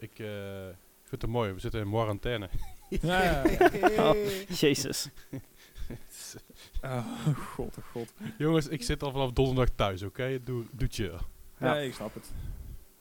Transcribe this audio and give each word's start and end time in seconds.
Ik, 0.00 0.18
eh, 0.18 0.68
ik 0.68 1.08
vind 1.08 1.22
het 1.22 1.30
mooi. 1.30 1.52
We 1.52 1.60
zitten 1.60 1.80
in 1.80 1.90
quarantaine. 1.90 2.48
Ja. 2.88 3.42
Oh, 4.10 4.16
jezus. 4.48 5.08
Oh, 6.82 7.36
god, 7.36 7.78
oh 7.78 7.84
god. 7.92 8.12
Jongens, 8.38 8.68
ik 8.68 8.82
zit 8.82 9.02
al 9.02 9.10
vanaf 9.10 9.30
donderdag 9.32 9.74
thuis, 9.74 10.02
oké? 10.02 10.42
Doe, 10.44 10.64
doe 10.72 10.88
chill. 10.90 11.18
Ja. 11.58 11.72
Nee, 11.72 11.86
ik 11.88 11.94
snap 11.94 12.14
het. 12.14 12.32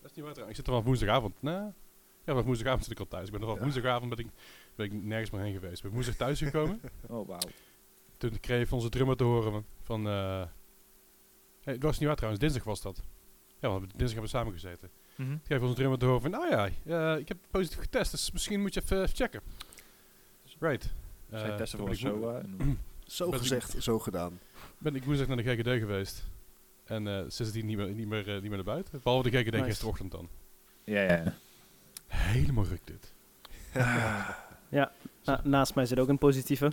Dat 0.02 0.10
is 0.10 0.16
niet 0.16 0.26
waar 0.26 0.34
trouwens. 0.34 0.50
Ik 0.50 0.56
zit 0.56 0.66
er 0.68 0.72
vanaf 0.72 0.84
woensdagavond. 0.84 1.42
Nee. 1.42 1.54
Ja, 1.54 1.72
vanaf 2.26 2.44
woensdagavond 2.44 2.84
zit 2.84 2.92
ik 2.94 3.00
al 3.00 3.08
thuis. 3.08 3.26
Ik 3.26 3.32
ben 3.32 3.40
er 3.42 3.46
vanaf 3.48 3.60
Ja. 3.60 3.64
woensdagavond 3.70 4.16
ben 4.16 4.26
ik, 4.26 4.32
ben 4.76 4.86
ik 4.86 4.94
nergens 4.94 5.30
meer 5.30 5.42
heen 5.42 5.54
geweest. 5.54 5.76
Ik 5.78 5.82
ben 5.84 5.92
woensdag 5.92 6.16
thuis 6.16 6.40
gekomen. 6.40 6.82
Oh, 7.08 7.28
wauw. 7.28 7.40
Toen 8.18 8.40
kreeg 8.40 8.66
ik 8.66 8.72
onze 8.72 8.90
drummer 8.90 9.16
te 9.16 9.24
horen 9.24 9.52
van... 9.52 9.66
van 9.84 10.08
eh 10.08 10.44
hey, 11.62 11.74
dat 11.74 11.84
was 11.84 11.98
niet 11.98 12.08
waar 12.08 12.16
trouwens. 12.18 12.44
Dinsdag 12.44 12.64
was 12.64 12.82
dat. 12.82 13.02
Ja, 13.60 13.70
want 13.70 13.82
dinsdag 13.82 14.08
hebben 14.08 14.22
we 14.24 14.28
samen 14.38 14.54
gezeten. 14.54 14.90
Mhm. 15.20 15.32
Ik 15.34 15.40
kreeg 15.44 15.62
onze 15.62 15.74
drummer 15.74 16.00
te 16.00 16.06
horen 16.06 16.22
van... 16.22 16.32
Nou 16.32 16.50
ja, 16.50 16.70
eh, 16.86 17.20
ik 17.20 17.28
heb 17.28 17.38
positief 17.52 17.80
getest. 17.80 18.12
Dus 18.12 18.32
misschien 18.32 18.62
moet 18.62 18.74
je 18.74 18.82
even, 18.82 19.02
even 19.04 19.16
checken. 19.16 19.42
Right. 20.60 20.90
Zij 21.30 21.50
Eh, 21.50 21.56
testen 21.56 21.80
voor 21.80 21.96
zo. 21.96 22.30
eh, 22.30 22.44
Zo 23.06 23.32
gezegd, 23.32 23.76
zo 23.84 24.00
gedaan. 24.00 24.40
ben 24.78 24.96
ik 24.96 25.04
woensdag 25.04 25.28
naar 25.28 25.38
de 25.38 25.44
GGD 25.44 25.68
geweest. 25.80 26.24
En 26.86 27.08
eh 27.08 27.24
sindsdien 27.28 27.66
niet 27.66 27.78
meer, 27.78 27.88
niet, 27.88 28.08
meer, 28.08 28.26
niet 28.26 28.42
meer 28.42 28.50
naar 28.50 28.64
buiten. 28.64 29.00
Behalve 29.04 29.30
de 29.30 29.38
GGD 29.38 29.52
Nice. 29.52 29.64
gisterochtend 29.64 30.12
dan. 30.12 30.30
ja, 30.84 31.02
ja, 31.02 31.16
ja. 31.16 31.34
Helemaal 32.08 32.66
ruk 32.66 32.82
dit. 32.84 33.14
Na- 35.26 35.42
naast 35.44 35.76
mij 35.76 35.86
zit 35.86 36.00
ook 36.00 36.08
een 36.08 36.18
positieve. 36.18 36.72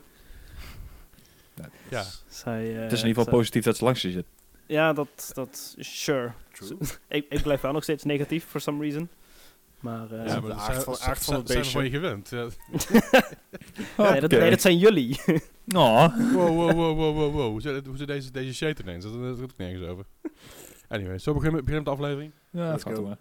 Ja. 1.90 2.04
Zij, 2.28 2.74
eh, 2.76 2.82
Het 2.82 2.92
is 2.92 3.01
in 3.02 3.06
ieder 3.06 3.23
geval 3.23 3.38
positief 3.38 3.65
dat 3.65 3.76
ze 3.76 3.84
langs 3.84 4.02
je 4.02 4.10
zit. 4.10 4.26
Ja, 4.66 4.92
dat, 4.92 5.30
dat 5.34 5.74
sure. 5.78 6.32
True. 6.59 6.78
ik, 7.09 7.27
ik 7.28 7.42
blijf 7.42 7.60
wel 7.60 7.73
nog 7.73 7.83
steeds 7.83 8.05
negatief, 8.05 8.45
for 8.45 8.60
some 8.60 8.83
reason. 8.83 9.09
Maar, 9.80 10.10
eh, 10.12 10.19
Ja, 10.19 10.24
Ja, 10.24 10.34
de 10.34 10.41
maar 10.41 10.52
aard 10.56 10.65
zijn- 10.73 10.82
van- 10.82 10.95
zijn- 10.96 11.09
aard 11.10 11.24
van 11.24 11.34
het 11.34 11.48
zijn 11.48 11.62
we 11.62 11.70
van 11.70 11.84
je 11.84 11.91
beestje. 11.91 12.06
gewend. 12.06 12.29
Ja. 12.30 12.48
nee, 14.10 14.21
dat, 14.21 14.30
nee, 14.30 14.51
dat 14.51 14.60
zijn 14.60 14.79
jullie. 14.79 15.21
Oh. 15.74 16.16
Wow, 16.32 16.48
wow, 16.48 16.73
wow, 16.73 16.96
wow, 16.96 17.16
wow, 17.16 17.32
wow. 17.35 17.51
Hoe 17.51 17.60
zit, 17.60 17.87
hoe 17.87 17.96
zit 17.96 18.07
deze, 18.07 18.30
deze 18.30 18.54
shit 18.54 18.79
ineens? 18.79 19.04
Dat 19.04 19.13
dat 19.13 19.35
gaat 19.38 19.43
ook 19.43 19.57
nergens 19.57 19.88
over. 19.88 20.04
Anyway, 20.88 21.18
zo 21.18 21.32
beginnen 21.35 21.59
we 21.60 21.65
beginnen 21.66 21.74
met 21.74 21.85
de 21.85 21.90
aflevering. 22.04 22.32
Ja, 22.51 22.70
dat 22.70 22.82
gaat 22.82 23.02
maar. 23.02 23.16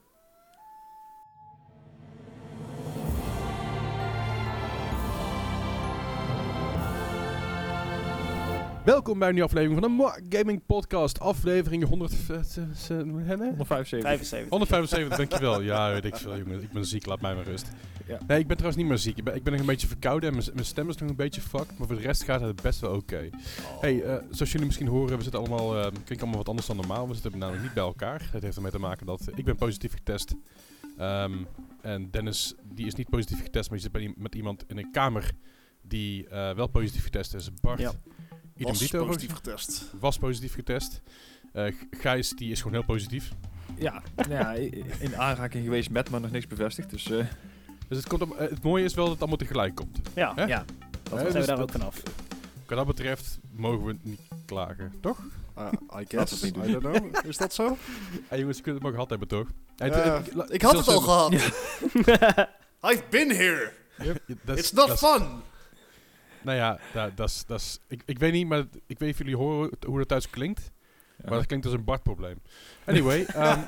Welkom 8.86 9.20
bij 9.20 9.28
een 9.28 9.34
nieuwe 9.34 9.50
aflevering 9.50 9.82
van 9.82 9.90
de 9.90 9.96
Mo 9.98 10.12
Gaming 10.30 10.66
Podcast. 10.66 11.20
Aflevering 11.20 11.84
100, 11.84 12.12
eh, 12.30 12.36
eh, 12.36 12.42
eh, 13.00 13.06
hè, 13.26 13.36
hè? 13.38 13.50
175. 13.56 14.02
75. 14.02 14.50
175, 14.50 15.18
dankjewel. 15.18 15.62
Ja, 15.72 15.92
weet 15.92 16.06
ik 16.06 16.16
veel, 16.16 16.38
jongen. 16.38 16.62
Ik 16.62 16.72
ben 16.72 16.86
ziek, 16.86 17.06
laat 17.06 17.22
mij 17.22 17.36
maar 17.36 17.44
rust. 17.44 17.72
Ja. 18.08 18.20
Nee, 18.28 18.40
ik 18.40 18.48
ben 18.48 18.58
trouwens 18.58 18.76
niet 18.82 18.88
meer 18.92 18.98
ziek. 18.98 19.18
Ik 19.18 19.24
ben, 19.24 19.36
ik 19.36 19.44
ben 19.44 19.52
nog 19.52 19.62
een 19.62 19.68
beetje 19.68 19.88
verkouden 19.88 20.30
en 20.30 20.44
mijn- 20.54 20.66
stem 20.66 20.90
is 20.90 20.98
nog 20.98 21.10
een 21.10 21.16
beetje 21.16 21.42
fucked. 21.42 21.78
Maar 21.78 21.88
voor 21.88 21.96
de 21.96 22.02
rest 22.02 22.24
gaat 22.24 22.42
het 22.42 22.62
best 22.62 22.80
wel 22.80 22.96
oké. 22.96 23.30
Hey, 23.82 24.04
eh, 24.04 24.16
zoals 24.30 24.52
jullie 24.52 24.66
misschien 24.68 24.88
horen, 24.88 25.18
we 25.18 25.24
zitten 25.24 25.40
allemaal, 25.42 25.76
eh 25.78 25.82
klinkt 25.92 26.20
allemaal 26.22 26.38
wat 26.38 26.50
anders 26.50 26.68
dan 26.68 26.76
normaal. 26.76 27.08
We 27.08 27.14
zitten 27.14 27.38
namelijk 27.40 27.64
niet 27.64 27.74
bij 27.74 27.84
elkaar. 27.84 28.30
Het 28.32 28.44
heeft 28.44 28.56
ermee 28.56 28.72
te 28.72 28.80
maken 28.80 29.06
dat 29.06 29.22
ik 29.36 29.46
ben 29.46 29.56
positief 29.56 29.94
getest. 29.94 30.34
Ehm, 30.98 31.34
en 31.82 32.12
Dennis, 32.12 32.54
die 32.74 32.86
is 32.86 32.96
niet 32.96 33.10
positief 33.10 33.42
getest, 33.44 33.70
maar 33.70 33.80
die 33.80 33.90
zit 33.92 33.92
bij, 33.92 34.14
met 34.18 34.36
iemand 34.36 34.64
in 34.68 34.78
een 34.78 34.92
kamer 34.92 35.32
die 35.82 36.28
eh, 36.28 36.52
wel 36.56 36.68
positief 36.68 37.04
getest 37.04 37.34
is. 37.34 37.50
Bart, 37.62 37.80
Ja. 37.80 37.92
Idem 38.56 38.68
Was 38.72 38.80
dito, 38.80 39.06
positief 39.06 39.34
getest. 39.36 39.86
was 40.00 40.18
positief 40.18 40.54
getest. 40.54 41.02
Eh, 41.54 41.74
Gijs, 41.92 42.30
die 42.30 42.52
is 42.52 42.58
gewoon 42.58 42.74
heel 42.74 42.86
positief. 42.86 43.32
Ja, 43.78 44.02
nou 44.16 44.32
ja, 44.32 44.52
in 45.00 45.18
aanraking 45.18 45.64
geweest 45.64 45.90
met, 45.90 46.10
maar 46.10 46.22
nog 46.22 46.32
niks 46.32 46.48
bevestigd. 46.48 46.90
Dus 46.90 47.12
eh, 47.12 47.26
Dus 47.88 47.98
het, 47.98 48.08
komt 48.08 48.22
op, 48.22 48.36
eh, 48.36 48.50
het 48.50 48.64
mooie 48.64 48.84
is 48.84 48.94
wel 48.94 49.04
dat 49.04 49.14
het 49.14 49.22
allemaal 49.22 49.40
tegelijk 49.40 49.76
komt. 49.76 50.00
Ja, 50.16 50.32
Hè? 50.36 50.44
ja, 50.44 50.66
dan 51.04 51.20
zijn 51.20 51.32
dus 51.32 51.34
we 51.42 51.46
daar 51.48 51.56
dat- 51.58 51.60
ook 51.66 51.72
vanaf. 51.72 52.02
Wat 52.68 52.78
dat 52.78 52.88
betreft 52.88 53.40
mogen 53.52 53.86
we 53.86 53.96
niet 54.02 54.20
klagen, 54.46 54.94
toch? 55.02 55.20
Ah, 55.54 55.72
I 56.02 56.06
guess. 56.10 56.40
we 56.40 56.48
het 56.48 56.56
niet 56.56 56.66
I 56.68 56.72
don't 56.80 56.84
know. 57.12 57.26
Is 57.26 57.38
dat 57.38 57.54
zo? 57.54 57.78
Hey 58.30 58.40
jongens, 58.40 58.58
je 58.58 58.64
kunt 58.64 58.76
het 58.76 58.84
maar 58.84 58.92
gehad 58.94 59.10
hebben, 59.10 59.28
toch? 59.28 59.48
Hey, 59.76 60.22
ik 60.48 60.62
had 60.62 60.78
het 60.78 60.88
al 60.88 61.00
gehad. 61.02 61.32
I've 62.92 63.04
been 63.10 63.30
here. 63.32 63.72
Yep, 64.04 64.22
dat 64.44 64.58
It's 64.58 64.72
not 64.72 64.88
dat 64.88 64.98
fun. 64.98 65.28
Nou 66.46 66.58
ja, 66.58 66.80
da- 66.94 67.10
dat 67.10 67.30
is... 67.30 67.46
dat 67.46 67.60
is- 67.60 67.80
Ik 67.88 68.02
ik 68.06 68.20
weet 68.20 68.32
niet, 68.34 68.48
maar 68.48 68.60
ik 68.60 68.70
weet 68.86 69.00
niet 69.00 69.12
of 69.12 69.18
jullie 69.18 69.36
horen 69.38 69.72
hoe 69.86 69.98
dat 69.98 70.08
thuis 70.08 70.30
klinkt. 70.30 70.72
ja. 71.18 71.24
Maar 71.30 71.38
dat 71.38 71.46
klinkt 71.46 71.66
als 71.66 71.74
een 71.76 71.84
Bart-probleem. 71.84 72.42
Anyway, 72.86 73.24
ehm, 73.34 73.60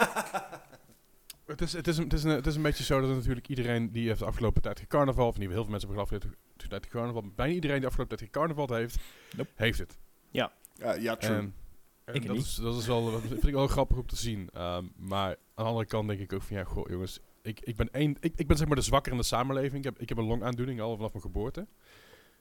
het, 1.45 1.61
is, 1.61 1.73
het, 1.73 1.87
is 1.87 1.97
een, 1.97 2.03
het, 2.03 2.13
is 2.13 2.23
een, 2.23 2.29
het 2.31 2.47
is 2.47 2.55
een 2.55 2.61
beetje 2.61 2.83
zo 2.83 3.01
dat 3.01 3.09
natuurlijk 3.09 3.47
iedereen 3.47 3.91
die 3.91 4.07
heeft 4.07 4.19
de 4.19 4.25
afgelopen 4.25 4.61
tijd 4.61 4.79
gecarnaval, 4.79 5.27
of 5.27 5.37
niet 5.37 5.49
heel 5.49 5.61
veel 5.63 5.71
mensen 5.71 5.89
hebben 5.89 6.07
de 6.07 6.15
afgelopen 6.15 6.39
tijd 6.69 6.85
gecarnaval, 6.85 7.21
maar 7.21 7.31
bijna 7.35 7.53
iedereen 7.53 7.75
die 7.75 7.81
de 7.85 7.87
afgelopen 7.91 8.17
tijd 8.17 8.29
gecarnaval 8.31 8.75
heeft, 8.75 8.97
Nope. 9.37 9.49
heeft 9.55 9.79
het. 9.79 9.97
Ja, 10.31 10.51
ja 10.99 11.15
true. 11.15 11.35
En, 11.35 11.53
en 12.05 12.13
Ik 12.13 12.25
dat, 12.27 12.35
niet. 12.35 12.45
is, 12.45 12.55
dat 12.55 12.75
is 12.79 12.87
wel, 12.87 13.11
dat 13.11 13.21
vind 13.21 13.47
ik 13.47 13.53
wel 13.53 13.67
grappig 13.67 13.97
om 13.97 14.05
te 14.05 14.15
zien. 14.15 14.49
Ehm, 14.53 14.85
maar 14.95 15.29
aan 15.29 15.35
de 15.55 15.69
andere 15.69 15.85
kant 15.85 16.07
denk 16.07 16.19
ik 16.19 16.33
ook 16.33 16.41
van, 16.41 16.57
ja, 16.57 16.63
goh, 16.63 16.89
jongens, 16.89 17.19
ik, 17.41 17.59
ik 17.59 17.75
ben 17.75 17.89
één, 17.91 18.15
ik, 18.19 18.33
ik 18.35 18.47
ben 18.47 18.57
zeg 18.57 18.67
maar 18.67 18.75
de 18.75 18.81
zwakker 18.81 19.11
in 19.11 19.17
de 19.17 19.23
samenleving. 19.23 19.75
Ik 19.77 19.83
heb, 19.83 19.99
ik 19.99 20.09
heb 20.09 20.17
een 20.17 20.23
longaandoening 20.25 20.81
al 20.81 20.95
vanaf 20.95 21.11
mijn 21.11 21.23
geboorte. 21.23 21.67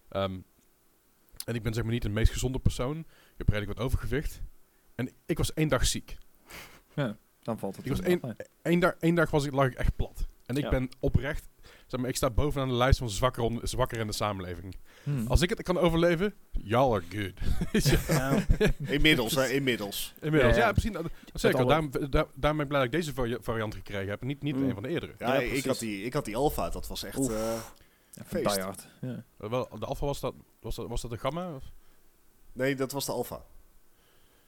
Ehm, 0.08 0.38
en 1.44 1.54
ik 1.54 1.62
ben 1.62 1.74
zeg 1.74 1.82
maar 1.84 1.92
niet 1.92 2.02
de 2.02 2.08
meest 2.08 2.32
gezonde 2.32 2.58
persoon. 2.58 2.98
Ik 2.98 3.06
heb 3.36 3.48
redelijk 3.48 3.78
wat 3.78 3.86
overgewicht. 3.86 4.40
En 4.94 5.10
ik 5.26 5.38
was 5.38 5.54
één 5.54 5.68
dag 5.68 5.86
ziek. 5.86 6.16
dan 7.42 7.58
valt 7.58 7.76
het. 7.76 7.84
Ik 7.84 7.90
was 7.90 8.00
dag, 8.80 8.94
één 9.00 9.14
dag 9.14 9.30
was 9.30 9.44
ik, 9.44 9.52
lag 9.52 9.66
ik 9.66 9.74
echt 9.74 9.96
plat. 9.96 10.26
En 10.46 10.56
ik 10.56 10.62
Ja. 10.62 10.70
ben 10.70 10.88
oprecht, 11.00 11.48
zeg 11.86 12.00
maar, 12.00 12.08
ik 12.08 12.16
sta 12.16 12.30
bovenaan 12.30 12.68
de 12.68 12.74
lijst 12.74 12.98
van 12.98 13.10
zwakker, 13.10 13.42
on- 13.42 13.60
zwakker 13.62 13.98
in 13.98 14.06
de 14.06 14.12
samenleving. 14.12 14.76
Hmm. 15.02 15.26
Als 15.26 15.40
ik 15.42 15.48
het 15.48 15.62
kan 15.62 15.78
overleven, 15.78 16.34
y'all 16.52 16.92
are 16.94 17.02
good. 17.08 17.32
Ja, 18.08 18.44
Inmiddels, 18.78 19.34
hè, 19.34 19.46
inmiddels. 19.48 20.14
Inmiddels, 20.20 20.54
Ja, 20.54 20.60
ja, 20.60 20.66
ja. 20.66 20.72
precies. 20.72 20.92
Dat 20.92 21.10
zeker. 21.32 21.66
Daarom, 21.66 21.90
daar, 21.90 22.08
daarom 22.10 22.56
ben 22.56 22.60
ik 22.60 22.68
blij 22.68 22.80
dat 22.80 22.84
ik 22.84 22.92
deze 22.92 23.14
vari- 23.14 23.36
variant 23.40 23.74
gekregen 23.74 24.08
heb. 24.08 24.22
Niet, 24.22 24.42
niet 24.42 24.56
Mm. 24.56 24.62
een 24.68 24.74
van 24.74 24.82
de 24.82 24.88
eerdere. 24.88 25.14
Ja, 25.18 25.34
Ja, 25.34 25.40
ik, 25.40 25.64
had 25.64 25.78
die, 25.78 26.02
ik 26.04 26.12
had 26.12 26.24
die 26.24 26.36
alfa. 26.36 26.70
Dat 26.70 26.86
was 26.86 27.02
echt... 27.04 27.18
Oef. 27.18 27.74
Eh, 28.16 28.22
Ja, 28.22 28.24
feest. 28.24 28.54
Die 28.54 28.64
hard. 28.64 28.88
Ja. 29.00 29.24
Wel, 29.36 29.68
de 29.78 29.86
alpha 29.86 30.06
was 30.06 30.20
dat, 30.20 30.34
was 30.60 30.74
dat, 30.74 30.88
was 30.88 31.00
dat 31.02 31.10
de 31.10 31.18
gamma? 31.18 31.54
Of? 31.54 31.64
nee, 32.52 32.74
dat 32.76 32.92
was 32.92 33.04
de 33.06 33.12
alfa. 33.12 33.42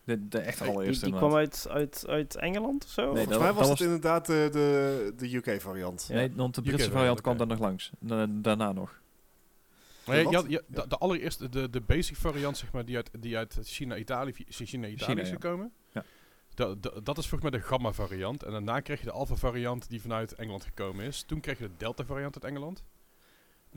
De, 0.05 0.29
de 0.29 0.39
echt 0.39 0.59
die, 0.63 0.69
allereerste. 0.71 1.05
die 1.05 1.15
kwam 1.15 1.35
uit, 1.35 1.67
uit, 1.71 2.05
uit 2.09 2.37
Engeland 2.37 2.85
of 2.85 2.91
zo? 2.91 3.03
Nee, 3.03 3.11
Volgens 3.11 3.33
dat- 3.33 3.41
mij 3.41 3.53
was 3.53 3.69
dat 3.69 3.69
het 3.69 3.79
was- 3.79 3.87
inderdaad 3.87 4.27
de, 4.27 4.49
de, 4.53 5.13
de 5.17 5.35
UK-variant. 5.37 6.07
Ja. 6.09 6.15
Nee, 6.15 6.33
want 6.35 6.55
de 6.55 6.63
Britse 6.63 6.87
UK 6.87 6.93
variant 6.93 7.21
kwam 7.21 7.37
dan 7.37 7.49
nog 7.49 7.59
langs. 7.59 7.91
Da- 7.99 8.27
daarna 8.29 8.73
nog. 8.73 9.01
Nee, 10.07 10.29
je- 10.29 10.63
de, 10.67 10.85
de 10.89 10.97
allereerste, 10.99 11.49
de, 11.49 11.71
de 11.71 11.81
basic 11.81 12.17
variant, 12.17 12.57
zeg 12.57 12.73
maar, 12.73 12.85
die 12.85 12.97
uit, 12.97 13.11
die 13.19 13.37
uit 13.37 13.59
China, 13.63 13.97
Italië, 13.97 14.33
China, 14.49 14.87
Italië 14.87 14.97
China, 15.11 15.21
is 15.23 15.29
ja. 15.29 15.35
gekomen. 15.35 15.73
Ja. 15.93 16.05
Da- 16.55 16.75
da- 16.81 17.01
dat 17.03 17.19
is 17.19 17.29
volgens 17.29 17.51
mij 17.51 17.61
de 17.61 17.67
gamma 17.67 17.93
variant. 17.93 18.43
En 18.43 18.51
daarna 18.53 18.81
kreeg 18.81 18.99
je 18.99 19.05
de 19.05 19.13
alpha 19.13 19.35
variant 19.35 19.89
die 19.89 20.01
vanuit 20.01 20.33
Engeland 20.35 20.65
gekomen 20.65 21.05
is. 21.05 21.23
Toen 21.23 21.41
kreeg 21.41 21.59
je 21.59 21.65
de 21.69 21.75
delta 21.77 22.05
variant 22.05 22.35
uit 22.35 22.45
Engeland. 22.53 22.85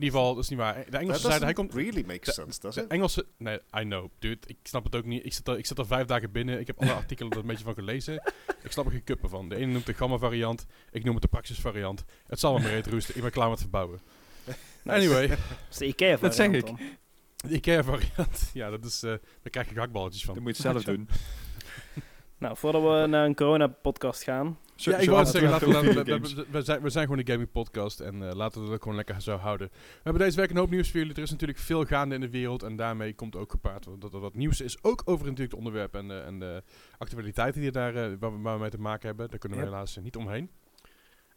In 0.02 0.08
ieder 0.08 0.18
geval, 0.20 0.34
dat 0.34 0.44
is 0.44 0.50
niet 0.50 0.58
waar. 0.58 0.74
De 0.74 0.90
That 0.90 1.00
Engelsen 1.00 1.20
zeiden, 1.22 1.44
hij 1.44 1.52
komt... 1.52 1.74
really 1.74 2.04
make 2.06 2.24
de- 2.24 2.32
sense, 2.32 2.60
does 2.60 2.74
De 2.74 2.80
it? 2.82 2.86
Engelse... 2.88 3.26
Nee, 3.38 3.54
I 3.78 3.80
know, 3.82 4.10
dude. 4.18 4.38
Ik 4.46 4.56
snap 4.62 4.84
het 4.84 4.94
ook 4.96 5.04
niet. 5.04 5.24
Ik 5.24 5.32
zit 5.32 5.48
er, 5.48 5.58
ik 5.58 5.66
zit 5.66 5.78
er 5.78 5.86
vijf 5.86 6.06
dagen 6.06 6.32
binnen. 6.32 6.60
Ik 6.60 6.66
heb 6.66 6.80
alle 6.80 6.92
artikelen 7.02 7.32
er 7.32 7.38
een 7.38 7.46
beetje 7.46 7.64
van 7.64 7.74
gelezen. 7.74 8.14
Ik 8.62 8.72
snap 8.72 8.84
er 8.84 8.90
geen 8.90 9.04
kuppen 9.04 9.28
van. 9.28 9.48
De 9.48 9.56
ene 9.56 9.72
noemt 9.72 9.86
de 9.86 9.94
gamma 9.94 10.16
variant. 10.18 10.66
Ik 10.90 11.04
noem 11.04 11.12
het 11.14 11.22
de 11.22 11.28
praxis 11.28 11.58
variant. 11.58 12.04
Het 12.26 12.40
zal 12.40 12.52
wel 12.52 12.62
maar 12.62 12.70
reet 12.70 12.86
roesten. 12.86 13.16
Ik 13.16 13.22
ben 13.22 13.30
klaar 13.30 13.48
met 13.50 13.60
verbouwen. 13.60 14.00
Anyway, 14.86 15.26
Dat 15.28 15.38
is 15.70 15.76
de 15.76 15.86
Ikea 15.86 16.16
Dat 16.16 16.34
zeg 16.34 16.46
variant 16.46 16.80
ik. 17.44 17.62
de 17.64 17.82
variant. 17.84 18.50
Ja, 18.54 18.70
dat 18.70 18.84
is... 18.84 19.02
eh 19.02 19.10
daar 19.10 19.50
krijg 19.50 19.68
je 19.68 19.74
gehaktballetjes 19.74 20.24
van. 20.24 20.34
Dan 20.34 20.42
moet 20.42 20.56
je 20.56 20.62
het 20.62 20.72
zelf 20.72 20.84
doen. 20.96 21.08
Nou, 22.42 22.56
voordat 22.56 22.82
we 22.82 23.06
naar 23.06 23.24
een 23.24 23.34
corona-podcast 23.34 24.22
gaan. 24.22 24.58
Zo- 24.74 24.90
ja, 24.90 24.96
ik 24.96 25.04
zo 25.04 25.10
wou 25.10 25.24
zeggen, 25.26 25.50
laten 25.50 25.68
we, 25.68 25.74
laten 25.84 26.04
we- 26.04 26.10
games. 26.12 26.34
we, 26.34 26.46
we 26.50 26.62
zijn, 26.62 26.82
we 26.82 26.90
zijn 26.90 27.04
gewoon 27.04 27.18
een 27.20 27.26
gaming 27.32 27.52
podcast 27.52 28.00
en 28.00 28.28
eh, 28.28 28.34
laten 28.34 28.60
we 28.60 28.66
dat 28.66 28.74
ook 28.76 28.82
gewoon 28.82 28.96
lekker 28.96 29.20
zo 29.20 29.36
houden. 29.36 29.68
We 29.72 30.00
hebben 30.02 30.22
deze 30.22 30.36
week 30.40 30.50
een 30.50 30.56
hoop 30.56 30.70
nieuws 30.70 30.90
voor 30.90 31.00
jullie. 31.00 31.14
Er 31.14 31.22
is 31.22 31.30
natuurlijk 31.30 31.58
veel 31.58 31.84
gaande 31.84 32.14
in 32.14 32.20
de 32.20 32.30
wereld 32.30 32.62
en 32.62 32.76
daarmee 32.76 33.14
komt 33.14 33.36
ook 33.36 33.50
gepaard 33.50 33.86
dat 33.98 34.14
er 34.14 34.20
wat 34.20 34.34
nieuws 34.34 34.60
is. 34.60 34.82
Ook 34.82 35.02
over 35.04 35.24
natuurlijk 35.24 35.50
het 35.50 35.58
onderwerp 35.60 35.94
en, 35.94 36.08
de 36.08 36.18
en 36.18 36.38
de 36.38 36.62
actualiteiten 36.98 37.60
die 37.60 37.70
daar, 37.70 37.94
eh, 37.94 38.12
waar, 38.20 38.32
we, 38.32 38.38
waar 38.42 38.54
we 38.54 38.60
mee 38.60 38.70
te 38.70 38.80
maken 38.80 39.06
hebben. 39.06 39.30
Daar 39.30 39.38
kunnen 39.38 39.58
we 39.58 39.64
Yep. 39.64 39.72
helaas 39.72 39.96
eh, 39.96 40.02
niet 40.02 40.16
omheen. 40.16 40.50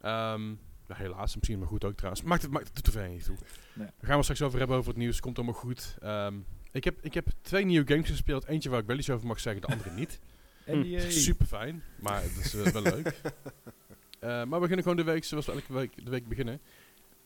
Ehm, 0.01 0.49
ja, 0.87 0.95
helaas, 0.95 1.35
misschien 1.35 1.59
maar 1.59 1.67
goed 1.67 1.85
ook 1.85 1.95
trouwens. 1.95 2.23
Maakt 2.23 2.41
het, 2.41 2.51
maakt 2.51 2.67
het 2.73 2.85
doet 2.85 2.95
er 2.95 3.09
niet 3.09 3.23
toe. 3.25 3.35
Nee. 3.73 3.87
We 3.99 4.05
gaan 4.05 4.15
het 4.15 4.23
straks 4.23 4.41
over 4.41 4.59
hebben 4.59 4.77
over 4.77 4.89
het 4.89 4.99
nieuws. 4.99 5.19
Komt 5.19 5.37
allemaal 5.37 5.55
goed. 5.55 5.97
Ehm, 6.01 6.35
ik, 6.71 6.83
heb, 6.83 6.97
ik 7.01 7.13
heb 7.13 7.27
twee 7.41 7.65
nieuwe 7.65 7.87
games 7.87 8.09
gespeeld. 8.09 8.45
Eentje 8.47 8.69
waar 8.69 8.79
ik 8.79 8.85
wel 8.87 8.97
iets 8.97 9.09
over 9.09 9.27
mag 9.27 9.39
zeggen, 9.39 9.61
de 9.61 9.67
andere 9.67 9.91
niet. 9.91 10.19
NDA. 10.65 11.09
Super 11.09 11.45
fijn, 11.45 11.83
maar 11.99 12.21
het 12.21 12.45
is 12.45 12.53
eh, 12.53 12.67
wel 12.67 12.81
leuk. 12.81 13.13
Eh, 14.19 14.31
maar 14.31 14.49
we 14.49 14.59
beginnen 14.59 14.81
gewoon 14.81 14.97
de 14.97 15.11
week 15.11 15.23
zoals 15.23 15.45
we 15.45 15.51
elke 15.51 15.73
week 15.73 16.05
de 16.05 16.11
week 16.11 16.27
beginnen. 16.27 16.61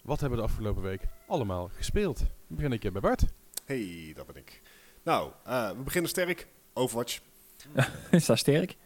Wat 0.01 0.19
hebben 0.19 0.39
we 0.39 0.45
de 0.45 0.51
afgelopen 0.51 0.81
week 0.81 1.01
allemaal 1.27 1.69
gespeeld? 1.73 2.19
We 2.19 2.25
beginnen 2.47 2.71
een 2.71 2.79
keer 2.79 2.91
bij 2.91 3.01
Bart. 3.01 3.23
Hey, 3.65 4.11
dat 4.15 4.25
ben 4.25 4.35
ik. 4.35 4.61
Nou, 5.03 5.31
eh, 5.45 5.69
we 5.69 5.83
beginnen 5.83 6.09
sterk. 6.09 6.47
Overwatch. 6.73 7.19
Is 8.11 8.25
dat 8.25 8.37
sterk? 8.37 8.77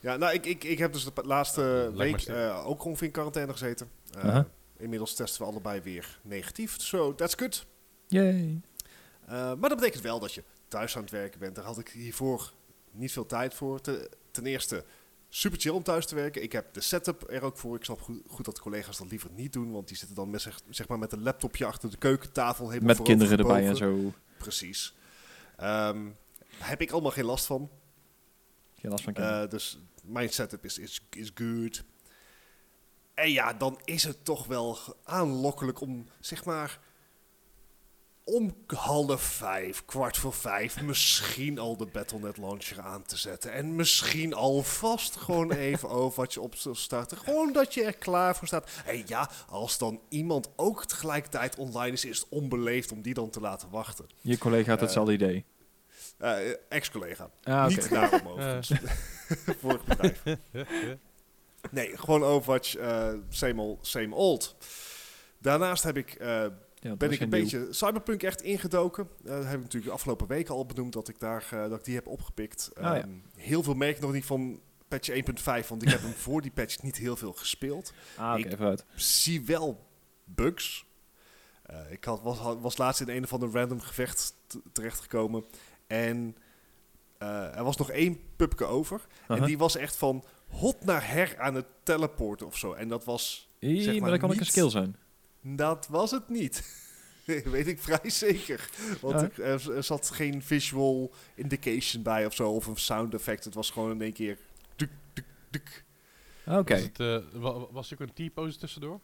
Ja, 0.00 0.16
nou, 0.16 0.34
ik, 0.34 0.46
ik, 0.46 0.64
ik 0.64 0.78
heb 0.78 0.92
dus 0.92 1.04
de 1.04 1.12
laatste 1.24 1.92
week 1.94 2.20
eh, 2.22 2.66
ook 2.66 2.84
ongeveer 2.84 3.06
in 3.06 3.12
quarantaine 3.12 3.52
gezeten. 3.52 3.90
Eh. 4.18 4.40
Inmiddels 4.76 5.14
testen 5.14 5.42
we 5.42 5.50
allebei 5.50 5.80
weer 5.80 6.18
negatief. 6.22 6.74
So, 6.80 7.14
that's 7.14 7.34
good. 7.34 7.66
Yay. 8.06 8.60
Eh, 9.26 9.30
maar 9.30 9.68
dat 9.68 9.78
betekent 9.78 10.02
wel 10.02 10.18
dat 10.18 10.34
je 10.34 10.42
thuis 10.68 10.96
aan 10.96 11.02
het 11.02 11.10
werken 11.10 11.40
bent. 11.40 11.54
Daar 11.54 11.64
had 11.64 11.78
ik 11.78 11.88
hiervoor 11.88 12.52
niet 12.92 13.12
veel 13.12 13.26
tijd 13.26 13.54
voor. 13.54 13.80
Te- 13.80 14.10
ten 14.30 14.46
eerste, 14.46 14.84
super 15.28 15.60
chill 15.60 15.72
om 15.72 15.82
thuis 15.82 16.06
te 16.06 16.14
werken. 16.14 16.42
Ik 16.42 16.52
heb 16.52 16.74
de 16.74 16.80
setup 16.80 17.30
er 17.30 17.42
ook 17.42 17.56
voor. 17.58 17.76
Ik 17.76 17.84
snap 17.84 18.00
goed, 18.00 18.22
goed 18.26 18.44
dat 18.44 18.60
collega's 18.60 18.98
dat 18.98 19.10
liever 19.10 19.30
niet 19.34 19.52
doen. 19.52 19.72
Want 19.72 19.88
die 19.88 19.96
zitten 19.96 20.16
dan 20.16 20.30
met, 20.30 20.40
zeg, 20.40 20.60
zeg 20.68 20.88
maar 20.88 20.98
met 20.98 21.12
een 21.12 21.22
laptopje 21.22 21.66
achter 21.66 21.90
de 21.90 21.96
keukentafel. 21.96 22.70
helemaal 22.70 22.96
Met 22.96 23.06
kinderen 23.06 23.38
erbij 23.38 23.66
en 23.66 23.76
zo. 23.76 24.12
Precies. 24.38 24.94
Ehm, 25.56 26.08
heb 26.58 26.80
ik 26.80 26.90
allemaal 26.90 27.10
geen 27.10 27.24
last 27.24 27.46
van. 27.46 27.70
Geen 28.74 28.90
last 28.90 29.04
van 29.04 29.12
kinderen. 29.12 29.42
Eh, 29.42 29.48
dus 29.50 29.78
mijn 30.02 30.28
setup 30.28 30.64
is, 30.64 30.78
is, 30.78 31.00
is 31.10 31.30
good. 31.34 31.82
En 33.14 33.30
ja, 33.30 33.52
dan 33.52 33.80
is 33.84 34.04
het 34.04 34.24
toch 34.24 34.46
wel 34.46 34.78
aanlokkelijk 35.04 35.80
om, 35.80 36.06
zeg 36.20 36.44
maar, 36.44 36.80
om 38.24 38.54
half 38.66 39.22
vijf, 39.22 39.84
kwart 39.84 40.16
voor 40.16 40.32
vijf, 40.32 40.80
misschien 40.80 41.58
al 41.58 41.76
de 41.76 41.86
Battle.net 41.86 42.36
launcher 42.36 42.80
aan 42.80 43.02
te 43.02 43.16
zetten. 43.16 43.52
En 43.52 43.76
misschien 43.76 44.34
alvast 44.34 45.16
gewoon 45.16 45.52
even 45.70 45.88
over 45.88 46.20
wat 46.20 46.34
je 46.34 46.40
op 46.40 46.54
starten. 46.72 47.18
Gewoon 47.18 47.52
dat 47.52 47.74
je 47.74 47.84
er 47.84 47.96
klaar 47.96 48.36
voor 48.36 48.46
staat. 48.46 48.70
En 48.86 49.02
ja, 49.06 49.30
als 49.48 49.78
dan 49.78 50.00
iemand 50.08 50.50
ook 50.56 50.84
tegelijkertijd 50.84 51.56
online 51.56 51.92
is, 51.92 52.04
is 52.04 52.18
het 52.18 52.28
onbeleefd 52.28 52.92
om 52.92 53.02
die 53.02 53.14
dan 53.14 53.30
te 53.30 53.40
laten 53.40 53.70
wachten. 53.70 54.06
Je 54.20 54.38
collega 54.38 54.68
had 54.68 54.78
eh, 54.78 54.84
hetzelfde 54.84 55.12
idee. 55.12 55.44
Eh, 56.18 56.36
ex-collega. 56.68 57.30
Ah. 57.42 57.66
Niet 57.66 57.90
daarom 58.00 58.28
overigens. 58.28 58.72
Vorig 59.60 59.84
bedrijf. 59.84 60.22
Nee, 61.70 61.96
gewoon 61.96 62.22
Overwatch, 62.22 62.76
eh 62.76 63.12
same, 63.28 63.62
old, 63.62 63.86
same 63.86 64.14
old. 64.14 64.56
Daarnaast 65.38 65.82
heb 65.82 65.96
ik, 65.96 66.14
eh, 66.14 66.46
Ja, 66.80 66.88
dat 66.88 66.98
ben 66.98 67.10
ik 67.10 67.20
een 67.20 67.28
beetje 67.30 67.66
Cyberpunk 67.70 68.22
echt 68.22 68.42
ingedoken. 68.42 69.08
Eh 69.24 69.34
heb 69.34 69.54
ik 69.54 69.60
natuurlijk 69.62 69.84
de 69.84 69.90
afgelopen 69.90 70.26
weken 70.26 70.54
al 70.54 70.66
benoemd 70.66 70.92
dat 70.92 71.08
ik, 71.08 71.18
daar, 71.20 71.46
eh, 71.50 71.68
dat 71.68 71.78
ik 71.78 71.84
die 71.84 71.94
heb 71.94 72.06
opgepikt. 72.06 72.70
Ah, 72.74 72.82
ja. 72.82 72.94
Ehm, 72.96 73.10
Heel 73.36 73.62
veel 73.62 73.74
merk 73.74 73.96
ik 73.96 74.02
nog 74.02 74.12
niet 74.12 74.24
van 74.24 74.60
patch 74.88 75.08
1.5, 75.08 75.68
want 75.68 75.82
ik 75.82 75.88
heb 75.88 76.00
hem 76.00 76.12
voor 76.26 76.40
die 76.42 76.50
patch 76.50 76.82
niet 76.82 76.96
heel 76.96 77.16
veel 77.16 77.32
gespeeld. 77.32 77.92
Ah, 78.16 78.38
ik- 78.38 78.50
vooruit. 78.50 78.84
Zie 78.94 79.44
wel 79.44 79.86
bugs. 80.24 80.84
Eh, 81.62 81.76
ik 81.92 82.04
had, 82.04 82.20
was, 82.22 82.38
was 82.60 82.76
laatst 82.78 83.00
in 83.00 83.08
een 83.08 83.24
of 83.24 83.32
ander 83.32 83.50
random 83.52 83.80
gevecht 83.80 84.34
terechtgekomen. 84.72 85.44
En 85.86 86.36
er 87.18 87.64
was 87.64 87.76
nog 87.76 87.90
één 87.90 88.20
pupke 88.36 88.64
over. 88.64 89.06
En 89.28 89.44
die 89.46 89.58
was 89.58 89.76
echt 89.76 89.96
van 89.96 90.24
hot 90.48 90.84
naar 90.84 91.08
her 91.10 91.38
aan 91.38 91.54
het 91.54 91.66
teleporten 91.82 92.46
of 92.46 92.56
zo. 92.56 92.72
En 92.72 92.88
dat 92.88 93.04
was, 93.04 93.48
Ih, 93.58 93.76
zeg 93.82 93.92
maar, 93.92 94.00
maar 94.00 94.10
dat 94.10 94.18
kan 94.20 94.30
ook 94.30 94.36
een 94.40 94.46
skill 94.46 94.70
zijn. 94.70 94.96
Dat 95.42 95.86
was 95.90 96.10
het 96.10 96.28
niet. 96.28 96.62
Weet 97.44 97.66
ik 97.66 97.80
vrij 97.80 98.10
zeker. 98.10 98.70
Want 99.00 99.20
Ja. 99.20 99.26
ik- 99.26 99.38
er, 99.38 99.74
er 99.76 99.82
zat 99.84 100.10
geen 100.10 100.42
visual 100.42 101.10
indication 101.34 102.02
bij 102.02 102.26
of 102.26 102.34
zo. 102.34 102.50
Of 102.50 102.66
een 102.66 102.76
sound 102.76 103.14
effect. 103.14 103.44
Het 103.44 103.54
was 103.54 103.70
gewoon 103.70 103.90
in 103.90 104.02
één 104.02 104.12
keer... 104.12 104.38
Duk, 104.76 104.90
duk, 105.12 105.24
duk. 105.50 105.84
Oké. 106.46 106.74
Was, 106.96 107.06
eh, 107.06 107.18
wa- 107.32 107.66
was 107.70 107.90
er 107.90 107.98
ook 108.02 108.08
een 108.16 108.28
T-pose 108.30 108.58
tussendoor? 108.58 109.00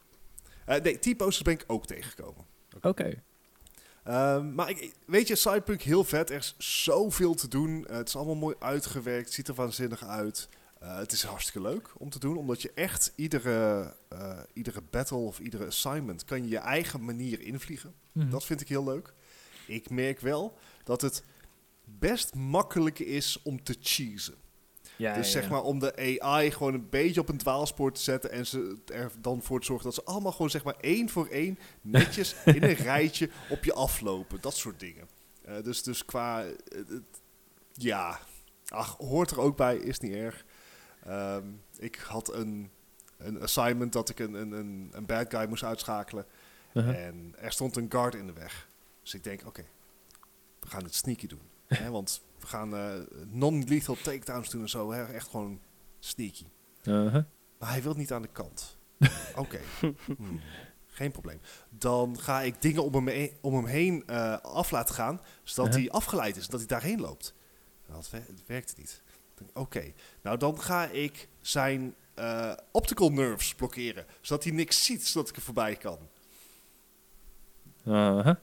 Eh, 0.65 0.81
nee, 0.81 0.99
T-posters 0.99 1.41
ben 1.41 1.53
ik 1.53 1.63
ook 1.67 1.85
tegengekomen. 1.85 2.45
Oké. 2.81 3.23
Ehm, 4.03 4.53
maar 4.55 4.69
ik, 4.69 4.93
weet 5.05 5.27
je, 5.27 5.35
Cyberpunk 5.35 5.81
heel 5.81 6.03
vet. 6.03 6.29
Er 6.29 6.35
is 6.37 6.55
zoveel 6.57 7.33
te 7.35 7.47
doen. 7.47 7.85
Eh, 7.87 7.97
het 7.97 8.07
is 8.07 8.15
allemaal 8.15 8.35
mooi 8.35 8.55
uitgewerkt. 8.59 9.25
Het 9.25 9.33
ziet 9.33 9.47
er 9.47 9.53
waanzinnig 9.53 10.03
uit. 10.03 10.49
Eh, 10.79 10.97
het 10.97 11.11
is 11.11 11.23
hartstikke 11.23 11.61
leuk 11.69 11.89
om 11.97 12.09
te 12.09 12.19
doen. 12.19 12.37
Omdat 12.37 12.61
je 12.61 12.71
echt 12.73 13.13
iedere, 13.15 13.93
eh, 14.09 14.39
iedere 14.53 14.81
battle 14.89 15.17
of 15.17 15.39
iedere 15.39 15.65
assignment... 15.65 16.25
kan 16.25 16.43
je 16.43 16.49
je 16.49 16.57
eigen 16.57 17.05
manier 17.05 17.41
invliegen. 17.41 17.93
Mhm. 18.11 18.29
Dat 18.29 18.45
vind 18.45 18.61
ik 18.61 18.67
heel 18.67 18.83
leuk. 18.83 19.13
Ik 19.67 19.89
merk 19.89 20.19
wel 20.19 20.57
dat 20.83 21.01
het 21.01 21.23
best 21.83 22.35
makkelijk 22.35 22.99
is 22.99 23.41
om 23.43 23.63
te 23.63 23.75
cheesen. 23.81 24.35
Ja, 24.95 25.13
dus 25.13 25.25
ja, 25.25 25.31
zeg 25.31 25.43
ja. 25.43 25.49
maar 25.49 25.63
om 25.63 25.79
de 25.79 26.19
AI 26.21 26.51
gewoon 26.51 26.73
een 26.73 26.89
beetje 26.89 27.21
op 27.21 27.29
een 27.29 27.37
dwaalspoor 27.37 27.91
te 27.91 28.01
zetten 28.01 28.31
en 28.31 28.45
ze 28.45 28.77
er 28.85 29.11
dan 29.21 29.41
voor 29.41 29.59
te 29.59 29.65
zorgen 29.65 29.85
dat 29.85 29.93
ze 29.93 30.03
allemaal 30.03 30.31
gewoon 30.31 30.49
zeg 30.49 30.63
maar 30.63 30.75
één 30.79 31.09
voor 31.09 31.27
één 31.27 31.59
netjes 31.81 32.35
in 32.45 32.63
een 32.63 32.73
rijtje 32.73 33.29
op 33.49 33.63
je 33.63 33.73
aflopen. 33.73 34.41
Dat 34.41 34.55
soort 34.55 34.79
dingen. 34.79 35.07
Eh, 35.41 35.63
dus, 35.63 35.83
dus 35.83 36.05
qua, 36.05 36.45
ja, 37.73 38.19
ach, 38.67 38.97
hoort 38.97 39.31
er 39.31 39.39
ook 39.39 39.57
bij, 39.57 39.77
is 39.77 39.99
niet 39.99 40.13
erg. 40.13 40.45
Ehm, 41.07 41.47
ik 41.77 41.95
had 41.95 42.33
een, 42.33 42.69
een 43.17 43.41
assignment 43.41 43.93
dat 43.93 44.09
ik 44.09 44.19
een, 44.19 44.33
een, 44.33 44.51
een, 44.51 44.89
een 44.93 45.05
bad 45.05 45.29
guy 45.29 45.47
moest 45.47 45.63
uitschakelen. 45.63 46.25
Uh-huh. 46.73 47.05
En 47.05 47.35
er 47.39 47.51
stond 47.51 47.75
een 47.75 47.91
guard 47.91 48.15
in 48.15 48.25
de 48.27 48.33
weg. 48.33 48.67
Dus 49.01 49.13
ik 49.13 49.23
denk, 49.23 49.45
oké, 49.45 49.63
we 50.59 50.67
gaan 50.67 50.83
het 50.83 50.95
sneaky 50.95 51.27
doen. 51.27 51.41
hè, 51.67 51.89
want 51.89 52.21
we 52.39 52.47
gaan 52.47 52.75
eh, 52.75 52.93
non-lethal 53.27 53.95
takedowns 53.95 54.49
doen 54.49 54.61
en 54.61 54.69
zo. 54.69 54.91
Hè, 54.91 55.03
echt 55.13 55.27
gewoon 55.29 55.59
sneaky. 55.99 56.45
Uh-huh. 56.83 57.23
Maar 57.59 57.69
hij 57.69 57.81
wil 57.81 57.93
niet 57.93 58.11
aan 58.13 58.21
de 58.21 58.27
kant. 58.31 58.77
Oké, 59.35 59.59
hmm, 60.17 60.39
geen 60.87 61.11
probleem. 61.11 61.39
Dan 61.69 62.19
ga 62.19 62.41
ik 62.41 62.61
dingen 62.61 62.83
om 62.83 62.93
hem, 62.93 63.07
he- 63.07 63.37
om 63.41 63.53
hem 63.55 63.65
heen 63.65 64.03
eh, 64.07 64.37
af 64.41 64.71
laten 64.71 64.95
gaan, 64.95 65.21
zodat 65.43 65.65
Uh-huh. 65.73 65.83
hij 65.83 65.91
afgeleid 65.99 66.35
is, 66.37 66.47
dat 66.47 66.59
hij 66.59 66.67
daarheen 66.67 66.99
loopt. 66.99 67.33
Dat, 67.87 68.09
wer- 68.09 68.25
het 68.27 68.43
werkte 68.45 68.73
niet. 68.77 69.01
Oké, 69.53 69.93
nou 70.21 70.37
dan 70.37 70.61
ga 70.61 70.89
ik 70.89 71.27
zijn 71.41 71.95
eh, 72.13 72.53
optical 72.71 73.09
nerves 73.09 73.55
blokkeren, 73.55 74.05
zodat 74.21 74.43
hij 74.43 74.53
niks 74.53 74.85
ziet, 74.85 75.07
zodat 75.07 75.29
ik 75.29 75.35
er 75.35 75.41
voorbij 75.41 75.75
kan. 75.75 75.97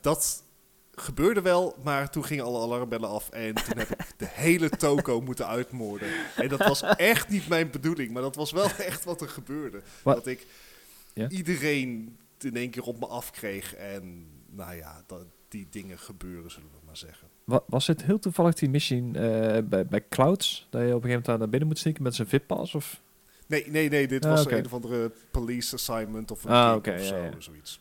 Dat 0.01 0.43
gebeurde 0.91 1.41
wel, 1.41 1.75
maar 1.83 2.09
toen 2.09 2.25
gingen 2.25 2.45
alle 2.45 2.61
alarmbellen 2.61 3.09
af 3.09 3.29
en 3.29 3.53
toen 3.53 3.77
heb 3.77 3.89
ik 3.89 4.07
de 4.17 4.27
hele 4.29 4.69
toko 4.69 5.21
moeten 5.21 5.47
uitmoorden. 5.47 6.09
En 6.35 6.47
dat 6.47 6.59
was 6.59 6.81
echt 6.81 7.29
niet 7.29 7.47
mijn 7.47 7.71
bedoeling, 7.71 8.11
maar 8.11 8.21
dat 8.21 8.35
was 8.35 8.51
wel 8.51 8.69
echt 8.91 9.03
wat 9.03 9.21
er 9.21 9.29
gebeurde. 9.29 9.81
Dat 10.03 10.27
ik 10.27 10.47
iedereen 11.29 12.17
in 12.39 12.55
één 12.55 12.69
keer 12.69 12.83
op 12.83 12.99
me 12.99 13.07
afkreeg 13.07 13.75
en 13.75 14.27
nou 14.49 14.75
ja, 14.75 15.03
dat, 15.07 15.25
die 15.47 15.67
dingen 15.69 15.99
gebeuren, 15.99 16.51
zullen 16.51 16.69
we 16.69 16.85
maar 16.85 16.97
zeggen. 16.97 17.29
Wa- 17.45 17.63
was 17.67 17.87
het 17.87 18.03
heel 18.03 18.19
toevallig 18.19 18.53
die 18.53 18.69
missie 18.69 19.03
eh, 19.13 19.63
bij, 19.63 19.85
bij 19.85 20.03
Clouds? 20.09 20.67
Dat 20.69 20.81
je 20.81 20.87
op 20.87 20.93
een 20.93 21.01
gegeven 21.01 21.07
moment 21.09 21.25
daar 21.25 21.37
naar 21.37 21.49
binnen 21.49 21.67
moet 21.67 21.77
sneaken 21.79 22.03
met 22.03 22.15
zijn 22.15 22.27
VIP-pass? 22.27 22.75
Of? 22.75 23.01
Nee, 23.47 23.69
nee, 23.69 23.89
nee, 23.89 24.07
dit 24.07 24.25
Ah, 24.25 24.31
was 24.31 24.45
een 24.45 24.65
of 24.65 24.73
andere 24.73 25.11
police 25.31 25.73
assignment 25.75 26.31
of 26.31 26.43
een 26.43 26.51
Ah, 26.51 26.63
game 26.65 26.75
oké, 26.75 26.93
of 26.93 27.01
zo, 27.03 27.15
ja. 27.17 27.31
zoiets. 27.37 27.79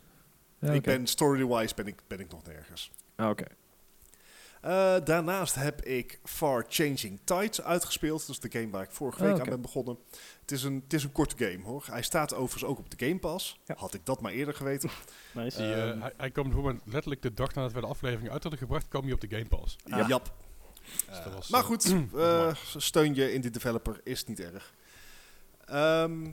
Ja, 0.58 0.72
Ik 0.72 0.82
ben 0.82 1.06
story-wise 1.06 1.74
ben 1.74 1.86
ik, 1.86 2.00
ben 2.06 2.20
ik 2.20 2.31
nog 2.31 2.43
nergens. 2.46 2.91
Ah, 3.17 3.29
oké. 3.29 3.44
Eh, 4.60 4.94
daarnaast 5.05 5.55
heb 5.55 5.82
ik 5.82 6.19
Far 6.24 6.65
Changing 6.69 7.19
Tides 7.24 7.62
uitgespeeld. 7.62 8.20
Dat 8.27 8.29
is 8.29 8.41
de 8.50 8.58
game 8.58 8.70
waar 8.70 8.82
ik 8.82 8.91
vorige 8.91 9.22
week 9.22 9.32
Ah, 9.34 9.41
aan 9.41 9.48
ben 9.48 9.60
begonnen. 9.60 9.98
Het 10.44 10.53
is, 10.53 10.63
een, 10.63 10.81
het 10.84 10.93
is 10.93 11.05
een 11.05 11.13
korte 11.13 11.44
game 11.44 11.65
hoor. 11.65 11.84
Hij 11.91 12.03
staat 12.03 12.34
overigens 12.34 12.65
ook 12.65 12.79
op 12.79 12.91
de 12.98 13.06
Game 13.06 13.19
Pass. 13.19 13.60
Ja. 13.65 13.74
Had 13.79 13.94
ik 13.94 14.01
dat 14.06 14.20
maar 14.20 14.32
eerder 14.32 14.55
geweten. 14.55 14.91
Nice. 15.32 15.56
Die, 15.56 15.72
eh, 15.72 15.89
Ehm. 15.91 16.01
hij, 16.01 16.13
hij 16.17 16.31
kwam 16.31 16.53
gewoon 16.53 16.81
letterlijk 16.84 17.22
de 17.22 17.34
dag 17.34 17.55
nadat 17.55 17.72
we 17.72 17.81
de 17.81 17.86
aflevering 17.86 18.31
uit 18.31 18.43
hadden 18.43 18.60
gebracht, 18.60 18.89
kwam 18.89 19.03
hij 19.05 19.13
op 19.13 19.20
de 19.20 19.29
Game 19.29 19.44
Pass. 19.48 19.77
Ah. 19.89 20.08
Jap. 20.08 20.34
Dus 21.08 21.19
Eh, 21.19 21.34
was, 21.34 21.48
maar 21.48 21.60
eh, 21.60 21.67
goed, 21.67 21.94
eh, 22.15 22.55
steun 22.77 23.15
je 23.15 23.32
in 23.32 23.41
die 23.41 23.51
developer 23.51 24.01
is 24.05 24.24
niet 24.24 24.41
erg. 24.41 24.74
Ehm, 25.65 26.27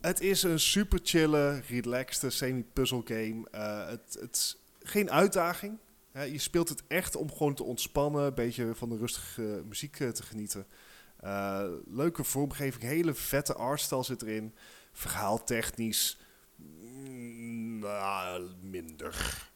het 0.00 0.20
is 0.20 0.42
een 0.42 0.60
super 0.60 1.00
chille, 1.02 1.62
relaxed 1.68 2.32
semi-puzzle 2.32 3.02
game. 3.04 3.48
Eh, 3.50 3.86
het, 3.88 4.16
het 4.20 4.36
is 4.36 4.56
geen 4.82 5.10
uitdaging. 5.10 5.78
Hè, 6.12 6.22
je 6.22 6.38
speelt 6.38 6.68
het 6.68 6.82
echt 6.88 7.16
om 7.16 7.32
gewoon 7.32 7.54
te 7.54 7.62
ontspannen, 7.64 8.24
een 8.24 8.34
beetje 8.34 8.74
van 8.74 8.88
de 8.88 8.96
rustige 8.96 9.62
muziek 9.68 9.96
te 9.96 10.22
genieten. 10.22 10.66
Eh, 11.18 11.68
leuke 11.86 12.24
vormgeving, 12.24 12.82
hele 12.82 13.14
vette 13.14 13.54
artstyle 13.54 14.02
zit 14.02 14.22
erin. 14.22 14.54
Verhaaltechnisch, 14.92 16.18
mm, 16.56 17.78
nou, 17.78 18.50
minder. 18.60 19.46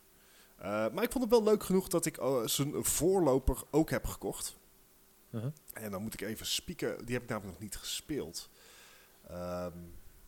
Eh, 0.57 0.69
maar 0.69 1.05
ik 1.05 1.13
vond 1.13 1.25
het 1.25 1.33
wel 1.33 1.43
leuk 1.43 1.63
genoeg 1.63 1.89
dat 1.89 2.07
ik 2.07 2.17
eh, 2.17 2.47
zijn 2.47 2.85
voorloper 2.85 3.63
ook 3.71 3.91
heb 3.91 4.07
gekocht. 4.07 4.57
Uh-huh. 5.31 5.53
En 5.73 5.91
dan 5.91 6.03
moet 6.03 6.15
ik 6.15 6.21
even 6.21 6.47
spieken. 6.47 7.05
Die 7.05 7.15
heb 7.15 7.23
ik 7.23 7.29
namelijk 7.29 7.53
nog 7.53 7.63
niet 7.63 7.77
gespeeld. 7.77 8.51
Ehm, 9.29 9.79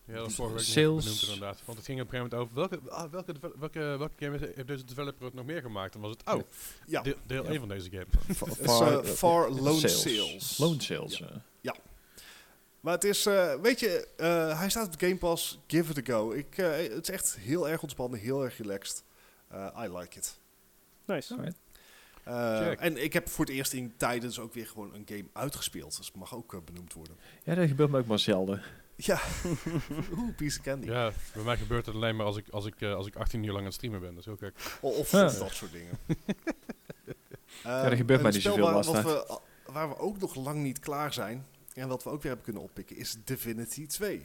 Ja, 0.07 0.15
dat 0.15 0.33
vorige 0.33 0.55
week 0.55 0.65
Sales. 0.65 1.05
benoemd 1.05 1.23
inderdaad. 1.23 1.61
Want 1.65 1.79
het 1.79 1.87
ging 1.87 2.01
op 2.01 2.13
een 2.13 2.19
gegeven 2.19 2.37
moment 2.39 2.61
over 2.61 2.71
welke, 2.81 2.91
ah, 2.91 3.11
welke, 3.13 3.35
welke, 3.59 3.79
welke 3.99 4.13
game 4.25 4.39
heeft- 4.39 4.67
deze 4.67 4.85
developer 4.85 5.25
het 5.25 5.35
nog 5.35 5.45
meer 5.45 5.61
gemaakt? 5.61 5.93
Dan 5.93 6.03
was 6.03 6.11
het, 6.11 6.23
oh, 6.35 6.41
ja, 6.87 7.03
deel, 7.03 7.15
deel 7.27 7.43
Ja. 7.45 7.51
1 7.51 7.59
van 7.59 7.69
deze 7.69 7.91
game. 7.91 8.07
Fa- 8.35 8.47
Far- 8.47 8.55
Far, 8.57 8.99
eh, 9.05 9.11
Far 9.11 9.51
Lone 9.51 9.79
Sales. 9.89 10.01
Sales. 10.03 10.59
Lone 10.59 10.83
Sales. 10.83 11.19
Ja. 11.19 11.27
eh. 11.73 11.79
Maar 12.81 12.95
het 12.95 13.05
is, 13.05 13.27
eh, 13.27 13.55
weet 13.61 13.81
je, 13.81 14.09
eh, 14.17 14.59
hij 14.59 14.71
staat 14.71 14.87
op 14.87 14.99
de 14.99 15.07
Game 15.07 15.19
Pass. 15.19 15.59
Give 15.67 15.91
it 15.91 16.09
a 16.11 16.13
go. 16.13 16.33
Ik, 16.33 16.59
eh, 16.59 16.77
het 16.77 17.09
is 17.09 17.15
echt 17.15 17.37
heel 17.37 17.69
erg 17.69 17.83
ontspannen, 17.83 18.19
heel 18.21 18.45
erg 18.45 18.57
relaxed. 18.59 19.05
Eh, 19.49 19.67
I 19.85 19.97
like 19.97 20.19
it. 20.19 20.39
nice. 21.07 21.55
Eh, 22.25 22.83
en 22.83 23.03
ik 23.03 23.13
heb 23.13 23.29
voor 23.29 23.45
het 23.45 23.55
eerst 23.55 23.73
in 23.73 23.95
tijden 23.97 24.29
dus 24.29 24.39
ook 24.39 24.55
weer 24.55 24.67
gewoon 24.67 24.95
een 24.95 25.03
game 25.07 25.25
uitgespeeld. 25.33 25.97
Dus 25.97 26.07
het 26.07 26.17
mag 26.17 26.35
ook 26.35 26.65
benoemd 26.65 26.93
worden. 26.93 27.17
Ja, 27.45 27.55
dat 27.55 27.69
gebeurt 27.69 27.91
me 27.91 27.99
ook 27.99 28.07
maar 28.07 28.19
zelden. 28.19 28.63
Ja, 28.97 29.21
oeh, 30.19 30.35
piece 30.37 30.59
of 30.59 30.65
candy. 30.65 30.87
Ja, 30.87 31.13
bij 31.35 31.43
mij 31.43 31.57
gebeurt 31.57 31.87
het 31.87 31.95
alleen 31.95 32.17
maar 32.17 32.27
als 32.27 32.37
ik, 32.37 32.49
als 32.49 32.67
ik, 32.67 32.81
eh, 32.81 32.95
als 32.95 33.07
ik 33.07 33.17
18 33.17 33.41
uur 33.43 33.47
lang 33.49 33.59
aan 33.59 33.65
het 33.65 33.75
streamen 33.75 34.01
ben. 34.01 34.11
Dat 34.15 34.19
is 34.19 34.25
heel 34.25 34.37
gek. 34.37 34.79
Of, 34.81 34.97
of 34.99 35.11
Ja. 35.11 35.23
dat 35.39 35.53
soort 35.53 35.73
dingen. 35.73 35.99
dat 37.63 37.95
gebeurt 37.95 38.23
mij 38.23 38.31
niet 38.31 38.43
zoveel, 38.43 38.65
waar, 38.65 38.83
wat 38.85 39.03
we, 39.03 39.39
waar 39.73 39.89
we 39.89 39.99
ook 39.99 40.19
nog 40.19 40.35
lang 40.35 40.63
niet 40.63 40.79
klaar 40.79 41.13
zijn... 41.13 41.47
en 41.75 41.89
wat 41.89 42.03
we 42.05 42.11
ook 42.11 42.17
weer 42.23 42.27
hebben 42.33 42.45
kunnen 42.45 42.63
oppikken... 42.63 42.97
is 42.97 43.17
Divinity 43.25 43.87
2. 43.87 44.19
Oh 44.19 44.25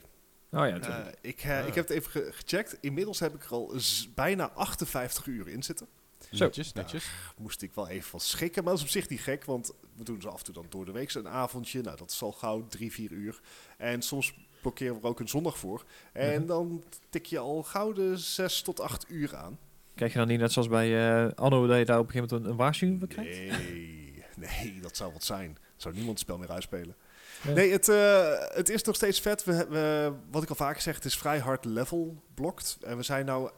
ja, 0.51 0.65
Eh, 0.67 0.73
natuurlijk. 0.73 1.17
ik, 1.21 1.45
Ah. 1.47 1.67
ik 1.67 1.73
heb 1.75 1.87
het 1.87 1.97
even 1.97 2.11
ge- 2.11 2.29
gecheckt. 2.33 2.77
Inmiddels 2.81 3.19
heb 3.19 3.35
ik 3.35 3.43
er 3.43 3.51
al 3.51 3.73
bijna 4.15 4.49
58 4.49 5.25
uur 5.25 5.47
in 5.47 5.63
zitten. 5.63 5.87
Zo. 6.31 6.43
Netjes, 6.45 6.73
netjes. 6.73 7.09
Moest 7.37 7.61
ik 7.61 7.73
wel 7.73 7.87
even 7.87 8.09
van 8.09 8.19
schrikken, 8.19 8.63
maar 8.63 8.71
dat 8.73 8.81
is 8.81 8.87
op 8.87 8.91
zich 8.91 9.09
niet 9.09 9.19
gek. 9.21 9.45
Want 9.45 9.71
we 9.95 10.03
doen 10.03 10.21
ze 10.21 10.29
af 10.29 10.37
en 10.39 10.43
toe 10.45 10.53
dan 10.53 10.65
door 10.69 10.85
de 10.85 10.91
week 10.91 11.13
een 11.13 11.27
avondje. 11.27 11.81
Nou, 11.81 11.97
dat 11.97 12.11
is 12.11 12.21
al 12.21 12.31
gauw 12.31 12.67
3, 12.67 12.91
4 12.91 13.11
uur. 13.11 13.39
En 13.77 14.01
soms 14.01 14.33
blokkeren 14.61 14.93
we 14.95 15.01
er 15.01 15.07
ook 15.07 15.19
een 15.19 15.27
zondag 15.29 15.57
voor. 15.57 15.83
En 16.13 16.37
Mhm. 16.39 16.45
dan 16.47 16.83
tik 17.09 17.25
je 17.25 17.39
al 17.39 17.65
de 17.93 18.17
6 18.17 18.61
tot 18.61 18.79
8 18.79 19.05
uur 19.09 19.35
aan. 19.35 19.57
Krijg 19.95 20.11
je 20.11 20.17
dan 20.19 20.27
niet 20.27 20.39
net 20.39 20.51
zoals 20.51 20.67
bij 20.67 21.21
eh, 21.25 21.31
Anno 21.35 21.67
dat 21.67 21.77
je 21.77 21.85
daar 21.85 21.99
op 21.99 22.05
een 22.05 22.11
gegeven 22.11 22.29
moment 22.29 22.45
een, 22.45 22.51
een 22.51 22.57
waarschuwing 22.57 22.99
voor 22.99 23.07
krijgt? 23.07 23.37
Nee, 23.37 24.23
nee, 24.47 24.79
dat 24.81 24.97
zou 24.97 25.13
wat 25.13 25.23
zijn. 25.23 25.57
Zou 25.75 25.93
niemand 25.93 26.13
het 26.19 26.27
spel 26.27 26.37
meer 26.37 26.51
uitspelen. 26.51 26.95
Ja. 27.43 27.51
Nee, 27.53 27.71
het, 27.71 27.89
eh, 27.89 28.33
het 28.55 28.69
is 28.69 28.83
nog 28.83 28.95
steeds 28.95 29.19
vet. 29.21 29.43
We, 29.43 29.67
we, 29.69 30.11
wat 30.31 30.43
ik 30.43 30.49
al 30.49 30.55
vaker 30.55 30.81
zeg, 30.81 30.95
het 30.95 31.05
is 31.05 31.17
vrij 31.17 31.39
hard 31.39 31.65
level 31.65 32.23
blokt. 32.33 32.77
En 32.81 32.97
we 32.97 33.03
zijn 33.03 33.25
nou... 33.25 33.49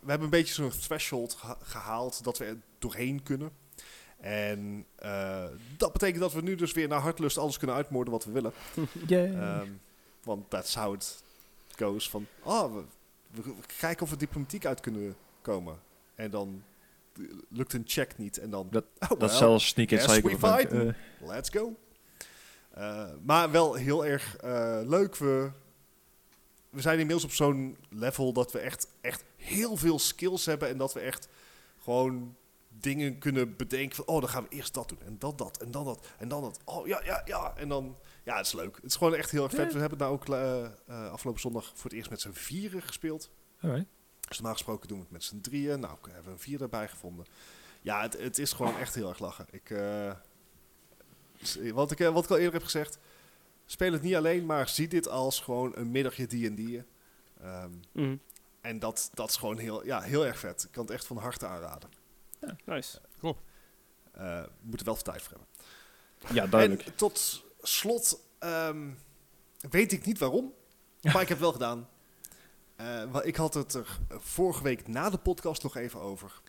We 0.00 0.06
hebben 0.06 0.24
een 0.24 0.30
beetje 0.30 0.54
zo'n 0.54 0.70
threshold 0.80 1.34
geha- 1.34 1.58
gehaald 1.62 2.24
dat 2.24 2.38
we 2.38 2.44
er 2.44 2.56
doorheen 2.78 3.22
kunnen. 3.22 3.50
En 4.20 4.86
eh, 4.96 5.44
dat 5.76 5.92
betekent 5.92 6.20
dat 6.20 6.32
we 6.32 6.42
nu 6.42 6.54
dus 6.54 6.72
weer 6.72 6.88
naar 6.88 7.00
hartlust 7.00 7.38
alles 7.38 7.58
kunnen 7.58 7.76
uitmoorden 7.76 8.12
wat 8.12 8.24
we 8.24 8.32
willen. 8.32 8.52
Want 10.22 10.50
that's 10.50 10.74
how 10.74 10.94
it 10.94 11.22
goes. 11.76 12.10
Van, 12.10 12.26
ah, 12.42 12.72
we, 12.74 12.82
we 13.42 13.54
kijken 13.78 14.02
of 14.02 14.10
we 14.10 14.16
diplomatiek 14.16 14.66
uit 14.66 14.80
kunnen 14.80 15.16
komen. 15.42 15.78
En 16.14 16.30
dan 16.30 16.62
lukt 17.48 17.72
een 17.72 17.82
check 17.86 18.18
niet. 18.18 18.38
En 18.38 18.50
dan, 18.50 18.68
Dat- 18.70 18.84
oh, 19.08 19.18
well, 19.18 19.28
zelfs 19.28 19.66
sneak 19.66 19.90
yes, 19.90 20.02
cycle. 20.12 20.30
we 20.30 20.38
van, 20.38 20.56
fighten. 20.58 20.88
eh, 21.20 21.26
Let's 21.28 21.48
go. 21.50 21.74
Eh, 22.70 23.08
maar 23.22 23.50
wel 23.50 23.74
heel 23.74 24.06
erg 24.06 24.36
eh, 24.36 24.80
leuk. 24.84 25.16
We, 25.16 25.50
we 26.70 26.80
zijn 26.80 26.98
inmiddels 26.98 27.24
op 27.24 27.32
zo'n 27.32 27.76
level 27.88 28.32
dat 28.32 28.52
we 28.52 28.58
echt, 28.58 28.86
echt 29.00 29.24
heel 29.36 29.76
veel 29.76 29.98
skills 29.98 30.46
hebben. 30.46 30.68
En 30.68 30.78
dat 30.78 30.92
we 30.92 31.00
echt 31.00 31.28
gewoon 31.82 32.36
dingen 32.78 33.18
kunnen 33.18 33.56
bedenken 33.56 33.96
van... 33.96 34.06
Oh, 34.06 34.20
dan 34.20 34.28
gaan 34.30 34.42
we 34.42 34.48
eerst 34.48 34.74
dat 34.74 34.88
doen. 34.88 34.98
En 35.04 35.18
dan 35.18 35.36
dat. 35.36 35.56
En 35.62 35.70
dan 35.70 35.84
dat. 35.84 36.06
En 36.18 36.28
dan 36.28 36.42
dat. 36.42 36.58
Oh, 36.64 36.86
ja, 36.86 37.04
ja, 37.04 37.22
ja. 37.24 37.56
En 37.56 37.68
dan... 37.68 37.96
Ja, 38.24 38.36
het 38.36 38.46
is 38.46 38.52
leuk. 38.52 38.74
Het 38.76 38.84
is 38.84 38.96
gewoon 38.96 39.14
echt 39.14 39.30
heel 39.30 39.42
erg 39.42 39.52
vet. 39.52 39.66
Ja. 39.66 39.72
We 39.74 39.80
hebben 39.80 39.98
het 39.98 40.08
nou 40.08 40.12
ook 40.12 40.28
eh, 40.28 40.64
eh, 41.04 41.10
afgelopen 41.12 41.40
zondag 41.40 41.64
voor 41.74 41.84
het 41.90 41.92
eerst 41.92 42.10
met 42.10 42.20
z'n 42.20 42.32
vieren 42.32 42.82
gespeeld. 42.82 43.30
alright. 43.60 43.86
Dus 44.28 44.36
normaal 44.36 44.52
gesproken 44.56 44.88
doen 44.88 44.96
we 44.96 45.02
het 45.02 45.12
met 45.12 45.24
z'n 45.24 45.40
drieën. 45.40 45.80
Nou, 45.80 45.96
we 46.02 46.10
hebben 46.10 46.32
een 46.32 46.38
vier 46.38 46.62
erbij 46.62 46.88
gevonden. 46.88 47.26
Ja, 47.82 48.02
het, 48.02 48.18
het 48.20 48.38
is 48.38 48.52
gewoon 48.52 48.76
echt 48.78 48.94
heel 48.94 49.08
erg 49.08 49.18
lachen. 49.18 49.46
Ik, 49.50 49.70
s- 51.42 51.58
wat, 51.72 51.90
ik, 51.90 51.98
wat 51.98 52.24
ik 52.24 52.30
al 52.30 52.36
eerder 52.36 52.52
heb 52.52 52.62
gezegd. 52.62 52.98
Speel 53.66 53.92
het 53.92 54.02
niet 54.02 54.14
alleen, 54.14 54.46
maar 54.46 54.68
zie 54.68 54.88
dit 54.88 55.08
als 55.08 55.40
gewoon 55.40 55.72
een 55.76 55.90
middagje 55.90 56.26
D&D'en. 56.26 56.86
Ehm 57.40 57.70
Mhm. 57.92 58.16
en 58.60 58.78
dat, 58.78 59.10
dat 59.14 59.28
is 59.28 59.36
gewoon 59.36 59.58
heel, 59.58 59.84
ja, 59.84 60.00
heel 60.00 60.26
erg 60.26 60.38
vet. 60.38 60.62
Ik 60.64 60.70
kan 60.72 60.82
het 60.84 60.92
echt 60.92 61.06
van 61.06 61.16
harte 61.16 61.46
aanraden. 61.46 61.90
Nice. 62.64 63.00
Eh, 64.12 64.42
we 64.42 64.48
moeten 64.60 64.86
wel 64.86 64.94
veel 64.94 65.04
tijd 65.04 65.22
voor 65.22 65.30
hebben. 65.38 66.36
Ja, 66.36 66.46
duidelijk. 66.46 66.82
En 66.86 66.94
tot 66.94 67.44
slot 67.62 68.20
ehm, 68.38 68.90
weet 69.70 69.92
ik 69.92 70.04
niet 70.06 70.18
waarom, 70.18 70.52
maar 71.00 71.22
ik 71.22 71.28
heb 71.28 71.38
wel 71.38 71.52
gedaan. 71.52 71.88
Eh, 72.76 73.04
wa- 73.10 73.22
ik 73.22 73.36
had 73.36 73.54
het 73.54 73.74
er 73.74 73.98
vorige 74.08 74.62
week 74.62 74.88
na 74.88 75.10
de 75.10 75.18
podcast 75.18 75.62
nog 75.62 75.76
even 75.76 76.00
over. 76.00 76.40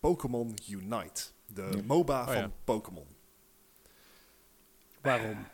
Pokémon 0.00 0.54
Unite. 0.68 1.22
De 1.46 1.62
Ja. 1.76 1.82
MOBA 1.84 2.20
Oh, 2.20 2.26
van 2.26 2.36
ja. 2.36 2.50
Pokémon. 2.64 3.06
Waarom? 5.00 5.46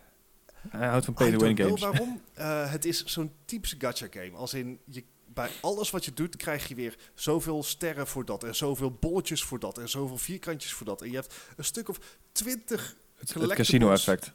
Hij 0.68 0.88
houdt 0.88 1.04
van 1.04 1.14
pay-to-win 1.14 1.56
games. 1.56 1.80
waarom. 1.80 2.22
Eh, 2.34 2.70
het 2.70 2.84
is 2.84 3.04
zo'n 3.04 3.32
typische 3.44 3.76
gacha 3.78 4.06
game. 4.10 4.30
Als 4.36 4.54
in, 4.54 4.80
je, 4.84 5.04
bij 5.34 5.50
alles 5.60 5.90
wat 5.90 6.04
je 6.04 6.12
doet, 6.12 6.36
krijg 6.36 6.68
je 6.68 6.74
weer 6.74 6.96
zoveel 7.14 7.62
sterren 7.62 8.06
voor 8.06 8.24
dat. 8.24 8.44
En 8.44 8.56
zoveel 8.56 8.90
bolletjes 8.90 9.44
voor 9.44 9.58
dat. 9.58 9.78
En 9.78 9.88
zoveel 9.88 10.18
vierkantjes 10.18 10.72
voor 10.72 10.86
dat. 10.86 11.02
En 11.02 11.10
je 11.10 11.14
hebt 11.14 11.34
een 11.56 11.64
stuk 11.64 11.88
of 11.88 11.98
twintig 12.32 12.96
Het, 13.14 13.32
casino-effect. 13.54 14.32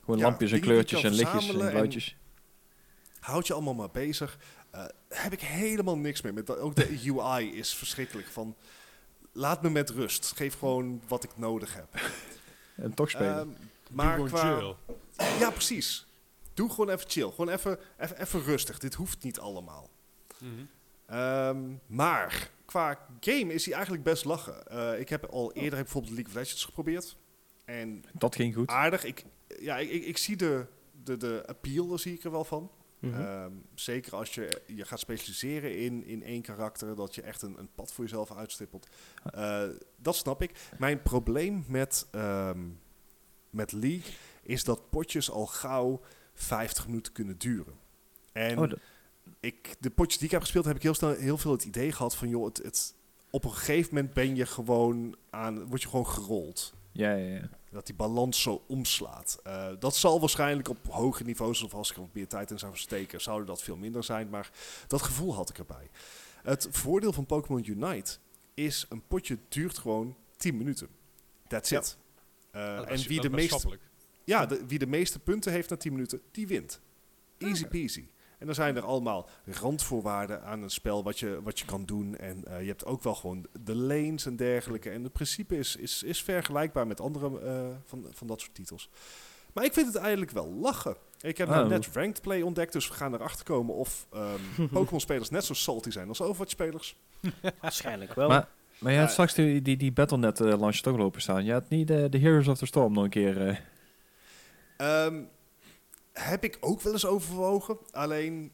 Gewoon 0.00 0.18
Ja, 0.18 0.24
lampjes 0.26 0.52
en 0.52 0.60
kleurtjes 0.60 1.02
en 1.02 1.12
lichtjes 1.12 1.48
en 1.48 1.50
geluidjes. 1.50 2.16
Houd 3.20 3.46
je 3.46 3.52
allemaal 3.52 3.74
maar 3.74 3.90
bezig. 3.90 4.38
Eh, 4.70 4.84
heb 5.08 5.32
ik 5.32 5.40
helemaal 5.40 5.96
niks 5.96 6.22
mee. 6.22 6.32
Met 6.32 6.46
dat- 6.46 6.58
ook 6.58 6.76
de 6.76 7.00
UI 7.10 7.54
is 7.56 7.74
verschrikkelijk. 7.74 8.26
Van, 8.28 8.56
laat 9.32 9.62
me 9.62 9.70
met 9.70 9.90
rust. 9.90 10.32
Geef 10.36 10.58
gewoon 10.58 11.02
wat 11.08 11.24
ik 11.24 11.30
nodig 11.36 11.74
heb. 11.74 11.88
En 12.76 12.94
toch 12.94 13.10
spelen. 13.10 13.38
Ehm, 13.38 13.48
maar 13.90 14.16
Doe 14.16 14.28
qua... 14.28 14.40
gewoon 14.40 14.76
chill. 15.16 15.36
Ja, 15.38 15.50
precies. 15.50 16.06
Doe 16.54 16.70
gewoon 16.70 16.88
even 16.88 17.10
chill. 17.10 17.30
Gewoon 17.30 17.48
even, 17.48 17.78
even, 17.98 18.20
even 18.20 18.42
rustig. 18.42 18.78
Dit 18.78 18.94
hoeft 18.94 19.22
niet 19.22 19.38
allemaal. 19.38 19.90
Mhm. 20.40 20.64
Ehm, 21.06 21.72
maar 21.86 22.50
qua 22.64 23.06
game 23.20 23.52
is 23.54 23.64
hij 23.64 23.74
eigenlijk 23.74 24.04
best 24.04 24.24
lachen. 24.24 24.66
Eh, 24.66 25.00
ik 25.00 25.08
heb 25.08 25.24
al 25.24 25.52
eerder 25.52 25.74
heb 25.74 25.84
bijvoorbeeld 25.84 26.14
League 26.14 26.32
of 26.32 26.38
Legends 26.38 26.64
geprobeerd. 26.64 27.16
En 27.64 28.04
dat 28.12 28.34
ging 28.34 28.54
goed. 28.54 28.68
aardig. 28.68 29.04
Ik, 29.04 29.24
ja, 29.60 29.76
ik, 29.78 29.90
ik, 29.90 30.04
ik 30.04 30.18
zie 30.18 30.36
de, 30.36 30.66
de, 31.04 31.16
de 31.16 31.42
appeal, 31.46 31.88
daar 31.88 31.98
zie 31.98 32.14
ik 32.14 32.24
er 32.24 32.30
wel 32.30 32.44
van. 32.44 32.70
Mhm. 32.98 33.20
Ehm, 33.20 33.52
zeker 33.74 34.16
als 34.16 34.34
je 34.34 34.62
je 34.66 34.84
gaat 34.84 35.00
specialiseren 35.00 35.78
in, 35.78 36.04
in 36.04 36.22
één 36.22 36.42
karakter, 36.42 36.96
dat 36.96 37.14
je 37.14 37.22
echt 37.22 37.42
een, 37.42 37.58
een 37.58 37.70
pad 37.74 37.92
voor 37.92 38.04
jezelf 38.04 38.32
uitstippelt. 38.32 38.86
Eh, 39.32 39.62
dat 39.96 40.16
snap 40.16 40.42
ik. 40.42 40.50
Mijn 40.78 41.02
probleem 41.02 41.64
met, 41.68 42.06
ehm, 42.10 42.60
met 43.50 43.72
League 43.72 44.12
is 44.42 44.64
dat 44.64 44.90
potjes 44.90 45.30
al 45.30 45.46
gauw 45.46 46.00
50 46.34 46.86
minuten 46.86 47.12
kunnen 47.12 47.38
duren. 47.38 47.74
En 48.32 48.58
Oh, 48.58 48.72
ik, 49.40 49.76
de 49.80 49.90
potjes 49.90 50.16
die 50.18 50.26
ik 50.26 50.32
heb 50.32 50.40
gespeeld, 50.42 50.64
heb 50.64 50.76
ik 50.76 50.82
heel 50.82 50.94
snel 50.94 51.12
heel 51.14 51.38
veel 51.38 51.52
het 51.52 51.64
idee 51.64 51.92
gehad 51.92 52.16
van, 52.16 52.28
joh, 52.28 52.44
het, 52.44 52.56
het, 52.62 52.94
op 53.30 53.44
een 53.44 53.52
gegeven 53.52 53.94
moment 53.94 54.14
ben 54.14 54.36
je 54.36 54.46
gewoon 54.46 55.16
aan, 55.30 55.66
word 55.66 55.82
je 55.82 55.88
gewoon 55.88 56.06
gerold. 56.06 56.74
ja, 56.92 57.12
ja, 57.12 57.34
ja. 57.34 57.48
Dat 57.70 57.86
die 57.86 57.94
balans 57.94 58.42
zo 58.42 58.64
omslaat. 58.66 59.38
Eh, 59.42 59.68
dat 59.78 59.96
zal 59.96 60.20
waarschijnlijk 60.20 60.68
op 60.68 60.78
hoge 60.88 61.22
niveaus, 61.24 61.62
of 61.62 61.74
als 61.74 61.90
ik 61.90 61.96
er 61.96 62.02
wat 62.02 62.14
meer 62.14 62.26
tijd 62.28 62.50
in 62.50 62.58
zou 62.58 62.76
steken, 62.76 63.20
zou 63.20 63.44
dat 63.44 63.62
veel 63.62 63.76
minder 63.76 64.04
zijn. 64.04 64.28
Maar 64.28 64.50
dat 64.86 65.02
gevoel 65.02 65.34
had 65.34 65.50
ik 65.50 65.58
erbij. 65.58 65.88
Het 66.42 66.68
voordeel 66.70 67.12
van 67.12 67.26
Pokémon 67.26 67.70
Unite 67.70 68.16
is 68.54 68.86
een 68.88 69.02
potje 69.06 69.38
duurt 69.48 69.78
gewoon 69.78 70.16
10 70.36 70.56
minuten. 70.56 70.88
That's 71.48 71.70
Ja. 71.70 71.78
it. 71.78 71.96
Eh, 72.50 72.76
Dat 72.76 72.86
en 72.86 72.98
wie 72.98 73.20
dat 73.20 73.30
de, 73.30 73.36
meeste, 73.36 73.78
ja, 74.24 74.46
de, 74.46 74.66
wie 74.66 74.78
de 74.78 74.86
meeste 74.86 75.18
punten 75.18 75.52
heeft 75.52 75.70
na 75.70 75.76
10 75.76 75.92
minuten, 75.92 76.20
die 76.30 76.46
wint. 76.46 76.80
Easy 77.38 77.66
peasy. 77.66 78.04
En 78.38 78.46
dan 78.46 78.54
zijn 78.54 78.76
er 78.76 78.82
allemaal 78.84 79.28
randvoorwaarden 79.44 80.42
aan 80.44 80.62
een 80.62 80.70
spel 80.70 81.02
wat 81.02 81.18
je, 81.18 81.40
wat 81.42 81.58
je 81.58 81.64
kan 81.64 81.84
doen. 81.84 82.16
En 82.16 82.44
eh, 82.44 82.60
je 82.60 82.66
hebt 82.68 82.84
ook 82.84 83.02
wel 83.02 83.14
gewoon 83.14 83.46
de 83.64 83.74
lanes 83.74 84.26
en 84.26 84.36
dergelijke. 84.36 84.90
En 84.90 85.02
het 85.02 85.12
principe 85.12 85.58
is, 85.58 85.76
is, 85.76 86.02
is 86.02 86.22
vergelijkbaar 86.22 86.86
met 86.86 87.00
andere 87.00 87.40
eh, 87.40 87.64
van, 87.84 88.06
van 88.12 88.26
dat 88.26 88.40
soort 88.40 88.54
titels. 88.54 88.90
Maar 89.52 89.64
ik 89.64 89.72
vind 89.72 89.86
het 89.86 89.96
eigenlijk 89.96 90.30
wel 90.30 90.52
lachen. 90.52 90.96
Ik 91.20 91.38
heb 91.38 91.48
nou 91.48 91.62
Oh. 91.64 91.68
net 91.70 91.88
Ranked 91.92 92.20
Play 92.22 92.42
ontdekt, 92.42 92.72
dus 92.72 92.88
we 92.88 92.94
gaan 92.94 93.14
erachter 93.14 93.44
komen 93.44 93.74
of 93.74 94.06
ehm, 94.12 94.68
Pokémon-spelers 94.72 95.30
net 95.30 95.44
zo 95.44 95.54
salty 95.54 95.90
zijn 95.90 96.08
als 96.08 96.20
Overwatch-spelers. 96.22 96.96
Waarschijnlijk 97.60 98.14
wel. 98.14 98.28
Maar, 98.28 98.48
maar 98.78 98.92
je 98.92 98.98
had 98.98 99.10
straks 99.10 99.34
die, 99.34 99.62
die, 99.62 99.76
die 99.76 99.92
Battle.net 99.92 100.38
launch 100.38 100.76
toch 100.76 100.96
lopen 100.96 101.20
staan. 101.20 101.44
Je 101.44 101.52
had 101.52 101.68
niet 101.68 101.86
de, 101.88 102.08
de 102.08 102.18
Heroes 102.18 102.48
of 102.48 102.58
the 102.58 102.66
Storm 102.66 102.92
nog 102.92 103.04
een 103.04 103.10
keer... 103.10 103.48
eh, 103.48 103.56
Ehm, 104.76 105.22
heb 106.20 106.44
ik 106.44 106.56
ook 106.60 106.80
wel 106.80 106.92
eens 106.92 107.06
overwogen. 107.06 107.78
Alleen 107.90 108.52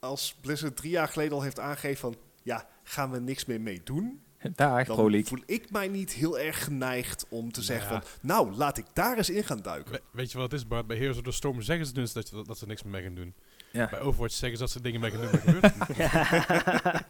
als 0.00 0.34
Blizzard 0.40 0.76
drie 0.76 0.90
jaar 0.90 1.08
geleden 1.08 1.32
al 1.32 1.42
heeft 1.42 1.60
aangegeven 1.60 1.98
van... 1.98 2.16
Ja, 2.42 2.68
gaan 2.82 3.10
we 3.10 3.20
niks 3.20 3.44
meer 3.44 3.60
mee 3.60 3.80
doen? 3.84 4.22
daar, 4.54 4.84
Dan 4.84 4.96
voel 5.24 5.40
ik 5.46 5.70
mij 5.70 5.88
niet 5.88 6.12
heel 6.12 6.38
erg 6.38 6.64
geneigd 6.64 7.26
om 7.28 7.52
te 7.52 7.62
zeggen 7.62 7.92
Ja. 7.92 8.00
van... 8.00 8.10
Nou, 8.20 8.52
laat 8.52 8.78
ik 8.78 8.84
daar 8.92 9.16
eens 9.16 9.30
in 9.30 9.44
gaan 9.44 9.60
duiken. 9.62 9.92
We- 9.92 10.00
weet 10.10 10.32
je 10.32 10.38
wat 10.38 10.50
het 10.50 10.60
is, 10.60 10.66
Bart? 10.66 10.86
Bij 10.86 10.96
Heroes 10.96 11.16
of 11.16 11.22
the 11.22 11.30
Storm 11.32 11.62
zeggen 11.62 11.86
ze 11.86 11.92
dus 11.92 12.12
dat, 12.12 12.28
je- 12.28 12.42
dat 12.46 12.58
ze 12.58 12.66
niks 12.66 12.82
meer 12.82 12.92
mee 12.92 13.02
gaan 13.02 13.14
doen. 13.14 13.34
Ja. 13.72 13.88
Bij 13.90 14.00
Overwatch 14.00 14.34
zeggen 14.34 14.58
ze 14.58 14.64
dat 14.64 14.72
ze 14.72 14.80
dingen 14.80 15.00
mee 15.00 15.10
gaan 15.10 15.20
doen, 15.20 15.30
maar 15.30 15.40
gebeurt. 15.40 15.74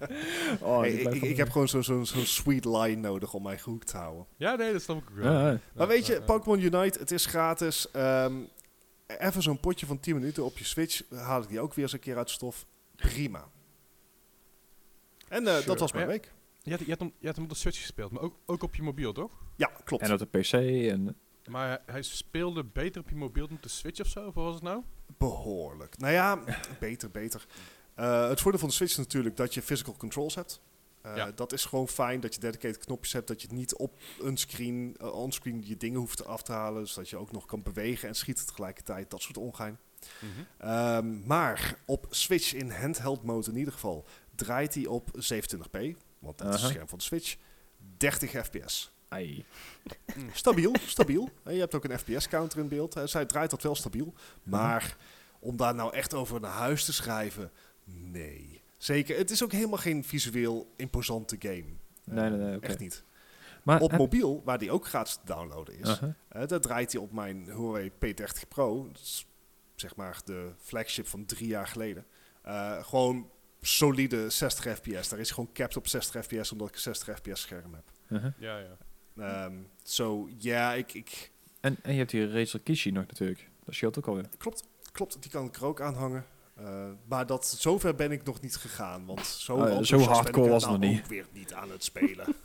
Oh, 0.61 0.81
Hey, 0.81 0.91
die 1.11 1.29
ik, 1.29 1.37
heb 1.37 1.51
gewoon 1.51 1.69
zo'n 1.69 1.83
zo'n 1.83 2.07
zo'n 2.07 2.25
sweet 2.27 2.65
line 2.65 2.97
nodig 2.97 3.33
om 3.35 3.43
mij 3.43 3.59
gehoekt 3.59 3.87
te 3.87 3.97
houden. 3.97 4.27
Ja, 4.37 4.55
nee, 4.55 4.73
dat 4.73 4.83
snap 4.83 4.97
ik 4.97 5.11
ook 5.11 5.17
wel. 5.17 5.33
Ja, 5.33 5.41
ja. 5.41 5.51
Ja, 5.51 5.59
Maar 5.75 5.87
weet 5.87 6.07
je. 6.07 6.23
Pokémon 6.23 6.61
Unite, 6.61 6.99
het 6.99 7.11
is 7.11 7.27
gratis. 7.27 7.91
Ehm, 7.91 8.35
even 9.17 9.43
zo'n 9.43 9.61
potje 9.61 9.87
van 9.87 10.01
10 10.01 10.15
minuten 10.15 10.45
op 10.45 10.59
je 10.59 10.65
Switch. 10.65 11.03
Haal 11.11 11.43
ik 11.43 11.49
die 11.49 11.61
ook 11.61 11.75
weer 11.75 11.85
eens 11.85 11.93
een 11.93 11.99
keer 12.01 12.17
uit 12.17 12.31
stof. 12.31 12.67
Prima. 12.97 13.49
En 15.29 15.47
eh, 15.47 15.53
Sure. 15.53 15.67
dat 15.67 15.79
was 15.79 15.93
mijn 15.93 16.05
Ja. 16.07 16.11
week. 16.13 16.33
Je 16.63 16.71
hebt, 16.71 16.83
je, 16.83 16.89
hebt 16.89 17.01
hem, 17.01 17.13
je 17.19 17.25
hebt 17.25 17.37
hem 17.37 17.45
op 17.45 17.51
de 17.53 17.57
Switch 17.59 17.81
gespeeld, 17.81 18.11
maar 18.13 18.23
ook, 18.23 18.37
ook 18.47 18.63
op 18.63 18.75
je 18.75 18.83
mobiel, 18.83 19.13
toch? 19.13 19.33
Ja, 19.57 19.71
klopt. 19.85 20.03
En 20.03 20.13
op 20.13 20.19
de 20.19 20.27
PC. 20.27 20.53
En, 20.93 21.17
Maar 21.51 21.83
hij, 21.87 22.03
speelde 22.03 22.65
beter 22.65 23.01
op 23.01 23.09
je 23.09 23.15
mobiel 23.17 23.47
dan 23.47 23.57
op 23.57 23.63
de 23.63 23.69
Switch 23.69 24.01
of 24.01 24.07
zo? 24.07 24.27
Of 24.27 24.35
wat 24.35 24.45
was 24.45 24.55
het 24.55 24.63
nou? 24.63 24.83
Behoorlijk. 25.19 25.99
Nou 25.99 26.13
ja, 26.13 26.45
beter, 26.81 27.11
beter. 27.11 27.47
Eh, 27.95 28.29
het 28.29 28.41
voordeel 28.41 28.61
van 28.61 28.69
de 28.69 28.75
Switch 28.75 28.91
is 28.93 28.99
natuurlijk 28.99 29.37
dat 29.37 29.55
je 29.55 29.63
physical 29.63 29.97
controls 29.97 30.35
hebt. 30.35 30.61
Eh, 31.03 31.17
Ja. 31.17 31.31
Dat 31.31 31.53
is 31.53 31.65
gewoon 31.65 31.89
fijn, 31.89 32.21
dat 32.21 32.35
je 32.35 32.41
dedicated 32.41 32.85
knopjes 32.85 33.13
hebt, 33.13 33.29
dat 33.29 33.43
je 33.43 33.49
niet 33.51 33.75
op 33.77 33.99
een 34.21 34.37
screen, 34.37 34.97
eh, 35.01 35.15
onscreen 35.15 35.63
je 35.67 35.77
dingen 35.77 35.99
hoeft 35.99 36.25
af 36.25 36.43
te 36.43 36.53
halen. 36.53 36.83
Dus 36.83 36.95
dat 36.95 37.09
je 37.09 37.17
ook 37.17 37.33
nog 37.33 37.47
kan 37.47 37.63
bewegen 37.63 38.09
en 38.09 38.15
schieten 38.15 38.47
tegelijkertijd, 38.47 39.11
dat 39.11 39.23
soort 39.23 39.37
ongein. 39.37 39.79
Ehm, 40.59 41.27
maar 41.27 41.79
op 41.85 42.07
Switch 42.11 42.55
in 42.55 42.71
handheld 42.71 43.23
mode 43.23 43.51
in 43.51 43.57
ieder 43.57 43.73
geval 43.73 44.05
draait 44.35 44.75
hij 44.75 44.87
op 44.87 45.11
27p, 45.19 45.97
want 46.19 46.39
dat 46.39 46.55
is 46.55 46.61
het 46.61 46.71
scherm 46.71 46.89
van 46.89 46.99
de 46.99 47.05
Switch, 47.05 47.37
30 47.97 48.31
fps. 48.47 48.91
ai. 49.09 49.45
Stabiel, 50.33 50.75
stabiel. 50.87 51.29
En 51.45 51.55
je 51.55 51.61
hebt 51.61 51.75
ook 51.75 51.85
een 51.85 51.99
FPS-counter 51.99 52.59
in 52.59 52.69
beeld. 52.69 53.01
Zij 53.05 53.27
draait 53.27 53.51
dat 53.51 53.63
wel 53.63 53.75
stabiel. 53.75 54.15
Maar 54.43 54.97
om 55.39 55.57
daar 55.57 55.75
nou 55.75 55.93
echt 55.95 56.15
over 56.15 56.41
naar 56.41 56.51
huis 56.53 56.85
te 56.85 56.93
schrijven, 56.93 57.51
nee. 57.85 58.58
Zeker, 58.79 59.17
het 59.17 59.31
is 59.31 59.43
ook 59.45 59.53
helemaal 59.53 59.79
geen 59.79 60.05
visueel 60.05 60.73
imposante 60.77 61.37
game. 61.39 61.55
Nee, 61.55 61.75
nee, 62.05 62.25
Eh, 62.25 62.47
nee, 62.47 62.57
oké. 62.57 62.67
Echt 62.67 62.79
niet. 62.79 63.05
Maar, 63.63 63.81
Op 63.81 63.93
mobiel, 63.93 64.43
waar 64.45 64.59
die 64.59 64.71
ook 64.71 64.87
gratis 64.87 65.15
te 65.15 65.21
downloaden 65.25 65.79
is, 65.79 65.89
Aha. 65.89 66.15
eh, 66.29 66.47
daar 66.47 66.61
draait 66.61 66.93
hij 66.93 67.01
op 67.01 67.13
mijn 67.13 67.45
Huawei 67.45 67.91
P30 67.91 68.49
Pro. 68.49 68.87
Dat 68.93 69.01
is 69.01 69.27
zeg 69.75 69.97
maar 69.97 70.21
de 70.25 70.53
flagship 70.59 71.07
van 71.07 71.25
drie 71.25 71.47
jaar 71.49 71.67
geleden. 71.67 72.07
Eh, 72.43 72.85
gewoon 72.85 73.31
solide 73.61 74.31
60 74.31 74.77
fps. 74.79 75.09
Daar 75.09 75.19
is 75.19 75.31
gewoon 75.31 75.53
capped 75.53 75.77
op 75.77 75.87
60 75.89 76.25
fps, 76.25 76.53
omdat 76.53 76.69
ik 76.69 76.75
een 76.75 76.81
60 76.81 77.17
fps 77.19 77.41
scherm 77.41 77.75
heb. 77.75 77.91
Aha. 78.19 78.35
Ja, 78.39 78.59
ja. 78.59 78.77
Ehm, 79.17 79.55
Zo, 79.83 80.29
ja, 80.39 80.75
ik, 80.75 80.93
ik, 80.95 81.31
En, 81.61 81.77
en 81.83 81.93
je 81.93 81.99
hebt 81.99 82.11
die 82.11 82.31
Razer 82.31 82.61
Kishi 82.61 82.91
nog 82.91 83.07
natuurlijk. 83.07 83.49
Dat 83.65 83.75
scheelt 83.75 83.99
ook 83.99 84.07
alweer. 84.07 84.29
Klopt, 84.39 84.65
klopt, 84.93 85.23
die 85.23 85.31
kan 85.31 85.47
ik 85.47 85.57
er 85.57 85.65
ook 85.65 85.81
aanhangen. 85.81 86.25
Eh, 86.59 86.65
maar 87.09 87.27
dat, 87.27 87.47
zover 87.47 87.95
ben 87.95 88.13
ik 88.13 88.25
nog 88.25 88.41
niet 88.41 88.57
gegaan. 88.57 89.07
Want 89.07 89.27
zo, 89.47 89.55
Oh 89.57 89.83
zo 89.83 89.99
hardcore 89.99 90.47
ik 90.47 90.53
was 90.53 90.63
het 90.63 90.71
nou 90.71 90.83
nog 90.83 90.91
niet. 90.91 91.01
ook 91.01 91.07
weer 91.07 91.27
niet 91.33 91.55
aan 91.55 91.71
het 91.71 91.85
spelen. 91.85 92.27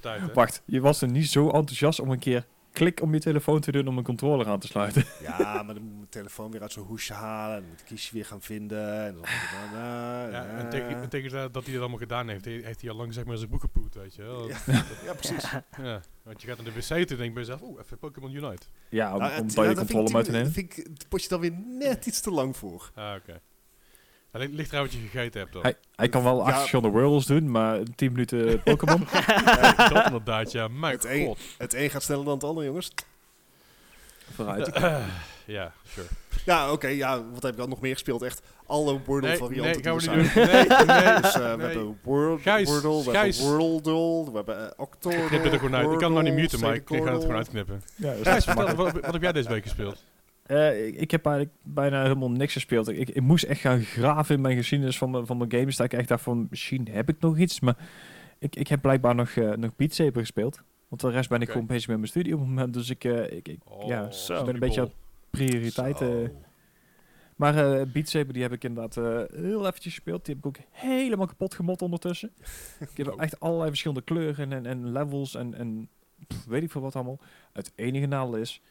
Tijd, 0.00 0.20
hè? 0.20 0.32
Wacht, 0.32 0.62
je 0.64 0.80
was 0.80 1.02
er 1.02 1.08
niet 1.08 1.28
zo 1.30 1.44
enthousiast 1.50 2.00
om 2.00 2.10
een 2.10 2.18
keer 2.18 2.46
klik 2.76 3.02
om 3.02 3.12
je 3.14 3.20
telefoon 3.20 3.60
te 3.60 3.72
doen 3.72 3.88
om 3.88 3.98
een 3.98 4.04
controller 4.04 4.46
aan 4.46 4.58
te 4.60 4.66
sluiten. 4.66 5.04
ja, 5.22 5.62
maar 5.62 5.74
dan 5.74 5.82
moet 5.82 5.96
mijn 5.96 6.08
telefoon 6.08 6.50
weer 6.50 6.60
uit 6.62 6.72
zo'n 6.72 6.84
hoesje 6.86 7.12
halen. 7.12 7.54
En 7.56 7.60
dan 7.60 7.70
moet 7.70 7.80
ik 7.80 7.86
kiesje 7.86 8.14
weer 8.14 8.24
gaan 8.24 8.42
vinden. 8.42 9.04
En 9.06 9.14
dan, 9.14 9.22
Ja, 9.80 10.28
ja, 10.28 10.46
en 10.46 10.68
tegen, 10.70 10.88
en 11.02 11.08
tegen 11.08 11.30
dat 11.30 11.54
dat 11.54 11.62
hij 11.62 11.72
dat 11.72 11.80
allemaal 11.80 11.98
gedaan 12.00 12.28
heeft, 12.28 12.44
he- 12.44 12.60
heeft 12.62 12.80
hij 12.80 12.90
al 12.90 12.96
lang 12.96 13.14
zeg 13.14 13.24
maar 13.24 13.36
zijn 13.36 13.50
boek 13.50 13.60
gepoet, 13.60 13.94
weet 13.94 14.14
je 14.14 14.22
wel. 14.22 14.48
Ja. 14.48 14.56
ja, 15.04 15.14
precies. 15.16 15.50
Ja, 15.82 16.00
want 16.22 16.42
je 16.42 16.48
gaat 16.48 16.56
naar 16.56 16.66
de 16.66 16.72
wc 16.72 16.90
en 16.90 16.96
denk 16.96 17.08
je 17.08 17.16
bij 17.16 17.32
jezelf, 17.32 17.62
oeh, 17.62 17.80
even 17.80 17.98
Pokémon 17.98 18.32
Unite. 18.34 18.66
Ja, 18.88 19.12
om, 19.14 19.18
Nou, 19.18 19.30
om 19.40 19.46
het- 19.46 19.54
daar 19.54 19.64
ja, 19.64 19.70
je 19.70 19.76
dat 19.76 19.86
controle 19.90 20.18
ik 20.18 20.24
te 20.24 20.30
nemen. 20.30 20.52
vind 20.52 20.76
ik 20.78 20.86
het 20.92 21.08
potje 21.08 21.28
dan 21.28 21.40
weer 21.40 21.52
net 21.78 22.06
iets 22.06 22.20
te 22.20 22.30
lang 22.30 22.56
voor. 22.56 22.90
Ah, 22.94 23.14
oké. 23.16 23.40
Li- 24.38 24.54
ligt 24.54 24.72
eraan 24.72 24.82
wat 24.84 24.92
je 24.92 24.98
gegeten 24.98 25.40
hebt 25.40 25.52
dan. 25.52 25.62
Hij, 25.62 25.74
hij 25.96 26.08
kan 26.08 26.22
wel 26.22 26.46
acht 26.46 26.58
verschillende 26.58 26.98
worlds 26.98 27.26
doen, 27.26 27.50
maar 27.50 27.78
10 27.94 28.12
minuten 28.12 28.62
Pokémon. 28.62 29.06
Ja, 29.44 29.72
dat 29.88 30.04
inderdaad, 30.06 30.52
ja. 30.52 30.68
Mijn 30.68 30.92
Het 30.94 31.04
een- 31.04 31.24
god. 31.26 31.38
Het 31.58 31.74
een 31.74 31.90
gaat 31.90 32.02
sneller 32.02 32.24
dan 32.24 32.34
het 32.34 32.44
ander, 32.44 32.64
jongens. 32.64 32.90
Vooruit. 34.34 34.70
ja, 35.44 35.72
sure. 35.88 36.06
Ja, 36.44 36.72
oké. 36.72 36.86
ja, 36.88 37.22
wat 37.32 37.42
heb 37.42 37.52
ik 37.52 37.58
dan 37.58 37.68
nog 37.68 37.80
meer 37.80 37.92
gespeeld? 37.92 38.22
Echt 38.22 38.42
alle 38.66 39.00
Wordle 39.04 39.28
Nee, 39.28 39.38
varianten 39.38 39.72
nee, 39.72 39.82
gaan 39.82 39.94
we 39.96 40.00
die 40.00 40.10
niet 40.22 40.30
zijn. 40.30 40.68
doen. 40.68 40.86
Nee, 40.86 41.02
nee, 41.04 41.20
Dus 41.20 41.32
eh, 41.34 41.40
we 41.54 41.62
hebben 41.62 41.98
Word, 42.02 42.42
Gijs, 42.42 42.68
Wordle, 42.68 43.04
we 43.04 43.10
Gijs. 43.10 43.38
hebben 43.38 43.56
Worldle, 43.58 44.30
we 44.30 44.36
hebben 44.36 44.58
uh, 44.58 44.66
Octordle, 44.76 45.26
Knip 45.26 45.42
het 45.44 45.52
er 45.52 45.58
gewoon 45.58 45.74
uit. 45.74 45.92
Ik 45.92 45.98
kan 45.98 46.14
het 46.16 46.22
nou 46.22 46.22
niet 46.22 46.32
Wordle, 46.32 46.40
muten, 46.42 46.60
maar 46.60 46.74
ik 46.74 46.90
ik 46.90 47.04
ga 47.04 47.12
het 47.12 47.20
gewoon 47.20 47.36
uitknippen. 47.36 47.82
Ja, 47.96 48.14
Gijs, 48.22 48.44
vertel, 48.44 48.74
wat, 48.74 48.92
wat 48.92 49.12
heb 49.12 49.22
jij 49.22 49.32
deze 49.32 49.48
week 49.48 49.62
gespeeld? 49.62 50.04
Eh, 50.46 50.86
ik, 50.86 50.94
ik 50.94 51.10
heb 51.10 51.26
eigenlijk 51.26 51.56
bijna 51.62 52.02
helemaal 52.02 52.30
niks 52.30 52.52
gespeeld. 52.52 52.88
Ik, 52.88 53.08
ik 53.08 53.22
moest 53.22 53.44
echt 53.44 53.60
gaan 53.60 53.80
graven 53.80 54.34
in 54.34 54.40
mijn 54.40 54.56
geschiedenis 54.56 54.98
van 54.98 55.10
mijn, 55.10 55.26
van 55.26 55.36
mijn 55.36 55.50
games. 55.52 55.76
Dat 55.76 55.86
ik 55.86 55.98
echt 55.98 56.08
dacht 56.08 56.22
van, 56.22 56.46
misschien 56.50 56.88
heb 56.90 57.08
ik 57.08 57.20
nog 57.20 57.38
iets. 57.38 57.60
Maar 57.60 57.76
ik, 58.38 58.56
ik 58.56 58.68
heb 58.68 58.80
blijkbaar 58.80 59.14
nog, 59.14 59.30
eh 59.30 59.52
nog 59.52 59.76
Beat 59.76 59.94
Saber 59.94 60.20
gespeeld. 60.20 60.62
Want 60.88 61.00
de 61.00 61.10
rest 61.10 61.28
ben 61.28 61.40
ik 61.40 61.50
gewoon 61.50 61.66
bezig 61.66 61.88
met 61.88 61.96
mijn 61.96 62.08
studie 62.08 62.32
op 62.34 62.40
het 62.40 62.48
moment. 62.48 62.74
Dus 62.74 62.90
ik, 62.90 63.04
eh, 63.04 63.32
ik, 63.32 63.48
ik 63.48 63.58
ja, 63.86 64.02
Oh, 64.02 64.38
ik 64.38 64.44
ben 64.44 64.54
een 64.54 64.60
beetje 64.60 64.80
aan 64.80 64.92
prioriteiten. 65.30 66.32
Maar 67.36 67.56
eh 67.80 67.86
Beat 67.92 68.08
Saber 68.08 68.32
die 68.32 68.42
heb 68.42 68.52
ik 68.52 68.64
inderdaad 68.64 68.96
eh, 68.96 69.38
heel 69.40 69.66
eventjes 69.66 69.94
gespeeld. 69.94 70.24
Die 70.24 70.34
heb 70.34 70.44
ik 70.44 70.50
ook 70.50 70.64
helemaal 70.70 71.26
kapot 71.26 71.54
gemot 71.54 71.82
ondertussen. 71.82 72.30
ik 72.90 72.96
heb 72.96 73.08
Oh. 73.08 73.22
echt 73.22 73.40
allerlei 73.40 73.68
verschillende 73.68 74.02
kleuren 74.02 74.52
en, 74.52 74.66
en 74.66 74.92
levels 74.92 75.34
en, 75.34 75.54
en 75.54 75.88
pff, 76.26 76.44
weet 76.44 76.62
ik 76.62 76.70
veel 76.70 76.80
wat 76.80 76.94
allemaal. 76.94 77.18
Het 77.52 77.72
enige 77.74 78.06
nadeel 78.06 78.36
is, 78.36 78.60
eh, 78.62 78.68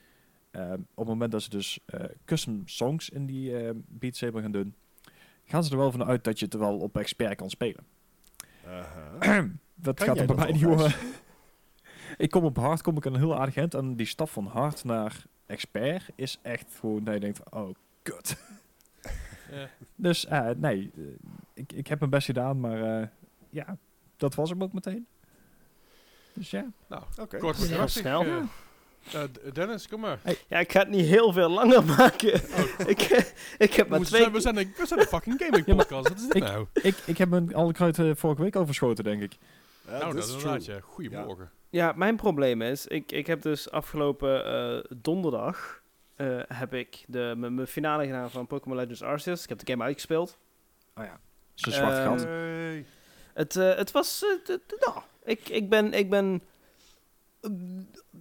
op 0.74 0.98
het 0.98 1.08
moment 1.08 1.32
dat 1.32 1.42
ze 1.42 1.50
dus 1.50 1.80
eh, 1.86 2.04
custom 2.26 2.62
songs 2.66 3.10
in 3.10 3.26
die 3.26 3.58
eh 3.58 3.70
Beat 3.88 4.16
Saber 4.16 4.42
gaan 4.42 4.52
doen, 4.52 4.76
gaan 5.44 5.64
ze 5.64 5.72
er 5.72 5.78
wel 5.78 5.92
van 5.92 6.04
uit 6.04 6.24
dat 6.24 6.40
je 6.40 6.46
het 6.46 6.54
wel 6.54 6.78
op 6.78 6.98
expert 6.98 7.36
kan 7.36 7.50
spelen. 7.50 7.86
Aha. 8.68 9.48
dat 9.76 9.96
Kan 9.96 10.08
gaat 10.08 10.18
er 10.20 10.26
bij 10.26 10.36
mij 10.36 10.52
niet 10.52 10.62
horen. 10.64 10.94
ik 12.18 12.32
kom 12.32 12.44
op 12.44 12.58
hard, 12.58 12.82
kom 12.82 12.98
ik 12.98 13.06
een 13.06 13.16
heel 13.16 13.40
aardig 13.40 13.56
eind. 13.58 13.74
En 13.74 13.96
die 13.96 14.06
stap 14.06 14.30
van 14.30 14.46
hard 14.46 14.84
naar 14.84 15.24
expert 15.46 16.10
is 16.16 16.40
echt 16.42 16.76
gewoon 16.80 17.04
dat 17.04 17.14
je 17.14 17.20
denkt, 17.20 17.42
van, 17.44 17.62
oh, 17.62 17.76
kut. 18.02 18.36
Ja. 19.52 19.70
Dus 19.96 20.26
eh, 20.26 20.50
nee, 20.58 20.92
ik, 21.54 21.74
ik 21.74 21.88
heb 21.88 22.00
mijn 22.00 22.12
best 22.12 22.26
gedaan, 22.26 22.60
maar 22.60 23.02
eh, 23.02 23.08
ja, 23.50 23.78
dat 24.18 24.36
was 24.36 24.50
hem 24.50 24.64
ook 24.64 24.74
meteen. 24.74 25.08
Dus 26.34 26.52
ja. 26.52 26.66
Nou, 26.88 27.04
Oké. 27.20 27.38
kort 27.38 27.60
maar 27.60 27.68
krachtig. 27.68 28.02
snel. 28.02 28.24
Eh, 29.14 29.54
Dennis, 29.54 29.88
kom 29.88 30.00
maar. 30.00 30.20
Ja, 30.48 30.60
ik 30.60 30.72
ga 30.72 30.80
het 30.80 30.90
niet 30.90 31.06
heel 31.06 31.34
veel 31.34 31.50
langer 31.50 31.86
maken. 31.98 32.34
ik, 32.88 33.02
ik 33.58 33.74
heb 33.74 33.88
maar 33.90 34.00
We 34.00 34.06
twee... 34.06 34.22
zijn, 34.22 34.34
we, 34.34 34.40
zijn 34.40 34.58
een, 34.58 34.74
we 34.78 34.86
zijn 34.86 35.00
een 35.00 35.06
fucking 35.06 35.42
gaming 35.44 35.66
Ja, 35.66 35.76
podcast. 35.76 36.08
Wat 36.10 36.18
is 36.18 36.24
dit 36.24 36.36
ik- 36.36 36.44
nou? 36.44 36.66
Ik, 36.74 36.96
ik 37.06 37.18
heb 37.18 37.30
mijn 37.30 37.56
alle 37.56 37.74
kruid 37.74 38.00
eh, 38.00 38.12
vorige 38.16 38.42
week 38.42 38.56
overschoten, 38.56 39.04
denk 39.04 39.22
ik. 39.22 39.38
Ja, 39.88 39.98
nou, 39.98 40.14
dat 40.14 40.24
is 40.28 40.32
inderdaad, 40.34 40.66
ja. 40.66 40.80
Goedemorgen. 40.80 41.52
Ja, 41.70 41.94
mijn 41.96 42.16
probleem 42.16 42.62
is, 42.62 42.88
ik, 42.88 43.12
ik 43.12 43.28
heb 43.28 43.42
dus 43.42 43.72
afgelopen 43.72 44.46
eh, 44.46 44.84
donderdag 44.98 45.82
eh, 46.16 46.40
heb 46.48 46.74
ik 46.74 47.04
de, 47.08 47.34
mijn 47.38 47.68
finale 47.68 48.06
gedaan 48.06 48.32
van 48.32 48.48
Pokémon 48.48 48.78
Legends 48.78 49.02
Arceus. 49.02 49.44
Ik 49.44 49.50
heb 49.50 49.60
de 49.60 49.72
game 49.72 49.84
uitgespeeld. 49.84 50.38
Oh 50.96 51.04
ja. 51.04 51.20
Zo'n 51.54 51.74
zwart 51.74 52.04
gat. 52.08 52.24
Hey. 52.24 52.86
Het, 53.34 53.56
eh, 53.56 53.76
het 53.76 53.92
was, 53.92 54.24
eh, 54.48 54.56
nou, 54.80 55.00
ik, 55.24 55.50
ik 55.50 55.70
ben, 55.70 55.94
ik 55.94 56.10
ben 56.10 56.42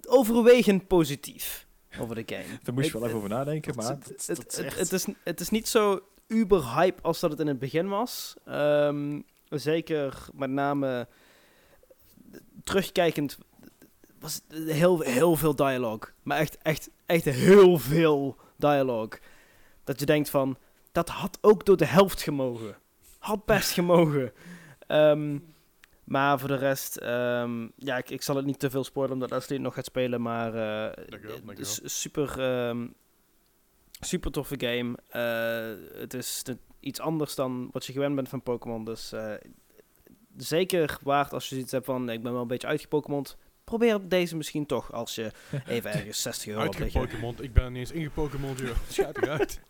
overwegend 0.09 0.87
positief 0.87 1.67
over 2.01 2.15
de 2.15 2.23
game. 2.27 2.59
Daar 2.63 2.75
moest 2.75 2.87
je 2.87 2.93
wel 2.93 3.05
even 3.05 3.17
over 3.17 3.29
nadenken, 3.29 3.75
maar... 3.75 3.89
het, 3.89 4.07
het, 4.27 4.29
is 4.29 4.79
het, 4.79 4.93
is, 4.93 5.07
het 5.25 5.41
is 5.41 5.51
niet 5.51 5.69
zo 5.69 6.01
uber 6.27 6.75
hype 6.75 7.03
als 7.03 7.21
dat 7.21 7.31
het 7.31 7.41
in 7.41 7.47
het 7.47 7.59
begin 7.59 7.89
was. 7.89 8.35
Ehm, 8.45 9.21
zeker 9.49 10.27
met 10.33 10.51
name 10.51 11.09
terugkijkend 12.65 13.39
was 14.19 14.41
heel, 14.49 15.01
heel 15.01 15.37
veel 15.37 15.57
dialoog. 15.57 16.13
Maar 16.23 16.39
echt, 16.39 16.59
echt, 16.59 16.91
echt 17.07 17.25
heel 17.25 17.79
veel 17.79 18.37
dialoog. 18.57 19.19
Dat 19.85 20.01
je 20.01 20.07
denkt 20.07 20.31
van, 20.31 20.57
dat 20.93 21.09
had 21.09 21.39
ook 21.41 21.67
door 21.67 21.77
de 21.77 21.87
helft 21.87 22.23
gemogen. 22.23 22.77
Had 23.19 23.45
best 23.45 23.71
gemogen. 23.71 24.33
Ehm, 24.87 25.39
maar 26.05 26.39
voor 26.39 26.49
de 26.49 26.57
rest, 26.57 26.97
ehm, 26.97 27.69
ja, 27.77 27.97
ik, 27.97 28.11
ik 28.11 28.23
zal 28.23 28.37
het 28.37 28.45
niet 28.47 28.59
te 28.59 28.71
veel 28.71 28.85
spoilen 28.85 29.15
omdat 29.15 29.31
Leslie 29.31 29.55
het 29.57 29.67
nog 29.67 29.75
gaat 29.75 29.85
spelen. 29.85 30.23
Maar 30.23 30.49
eh, 30.55 30.97
Dankjewel, 31.09 31.37
het 31.37 31.47
dankjewel. 31.47 31.79
is 31.85 32.01
super, 32.01 32.41
ehm, 32.41 32.87
super 34.01 34.31
toffe 34.31 34.55
game. 34.59 34.95
Eh, 35.09 35.99
het 36.01 36.15
is 36.15 36.43
de- 36.43 36.59
iets 36.81 37.01
anders 37.01 37.35
dan 37.35 37.69
wat 37.73 37.87
je 37.87 37.93
gewend 37.93 38.15
bent 38.15 38.29
van 38.29 38.43
Pokémon. 38.43 38.85
Dus 38.85 39.13
eh, 39.13 39.33
zeker 40.37 40.99
waard 41.03 41.33
als 41.33 41.49
je 41.49 41.55
zoiets 41.55 41.73
hebt 41.73 41.85
van, 41.85 42.11
ik 42.11 42.23
ben 42.23 42.33
wel 42.33 42.43
een 42.43 42.49
beetje 42.49 42.67
uitgepokémond. 42.67 43.37
Probeer 43.65 44.09
deze 44.09 44.37
misschien 44.37 44.67
toch 44.67 44.93
als 44.93 45.15
je 45.15 45.31
even 45.67 45.93
ergens 45.93 46.23
60 46.23 46.47
euro 46.49 46.61
hebt 46.63 46.79
liggen. 46.79 47.01
Uitgepokémon. 47.01 47.43
Ik 47.45 47.53
ben 47.53 47.65
er 47.65 47.71
niet 47.71 47.79
eens 47.81 47.91
ingepokémon, 47.93 48.55
joh. 48.57 48.77
Schuit 48.89 49.17
eruit. 49.23 49.61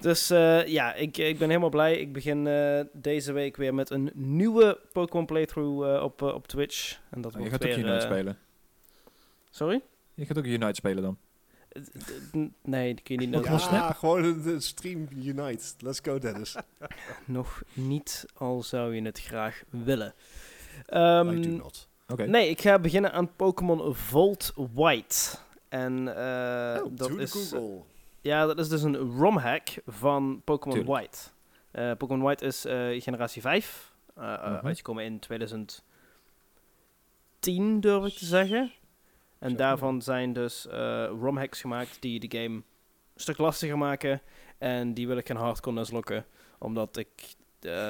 Dus 0.00 0.30
eh, 0.30 0.66
ja, 0.66 0.94
ik, 0.94 1.16
ik 1.16 1.38
ben 1.38 1.48
helemaal 1.48 1.68
blij. 1.68 1.96
Ik 1.96 2.12
begin 2.12 2.46
eh, 2.46 2.80
deze 2.92 3.32
week 3.32 3.56
weer 3.56 3.74
met 3.74 3.90
een 3.90 4.10
nieuwe 4.14 4.80
Pokémon 4.92 5.26
playthrough 5.26 5.94
eh, 5.94 6.02
op, 6.02 6.22
op 6.22 6.46
Twitch. 6.46 7.00
En 7.10 7.20
dat 7.20 7.36
Oh, 7.36 7.42
je 7.42 7.50
gaat 7.50 7.66
ook 7.66 7.76
Unite 7.76 8.00
spelen. 8.00 8.38
Sorry? 9.50 9.82
Je 10.14 10.26
gaat 10.26 10.38
ook 10.38 10.44
Unite 10.44 10.74
spelen 10.74 11.02
dan. 11.02 11.16
Nee, 12.62 12.94
die 12.94 13.04
kun 13.04 13.14
je 13.14 13.26
niet 13.26 13.30
wel 13.30 13.42
Ja, 13.44 13.58
snap. 13.58 13.96
gewoon 13.96 14.24
een, 14.24 14.62
stream 14.62 15.08
unite. 15.16 15.64
Let's 15.78 16.00
go, 16.02 16.18
Dennis. 16.18 16.56
nog 17.24 17.62
niet, 17.72 18.26
al 18.34 18.62
zou 18.62 18.94
je 18.94 19.02
het 19.02 19.20
graag 19.20 19.62
willen. 19.70 20.14
Ehm, 20.86 21.30
I 21.30 21.40
do 21.40 21.48
not. 21.48 21.88
Oké. 22.08 22.26
nee, 22.26 22.48
ik 22.48 22.60
ga 22.60 22.78
beginnen 22.78 23.12
aan 23.12 23.34
Pokémon 23.36 23.94
Volt 23.94 24.52
White. 24.72 25.16
En 25.68 26.16
eh, 26.16 26.82
Oh, 26.82 26.90
dat 26.96 27.08
to 27.08 27.16
the 27.16 27.22
is... 27.22 27.32
Google. 27.32 27.82
Ja, 28.28 28.46
dat 28.46 28.58
is 28.58 28.68
dus 28.68 28.82
een 28.82 28.96
ROM-hack 28.96 29.68
van 29.86 30.40
Pokémon. 30.44 30.84
White. 30.84 31.18
Eh, 31.70 31.92
Pokémon 31.98 32.22
White 32.24 32.44
is 32.44 32.64
eh, 32.64 33.00
generatie 33.02 33.42
5. 33.42 33.92
eh, 34.14 34.32
eh, 34.34 34.52
Mhm. 34.56 34.66
uitgekomen 34.66 35.04
in 35.04 35.18
2010, 35.18 35.82
durf 37.80 38.06
ik 38.06 38.12
te 38.18 38.24
zeggen. 38.24 38.72
En 39.38 39.50
Zo. 39.50 39.56
daarvan 39.56 40.02
zijn 40.02 40.32
dus 40.32 40.66
eh 40.66 41.04
ROM-hacks 41.20 41.60
gemaakt 41.60 41.96
die 42.00 42.20
de 42.28 42.38
game 42.38 42.54
een 42.54 42.64
stuk 43.16 43.38
lastiger 43.38 43.78
maken. 43.78 44.20
En 44.58 44.94
die 44.94 45.06
wil 45.06 45.16
ik 45.16 45.26
geen 45.26 45.36
hardcore 45.36 45.76
nuzlokken, 45.76 46.24
omdat 46.58 46.96
ik 46.96 47.10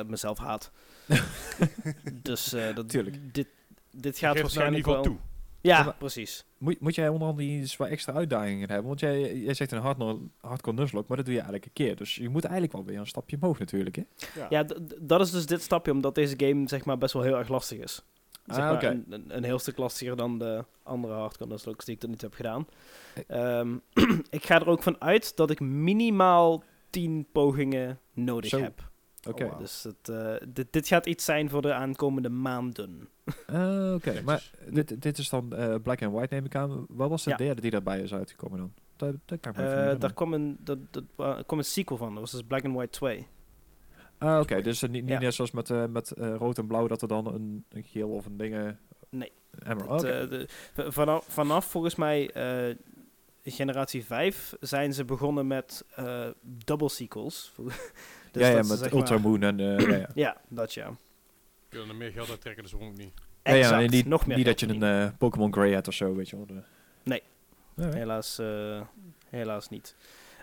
mezelf 0.06 0.38
haat. 0.38 0.70
dus 2.22 2.52
eh, 2.52 2.74
dat, 2.74 2.88
Tuurlijk. 2.88 3.34
dit, 3.34 3.48
dit 3.90 4.18
gaat 4.18 4.30
nou 4.32 4.42
waarschijnlijk 4.42 4.86
wel... 4.86 5.02
toe. 5.02 5.16
Ja, 5.60 5.82
maar- 5.82 5.94
precies. 5.98 6.44
Moet, 6.58 6.80
moet 6.80 6.94
jij 6.94 7.08
onder 7.08 7.28
andere 7.28 7.48
iets 7.48 7.76
wat 7.76 7.88
extra 7.88 8.12
uitdagingen 8.12 8.68
hebben? 8.68 8.86
Want 8.86 9.00
jij, 9.00 9.36
jij 9.36 9.54
zegt 9.54 9.72
een 9.72 9.80
hardcore, 9.80 10.18
hardcore 10.40 10.76
nuzlocke, 10.76 11.06
maar 11.08 11.16
dat 11.16 11.26
doe 11.26 11.34
je 11.34 11.40
eigenlijk 11.40 11.70
een 11.70 11.84
keer. 11.84 11.96
Dus 11.96 12.14
je 12.14 12.28
moet 12.28 12.44
eigenlijk 12.44 12.72
wel 12.72 12.84
weer 12.84 12.98
een 12.98 13.06
stapje 13.06 13.36
omhoog 13.40 13.58
natuurlijk, 13.58 13.96
hè? 13.96 14.02
Ja, 14.48 14.66
dat 15.00 15.20
is 15.20 15.30
dus 15.30 15.46
dit 15.46 15.62
stapje, 15.62 15.92
omdat 15.92 16.14
deze 16.14 16.34
game 16.36 16.68
zeg 16.68 16.84
maar 16.84 16.98
best 16.98 17.12
wel 17.12 17.22
heel 17.22 17.36
erg 17.38 17.48
lastig 17.48 17.78
is. 17.78 18.02
Zeg 18.46 18.56
Ah, 18.56 18.62
maar 18.64 18.74
oké. 18.74 18.86
een, 18.86 19.04
een, 19.08 19.36
een 19.36 19.44
heel 19.44 19.58
stuk 19.58 19.76
lastiger 19.78 20.16
dan 20.16 20.38
de 20.38 20.64
andere 20.82 21.14
hardcore 21.14 21.50
nuzlocks 21.50 21.84
die 21.84 21.94
ik 21.94 22.00
tot 22.00 22.10
toe 22.18 22.28
heb 22.28 22.34
gedaan. 22.36 22.66
Eh. 23.26 23.58
Ehm, 23.58 23.76
ik 24.30 24.44
ga 24.46 24.54
er 24.60 24.68
ook 24.68 24.82
van 24.82 25.00
uit 25.00 25.36
dat 25.36 25.50
ik 25.50 25.60
minimaal 25.60 26.62
10 26.90 27.26
pogingen 27.32 27.98
nodig 28.12 28.50
Zo. 28.50 28.60
heb. 28.60 28.90
Oké. 29.28 29.44
Oh, 29.44 29.50
wow. 29.50 29.58
Dus 29.60 29.82
het, 29.82 30.08
eh, 30.08 30.34
dit, 30.48 30.66
dit 30.72 30.88
gaat 30.88 31.06
iets 31.06 31.24
zijn 31.24 31.48
voor 31.50 31.62
de 31.62 31.72
aankomende 31.72 32.28
maanden. 32.28 33.08
Ah, 33.46 33.94
Oké, 33.96 34.22
maar 34.24 34.50
dit, 34.70 35.02
dit 35.02 35.18
is 35.18 35.28
dan 35.28 35.52
eh, 35.54 35.74
Black 35.82 36.02
and 36.02 36.12
White 36.14 36.34
neem 36.34 36.44
ik 36.44 36.54
aan. 36.54 36.86
Wat 36.88 37.08
was 37.08 37.24
de 37.24 37.30
Ja. 37.30 37.36
derde 37.36 37.60
die 37.60 37.70
daarbij 37.70 38.00
is 38.00 38.14
uitgekomen 38.14 38.58
dan? 38.58 38.72
Dat, 38.96 39.14
dat 39.24 39.40
kan 39.40 39.52
ik 39.52 39.56
me 39.58 39.62
even 39.62 39.64
herinneren. 39.68 40.00
daar 40.00 40.12
kwam 40.12 40.32
een, 40.32 40.56
dat, 40.60 40.78
dat, 40.90 41.04
wa- 41.14 41.42
kwam 41.46 41.58
een 41.58 41.64
sequel 41.64 41.96
van. 41.98 42.10
Dat 42.10 42.20
was 42.20 42.30
dus 42.30 42.42
Black 42.42 42.64
and 42.64 42.74
White 42.74 42.90
2. 42.98 43.26
Ah, 44.18 44.40
oké. 44.40 44.62
Dus 44.62 44.80
niet, 44.80 44.90
niet 44.92 45.08
Ja. 45.08 45.18
net 45.18 45.34
zoals 45.34 45.50
met, 45.50 45.90
met 45.90 46.10
eh, 46.10 46.34
rood 46.34 46.58
en 46.58 46.66
blauw 46.66 46.86
dat 46.86 47.02
er 47.02 47.08
dan 47.08 47.26
een, 47.26 47.64
een 47.68 47.84
geel 47.84 48.08
of 48.08 48.26
een 48.26 48.36
dingen... 48.36 48.78
Nee. 49.10 49.32
Oké. 49.86 50.08
eh, 50.08 50.30
de- 50.30 50.46
v- 50.48 50.92
vanaf, 50.94 51.24
vanaf 51.28 51.64
volgens 51.66 51.94
mij 51.94 52.30
eh, 52.30 52.76
generatie 53.44 54.04
5 54.04 54.54
zijn 54.60 54.94
ze 54.94 55.04
begonnen 55.04 55.46
met 55.46 55.84
eh, 55.94 56.26
double 56.42 56.88
sequels. 56.88 57.52
Dus 58.32 58.42
ja, 58.42 58.48
ja, 58.48 58.56
met 58.56 58.66
zeg 58.66 58.92
Ultra 58.92 59.14
maar- 59.18 59.28
Moon 59.30 59.42
en... 59.42 59.60
eh, 59.60 59.78
ja, 59.88 59.96
ja. 59.96 60.08
Ja, 60.24 60.36
dat 60.48 60.74
ja. 60.74 60.96
Kunnen 61.68 61.88
er 61.88 61.94
meer 61.94 62.10
geld 62.12 62.30
uit 62.30 62.40
trekken, 62.40 62.62
dus 62.62 62.72
waarom 62.72 62.90
ook 62.90 62.96
niet. 62.98 63.12
Ja, 63.42 63.52
ja, 63.52 63.58
Exact, 63.58 63.76
nee, 63.78 63.88
niet, 63.88 64.06
nog 64.06 64.26
meer 64.26 64.36
niet 64.36 64.46
dat 64.46 64.60
je 64.60 64.68
een 64.68 64.82
eh, 64.82 65.08
Pokémon 65.18 65.52
Grey 65.52 65.70
hebt 65.72 65.88
of 65.88 65.94
zo, 65.94 66.14
weet 66.14 66.28
je 66.28 66.36
wel. 66.36 66.46
De- 66.46 66.62
Nee. 67.02 67.22
Ja, 67.76 67.88
Helaas, 67.92 68.38
eh, 68.38 68.80
helaas 69.28 69.68
niet. 69.68 69.96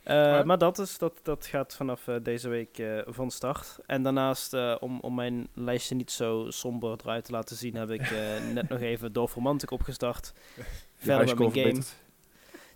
Eh, 0.03 0.15
Maar- 0.15 0.45
maar 0.45 0.57
dat, 0.57 0.79
is, 0.79 0.97
dat, 0.97 1.19
dat 1.23 1.45
gaat 1.45 1.75
vanaf 1.75 2.07
eh, 2.07 2.15
deze 2.23 2.49
week 2.49 2.77
eh, 2.77 2.99
van 3.05 3.31
start. 3.31 3.79
En 3.85 4.03
daarnaast, 4.03 4.53
eh, 4.53 4.75
om, 4.79 4.99
om 4.99 5.15
mijn 5.15 5.47
lijstje 5.53 5.95
niet 5.95 6.11
zo 6.11 6.45
somber 6.49 6.97
eruit 7.03 7.25
te 7.25 7.31
laten 7.31 7.55
zien, 7.55 7.75
heb 7.75 7.89
ik 7.89 8.01
eh, 8.01 8.17
net 8.53 8.69
nog 8.69 8.79
even 8.79 9.13
Dolph 9.13 9.33
Romantic 9.33 9.71
opgestart. 9.71 10.33
Verder 10.97 11.25
met 11.25 11.37
mijn 11.37 11.51
game. 11.51 11.61
verbeterd. 11.61 11.95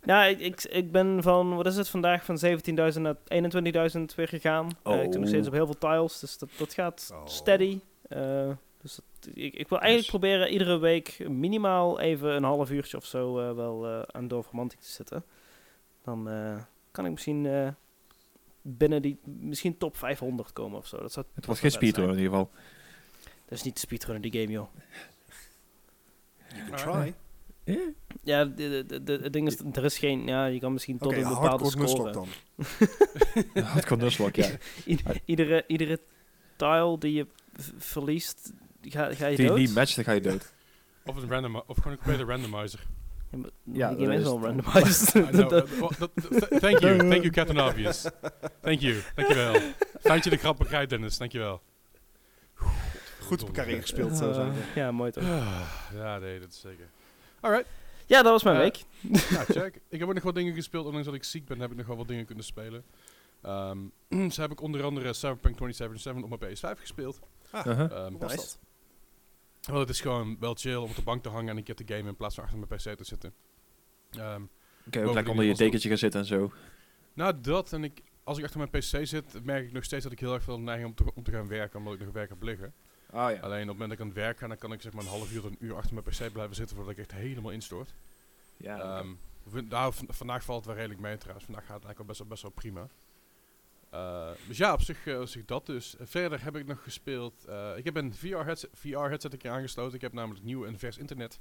Nou, 0.02 0.30
ik, 0.30 0.38
ik, 0.40 0.62
ik 0.64 0.92
ben 0.92 1.22
van, 1.22 1.54
wat 1.56 1.66
is 1.66 1.76
het 1.76 1.88
vandaag, 1.88 2.24
van 2.24 2.38
17.000 2.94 3.00
naar 3.00 3.16
21.000 3.96 4.14
weer 4.16 4.28
gegaan. 4.28 4.70
Eh, 4.82 5.02
ik 5.02 5.10
doe 5.10 5.20
nog 5.20 5.28
steeds 5.28 5.46
op 5.46 5.52
heel 5.52 5.66
veel 5.66 5.78
tiles, 5.78 6.18
dus 6.20 6.38
dat, 6.38 6.48
dat 6.58 6.74
gaat 6.74 7.10
Oh. 7.12 7.26
steady. 7.26 7.80
Eh, 8.08 8.50
dus 8.82 8.94
dat, 8.94 9.34
ik, 9.34 9.54
ik 9.54 9.68
wil 9.68 9.78
eigenlijk 9.78 10.10
proberen 10.10 10.48
iedere 10.52 10.78
week 10.78 11.28
minimaal 11.28 12.00
even 12.00 12.30
een 12.36 12.44
half 12.44 12.70
uurtje 12.70 12.96
of 12.96 13.04
zo 13.04 13.38
eh, 13.38 13.54
wel 13.54 13.86
eh, 13.86 14.02
aan 14.06 14.28
Romantic 14.30 14.80
te 14.80 14.88
zitten. 14.88 15.24
Dan 16.04 16.28
eh, 16.30 16.56
kan 16.90 17.04
ik 17.04 17.10
misschien 17.10 17.46
eh, 17.46 17.68
binnen 18.62 19.02
die, 19.02 19.18
misschien 19.24 19.78
top 19.78 19.96
500 19.96 20.52
komen 20.52 20.78
of 20.78 20.86
zo. 20.86 20.96
Dat, 21.00 21.12
zou, 21.12 21.26
Het 21.34 21.46
wordt 21.46 21.60
zou 21.60 21.72
geen 21.72 21.80
speedrun 21.82 22.08
in 22.08 22.16
ieder 22.16 22.30
geval. 22.30 22.50
Dat 23.44 23.58
is 23.58 23.62
niet 23.62 23.74
de 23.74 23.80
speedrun 23.80 24.20
die 24.20 24.32
game, 24.32 24.52
joh. 24.52 24.68
You 26.54 26.70
can 26.70 26.88
Ah, 26.88 27.06
Ja, 28.22 28.44
de, 28.44 28.54
de, 28.54 28.84
de- 28.86 29.02
de- 29.02 29.18
het 29.22 29.32
ding 29.32 29.46
is, 29.46 29.58
er 29.72 29.84
is 29.84 29.98
geen, 29.98 30.26
ja, 30.26 30.46
je 30.46 30.60
kan 30.60 30.72
misschien 30.72 30.98
tot 30.98 31.12
een 31.12 31.28
bepaalde 31.28 31.70
score. 31.70 32.12
dan. 32.12 32.28
Hardcore 33.64 34.10
ja. 34.32 34.48
I- 34.92 34.98
iedere, 35.24 35.64
iedere 35.66 36.00
tile 36.56 36.98
die 36.98 37.12
je 37.12 37.26
verliest, 37.78 38.52
die 38.80 38.90
ga, 38.90 39.14
ga 39.14 39.26
je 39.26 39.36
Die 39.36 39.46
dood. 39.46 39.58
niet 39.58 39.74
matcht, 39.74 39.94
dan 39.94 40.04
ga 40.04 40.12
je 40.12 40.20
dood. 40.20 40.52
Of, 41.04 41.16
een 41.16 41.28
random, 41.28 41.56
of 41.66 41.76
gewoon 41.76 41.92
een 41.92 41.98
complete 42.04 42.24
randomizer. 42.24 42.80
Ja, 43.30 43.36
maar 43.38 43.50
Ja, 43.72 43.94
die 43.94 44.12
is 44.12 44.24
al 44.24 44.40
randomized. 44.42 45.14
Uh, 45.14 45.28
th- 45.46 46.60
thank 46.60 46.78
you, 46.78 46.98
thank 46.98 47.22
you 47.22 47.30
Captain 47.30 47.60
Obvious. 47.60 48.06
Thank 48.60 48.80
you, 48.80 49.00
dankjewel. 49.14 49.60
Fijn 50.00 50.20
je 50.22 50.30
de 50.30 50.36
grappigheid 50.36 50.90
Dennis, 50.90 51.18
dankjewel. 51.18 51.60
Goed 53.20 53.42
op 53.42 53.48
elkaar 53.48 53.68
ingespeeld, 53.68 54.16
zo 54.16 54.28
Eh, 54.28 54.34
zijn 54.34 54.52
ja, 54.74 54.92
mooi 54.92 55.10
toch. 55.10 55.24
Ja, 55.94 56.18
nee, 56.18 56.40
dat 56.40 56.48
is 56.48 56.60
zeker. 56.60 56.88
Alright, 57.40 57.68
Ja, 58.06 58.22
dat 58.22 58.32
was 58.32 58.42
mijn 58.42 58.56
Eh, 58.56 58.62
week. 58.62 58.84
nou 59.30 59.44
check. 59.44 59.80
Ik 59.88 59.98
heb 59.98 60.08
ook 60.08 60.14
nog 60.14 60.22
wat 60.22 60.34
dingen 60.34 60.54
gespeeld, 60.54 60.84
ondanks 60.84 61.06
dat 61.06 61.14
ik 61.16 61.24
ziek 61.24 61.46
ben, 61.46 61.60
heb 61.60 61.70
ik 61.70 61.76
nog 61.76 61.86
wel 61.86 61.96
wat 61.96 62.08
dingen 62.08 62.24
kunnen 62.26 62.44
spelen. 62.44 62.84
Ehm 63.42 63.78
zo 64.32 64.40
heb 64.40 64.50
ik 64.50 64.60
onder 64.60 64.82
andere 64.84 65.12
Cyberpunk 65.12 65.56
2077 65.56 66.22
op 66.32 66.40
mijn 66.40 66.56
PS5 66.76 66.80
gespeeld. 66.80 67.20
Hoe 67.50 68.18
was 68.18 68.32
Nice. 68.32 68.36
dat? 68.36 68.58
wel, 69.60 69.78
het 69.80 69.88
is 69.88 70.00
gewoon 70.00 70.36
wel 70.40 70.54
chill 70.54 70.74
om 70.76 70.88
op 70.88 70.94
de 70.94 71.02
bank 71.02 71.22
te 71.22 71.28
hangen 71.28 71.48
en 71.50 71.56
een 71.56 71.62
keer 71.62 71.74
te 71.74 71.84
gamen 71.86 72.06
in 72.06 72.16
plaats 72.16 72.34
van 72.34 72.44
achter 72.44 72.58
mijn 72.58 72.70
PC 72.80 72.96
te 72.98 73.04
zitten. 73.04 73.32
Ehm, 74.10 74.20
Oké, 74.22 74.38
ook 74.38 74.92
Bovendien 74.92 75.14
lekker 75.14 75.30
onder 75.32 75.44
je 75.44 75.54
dekentje 75.54 75.88
gaan 75.88 75.98
zitten 75.98 76.20
en 76.20 76.26
zo. 76.26 76.52
Nou, 77.12 77.40
dat 77.40 77.72
en 77.72 77.84
ik, 77.84 78.02
als 78.24 78.38
ik 78.38 78.44
achter 78.44 78.58
mijn 78.58 78.70
PC 78.70 79.06
zit, 79.06 79.44
merk 79.44 79.66
ik 79.66 79.72
nog 79.72 79.84
steeds 79.84 80.02
dat 80.02 80.12
ik 80.12 80.20
heel 80.20 80.34
erg 80.34 80.42
veel 80.42 80.60
neiging 80.60 80.88
om 80.88 80.94
te, 80.94 81.14
om 81.14 81.22
te 81.22 81.30
gaan 81.30 81.48
werken, 81.48 81.78
omdat 81.78 81.94
ik 81.94 82.00
nog 82.00 82.12
werk 82.12 82.28
heb 82.28 82.42
liggen. 82.42 82.74
Ah 83.12 83.32
ja. 83.34 83.40
Alleen 83.40 83.62
op 83.62 83.68
het 83.68 83.78
moment 83.78 83.78
dat 83.78 83.92
ik 83.92 84.00
aan 84.00 84.06
het 84.06 84.16
werk 84.16 84.38
ga, 84.38 84.46
dan 84.46 84.58
kan 84.58 84.72
ik 84.72 84.82
zeg 84.82 84.92
maar 84.92 85.02
een 85.04 85.10
half 85.10 85.32
uur 85.32 85.40
tot 85.40 85.50
een 85.50 85.56
uur 85.66 85.76
achter 85.76 85.94
mijn 85.94 86.04
PC 86.06 86.32
blijven 86.32 86.56
zitten 86.56 86.76
voordat 86.76 86.92
ik 86.94 86.98
echt 86.98 87.12
helemaal 87.12 87.50
instort. 87.52 87.94
ja 88.56 88.78
Ehm, 88.78 89.68
nou, 89.68 89.94
vandaag 90.08 90.44
valt 90.44 90.58
het 90.58 90.66
wel 90.66 90.74
redelijk 90.76 91.00
mee 91.00 91.16
trouwens. 91.16 91.44
Vandaag 91.44 91.66
gaat 91.66 91.76
het 91.82 91.84
eigenlijk 91.84 91.98
wel 91.98 92.28
best, 92.28 92.42
wel- 92.42 92.52
best 92.52 92.72
wel 92.72 92.72
prima. 92.82 92.88
Eh, 93.90 94.30
dus 94.48 94.56
ja, 94.56 94.72
op 94.72 94.80
zich, 94.82 95.06
eh, 95.06 95.20
op 95.20 95.26
zich 95.26 95.44
dat 95.44 95.66
dus. 95.66 95.96
Eh, 95.96 96.06
verder 96.06 96.42
heb 96.44 96.56
ik 96.56 96.66
nog 96.66 96.82
gespeeld. 96.82 97.34
ik 97.76 97.84
heb 97.84 97.96
een 97.96 98.14
VR-headset 98.14 98.70
VR 98.74 98.98
headset 98.98 99.32
een 99.32 99.38
keer 99.38 99.50
aangesloten. 99.50 99.94
Ik 99.94 100.00
heb 100.00 100.12
namelijk 100.12 100.44
nieuw 100.44 100.64
en 100.66 100.78
vers 100.78 100.98
internet. 100.98 101.40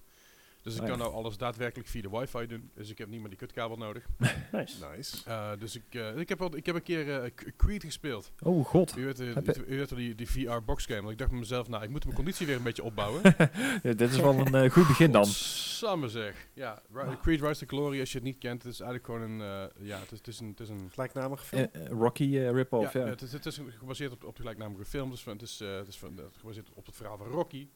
Dus 0.62 0.76
ik 0.76 0.82
Ah, 0.82 0.88
kan 0.88 0.98
nou 0.98 1.14
alles 1.14 1.38
daadwerkelijk 1.38 1.90
via 1.90 2.02
de 2.02 2.10
wifi 2.10 2.48
doen. 2.48 2.70
Dus 2.74 2.90
ik 2.90 2.98
heb 2.98 3.08
niet 3.10 3.20
meer 3.20 3.30
die 3.30 3.38
kutkabel 3.38 3.78
nodig. 3.78 4.06
Nice. 4.52 4.86
Nice. 4.96 5.18
Eh, 5.26 5.52
dus 5.60 5.76
ik, 5.76 5.84
eh, 5.90 6.18
ik, 6.18 6.30
heb 6.30 6.42
al, 6.42 6.56
ik 6.56 6.66
heb 6.66 6.76
een 6.76 6.84
keer 6.84 7.22
eh, 7.24 7.32
Creed 7.58 7.84
gespeeld. 7.84 8.32
Oh 8.44 8.66
god. 8.66 8.98
U 8.98 9.06
weet, 9.06 9.20
u 9.20 9.86
die, 9.96 10.16
die 10.16 10.28
VR-boxgame. 10.30 11.00
Want 11.00 11.12
ik 11.12 11.18
dacht 11.18 11.30
bij 11.30 11.40
mezelf, 11.40 11.68
nou, 11.68 11.84
ik 11.84 11.90
moet 11.90 12.04
mijn 12.04 12.16
conditie 12.16 12.46
weer 12.48 12.56
een 12.56 12.64
beetje 12.64 12.84
opbouwen. 12.84 13.22
Ja, 13.84 13.94
dit 13.94 14.02
is 14.12 14.18
wel 14.20 14.40
een 14.54 14.70
goed 14.70 14.88
begin 14.88 15.12
dan. 15.12 15.26
Samen 15.26 16.10
zeg. 16.10 16.48
Ja, 16.54 16.82
Ri- 16.94 17.18
Creed 17.22 17.42
Rise 17.42 17.66
to 17.66 17.78
Glory, 17.78 18.00
als 18.00 18.12
je 18.12 18.18
het 18.18 18.28
niet 18.28 18.38
kent, 18.38 18.64
het 18.64 18.74
is 18.74 18.80
eigenlijk 18.80 19.06
gewoon 19.12 19.32
een... 19.32 19.42
eh, 19.42 19.88
ja, 19.88 20.00
het 20.00 20.12
is, 20.12 20.18
het 20.18 20.28
is 20.28 20.40
een... 20.40 20.48
Het 20.48 20.60
is 20.60 20.70
een 20.70 20.90
Gelijknamige 20.92 21.46
film. 21.46 21.68
Rocky 21.90 22.38
rip-off, 22.38 22.94
ja. 22.94 23.00
Het, 23.06 23.22
is, 23.22 23.32
het 23.32 23.46
is 23.46 23.58
een- 23.58 23.72
gebaseerd 23.72 24.12
op, 24.12 24.24
op 24.24 24.36
de 24.36 24.42
gelijknamige 24.42 24.86
film. 24.86 25.10
Dus 25.10 25.22
van- 25.24 25.34
het 25.34 25.42
is, 25.42 25.62
eh, 25.62 25.76
het 25.76 25.88
is 25.88 25.98
van, 25.98 26.20
gebaseerd 26.40 26.70
op 26.74 26.86
het 26.86 26.96
verhaal 26.96 27.18
van 27.18 27.28
Rocky. 27.28 27.68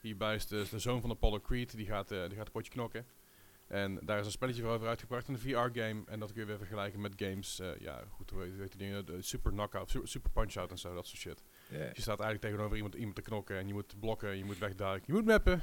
Hierbij 0.00 0.34
is 0.34 0.46
de, 0.46 0.66
de 0.70 0.78
zoon 0.78 1.00
van 1.00 1.10
Apollo 1.10 1.40
Creed, 1.40 1.76
die 1.76 1.86
gaat, 1.86 2.10
eh, 2.10 2.22
die 2.28 2.36
gaat 2.36 2.46
een 2.46 2.52
potje 2.52 2.72
knokken. 2.72 3.06
En 3.66 3.98
daar 4.02 4.18
is 4.18 4.26
een 4.26 4.32
spelletje 4.32 4.62
voor 4.62 4.70
over 4.72 4.88
uitgebracht, 4.88 5.28
een 5.28 5.38
VR-game. 5.38 6.02
En 6.06 6.20
dat 6.20 6.32
kun 6.32 6.40
je 6.40 6.46
weer 6.46 6.58
vergelijken 6.58 7.00
met 7.00 7.12
games, 7.16 7.60
eh, 7.60 7.68
ja 7.78 8.04
goed, 8.10 8.30
hoe 8.30 8.42
heet, 8.42 8.52
hoe 8.52 8.60
heet 8.60 8.70
die 8.70 8.80
dingen, 8.80 9.06
de 9.06 9.22
Super 9.22 9.50
Knockout, 9.52 9.90
Super, 9.90 10.08
super 10.08 10.30
Punch-Out 10.30 10.70
en 10.70 10.78
zo, 10.78 10.94
dat 10.94 11.06
soort 11.06 11.20
shit. 11.20 11.42
Dus 11.68 11.78
je 11.78 12.00
staat 12.02 12.20
eigenlijk 12.20 12.40
tegenover 12.40 12.76
iemand, 12.76 12.94
iemand 12.94 13.14
te 13.14 13.22
knokken 13.22 13.58
en 13.58 13.66
je 13.66 13.72
moet 13.72 13.94
blokken, 14.00 14.36
je 14.36 14.44
moet 14.44 14.58
wegduiken, 14.58 15.04
je 15.06 15.12
moet 15.12 15.24
mappen. 15.24 15.60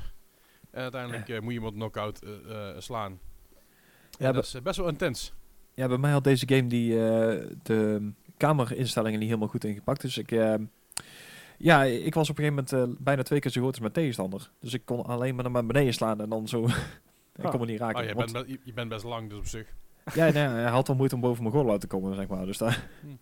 En 0.71 0.81
uiteindelijk 0.81 1.29
eh, 1.29 1.39
moet 1.39 1.47
je 1.49 1.53
iemand 1.57 1.73
knock-out 1.73 2.23
eh, 2.23 2.69
eh, 2.69 2.79
slaan. 2.81 3.19
Ja, 4.19 4.31
dat 4.31 4.43
is 4.43 4.53
eh, 4.53 4.61
best 4.61 4.77
wel 4.77 4.87
intens. 4.87 5.33
ja, 5.73 5.87
bij 5.87 5.97
mij 5.97 6.11
had 6.11 6.23
deze 6.23 6.47
game 6.47 6.67
die, 6.67 6.93
eh, 6.93 7.49
de 7.63 8.11
camerinstellingen 8.37 9.19
niet 9.19 9.27
helemaal 9.27 9.49
goed 9.49 9.63
ingepakt. 9.63 10.01
Dus 10.01 10.17
ik, 10.17 10.31
eh, 10.31 10.55
ja, 11.57 11.83
ik 11.83 12.13
was 12.13 12.29
op 12.29 12.37
een 12.37 12.43
gegeven 12.43 12.65
moment 12.73 12.97
eh, 12.97 13.03
bijna 13.03 13.23
twee 13.23 13.39
keer 13.39 13.51
zo 13.51 13.59
groot 13.59 13.71
als 13.71 13.79
mijn 13.81 13.91
tegenstander. 13.93 14.51
Dus 14.59 14.73
ik 14.73 14.85
kon 14.85 15.03
alleen 15.05 15.35
maar 15.35 15.51
naar 15.51 15.65
beneden 15.65 15.93
slaan 15.93 16.21
en 16.21 16.29
dan 16.29 16.47
zo... 16.47 16.65
ik 17.35 17.43
Ah. 17.45 17.49
kon 17.51 17.59
me 17.59 17.65
niet 17.65 17.79
raken. 17.79 18.01
Oh, 18.01 18.07
je, 18.07 18.13
Want- 18.13 18.31
bent, 18.33 18.45
be- 18.47 18.59
je, 18.63 18.73
bent 18.73 18.89
best 18.89 19.03
lang, 19.03 19.29
dus 19.29 19.37
op 19.39 19.45
zich. 19.45 19.73
ja, 20.13 20.23
nee, 20.29 20.43
hij 20.43 20.63
had 20.69 20.87
wel 20.87 20.95
moeite 20.95 21.15
om 21.15 21.21
boven 21.21 21.41
mijn 21.43 21.53
gordel 21.55 21.71
uit 21.71 21.81
te 21.81 21.87
komen, 21.87 22.15
zeg 22.15 22.27
maar. 22.27 22.45
Dus 22.45 22.57
daar... 22.57 22.87
Hm. 23.01 23.07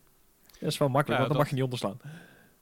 Dat 0.59 0.71
is 0.73 0.77
wel 0.77 0.89
makkelijk, 0.89 1.21
Ja, 1.21 1.27
want 1.27 1.27
dan 1.27 1.27
dat- 1.27 1.37
mag 1.37 1.47
je 1.47 1.53
niet 1.53 1.63
onderslaan. 1.63 1.97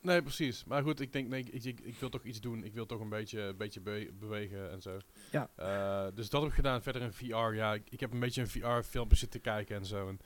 Nee, 0.01 0.21
precies. 0.21 0.63
Maar 0.65 0.83
goed, 0.83 0.99
ik 0.99 1.13
denk, 1.13 1.27
nee, 1.27 1.43
ik, 1.51 1.63
ik, 1.63 1.79
ik 1.79 1.95
wil 1.99 2.09
toch 2.09 2.23
iets 2.23 2.41
doen. 2.41 2.63
Ik 2.63 2.73
wil 2.73 2.85
toch 2.85 2.99
een 2.99 3.09
beetje, 3.09 3.41
een 3.41 3.57
beetje 3.57 3.81
be- 3.81 4.09
bewegen 4.19 4.71
en 4.71 4.81
zo. 4.81 4.97
Ja. 5.31 5.49
Eh, 5.55 6.05
dus 6.15 6.29
dat 6.29 6.41
heb 6.41 6.49
ik 6.49 6.55
gedaan. 6.55 6.81
Verder 6.81 7.01
in 7.01 7.13
VR, 7.13 7.53
ja, 7.55 7.73
ik, 7.73 7.81
ik 7.89 7.99
heb 7.99 8.13
een 8.13 8.19
beetje 8.19 8.41
een 8.41 8.47
VR-filmpje 8.47 9.17
zitten 9.17 9.41
kijken 9.41 9.75
en 9.75 9.85
zo. 9.85 10.07
En 10.07 10.19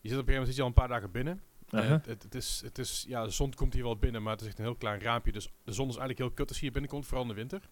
je 0.00 0.08
zit 0.08 0.18
op 0.18 0.28
een 0.28 0.32
gegeven 0.32 0.32
moment 0.32 0.46
zit 0.46 0.56
je 0.56 0.62
al 0.62 0.68
een 0.68 0.74
paar 0.74 0.88
dagen 0.88 1.10
binnen. 1.10 1.40
Uh-huh. 1.80 1.90
het, 2.04 2.22
het, 2.22 2.34
is, 2.34 2.60
het 2.64 2.78
is, 2.78 3.04
ja, 3.08 3.24
de 3.24 3.30
zon 3.30 3.54
komt 3.54 3.72
hier 3.74 3.82
wel 3.82 3.96
binnen, 3.96 4.22
maar 4.22 4.32
het 4.32 4.40
is 4.40 4.46
echt 4.46 4.58
een 4.58 4.64
heel 4.64 4.74
klein 4.74 5.00
raampje. 5.00 5.32
Dus 5.32 5.44
de 5.64 5.72
zon 5.72 5.88
is 5.88 5.96
eigenlijk 5.96 6.18
heel 6.18 6.30
kut 6.30 6.48
als 6.48 6.56
je 6.56 6.62
hier 6.62 6.72
binnenkomt, 6.72 7.06
vooral 7.06 7.22
in 7.22 7.28
de 7.28 7.34
winter. 7.34 7.68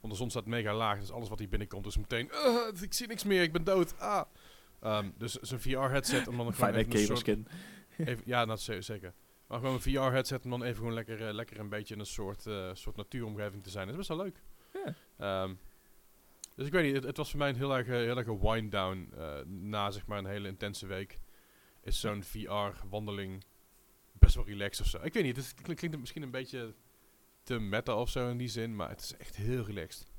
Want 0.00 0.12
de 0.12 0.14
zon 0.14 0.30
staat 0.30 0.46
mega 0.46 0.74
laag, 0.74 1.00
dus 1.00 1.10
alles 1.10 1.28
wat 1.28 1.38
hier 1.38 1.48
binnenkomt 1.48 1.86
is 1.86 1.96
meteen... 1.98 2.30
"Ugh, 2.46 2.82
ik 2.82 2.92
zie 2.92 3.06
niks 3.06 3.24
meer, 3.24 3.42
ik 3.42 3.52
ben 3.52 3.64
dood. 3.64 3.98
Ah. 3.98 4.22
Ehm, 4.80 5.10
dus 5.18 5.32
zo'n 5.34 5.58
VR-headset, 5.58 6.28
om 6.28 6.36
dan 6.36 6.46
gewoon 6.46 6.52
Fijne 6.54 6.78
even 6.78 6.92
een 7.00 7.06
soort- 7.06 7.18
skin. 7.18 7.46
Even, 7.98 8.22
ja, 8.26 8.44
dat 8.44 8.60
zeker. 8.60 9.12
Maar 9.46 9.58
gewoon 9.58 9.74
een 9.74 9.80
VR-headset 9.80 10.44
en 10.44 10.50
dan 10.50 10.62
even 10.62 10.76
gewoon 10.76 10.92
lekker, 10.94 11.26
eh, 11.26 11.34
lekker 11.34 11.58
een 11.58 11.68
beetje 11.68 11.94
in 11.94 12.00
een 12.00 12.06
soort, 12.06 12.46
eh, 12.46 12.70
soort 12.72 12.96
natuuromgeving 12.96 13.62
te 13.62 13.70
zijn. 13.70 13.86
Dat 13.88 13.98
is 13.98 14.06
best 14.06 14.18
wel 14.18 14.26
leuk. 14.26 14.42
Ehm, 15.18 15.54
dus 16.56 16.66
ik 16.66 16.72
weet 16.72 16.84
niet, 16.84 16.94
het, 16.94 17.04
het 17.04 17.16
was 17.16 17.30
voor 17.30 17.38
mij 17.38 17.48
een 17.48 17.56
heel 17.56 17.76
erg, 17.76 17.86
eh, 17.86 17.92
heel 17.94 18.16
erg 18.16 18.26
een 18.26 18.40
wind-down 18.40 19.12
eh, 19.18 19.34
na 19.46 19.90
zeg 19.90 20.06
maar 20.06 20.18
een 20.18 20.26
hele 20.26 20.48
intense 20.48 20.86
week. 20.86 21.18
Is 21.84 22.00
zo'n 22.00 22.22
VR-wandeling 22.22 23.44
best 24.12 24.34
wel 24.34 24.44
relaxed 24.44 24.80
of 24.84 24.90
zo. 24.90 24.98
Ik 25.02 25.12
weet 25.12 25.22
niet, 25.24 25.36
het 25.36 25.54
klinkt, 25.54 25.74
klinkt 25.80 25.98
misschien 26.00 26.22
een 26.22 26.30
beetje 26.30 26.74
te 27.42 27.58
meta 27.58 27.94
of 27.96 28.10
zo 28.10 28.28
in 28.30 28.36
die 28.36 28.48
zin, 28.48 28.76
maar 28.76 28.88
het 28.88 29.00
is 29.00 29.16
echt 29.16 29.36
heel 29.36 29.64
relaxed. 29.64 30.12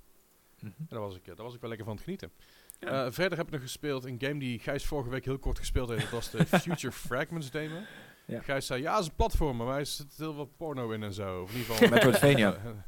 Mhm. 0.60 0.66
En 0.78 0.86
daar 0.90 1.00
was 1.00 1.16
ik, 1.16 1.28
eh, 1.28 1.36
daar 1.36 1.46
was 1.46 1.54
ik 1.56 1.60
wel 1.60 1.70
lekker 1.70 1.88
van 1.88 1.96
het 1.96 2.04
genieten. 2.04 2.32
Ja. 2.80 3.06
Eh, 3.06 3.12
verder 3.12 3.38
heb 3.38 3.48
ik 3.48 3.54
nog 3.54 3.62
gespeeld 3.62 4.04
een 4.06 4.20
game 4.20 4.40
die 4.40 4.60
Gijs 4.60 4.86
vorige 4.86 5.10
week 5.10 5.26
heel 5.26 5.40
kort 5.40 5.60
gespeeld 5.60 5.90
heeft. 5.90 6.02
Dat 6.02 6.12
was 6.12 6.30
de 6.32 6.46
Future 6.60 6.92
Fragments 6.92 7.52
demo. 7.52 7.80
Ja. 8.28 8.42
Gijs 8.42 8.66
zei, 8.66 8.82
ja, 8.82 8.92
het 8.94 9.02
is 9.04 9.08
een 9.10 9.16
platform, 9.16 9.58
maar 9.58 9.80
er 9.80 9.86
zit 9.86 10.14
heel 10.18 10.34
veel 10.34 10.46
porno 10.58 10.92
in 10.92 11.04
en 11.04 11.14
zo. 11.14 11.42
Of 11.42 11.52
in 11.54 11.58
ieder 11.60 11.74
geval... 11.76 11.90
Metroidvania. 11.90 12.58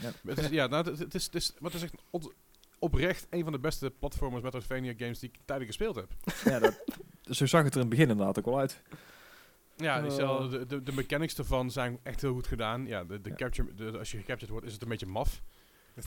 Ja. 0.00 0.12
Het 0.26 0.38
is, 0.38 0.48
ja, 0.48 0.66
nou, 0.66 0.90
het, 0.90 0.98
het 0.98 1.14
is, 1.14 1.24
het, 1.24 1.34
is, 1.34 1.52
maar 1.58 1.70
het 1.70 1.82
is 1.82 1.82
echt 1.82 2.02
op- 2.10 2.34
oprecht 2.78 3.26
een 3.30 3.42
van 3.42 3.52
de 3.52 3.58
beste 3.58 3.90
platformers 3.90 4.42
Metroidvania 4.42 4.94
games 4.96 5.18
die 5.18 5.28
ik 5.28 5.38
tijdelijk 5.44 5.66
gespeeld 5.76 5.94
heb. 5.96 6.14
ja, 6.44 6.58
dat, 6.58 6.84
zo 7.30 7.46
zag 7.46 7.62
het 7.62 7.70
er 7.74 7.80
in 7.80 7.86
het 7.86 7.96
begin 7.96 8.08
inderdaad 8.10 8.38
ook 8.38 8.44
wel 8.44 8.58
uit. 8.58 8.82
Ja, 9.76 10.00
die 10.00 10.08
Oh. 10.10 10.14
stel, 10.16 10.48
de, 10.48 10.66
de, 10.66 10.82
de 10.82 10.92
mechanics 10.92 11.38
ervan 11.38 11.70
zijn 11.70 11.98
echt 12.02 12.20
heel 12.20 12.32
goed 12.32 12.46
gedaan. 12.46 12.86
Ja, 12.86 13.04
de, 13.04 13.20
de 13.20 13.28
Ja. 13.28 13.34
capture, 13.34 13.74
de, 13.74 13.98
als 13.98 14.10
je 14.10 14.16
gecaptured 14.18 14.50
wordt, 14.50 14.66
is 14.66 14.72
het 14.72 14.82
een 14.82 14.88
beetje 14.88 15.06
maf. 15.06 15.42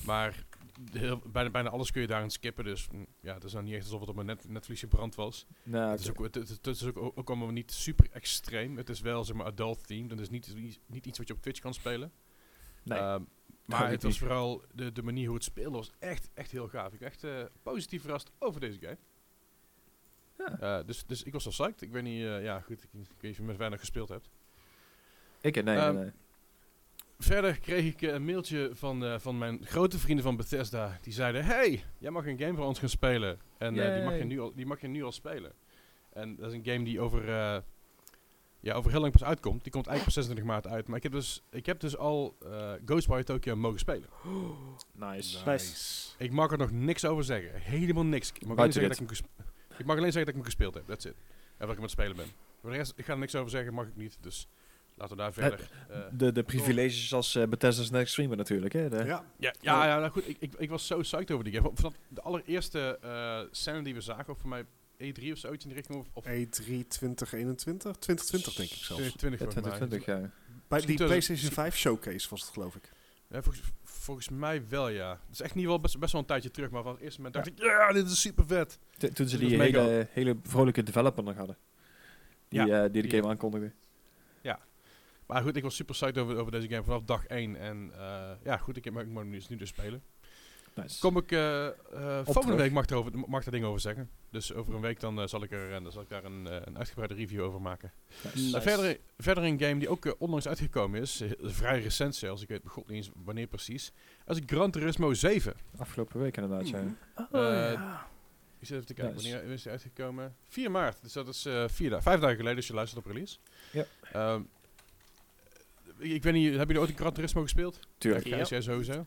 Maar 0.06 0.46
heel, 0.92 1.22
bijna, 1.26 1.50
bijna 1.50 1.70
alles 1.70 1.92
kun 1.92 2.02
je 2.02 2.08
daarin 2.08 2.30
skippen. 2.30 2.64
Dus 2.64 2.88
mm, 2.92 3.06
ja, 3.20 3.34
het 3.34 3.44
is 3.44 3.54
nou 3.54 3.66
niet 3.66 3.74
echt 3.74 3.84
alsof 3.84 4.00
het 4.00 4.10
op 4.10 4.16
mijn 4.16 4.28
net, 4.28 4.50
netvlies 4.50 4.80
gebrand 4.80 5.16
was. 5.16 5.46
Nou, 5.64 5.92
Het 5.92 6.00
is 6.00 6.10
ook, 6.10 6.24
het, 6.24 6.36
het- 6.36 6.50
het 6.50 6.68
is 6.68 6.84
ook, 6.86 7.12
ook 7.18 7.30
allemaal 7.30 7.50
niet 7.50 7.72
super 7.72 8.08
extreem. 8.12 8.78
Het 8.78 8.90
is 8.90 9.02
wel 9.02 9.24
zeg 9.24 9.36
maar 9.36 9.46
adult 9.46 9.88
themed. 9.88 10.10
Het 10.12 10.20
is 10.20 10.30
niet, 10.30 10.80
niet 10.86 11.06
iets 11.06 11.18
wat 11.18 11.28
je 11.28 11.34
op 11.34 11.42
Twitch 11.42 11.60
kan 11.60 11.74
spelen. 11.74 12.12
nee. 12.84 13.00
Ehm, 13.00 13.22
maar 13.66 13.90
het 13.90 14.04
was 14.04 14.12
niet. 14.12 14.22
vooral 14.22 14.62
de, 14.74 14.92
de 14.92 15.04
manier 15.04 15.26
hoe 15.26 15.36
het 15.36 15.44
speelde 15.44 15.78
was 15.78 15.92
echt, 16.00 16.30
echt 16.34 16.52
heel 16.52 16.68
gaaf. 16.68 16.94
Ik 16.94 17.00
ben 17.00 17.08
echt 17.08 17.24
eh, 17.24 17.44
positief 17.64 18.02
verrast 18.02 18.32
over 18.40 18.60
deze 18.60 18.80
game. 18.80 18.98
Ja. 20.48 20.80
Eh, 20.80 20.86
dus, 20.86 21.06
dus 21.06 21.24
ik 21.24 21.34
was 21.34 21.44
wel 21.44 21.54
psyched. 21.54 21.82
Ik 21.82 21.92
weet 21.92 22.04
niet, 22.04 22.24
eh, 22.24 22.44
ja 22.44 22.60
goed, 22.60 22.84
ik, 22.84 22.90
ik 22.94 23.08
weet 23.08 23.22
niet 23.22 23.32
of 23.32 23.38
je 23.38 23.44
met 23.44 23.58
weinig 23.58 23.80
gespeeld 23.80 24.10
hebt. 24.10 24.30
ik 25.42 25.56
nee, 25.56 25.64
nee, 25.64 25.78
ehm, 25.78 25.96
nee. 25.96 26.12
Verder 27.20 27.60
kreeg 27.60 27.86
ik 27.86 28.02
eh, 28.02 28.14
een 28.14 28.26
mailtje 28.26 28.70
van, 28.74 29.06
eh, 29.06 29.20
van 29.20 29.38
mijn 29.38 29.66
grote 29.66 30.00
vrienden 30.00 30.24
van 30.24 30.36
Bethesda. 30.36 31.00
Die 31.02 31.14
zeiden, 31.14 31.46
hey, 31.46 31.84
jij 31.98 32.12
mag 32.12 32.26
een 32.26 32.40
game 32.40 32.56
voor 32.56 32.66
ons 32.66 32.80
gaan 32.80 32.90
spelen. 32.90 33.40
En 33.58 33.80
eh, 33.80 33.96
die, 33.96 34.04
mag 34.04 34.18
je 34.18 34.24
nu 34.24 34.40
al, 34.40 34.52
die 34.56 34.66
mag 34.66 34.82
je 34.82 34.88
nu 34.88 35.04
al 35.04 35.12
spelen. 35.12 35.52
En 36.14 36.36
dat 36.36 36.48
is 36.48 36.54
een 36.54 36.66
game 36.66 36.84
die 36.84 37.00
over, 37.00 37.30
eh, 37.30 37.58
ja, 38.60 38.74
over 38.74 38.92
heel 38.92 39.00
lang 39.00 39.12
pas 39.12 39.24
uitkomt. 39.24 39.64
Die 39.64 39.72
komt 39.72 39.88
eigenlijk 39.88 40.18
op 40.18 40.24
26 40.24 40.46
maart 40.46 40.68
uit. 40.68 40.88
Maar 40.88 40.98
ik 40.98 41.04
heb 41.04 41.12
dus, 41.12 41.44
ik 41.50 41.66
heb 41.66 41.80
dus 41.80 41.98
al 41.98 42.36
eh, 42.46 42.72
Ghostwire 42.86 43.24
Tokyo 43.24 43.56
mogen 43.56 43.80
spelen. 43.80 44.10
Nice. 44.94 45.50
Nice. 45.50 46.10
Ik 46.18 46.32
mag 46.32 46.52
er 46.52 46.58
nog 46.58 46.72
niks 46.72 47.06
over 47.06 47.24
zeggen. 47.24 47.62
Helemaal 47.62 48.06
niks. 48.06 48.32
Ik 48.32 48.46
mag, 48.46 48.56
Buiten 48.56 48.82
zeggen, 48.82 49.06
dat 49.08 49.18
ik, 49.18 49.26
hem 49.36 49.46
ik 49.78 49.86
mag 49.86 49.98
alleen 49.98 50.12
zeggen 50.12 50.20
dat 50.20 50.28
ik 50.28 50.36
hem 50.36 50.44
gespeeld 50.44 50.74
heb. 50.74 50.88
That's 50.88 51.06
it. 51.06 51.14
En 51.14 51.68
dat 51.68 51.70
ik 51.70 51.76
hem 51.76 51.78
aan 51.78 51.82
het 51.84 51.92
spelen 51.92 52.16
ben. 52.16 52.26
Voor 52.62 52.70
de 52.70 52.76
rest, 52.76 52.94
ik 52.96 53.06
ga 53.06 53.14
er 53.14 53.20
niks 53.20 53.36
over 53.36 53.50
zeggen, 53.50 53.74
mag 53.74 53.88
ik 53.88 53.96
niet. 53.96 54.18
Dus 54.22 54.48
laten 54.96 55.16
we 55.16 55.22
daar 55.22 55.34
verder. 55.34 55.70
eh, 55.90 56.00
De, 56.12 56.32
de 56.32 56.44
privileges 56.44 57.14
als 57.14 57.36
eh, 57.36 57.48
Bethesda's 57.48 57.90
next 57.90 58.12
streamer 58.12 58.38
natuurlijk. 58.38 58.74
Hè? 58.74 58.90
De, 58.90 58.96
Ja, 58.96 59.04
ja, 59.38 59.54
ja, 59.62 59.86
ja 59.86 60.00
nou 60.00 60.12
goed. 60.12 60.28
Ik, 60.30 60.36
ik, 60.40 60.54
ik 60.58 60.70
was 60.70 60.88
zo 60.88 61.00
psyched 61.00 61.32
over 61.32 61.44
die 61.46 61.54
game. 61.54 61.72
Vanaf 61.74 61.94
de 62.08 62.22
allereerste 62.22 62.98
eh 63.02 63.40
scène 63.52 63.82
die 63.84 63.94
we 63.94 64.02
zagen, 64.02 64.34
of 64.34 64.40
voor 64.40 64.50
mij 64.50 64.64
E3 64.98 65.32
of 65.32 65.38
zoiets 65.38 65.64
in 65.66 65.70
die 65.70 65.74
richting. 65.78 66.00
Of, 66.00 66.08
of 66.14 66.26
E3 66.26 66.88
2021, 66.88 67.96
2020 67.96 68.54
denk 68.54 68.70
ik 68.70 68.76
zelfs. 68.78 69.02
2020 69.16 69.40
Ja, 69.40 69.46
volgens 69.46 69.80
mij. 69.80 69.88
2020, 69.88 70.06
ja. 70.06 70.32
Bij 70.68 70.82
die 70.82 71.06
PlayStation 71.06 71.52
5 71.52 71.78
showcase 71.78 72.30
was 72.30 72.42
het 72.42 72.50
geloof 72.50 72.76
ik. 72.76 72.92
Ja, 73.30 73.42
volgens, 73.44 73.66
volgens 74.02 74.30
mij 74.30 74.68
wel, 74.68 74.88
ja. 74.90 75.10
Het 75.26 75.34
is 75.34 75.42
echt 75.42 75.56
niet 75.56 75.66
wel 75.66 75.80
best, 75.80 76.00
best 76.00 76.12
wel 76.12 76.22
een 76.22 76.28
tijdje 76.28 76.52
terug, 76.52 76.70
maar 76.70 76.84
van 76.84 76.92
het 76.92 77.02
eerste 77.02 77.22
moment 77.22 77.36
dacht 77.36 77.48
ik, 77.60 77.64
ja, 77.66 77.92
dit 77.92 78.06
is 78.10 78.22
super 78.22 78.46
vet. 78.48 78.80
T- 78.98 79.16
Toen 79.16 79.28
ze 79.28 79.38
Dat 79.40 79.50
die 79.50 79.62
hele, 79.62 80.08
hele 80.12 80.38
vrolijke 80.44 80.84
developer 80.84 81.24
nog 81.24 81.36
hadden. 81.36 81.58
Die, 82.48 82.66
Ja. 82.66 82.84
eh, 82.84 82.92
die 82.92 83.02
de 83.02 83.08
Die- 83.08 83.20
game 83.20 83.32
aankondigde. 83.32 83.72
Maar 85.26 85.42
goed, 85.42 85.56
ik 85.56 85.64
was 85.64 85.76
super 85.76 85.94
psyched 85.96 86.18
over, 86.18 86.38
over 86.38 86.52
deze 86.52 86.68
game 86.70 86.84
vanaf 86.84 87.02
dag 87.04 87.26
1. 87.28 87.56
En 87.56 87.92
eh, 87.98 88.32
ja, 88.44 88.58
goed, 88.58 88.78
ik, 88.78 88.84
heb, 88.84 88.98
ik 89.00 89.08
mag 89.08 89.22
hem 89.24 89.30
nu, 89.32 89.42
nu 89.50 89.56
dus 89.56 89.70
spelen. 89.70 90.04
Nice. 90.76 91.00
Kom 91.00 91.18
ik, 91.18 91.32
eh, 91.32 91.68
eh, 91.68 91.74
volgende 92.26 92.56
week 92.58 92.72
mag, 92.72 92.86
er 92.90 92.96
over, 92.96 93.12
mag 93.28 93.44
daar 93.44 93.54
ding 93.54 93.66
over 93.66 93.80
zeggen. 93.80 94.10
Dus 94.30 94.54
over 94.54 94.74
een 94.76 94.82
week 94.82 95.00
dan, 95.00 95.22
eh, 95.22 95.28
zal, 95.28 95.44
ik 95.44 95.52
er, 95.52 95.84
dan 95.84 95.92
zal 95.92 96.02
ik 96.02 96.10
daar 96.10 96.24
een, 96.24 96.46
een 96.68 96.78
uitgebreide 96.78 97.14
review 97.16 97.42
over 97.44 97.62
maken. 97.62 97.92
Nice. 98.24 98.38
Nice. 98.38 98.62
Verder, 98.62 98.98
verder 99.18 99.44
een 99.44 99.60
game 99.60 99.80
die 99.80 99.90
ook 99.90 100.16
onlangs 100.18 100.48
uitgekomen 100.48 101.02
is. 101.02 101.24
vrij 101.42 101.82
recent 101.82 102.16
zelfs. 102.16 102.42
Ik 102.42 102.48
weet 102.48 102.62
god 102.66 102.88
niet 102.88 102.98
eens 102.98 103.10
wanneer 103.24 103.48
precies. 103.48 103.92
Dat 104.26 104.36
is 104.38 104.42
Gran 104.46 104.72
Turismo 104.72 105.14
7. 105.14 105.54
Afgelopen 105.78 106.20
week 106.22 106.38
inderdaad, 106.38 106.70
ja. 106.70 106.84
Oh, 107.16 107.26
Eh, 107.32 107.72
ja. 107.74 108.08
Ik 108.60 108.68
zit 108.68 108.76
even 108.76 108.88
te 108.88 108.94
kijken, 108.94 109.16
Nice. 109.16 109.32
wanneer 109.32 109.54
is 109.54 109.62
die 109.62 109.72
uitgekomen? 109.72 110.36
4 110.48 110.72
maart. 110.72 111.02
Dus 111.02 111.14
dat 111.14 111.28
is 111.28 111.46
eh 111.46 111.64
vier 111.68 111.90
da 111.90 112.02
vijf 112.02 112.20
dagen 112.20 112.36
geleden 112.36 112.58
als 112.58 112.68
je 112.68 112.74
luistert 112.74 113.06
op 113.06 113.12
release. 113.12 113.38
Ja. 113.72 113.86
Ehm, 114.14 114.42
ik, 115.98 116.12
ik 116.12 116.24
weet 116.24 116.34
niet, 116.34 116.48
hebben 116.48 116.66
jullie 116.68 116.80
ooit 116.82 116.90
een 116.90 116.98
Gran 116.98 117.14
Turismo 117.14 117.42
gespeeld? 117.42 117.80
Tuurlijk. 117.98 118.26
Ja, 118.26 118.42
jij 118.44 118.62
sowieso. 118.62 119.06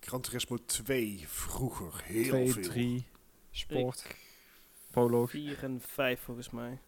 Gran 0.00 0.20
Turismo 0.20 0.56
2 0.66 1.24
vroeger 1.26 2.02
heel 2.04 2.24
2, 2.28 2.52
veel. 2.52 2.62
3, 2.62 3.06
sport, 3.50 4.06
proloog. 4.90 5.30
4 5.30 5.62
en 5.62 5.80
5 5.86 6.20
volgens 6.20 6.50
mij. 6.50 6.78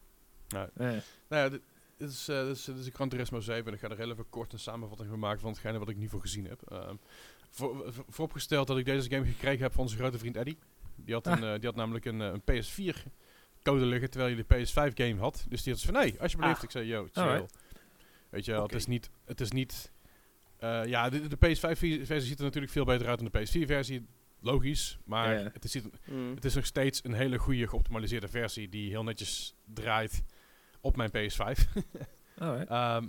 Eh, 0.49 0.61
Nou 0.77 1.01
ja, 1.27 1.49
dit, 1.49 1.61
dit 1.97 2.09
is, 2.09 2.27
eh 2.27 2.45
dit, 2.45 2.55
is, 2.57 2.63
dit 2.63 2.77
is 2.77 2.85
een 2.85 2.91
Gran 2.93 3.09
Turismo 3.09 3.39
7 3.39 3.65
en 3.67 3.73
ik 3.73 3.79
ga 3.79 3.89
er 3.89 3.97
heel 3.97 4.11
even 4.11 4.29
kort 4.29 4.53
een 4.53 4.59
samenvatting 4.59 5.09
van 5.09 5.19
maken 5.19 5.39
van 5.39 5.49
hetgene 5.51 5.79
wat 5.79 5.89
ik 5.89 5.97
niet 5.97 6.09
voor 6.09 6.21
gezien 6.21 6.45
heb. 6.47 6.61
Ehm, 6.71 6.95
voor, 7.49 7.91
voor- 7.93 8.05
vooropgesteld 8.09 8.67
dat 8.67 8.77
ik 8.77 8.85
deze 8.85 9.09
game 9.09 9.25
gekregen 9.25 9.61
heb 9.61 9.71
van 9.73 9.81
onze 9.83 9.95
grote 9.97 10.17
vriend 10.17 10.35
Eddie. 10.35 10.57
Die 10.95 11.13
had, 11.13 11.27
een, 11.27 11.43
eh, 11.43 11.53
die 11.53 11.65
had 11.65 11.75
namelijk 11.75 12.05
een, 12.05 12.21
eh, 12.21 12.27
een 12.27 12.41
PS4 12.41 13.03
code 13.63 13.85
liggen 13.85 14.09
terwijl 14.09 14.33
hij 14.35 14.43
de 14.47 14.55
PS5 14.55 14.93
game 14.95 15.19
had. 15.19 15.45
Dus 15.49 15.63
die 15.63 15.73
had 15.73 15.81
van, 15.81 15.93
nee, 15.93 16.21
alsjeblieft. 16.21 16.57
Ah. 16.57 16.63
Ik 16.63 16.71
zei, 16.71 16.87
yo, 16.87 17.07
chill. 17.11 17.23
Alright. 17.23 17.57
Weet 18.29 18.45
je 18.45 18.61
het 18.61 18.73
is 18.73 18.85
niet... 18.85 19.09
Het 19.25 19.41
is 19.41 19.51
niet 19.51 19.91
eh, 20.63 20.85
ja, 20.89 21.09
de, 21.09 21.27
de 21.27 21.35
PS5-versie 21.35 22.19
ziet 22.21 22.37
er 22.37 22.43
natuurlijk 22.43 22.71
veel 22.71 22.85
beter 22.85 23.07
uit 23.07 23.19
dan 23.19 23.29
de 23.31 23.39
PS4-versie. 23.39 24.05
Logisch, 24.39 24.97
maar 25.05 25.33
Ja, 25.33 25.39
ja. 25.39 25.49
Het, 25.53 25.63
is, 25.63 25.81
Mm. 26.05 26.35
het 26.35 26.45
is 26.45 26.55
nog 26.55 26.65
steeds 26.65 27.03
een 27.03 27.13
hele 27.13 27.37
goede 27.37 27.67
geoptimaliseerde 27.67 28.27
versie 28.27 28.69
die 28.69 28.89
heel 28.89 29.03
netjes 29.03 29.55
draait 29.73 30.23
op 30.81 30.95
mijn 30.95 31.09
PS5. 31.09 31.39
alright. 32.37 32.69
Ehm, 32.69 33.07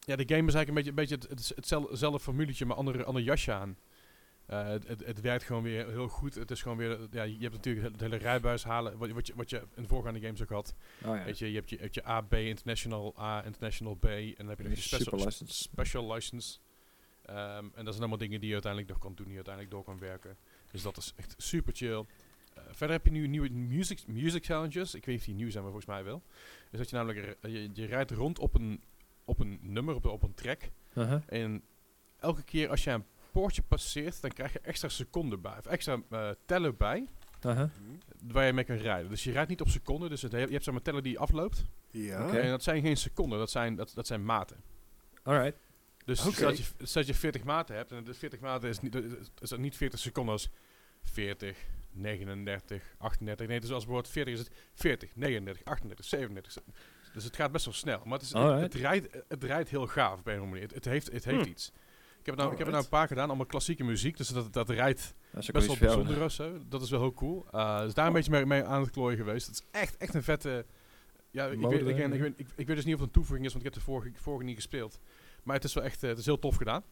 ja, 0.00 0.16
de 0.16 0.34
game 0.34 0.48
is 0.48 0.54
eigenlijk 0.54 0.68
een 0.68 0.74
beetje, 0.74 0.90
een 0.90 0.94
beetje 0.94 1.18
het, 1.28 1.52
hetzelfde, 1.90 2.20
formuletje, 2.20 2.66
maar 2.66 2.76
ander, 2.76 3.04
ander 3.04 3.22
jasje 3.22 3.52
aan. 3.52 3.76
Eh, 4.46 4.66
het, 4.66 4.88
het, 4.88 5.06
het 5.06 5.20
werkt 5.20 5.44
gewoon 5.44 5.62
weer 5.62 5.88
heel 5.88 6.08
goed. 6.08 6.34
Het 6.34 6.50
is 6.50 6.62
gewoon 6.62 6.76
weer, 6.76 6.98
ja, 7.10 7.22
je 7.22 7.38
hebt 7.40 7.54
natuurlijk 7.54 7.92
het 7.92 8.00
hele 8.00 8.16
rijbuis 8.16 8.64
halen, 8.64 8.98
wat, 8.98 9.10
wat, 9.10 9.26
je, 9.26 9.32
wat 9.36 9.50
je 9.50 9.62
in 9.74 9.86
voorgaande 9.86 10.20
games 10.20 10.42
ook 10.42 10.48
had. 10.50 10.74
Oh, 11.04 11.16
ja. 11.16 11.24
Weet 11.24 11.38
je, 11.38 11.48
je 11.48 11.54
hebt 11.56 11.70
je, 11.70 11.76
je 11.76 11.82
hebt 11.82 11.94
je 11.94 12.06
A, 12.08 12.20
B, 12.20 12.34
International 12.34 13.14
A, 13.18 13.44
International 13.44 13.94
B, 13.94 14.04
en 14.04 14.34
dan 14.36 14.48
heb 14.48 14.58
je 14.58 14.64
nog 14.64 14.74
je 14.74 14.80
special, 14.82 15.24
license. 15.24 15.54
special 15.62 16.12
license. 16.12 16.58
Ehm, 17.34 17.64
en 17.74 17.84
dat 17.84 17.86
zijn 17.94 17.98
allemaal 17.98 18.18
dingen 18.18 18.38
die 18.38 18.46
je 18.48 18.52
uiteindelijk 18.52 18.92
nog 18.92 19.00
kan 19.02 19.14
doen, 19.14 19.26
die 19.26 19.34
je 19.36 19.42
uiteindelijk 19.44 19.74
door 19.74 19.84
kan 19.84 19.98
werken. 19.98 20.36
Dus 20.70 20.82
dat 20.82 20.96
is 20.96 21.12
echt 21.16 21.34
super 21.36 21.72
chill. 21.76 22.04
Eh, 22.54 22.62
verder 22.70 22.96
heb 22.96 23.04
je 23.04 23.10
nu 23.10 23.26
nieuwe 23.28 23.48
music, 23.50 24.06
music 24.06 24.44
challenges. 24.44 24.94
Ik 24.94 25.04
weet 25.04 25.06
niet 25.06 25.18
of 25.18 25.24
die 25.24 25.34
nieuw 25.34 25.50
zijn, 25.50 25.62
maar 25.62 25.72
volgens 25.72 25.92
mij 25.92 26.04
wel. 26.04 26.22
Dus 26.70 26.78
dat 26.78 26.90
je 26.90 26.96
namelijk, 26.96 27.36
eh, 27.40 27.52
je, 27.52 27.70
je 27.72 27.86
rijdt 27.86 28.10
rond 28.10 28.38
op 28.38 28.54
een, 28.54 28.82
op 29.24 29.40
een 29.40 29.58
nummer, 29.62 29.94
op, 29.94 30.06
op 30.06 30.22
een 30.22 30.34
track. 30.34 30.60
Uh-huh. 30.94 31.22
En 31.26 31.62
elke 32.18 32.42
keer 32.42 32.68
als 32.68 32.84
je 32.84 32.90
een 32.90 33.04
poortje 33.32 33.62
passeert, 33.62 34.20
dan 34.20 34.30
krijg 34.30 34.52
je 34.52 34.60
extra 34.60 34.88
seconden 34.88 35.40
bij. 35.40 35.58
Of 35.58 35.66
extra 35.66 36.00
eh, 36.10 36.30
tellen 36.46 36.76
bij, 36.76 37.06
Uh-huh. 37.46 37.68
waar 38.32 38.46
je 38.46 38.52
mee 38.52 38.64
kan 38.64 38.76
rijden. 38.76 39.10
Dus 39.10 39.24
je 39.24 39.32
rijdt 39.32 39.48
niet 39.50 39.60
op 39.60 39.68
seconden, 39.68 40.10
dus 40.10 40.22
het, 40.22 40.32
he- 40.32 40.38
je 40.38 40.50
hebt 40.52 40.64
zeg 40.64 40.74
maar 40.74 40.82
tellen 40.82 41.02
die 41.02 41.18
afloopt. 41.18 41.64
Ja. 41.90 42.26
Oké. 42.26 42.38
En 42.38 42.48
dat 42.50 42.62
zijn 42.62 42.82
geen 42.82 42.96
seconden, 42.96 43.38
dat 43.38 43.50
zijn, 43.50 43.74
dat, 43.76 43.92
dat 43.94 44.06
zijn 44.06 44.24
maten. 44.24 44.56
Alright. 45.22 45.58
Dus 46.04 46.18
stel, 46.18 46.48
dat 46.48 46.58
je, 46.58 46.64
stel 46.64 47.02
dat 47.02 47.06
je 47.06 47.14
40 47.14 47.44
maten 47.44 47.76
hebt, 47.76 47.92
en 47.92 48.04
de 48.04 48.14
40 48.14 48.40
maten 48.40 48.68
is, 48.68 48.80
niet, 48.80 48.94
is 49.40 49.48
dat 49.48 49.58
niet 49.58 49.76
40 49.76 50.00
seconden 50.00 50.32
als 50.32 50.50
40, 51.02 51.58
39, 51.92 52.82
38. 52.98 53.46
Nee, 53.46 53.60
dus 53.60 53.70
als 53.70 53.84
bijvoorbeeld 53.84 54.12
40 54.12 54.34
is 54.34 54.40
het 54.40 54.50
40, 54.74 55.10
39, 55.14 55.64
38, 55.64 56.04
37. 56.04 56.62
Dus 57.12 57.24
het 57.24 57.36
gaat 57.36 57.52
best 57.52 57.64
wel 57.64 57.74
snel. 57.74 58.00
Maar 58.04 58.18
het, 58.18 58.22
is, 58.22 58.32
het, 58.32 58.74
rijdt, 58.74 59.16
het 59.28 59.44
rijdt 59.44 59.68
heel 59.68 59.86
gaaf 59.86 60.18
op 60.18 60.26
een 60.26 60.32
of 60.32 60.40
andere 60.40 60.46
manier. 60.46 60.62
Het, 60.62 60.74
het 60.74 60.84
heeft, 60.84 61.12
het 61.12 61.24
heeft 61.24 61.44
Hm. 61.44 61.50
iets. 61.50 61.72
Ik 62.22 62.28
heb, 62.28 62.36
het 62.36 62.44
nou, 62.44 62.52
ik 62.52 62.58
heb 62.58 62.66
het 62.66 62.76
nou 62.76 62.84
een 62.84 62.98
paar 62.98 63.06
gedaan, 63.06 63.28
allemaal 63.28 63.46
klassieke 63.46 63.84
muziek. 63.84 64.16
Dus 64.16 64.28
dat, 64.28 64.52
dat 64.52 64.70
rijdt 64.70 65.14
best 65.30 65.66
wel 65.66 65.76
bijzonder 65.76 66.30
zo. 66.30 66.58
Dat 66.68 66.82
is 66.82 66.90
wel 66.90 67.00
heel 67.00 67.12
cool. 67.12 67.46
Uh, 67.54 67.80
dus 67.80 67.94
daar 67.94 68.06
een 68.06 68.12
beetje 68.12 68.30
mee, 68.30 68.46
mee 68.46 68.64
aan 68.64 68.80
het 68.80 68.90
klooien 68.90 69.16
geweest. 69.18 69.46
Het 69.46 69.54
is 69.54 69.80
echt, 69.80 69.96
echt 69.96 70.14
een 70.14 70.22
vette... 70.22 70.66
Ja, 71.30 71.46
ik 71.46 71.58
Mode, 71.58 71.84
weet, 71.84 71.88
ik, 71.88 72.02
hè? 72.02 72.12
ik, 72.14 72.20
weet, 72.20 72.32
ik, 72.36 72.46
ik 72.56 72.66
weet 72.66 72.76
dus 72.76 72.84
niet 72.84 72.94
of 72.94 73.00
het 73.00 73.08
een 73.08 73.14
toevoeging 73.14 73.46
is, 73.46 73.52
want 73.52 73.64
ik 73.66 73.72
heb 73.72 73.82
de 73.82 73.90
vorige, 73.90 74.10
vorige 74.14 74.44
niet 74.44 74.54
gespeeld. 74.54 75.00
Maar 75.42 75.54
het 75.54 75.64
is 75.64 75.74
wel 75.74 75.84
echt, 75.84 76.02
eh, 76.02 76.08
het 76.08 76.18
is 76.18 76.24
heel 76.24 76.38
tof 76.38 76.56
gedaan. 76.56 76.82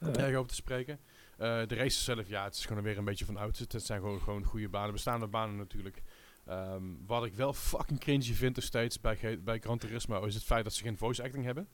Alright. 0.00 0.22
Erg 0.22 0.36
over 0.36 0.48
te 0.48 0.54
spreken. 0.54 0.98
Eh, 1.38 1.66
de 1.66 1.74
races 1.74 2.04
zelf, 2.04 2.28
ja, 2.28 2.44
het 2.44 2.54
is 2.54 2.66
gewoon 2.66 2.82
weer 2.82 2.98
een 2.98 3.04
beetje 3.04 3.24
van 3.24 3.36
oud. 3.36 3.58
Het 3.58 3.82
zijn 3.82 4.00
gewoon, 4.00 4.20
gewoon 4.20 4.44
goede 4.44 4.68
banen, 4.68 4.92
bestaande 4.92 5.26
banen 5.26 5.56
natuurlijk. 5.56 6.02
Ehm, 6.46 6.82
wat 7.06 7.24
ik 7.24 7.34
wel 7.34 7.52
fucking 7.52 8.00
cringy 8.00 8.32
vind 8.34 8.56
nog 8.56 8.64
steeds 8.64 9.00
bij, 9.00 9.40
bij 9.44 9.58
Gran 9.58 9.78
Turismo 9.78 10.24
is 10.24 10.34
het 10.34 10.44
feit 10.44 10.64
dat 10.64 10.72
ze 10.72 10.82
geen 10.82 10.98
voice 10.98 11.22
acting 11.22 11.44
hebben. 11.44 11.68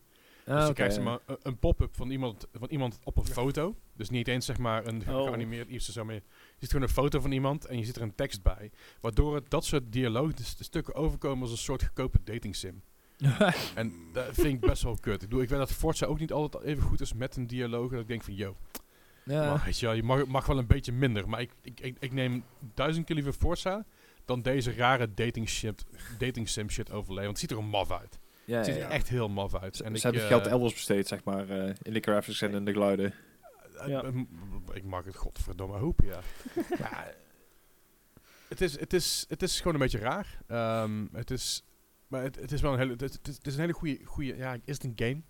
Ah, 0.47 0.55
dus 0.55 0.63
je 0.63 0.71
oké, 0.71 0.73
krijgt 0.73 0.97
ja. 0.97 1.03
maar, 1.03 1.19
een, 1.27 1.37
een 1.43 1.59
pop-up 1.59 1.97
van 1.97 2.11
iemand, 2.11 2.47
van 2.53 2.69
iemand 2.69 2.99
op 3.05 3.17
een 3.17 3.27
foto. 3.27 3.77
Dus 3.93 4.11
niet 4.11 4.29
eens 4.29 4.47
zeg 4.47 4.59
maar 4.59 4.87
een 4.87 5.09
Oh. 5.09 5.25
geanimeerd 5.25 5.69
iets 5.69 5.89
of 5.89 5.95
zo 5.95 6.05
meer. 6.05 6.23
Je 6.25 6.57
ziet 6.59 6.71
gewoon 6.71 6.87
een 6.87 6.93
foto 6.95 7.21
van 7.21 7.33
iemand 7.33 7.67
en 7.67 7.79
je 7.79 7.85
ziet 7.85 7.97
er 7.97 8.03
een 8.03 8.15
tekst 8.15 8.43
bij. 8.43 8.71
Waardoor 9.01 9.35
het 9.35 9.51
dat 9.51 9.65
soort 9.65 9.93
dialoog, 9.93 10.33
dus 10.35 10.57
de 10.57 10.65
stukken 10.65 10.95
overkomen 10.95 11.43
als 11.43 11.51
een 11.51 11.57
soort 11.57 11.83
goedkope 11.83 12.19
dating 12.25 12.57
sim. 12.57 12.83
En 13.75 13.93
dat 14.13 14.29
vind 14.33 14.47
ik 14.47 14.61
best 14.61 14.83
wel 14.83 14.97
kut. 15.01 15.15
Ik 15.23 15.29
bedoel, 15.29 15.43
ik 15.43 15.49
weet 15.49 15.59
dat 15.59 15.73
Forza 15.73 16.07
ook 16.07 16.19
niet 16.19 16.33
altijd 16.33 16.63
even 16.65 16.83
goed 16.83 17.01
is 17.01 17.13
met 17.13 17.37
een 17.37 17.47
dialoog. 17.47 17.91
Dat 17.91 18.01
ik 18.01 18.09
denk 18.09 18.23
van, 18.23 18.35
yo, 18.35 18.57
ja. 19.25 19.53
maar, 19.53 19.63
weet 19.65 19.79
je, 19.79 19.87
wel, 19.87 19.95
je 19.95 20.03
mag, 20.03 20.27
mag 20.27 20.47
wel 20.47 20.59
een 20.59 20.67
beetje 20.67 20.93
minder. 20.93 21.29
Maar 21.29 21.41
ik, 21.41 21.51
ik, 21.63 21.81
ik, 21.81 21.97
ik 22.01 22.13
neem 22.13 22.45
duizend 22.75 23.07
keer 23.07 23.15
liever 23.15 23.33
Forza 23.33 23.85
dan 24.25 24.43
deze 24.43 24.73
rare 24.73 25.15
dating, 25.15 25.49
shit, 25.49 25.85
dating 26.19 26.49
sim 26.49 26.71
shit 26.71 26.91
overleven. 26.91 27.25
Want 27.25 27.41
het 27.41 27.51
ziet 27.51 27.51
er 27.51 27.65
een 27.65 27.71
maf 27.71 27.93
uit. 27.93 28.19
ja, 28.45 28.57
Het 28.57 28.67
ziet 28.67 28.75
ja. 28.77 28.81
er 28.85 28.91
echt 28.91 29.09
heel 29.09 29.29
maf 29.29 29.55
uit. 29.55 29.77
Ze 29.77 29.85
En 29.85 29.95
ik, 29.95 30.03
hebben 30.03 30.23
eh, 30.23 30.29
geld 30.29 30.47
elders 30.47 30.73
besteed, 30.73 31.09
zeg 31.09 31.25
maar, 31.25 31.49
eh, 31.49 31.75
in 31.83 31.93
de 31.93 32.01
graphics 32.01 32.41
en 32.43 32.53
in 32.55 32.65
de 32.65 32.73
geluiden. 32.73 33.15
eh, 33.79 33.99
eh, 33.99 34.15
ik 34.73 34.85
mag 34.85 35.05
het 35.05 35.17
godverdomme 35.17 35.77
hopen, 35.77 36.07
ja. 36.07 36.21
ja 36.79 37.07
het, 38.49 38.61
is, 38.61 38.81
het, 38.81 38.93
is, 38.93 39.25
het 39.29 39.43
is 39.43 39.57
gewoon 39.59 39.75
een 39.75 39.81
beetje 39.81 39.99
raar. 39.99 40.39
Ehm, 40.47 41.07
het 41.13 41.31
is... 41.31 41.63
Maar 42.09 42.23
het, 42.23 42.37
het 42.37 42.53
is 42.53 42.61
wel 42.61 42.73
een 42.73 42.79
hele... 42.79 42.93
Het, 42.93 43.03
is- 43.29 43.37
het 43.37 43.47
een 43.55 43.61
hele 43.61 43.73
goede... 43.73 43.99
goede 44.05 44.37
ja, 44.37 44.53
is 44.65 44.83
het 44.83 44.85
een 44.85 44.93
game? 44.97 45.21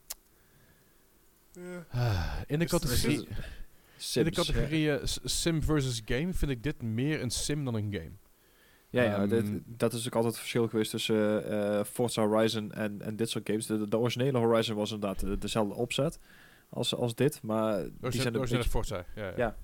Ja. 1.52 1.86
Ah, 1.90 2.32
in 2.46 2.58
de 2.58 2.64
Is 2.64 2.70
categorie... 2.70 3.18
het- 3.18 4.14
In 4.16 4.24
de 4.24 4.30
categorie 4.30 4.92
eh, 4.92 5.06
sim 5.24 5.62
versus 5.62 6.02
game 6.04 6.32
vind 6.34 6.50
ik 6.50 6.62
dit 6.62 6.82
meer 6.82 7.22
een 7.22 7.30
sim 7.30 7.64
dan 7.64 7.74
een 7.74 7.92
game. 7.92 8.12
Ja, 8.90 9.02
ja, 9.02 9.16
Ehm, 9.18 9.28
dit- 9.28 9.62
dat 9.66 9.92
is 9.92 10.06
ook 10.06 10.14
altijd 10.14 10.32
het 10.32 10.40
verschil 10.40 10.68
geweest 10.68 10.90
tussen 10.90 11.44
eh, 11.44 11.78
eh, 11.78 11.84
Forza 11.86 12.26
Horizon 12.26 12.72
en, 12.72 13.02
en 13.02 13.16
dit 13.16 13.30
soort 13.30 13.46
games. 13.48 13.66
De, 13.66 13.88
de 13.88 13.98
originele 13.98 14.38
Horizon 14.38 14.76
was 14.76 14.92
inderdaad 14.92 15.20
de- 15.20 15.38
dezelfde 15.38 15.74
opzet 15.74 16.18
als, 16.68 16.94
als 16.94 17.14
dit, 17.14 17.42
maar 17.42 17.82
die, 18.00 18.20
zijn 18.20 18.36
Originele 18.38 18.68
Forza, 18.68 19.04
ja. 19.14 19.26
ja. 19.26 19.32
Ja. 19.36 19.56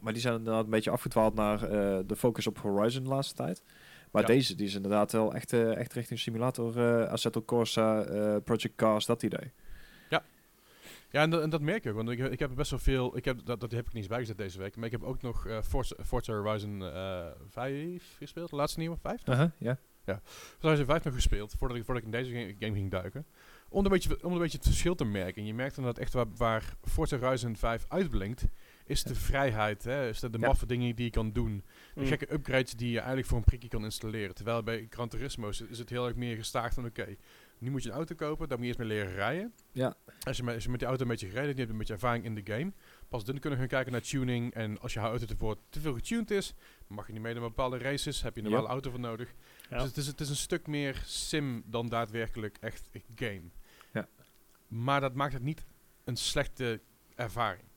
maar 0.00 0.12
die 0.12 0.22
zijn 0.22 0.34
inderdaad 0.34 0.64
een 0.64 0.70
beetje 0.70 0.90
afgedwaald 0.90 1.34
naar 1.34 1.62
eh, 1.62 1.98
de 2.06 2.16
focus 2.16 2.46
op 2.46 2.58
Horizon 2.58 3.02
de 3.02 3.08
laatste 3.08 3.34
tijd. 3.34 3.62
Maar 4.10 4.22
Ja. 4.22 4.28
deze 4.28 4.54
die 4.54 4.66
is 4.66 4.74
inderdaad 4.74 5.12
wel 5.12 5.34
echt, 5.34 5.52
eh, 5.52 5.76
echt 5.76 5.92
richting 5.92 6.18
simulator, 6.18 6.78
eh 7.02 7.10
Assetto 7.10 7.42
Corsa, 7.42 8.02
eh, 8.02 8.36
Project 8.44 8.74
Cars, 8.76 9.06
dat 9.06 9.22
idee. 9.22 9.52
Ja, 11.12 11.22
en, 11.22 11.30
dat- 11.30 11.42
en 11.42 11.50
dat 11.50 11.60
merk 11.60 11.84
ik 11.84 11.90
ook, 11.90 11.96
want 11.96 12.08
ik, 12.10 12.18
heb- 12.18 12.32
ik 12.32 12.38
heb 12.38 12.54
best 12.54 12.70
wel 12.70 12.78
veel, 12.80 13.16
ik 13.16 13.24
heb, 13.24 13.38
dat, 13.44 13.60
dat 13.60 13.70
heb 13.70 13.80
ik 13.80 13.86
niet 13.86 13.96
eens 13.96 14.06
bijgezet 14.06 14.38
deze 14.38 14.58
week, 14.58 14.76
maar 14.76 14.84
ik 14.84 14.90
heb 14.90 15.02
ook 15.02 15.22
nog 15.22 15.46
Forza, 15.62 15.96
Forza 16.04 16.32
Horizon 16.32 16.84
eh 16.84 17.26
5 17.48 18.14
gespeeld, 18.18 18.50
de 18.50 18.56
laatste 18.56 18.78
nieuwe, 18.78 18.96
5? 19.02 19.22
ja. 19.58 19.78
Horizon 20.60 20.86
5 20.86 21.04
nog 21.04 21.14
gespeeld, 21.14 21.54
voordat 21.58 21.76
ik, 21.76 21.84
voordat 21.84 22.04
ik 22.04 22.12
in 22.12 22.18
deze 22.18 22.30
ga- 22.34 22.54
game 22.58 22.74
ging 22.74 22.90
duiken. 22.90 23.26
Om 23.68 23.84
een 23.84 23.90
beetje, 23.90 24.24
om 24.24 24.32
een 24.32 24.38
beetje 24.38 24.58
het 24.58 24.66
verschil 24.66 24.94
te 24.94 25.04
merken. 25.04 25.42
En 25.42 25.46
je 25.46 25.54
merkt 25.54 25.74
dan 25.74 25.84
dat 25.84 25.98
echt 25.98 26.12
waar, 26.12 26.26
waar 26.36 26.74
Forza 26.82 27.18
Horizon 27.18 27.56
5 27.56 27.84
uitblinkt, 27.88 28.44
is 28.90 29.02
de 29.02 29.14
vrijheid, 29.14 29.84
hè, 29.84 30.08
is 30.08 30.20
de, 30.20 30.30
de 30.30 30.38
Ja. 30.38 30.46
maffe 30.46 30.66
dingen 30.66 30.96
die 30.96 31.04
je 31.04 31.10
kan 31.10 31.32
doen. 31.32 31.64
De 31.94 32.00
Mm. 32.00 32.06
gekke 32.06 32.32
upgrades 32.32 32.72
die 32.72 32.90
je 32.90 32.96
eigenlijk 32.98 33.28
voor 33.28 33.38
een 33.38 33.44
prikje 33.44 33.68
kan 33.68 33.84
installeren. 33.84 34.34
Terwijl 34.34 34.62
bij 34.62 34.86
Gran 34.90 35.08
Turismo 35.08 35.48
is, 35.48 35.58
het 35.78 35.90
heel 35.90 36.06
erg 36.06 36.16
meer 36.16 36.36
gestaagd 36.36 36.74
van 36.74 36.84
oké, 36.84 37.16
nu 37.58 37.70
moet 37.70 37.82
je 37.82 37.88
een 37.88 37.94
auto 37.94 38.14
kopen, 38.14 38.48
daar 38.48 38.58
moet 38.58 38.66
je 38.66 38.72
eerst 38.74 38.78
mee 38.88 38.88
leren 38.98 39.12
rijden. 39.14 39.52
Ja. 39.72 39.96
Als 40.22 40.36
je, 40.36 40.42
met, 40.42 40.54
als 40.54 40.64
je 40.64 40.70
met 40.70 40.78
die 40.78 40.88
auto 40.88 41.02
een 41.02 41.08
beetje 41.08 41.26
gereden 41.26 41.46
hebt, 41.46 41.56
je 41.58 41.62
hebt 41.64 41.72
een 41.72 41.78
beetje 41.78 41.92
ervaring 41.94 42.24
in 42.24 42.34
de 42.34 42.52
game. 42.52 42.72
Pas 43.08 43.24
dan 43.24 43.34
kunnen 43.38 43.52
we 43.52 43.58
gaan 43.58 43.68
kijken 43.74 43.92
naar 43.92 44.00
tuning. 44.00 44.54
En 44.54 44.78
als 44.80 44.92
je 44.92 45.00
auto 45.00 45.26
ervoor 45.26 45.56
te 45.68 45.80
veel 45.80 45.94
getuned 45.94 46.30
is, 46.30 46.54
dan 46.86 46.96
mag 46.96 47.06
je 47.06 47.12
niet 47.12 47.22
mee 47.22 47.32
naar 47.32 47.42
bepaalde 47.42 47.78
races. 47.78 48.22
Heb 48.22 48.34
je 48.36 48.42
een 48.42 48.50
normale 48.50 48.68
auto 48.72 48.90
voor 48.90 49.00
nodig. 49.00 49.34
Ja. 49.70 49.76
Dus 49.78 49.86
het 49.86 49.96
is, 49.96 50.06
het 50.06 50.20
is 50.20 50.28
een 50.28 50.36
stuk 50.36 50.66
meer 50.66 51.02
sim 51.04 51.62
dan 51.66 51.88
daadwerkelijk 51.88 52.56
echt 52.60 52.88
een 52.92 53.04
game. 53.14 53.50
Ja. 53.92 54.08
Maar 54.68 55.00
dat 55.00 55.14
maakt 55.14 55.32
het 55.32 55.42
niet 55.42 55.64
een 56.04 56.16
slechte 56.16 56.80
ervaring. 57.14 57.68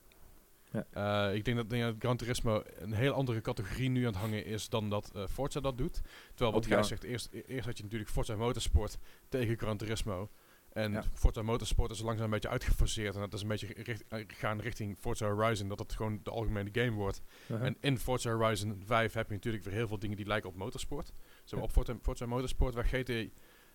Ja. 0.73 1.29
Eh, 1.29 1.35
ik 1.35 1.45
denk 1.45 1.57
dat, 1.57 1.69
denk 1.69 1.83
dat 1.83 1.95
Gran 1.99 2.17
Turismo 2.17 2.63
een 2.79 2.93
heel 2.93 3.13
andere 3.13 3.41
categorie 3.41 3.89
nu 3.89 3.99
aan 3.99 4.11
het 4.11 4.15
hangen 4.21 4.45
is 4.45 4.69
dan 4.69 4.89
dat 4.89 5.11
eh, 5.15 5.27
Forza 5.27 5.59
dat 5.59 5.77
doet. 5.77 6.01
Terwijl 6.29 6.51
wat 6.51 6.65
jij 6.65 6.77
ja. 6.77 6.83
zegt, 6.83 7.03
eerst, 7.03 7.29
e- 7.31 7.41
eerst 7.47 7.65
had 7.65 7.77
je 7.77 7.83
natuurlijk 7.83 8.11
Forza 8.11 8.35
Motorsport 8.35 8.97
tegen 9.29 9.57
Gran 9.57 9.77
Turismo. 9.77 10.29
En 10.69 10.91
Ja. 10.91 11.03
Forza 11.13 11.41
Motorsport 11.41 11.91
is 11.91 11.99
langzaam 11.99 12.25
een 12.25 12.31
beetje 12.31 12.49
uitgefaseerd. 12.49 13.15
En 13.15 13.19
dat 13.21 13.33
is 13.33 13.41
een 13.41 13.47
beetje 13.47 13.67
richt, 13.73 14.03
eh, 14.07 14.23
gaan 14.27 14.59
richting 14.59 14.97
Forza 14.99 15.27
Horizon. 15.29 15.67
Dat 15.67 15.79
het 15.79 15.93
gewoon 15.93 16.19
de 16.23 16.29
algemene 16.29 16.69
game 16.71 16.91
wordt. 16.91 17.21
En 17.47 17.77
in 17.79 17.97
Forza 17.97 18.31
Horizon 18.31 18.81
5 18.85 19.13
heb 19.13 19.27
je 19.27 19.33
natuurlijk 19.33 19.63
weer 19.63 19.73
heel 19.73 19.87
veel 19.87 19.99
dingen 19.99 20.17
die 20.17 20.25
lijken 20.25 20.49
op 20.49 20.55
motorsport. 20.55 21.11
Zo 21.43 21.57
Ja. 21.57 21.63
op 21.63 21.71
Forza, 21.71 21.95
Forza 22.01 22.25
Motorsport, 22.25 22.73
waar 22.73 22.85
GT, 22.85 23.11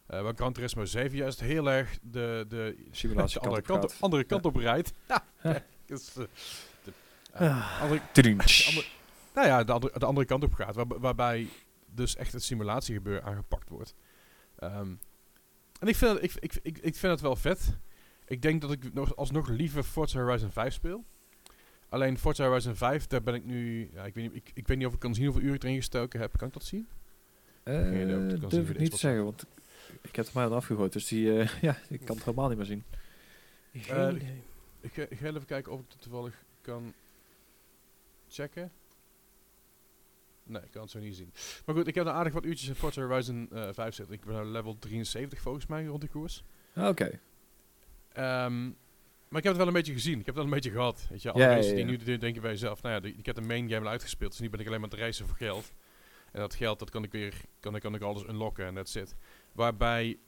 waar 0.07 0.35
Gran 0.35 0.53
Turismo 0.53 0.85
7 0.85 1.17
juist 1.17 1.41
heel 1.41 1.71
erg 1.71 1.99
de, 2.03 2.45
de, 2.49 2.87
Simulatie 2.91 3.35
de 3.41 3.47
andere, 3.47 3.63
kant 3.63 3.81
kant, 3.81 3.93
op 3.95 4.03
andere 4.03 4.25
kant 4.25 4.45
op 4.45 4.57
rijdt. 4.57 4.93
Ja. 5.09 5.25
Eh, 7.39 7.57
Ah. 7.57 7.83
andere, 7.83 8.01
Tudunch. 8.13 8.67
andere- 8.69 8.87
nou 9.35 9.47
ja, 9.47 9.65
de 9.65 9.73
andere, 9.73 9.99
de 9.99 10.07
andere 10.07 10.27
kant 10.27 10.45
op 10.45 10.55
gaat. 10.55 10.75
waar- 10.75 11.01
waarbij 11.01 11.49
dus 11.95 12.17
echt 12.17 12.33
het 12.33 12.43
simulatiegebeuren 12.43 13.25
aangepakt 13.25 13.69
wordt. 13.69 13.95
Ehm, 14.59 14.91
en 15.81 15.89
ik 15.89 15.97
vind, 15.97 16.13
het, 16.13 16.23
ik, 16.23 16.35
ik, 16.41 16.59
ik, 16.63 16.79
ik 16.79 16.95
vind 16.97 17.13
het 17.13 17.21
wel 17.21 17.37
vet. 17.37 17.77
Ik 18.27 18.43
denk 18.43 18.61
dat 18.61 18.73
ik 18.73 18.95
nog, 18.95 19.17
alsnog 19.17 19.49
liever 19.49 19.83
Forza 19.83 20.21
Horizon 20.21 20.51
5 20.51 20.75
speel. 20.75 21.05
Alleen 21.89 22.19
Forza 22.19 22.45
Horizon 22.47 22.75
5, 22.77 23.07
daar 23.07 23.23
ben 23.23 23.35
ik 23.35 23.45
nu... 23.45 23.91
Ja, 23.93 24.05
ik, 24.05 24.15
weet 24.15 24.25
niet, 24.25 24.35
ik, 24.35 24.51
ik 24.55 24.67
weet 24.69 24.77
niet 24.79 24.87
of 24.87 24.93
ik 24.93 24.99
kan 24.99 25.15
zien 25.15 25.25
hoeveel 25.25 25.43
uur 25.43 25.55
ik 25.55 25.63
erin 25.63 25.77
gestoken 25.77 26.21
heb. 26.21 26.37
Kan 26.37 26.47
ik 26.49 26.53
dat 26.55 26.65
zien? 26.65 26.89
Eh, 27.63 27.75
Geen 27.75 28.15
of 28.15 28.31
het 28.31 28.41
kan 28.41 28.51
zien 28.51 28.61
durf 28.61 28.71
ik 28.71 28.79
niet 28.79 28.91
te 28.91 28.97
zeggen, 28.97 29.25
want 29.25 29.45
ik 30.03 30.17
heb 30.17 30.27
er 30.27 30.31
maar 30.35 30.51
afgegooid. 30.55 30.93
Dus 30.93 31.09
die, 31.09 31.39
eh, 31.41 31.49
ja, 31.63 31.77
ik 31.89 32.01
kan 32.05 32.17
het 32.17 32.25
helemaal 32.25 32.49
niet 32.49 32.57
meer 32.57 32.67
zien. 32.67 32.85
Geen 33.75 33.97
Eh, 33.97 34.15
idee. 34.15 34.43
Ik 34.81 34.93
ga, 34.93 35.03
ik 35.09 35.19
ga 35.19 35.27
even 35.27 35.45
kijken 35.45 35.73
of 35.73 35.81
ik 35.81 35.87
het 35.89 36.01
toevallig 36.03 36.35
kan 36.61 36.93
checken. 38.31 38.73
Nee, 40.43 40.63
ik 40.63 40.71
kan 40.71 40.83
het 40.83 40.91
zo 40.91 40.99
niet 40.99 41.17
zien. 41.17 41.33
Maar 41.67 41.75
goed, 41.75 41.87
ik 41.87 41.95
heb 41.95 42.07
een 42.07 42.13
aardig 42.13 42.33
wat 42.33 42.45
uurtjes 42.45 42.69
in 42.69 42.75
Forza 42.75 43.03
Horizon 43.03 43.49
eh 43.53 43.69
5 43.73 43.95
zitten. 43.95 44.15
Ik 44.15 44.25
ben 44.25 44.35
nou 44.35 44.47
level 44.47 44.79
73 44.79 45.41
volgens 45.41 45.67
mij 45.67 45.85
rond 45.85 46.01
die 46.01 46.11
koers. 46.11 46.45
Ah, 46.75 46.89
Oké. 46.89 47.21
Ehm, 48.13 48.65
maar 49.29 49.39
ik 49.39 49.45
heb 49.45 49.45
het 49.45 49.57
wel 49.57 49.67
een 49.67 49.73
beetje 49.73 49.93
gezien. 49.93 50.19
Ik 50.21 50.27
heb 50.27 50.35
het 50.35 50.35
wel 50.35 50.45
een 50.45 50.51
beetje 50.51 50.71
gehad. 50.71 51.07
Weet 51.11 51.23
je, 51.23 51.31
alle 51.33 51.43
Ja, 51.43 51.49
mensen 51.49 51.71
ja, 51.71 51.77
die 51.77 51.85
nu 51.85 51.97
doen, 52.05 52.19
denken 52.19 52.43
bij 52.43 52.51
jezelf, 52.51 52.83
nou 52.83 52.95
ja, 52.95 53.01
de- 53.01 53.15
ik 53.15 53.27
heb 53.27 53.35
de 53.35 53.41
main 53.41 53.69
game 53.71 53.85
al 53.85 53.91
uitgespeeld, 53.91 54.31
dus 54.31 54.41
nu 54.41 54.51
ben 54.51 54.61
ik 54.61 54.67
alleen 54.67 54.81
maar 54.81 54.91
aan 54.91 54.97
het 54.99 55.07
racen 55.07 55.27
voor 55.27 55.37
geld. 55.37 55.73
En 56.33 56.41
dat 56.41 56.55
geld, 56.55 56.79
dat 56.79 56.91
kan 56.91 57.03
ik 57.05 57.13
weer, 57.13 57.35
kan 57.61 57.75
ik, 57.75 57.83
kan 57.83 57.95
ik 57.95 58.03
alles 58.03 58.23
unlocken 58.25 58.67
en 58.67 58.75
that's 58.75 58.95
it. 58.95 59.17
Waarbij, 59.53 60.19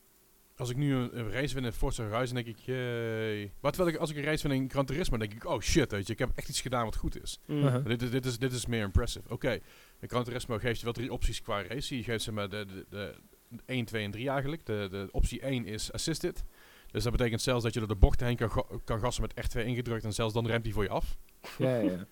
als 0.60 0.70
ik 0.70 0.76
nu 0.76 0.94
een, 0.94 1.18
een 1.18 1.30
race 1.30 1.54
win 1.54 1.64
in 1.64 1.72
Forza 1.72 2.08
Horizon, 2.08 2.34
denk 2.34 2.46
ik, 2.46 2.58
jee. 2.58 3.52
Maar 3.60 3.72
terwijl 3.72 3.94
ik, 3.94 4.00
als 4.00 4.10
ik 4.10 4.16
een 4.16 4.22
race 4.24 4.48
win 4.48 4.56
in 4.62 4.70
Gran 4.70 4.84
Turismo, 4.86 5.16
denk 5.18 5.32
ik, 5.34 5.44
oh 5.44 5.60
shit, 5.60 5.90
weet 5.90 6.06
je, 6.06 6.12
ik 6.12 6.18
heb 6.18 6.30
echt 6.34 6.48
iets 6.48 6.60
gedaan 6.60 6.84
wat 6.84 6.96
goed 6.96 7.22
is. 7.22 7.40
Mm. 7.46 7.64
Uh-huh. 7.64 7.84
Dit, 7.84 8.02
is- 8.02 8.10
dit, 8.10 8.26
is, 8.26 8.38
dit 8.38 8.52
is 8.52 8.66
meer 8.66 8.82
impressive. 8.84 9.28
Oké, 9.28 9.58
de 9.98 10.06
Gran 10.06 10.24
Turismo 10.24 10.58
geeft 10.58 10.78
je 10.78 10.84
wel 10.84 10.92
drie 10.92 11.12
opties 11.12 11.42
qua 11.42 11.62
race. 11.62 11.96
Je 11.96 12.02
geeft 12.02 12.24
ze 12.24 12.32
maar 12.32 12.48
de, 12.48 12.66
de, 12.66 12.86
de 12.88 13.14
1, 13.66 13.84
2 13.84 14.04
en 14.04 14.10
3 14.10 14.28
eigenlijk. 14.28 14.66
De, 14.66 14.88
de 14.90 15.08
optie 15.10 15.40
1 15.40 15.64
is 15.66 15.92
assisted. 15.92 16.44
Dus 16.90 17.02
dat 17.02 17.12
betekent 17.12 17.40
zelfs 17.42 17.62
dat 17.64 17.72
je 17.72 17.78
door 17.78 17.88
de 17.88 17.94
bochten 17.94 18.26
heen 18.26 18.36
kan, 18.36 18.64
kan 18.84 19.00
gassen 19.00 19.22
met 19.22 19.46
F2 19.56 19.60
ingedrukt 19.64 20.04
en 20.04 20.12
zelfs 20.12 20.34
dan 20.34 20.46
remt 20.46 20.64
hij 20.64 20.72
voor 20.72 20.82
je 20.82 20.88
af. 20.88 21.16
Ja, 21.58 21.76
ja. 21.76 22.06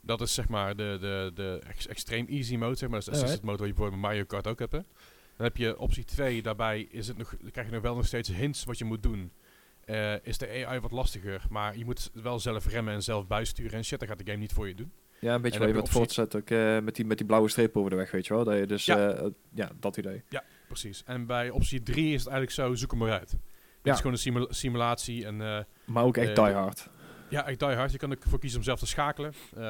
Dat 0.00 0.20
is 0.20 0.34
zeg 0.34 0.48
maar 0.48 0.76
de, 0.76 0.96
de, 1.00 1.30
de 1.34 1.60
ex- 1.66 1.86
extreem 1.86 2.26
easy 2.28 2.56
mode, 2.56 2.76
zeg 2.76 2.88
maar. 2.88 2.98
Dat 2.98 3.08
is 3.08 3.14
de 3.14 3.18
assisted 3.24 3.44
mode 3.44 3.58
waar 3.58 3.66
je 3.66 3.72
bijvoorbeeld 3.72 4.02
met 4.02 4.10
Mario 4.10 4.24
Kart 4.26 4.46
ook 4.46 4.58
hebt. 4.58 4.72
Hè. 4.72 4.78
Dan 5.36 5.46
heb 5.46 5.56
je 5.56 5.78
optie 5.78 6.04
2, 6.04 6.42
daarbij 6.42 6.80
is 6.90 7.08
het 7.08 7.16
nog, 7.16 7.34
dan 7.40 7.50
krijg 7.50 7.66
je 7.66 7.72
nog 7.72 7.82
wel 7.82 7.94
nog 7.94 8.06
steeds 8.06 8.28
hints 8.28 8.64
wat 8.64 8.78
je 8.78 8.84
moet 8.84 9.02
doen. 9.02 9.32
Eh, 9.84 10.14
is 10.24 10.38
de 10.38 10.66
AI 10.66 10.80
wat 10.80 10.90
lastiger, 10.90 11.42
maar 11.50 11.78
je 11.78 11.84
moet 11.84 12.10
wel 12.12 12.38
zelf 12.38 12.66
remmen 12.66 12.94
en 12.94 13.02
zelf 13.02 13.26
bijsturen 13.26 13.72
en 13.72 13.84
shit, 13.84 13.98
dat 14.00 14.08
gaat 14.08 14.18
de 14.18 14.24
game 14.26 14.36
niet 14.38 14.52
voor 14.52 14.68
je 14.68 14.74
doen. 14.74 14.92
Ja, 15.20 15.34
een 15.34 15.40
beetje 15.42 15.58
wat 15.58 15.68
je 15.68 15.74
met 15.74 15.88
voortzet 15.88 16.36
ook 16.36 16.50
eh, 16.50 16.78
met, 16.78 16.94
die, 16.96 17.04
met 17.04 17.18
die 17.18 17.26
blauwe 17.26 17.48
streep 17.48 17.76
over 17.76 17.90
de 17.90 17.96
weg, 17.96 18.10
weet 18.10 18.26
je 18.26 18.34
wel. 18.34 18.44
Dat 18.44 18.58
je 18.58 18.66
dus, 18.66 18.84
Ja. 18.84 18.98
ja, 18.98 19.30
ja 19.54 19.70
dat 19.80 19.96
idee. 19.96 20.22
Precies. 20.68 21.02
En 21.04 21.26
bij 21.26 21.50
optie 21.50 21.82
3 21.82 22.04
is 22.12 22.24
het 22.24 22.32
eigenlijk 22.32 22.50
zo, 22.50 22.74
zoek 22.74 22.90
hem 22.90 23.00
maar 23.00 23.10
uit. 23.18 23.30
Het 23.30 23.40
Ja. 23.82 23.92
is 23.92 23.96
gewoon 23.96 24.12
een 24.12 24.18
simula- 24.18 24.52
simulatie 24.52 25.26
en 25.26 25.40
eh, 25.40 25.58
Maar 25.86 26.04
ook 26.04 26.16
echt 26.16 26.38
Eh, 26.38 26.44
die 26.44 26.54
hard. 26.54 26.88
ja, 27.28 27.46
echt 27.46 27.58
die 27.58 27.68
hard. 27.68 27.92
Je 27.92 27.98
kan 27.98 28.10
ervoor 28.10 28.38
kiezen 28.38 28.58
om 28.58 28.64
zelf 28.64 28.78
te 28.78 28.86
schakelen. 28.86 29.32
Eh, 29.54 29.60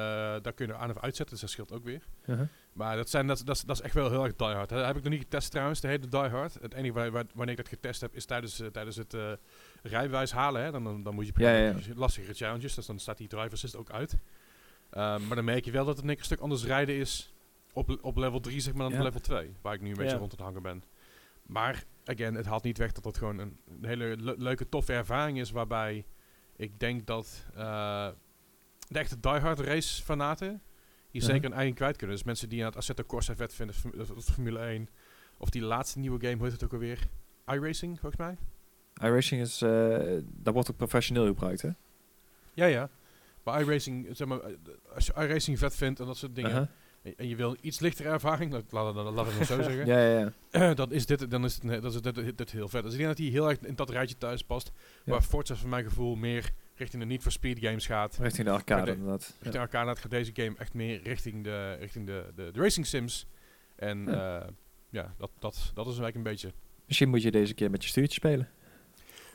daar 0.41 0.53
kun 0.53 0.67
je 0.67 0.75
aan 0.75 0.89
of 0.89 0.97
uitzetten, 0.99 1.29
dus 1.29 1.39
dat 1.41 1.49
scheelt 1.49 1.71
ook 1.71 1.83
weer. 1.83 2.01
Uh-huh. 2.25 2.47
Maar 2.77 2.95
dat, 2.95 3.09
zijn, 3.09 3.27
dat, 3.27 3.41
dat, 3.45 3.55
is- 3.55 3.61
dat 3.61 3.75
is 3.75 3.81
echt 3.81 3.93
wel 3.93 4.09
heel 4.09 4.23
erg 4.23 4.35
die 4.35 4.47
hard. 4.47 4.69
Dat 4.69 4.85
heb 4.85 4.95
ik 4.97 5.03
nog 5.03 5.11
niet 5.13 5.21
getest 5.21 5.51
trouwens, 5.51 5.81
de 5.81 5.87
hele 5.87 6.07
die 6.07 6.19
hard. 6.19 6.53
Het 6.53 6.73
enige 6.73 6.93
waar, 6.93 7.11
waar- 7.11 7.25
wanneer 7.33 7.51
ik 7.57 7.61
dat 7.63 7.67
getest 7.73 8.01
heb, 8.01 8.15
is 8.15 8.25
tijdens, 8.25 8.59
eh, 8.59 8.67
tijdens 8.67 8.95
het 8.95 9.13
eh 9.13 9.31
rijbewijs 9.83 10.31
halen. 10.31 10.63
Hè. 10.63 10.71
Dan, 10.71 10.83
dan, 10.83 11.03
dan 11.03 11.13
moet 11.15 11.25
je 11.27 11.33
Ja, 11.35 11.51
ja, 11.51 11.67
ja. 11.67 11.75
lastige 11.95 12.33
challenges, 12.33 12.75
dus 12.75 12.85
dan 12.85 12.99
staat 12.99 13.17
die 13.17 13.27
driver 13.27 13.51
assist 13.51 13.75
ook 13.75 13.89
uit. 13.91 14.17
Ehm, 14.89 15.27
maar 15.27 15.35
dan 15.35 15.45
merk 15.45 15.65
je 15.65 15.71
wel 15.71 15.85
dat 15.85 15.97
het 15.97 16.07
een 16.09 16.17
stuk 16.19 16.39
anders 16.39 16.65
rijden 16.65 16.95
is 16.95 17.33
op, 17.73 17.97
op 18.01 18.17
level 18.17 18.39
3 18.39 18.59
zeg 18.59 18.73
maar 18.73 18.83
dan 18.83 18.91
Ja. 18.91 18.97
op 18.97 19.03
level 19.03 19.19
2. 19.19 19.55
Waar 19.61 19.73
ik 19.73 19.81
nu 19.81 19.89
een 19.89 19.95
beetje 19.97 20.17
rond 20.17 20.31
het 20.31 20.41
hangen 20.41 20.61
ben. 20.61 20.83
Maar, 21.43 21.83
again, 22.05 22.33
het 22.35 22.45
haalt 22.45 22.63
niet 22.63 22.77
weg 22.77 22.91
dat 22.91 23.03
het 23.05 23.17
gewoon 23.17 23.37
een, 23.39 23.57
een 23.81 23.85
hele 23.85 24.15
le- 24.19 24.35
leuke, 24.37 24.69
toffe 24.69 24.93
ervaring 24.93 25.39
is. 25.39 25.51
Waarbij 25.51 26.05
ik 26.55 26.79
denk 26.79 27.05
dat 27.05 27.45
eh, 27.55 28.07
de 28.87 28.99
echte 28.99 29.19
diehard 29.19 29.59
race 29.59 30.03
fanaten 30.03 30.61
hier 31.11 31.21
Ja. 31.21 31.27
zeker 31.27 31.45
een 31.45 31.53
eigen 31.57 31.75
kwijt 31.75 31.97
kunnen. 31.97 32.15
Dus 32.15 32.25
mensen 32.25 32.49
die 32.49 32.59
aan 32.59 32.65
het 32.67 32.75
Assetto 32.77 33.03
Corsa 33.03 33.35
vet 33.35 33.53
vinden, 33.53 33.75
Formule 34.23 34.59
1. 34.59 34.89
Of 35.37 35.49
die 35.49 35.61
laatste 35.61 35.99
nieuwe 35.99 36.19
game, 36.19 36.33
hoe 36.35 36.43
heet 36.43 36.51
het 36.53 36.63
ook 36.63 36.73
alweer? 36.73 37.07
iRacing, 37.47 37.99
volgens 37.99 38.21
mij. 38.21 38.37
iRacing 39.09 39.41
is, 39.41 39.61
eh 39.61 39.97
dat 40.25 40.53
wordt 40.53 40.71
ook 40.71 40.77
professioneel 40.77 41.25
gebruikt, 41.25 41.61
hè? 41.61 41.69
Ja, 42.53 42.65
ja. 42.65 42.89
Maar 43.43 43.61
iRacing, 43.61 44.07
zeg 44.11 44.27
maar, 44.27 44.39
eh, 44.39 44.51
als 44.95 45.05
je 45.05 45.13
iRacing 45.15 45.59
vet 45.59 45.75
vindt 45.75 45.99
en 45.99 46.05
dat 46.05 46.17
soort 46.17 46.35
dingen, 46.35 46.51
Uh-huh. 46.51 46.67
en- 47.01 47.13
en 47.17 47.27
je 47.27 47.35
wil 47.35 47.55
iets 47.61 47.79
lichtere 47.79 48.09
ervaring, 48.09 48.51
laat, 48.51 48.71
laat, 48.71 48.95
laat, 48.95 49.13
laat 49.13 49.25
het 49.25 49.35
maar 49.35 49.45
zo 49.45 49.61
zeggen, 49.71 49.85
Ja, 49.85 49.99
ja, 49.99 50.31
ja. 50.51 50.73
dan 50.81 50.91
is 50.91 51.05
dit, 51.05 51.31
dan 51.31 51.43
is 51.45 51.59
het, 51.61 51.81
dat 51.81 51.93
is 51.93 52.01
dit, 52.01 52.37
dit 52.37 52.51
heel 52.51 52.67
vet. 52.67 52.83
Dus 52.83 52.91
ik 52.91 52.97
denk 52.97 53.09
dat 53.09 53.17
hij 53.17 53.27
heel 53.27 53.49
erg 53.49 53.59
in 53.59 53.75
dat 53.75 53.89
rijtje 53.89 54.17
thuis 54.17 54.43
past, 54.43 54.71
waar 55.05 55.21
Forza 55.21 55.55
voor 55.55 55.69
mijn 55.69 55.83
gevoel 55.83 56.15
meer 56.15 56.51
richting 56.77 57.01
de 57.01 57.07
Need 57.07 57.21
for 57.21 57.31
Speed 57.31 57.59
games 57.59 57.85
gaat. 57.85 58.17
Richting 58.21 58.47
de 58.47 58.53
arcade, 58.53 58.85
de- 58.85 58.91
inderdaad. 58.91 59.21
Richting 59.27 59.53
Ja. 59.53 59.59
elkaar 59.61 59.97
gaat 59.97 60.11
deze 60.11 60.31
game 60.33 60.55
echt 60.57 60.73
meer 60.73 61.01
richting 61.03 61.43
de, 61.43 61.73
richting 61.73 62.05
de, 62.05 62.31
de, 62.35 62.51
de 62.51 62.59
racing 62.61 62.85
sims. 62.85 63.27
En 63.75 64.05
Ja. 64.05 64.11
ja, 64.13 64.49
ja 64.89 65.13
dat, 65.17 65.31
dat, 65.39 65.71
dat 65.73 65.85
is 65.87 65.97
eigenlijk 65.99 66.15
een 66.15 66.23
beetje... 66.23 66.51
Misschien 66.85 67.09
moet 67.09 67.21
je 67.21 67.31
deze 67.31 67.53
keer 67.53 67.69
met 67.69 67.83
je 67.83 67.89
stuurtje 67.89 68.13
spelen. 68.13 68.49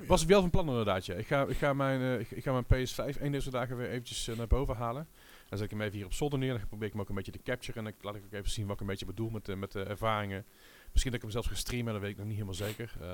Was 0.07 0.23
ik 0.23 0.29
wel 0.29 0.41
van 0.41 0.51
plan 0.51 0.69
inderdaad, 0.69 1.07
ja. 1.07 1.15
Ik 1.15 1.27
ga, 1.27 1.47
ik 1.47 1.57
ga, 1.57 1.73
mijn, 1.73 2.01
eh, 2.01 2.21
ik, 2.21 2.31
ik 2.31 2.43
ga 2.43 2.53
mijn 2.53 2.65
PS5 2.89 3.21
een 3.21 3.33
deze 3.33 3.51
dagen 3.51 3.77
weer 3.77 3.89
eventjes 3.89 4.29
eh, 4.29 4.37
naar 4.37 4.47
boven 4.47 4.77
halen. 4.77 5.09
Dan 5.49 5.59
zet 5.59 5.71
ik 5.71 5.71
hem 5.71 5.81
even 5.87 5.97
hier 5.97 6.05
op 6.07 6.13
zolder 6.13 6.39
neer. 6.39 6.53
Dan 6.59 6.69
probeer 6.69 6.87
ik 6.87 6.93
hem 6.93 7.01
ook 7.03 7.09
een 7.09 7.15
beetje 7.15 7.33
te 7.33 7.43
capturen. 7.43 7.77
En 7.77 7.85
dan 7.85 7.93
laat 8.13 8.15
ik 8.21 8.25
ook 8.25 8.33
even 8.33 8.51
zien 8.51 8.65
wat 8.67 8.75
ik 8.75 8.81
een 8.81 8.87
beetje 8.87 9.07
bedoel 9.07 9.31
met, 9.31 9.45
de 9.45 9.57
met 9.57 9.73
de 9.73 9.83
ervaringen. 9.83 10.45
Misschien 10.91 11.13
dat 11.13 11.15
ik 11.15 11.21
hem 11.23 11.31
zelfs 11.31 11.49
ga 11.49 11.55
streamen, 11.55 11.93
dat 11.93 12.03
weet 12.03 12.11
ik 12.11 12.17
nog 12.17 12.27
niet 12.27 12.35
helemaal 12.35 12.55
zeker. 12.55 12.93
Eh, 13.01 13.07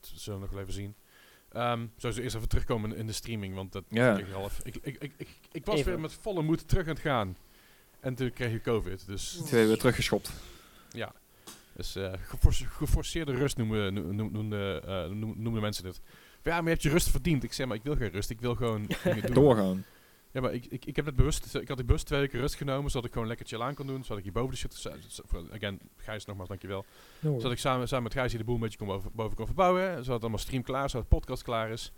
dat 0.00 0.12
zullen 0.14 0.38
we 0.38 0.44
nog 0.44 0.54
wel 0.54 0.62
even 0.62 0.72
zien. 0.74 0.94
Ehm 1.56 1.86
sowieso 1.96 2.22
eerst 2.22 2.36
even 2.36 2.48
terugkomen 2.48 2.96
in, 2.96 3.06
de 3.06 3.12
streaming, 3.12 3.54
want 3.54 3.72
dat 3.72 3.84
Ja. 3.88 4.18
ik 4.18 4.26
half. 4.32 4.60
Ik, 4.62 4.76
ik, 4.82 4.96
ik, 4.98 5.12
ik, 5.16 5.28
ik 5.52 5.64
was 5.64 5.78
Even. 5.78 5.90
weer 5.90 6.00
met 6.00 6.12
volle 6.12 6.42
moed 6.42 6.68
terug 6.68 6.82
aan 6.86 6.92
het 6.92 6.98
gaan. 7.02 7.36
En 8.00 8.14
toen 8.14 8.32
kreeg 8.32 8.52
je 8.52 8.60
COVID, 8.60 9.06
dus 9.06 9.40
Twee 9.44 9.66
weer 9.66 9.78
teruggeschopt. 9.78 10.30
ja. 10.90 11.12
Dus 11.76 11.96
eh, 11.96 12.12
geforce- 12.22 12.66
geforceerde 12.66 13.32
rust 13.34 13.56
noemen, 13.56 13.94
noemen, 13.94 14.32
noemen, 14.32 14.82
eh, 14.86 15.06
noemen, 15.36 15.60
mensen 15.60 15.84
dit. 15.84 16.00
Ja, 16.42 16.52
maar 16.54 16.62
je 16.62 16.68
hebt 16.68 16.82
je 16.82 16.88
rust 16.90 17.08
verdiend. 17.08 17.44
Ik 17.44 17.52
zeg 17.52 17.66
maar, 17.66 17.76
ik 17.76 17.82
wil 17.82 17.96
geen 17.96 18.10
rust. 18.10 18.30
Ik 18.30 18.40
wil 18.40 18.54
gewoon 18.54 18.86
doen. 19.24 19.34
Doorgaan. 19.34 19.84
Ja, 20.36 20.42
maar 20.42 20.54
ik, 20.54 20.66
ik, 20.66 20.84
ik 20.84 20.96
heb 20.96 21.06
het 21.06 21.16
bewust, 21.16 21.54
ik 21.54 21.68
had 21.68 21.76
die 21.76 21.86
bewust 21.86 22.06
twee 22.06 22.20
weken 22.20 22.40
rust 22.40 22.54
genomen, 22.54 22.90
zodat 22.90 23.06
ik 23.06 23.12
gewoon 23.12 23.28
lekker 23.28 23.46
chill 23.46 23.60
aan 23.60 23.74
kon 23.74 23.86
doen. 23.86 24.02
Zodat 24.02 24.18
ik 24.18 24.22
hier 24.24 24.32
boven 24.32 24.50
de 24.50 24.56
shit, 24.56 24.90
again, 25.52 25.80
Gijs 25.96 26.24
nogmaals, 26.24 26.48
dankjewel. 26.48 26.84
Zodat 27.20 27.52
ik 27.52 27.58
samen, 27.58 27.88
samen 27.88 28.04
met 28.04 28.12
Gijs 28.12 28.30
hier 28.30 28.40
de 28.40 28.46
boel 28.46 28.54
een 28.54 28.60
beetje 28.60 28.78
kon 28.78 28.86
boven, 28.86 29.10
boven 29.14 29.36
kon 29.36 29.46
verbouwen. 29.46 29.90
Zodat 29.90 30.06
het 30.06 30.20
allemaal 30.20 30.38
stream 30.38 30.62
klaar 30.62 30.84
is, 30.84 30.90
zodat 30.90 31.06
het 31.10 31.18
podcast 31.18 31.42
klaar 31.42 31.70
is. 31.70 31.92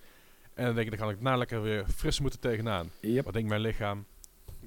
En 0.55 0.65
dan 0.65 0.75
denk 0.75 0.93
ik, 0.93 0.99
dan 0.99 1.07
ga 1.07 1.13
ik 1.13 1.21
daarna 1.21 1.39
lekker 1.39 1.63
weer 1.63 1.85
fris 1.97 2.21
moeten 2.21 2.41
tegenaan. 2.41 2.91
Yep. 3.01 3.25
Wat 3.25 3.33
denkt 3.33 3.49
mijn 3.49 3.61
lichaam? 3.61 4.05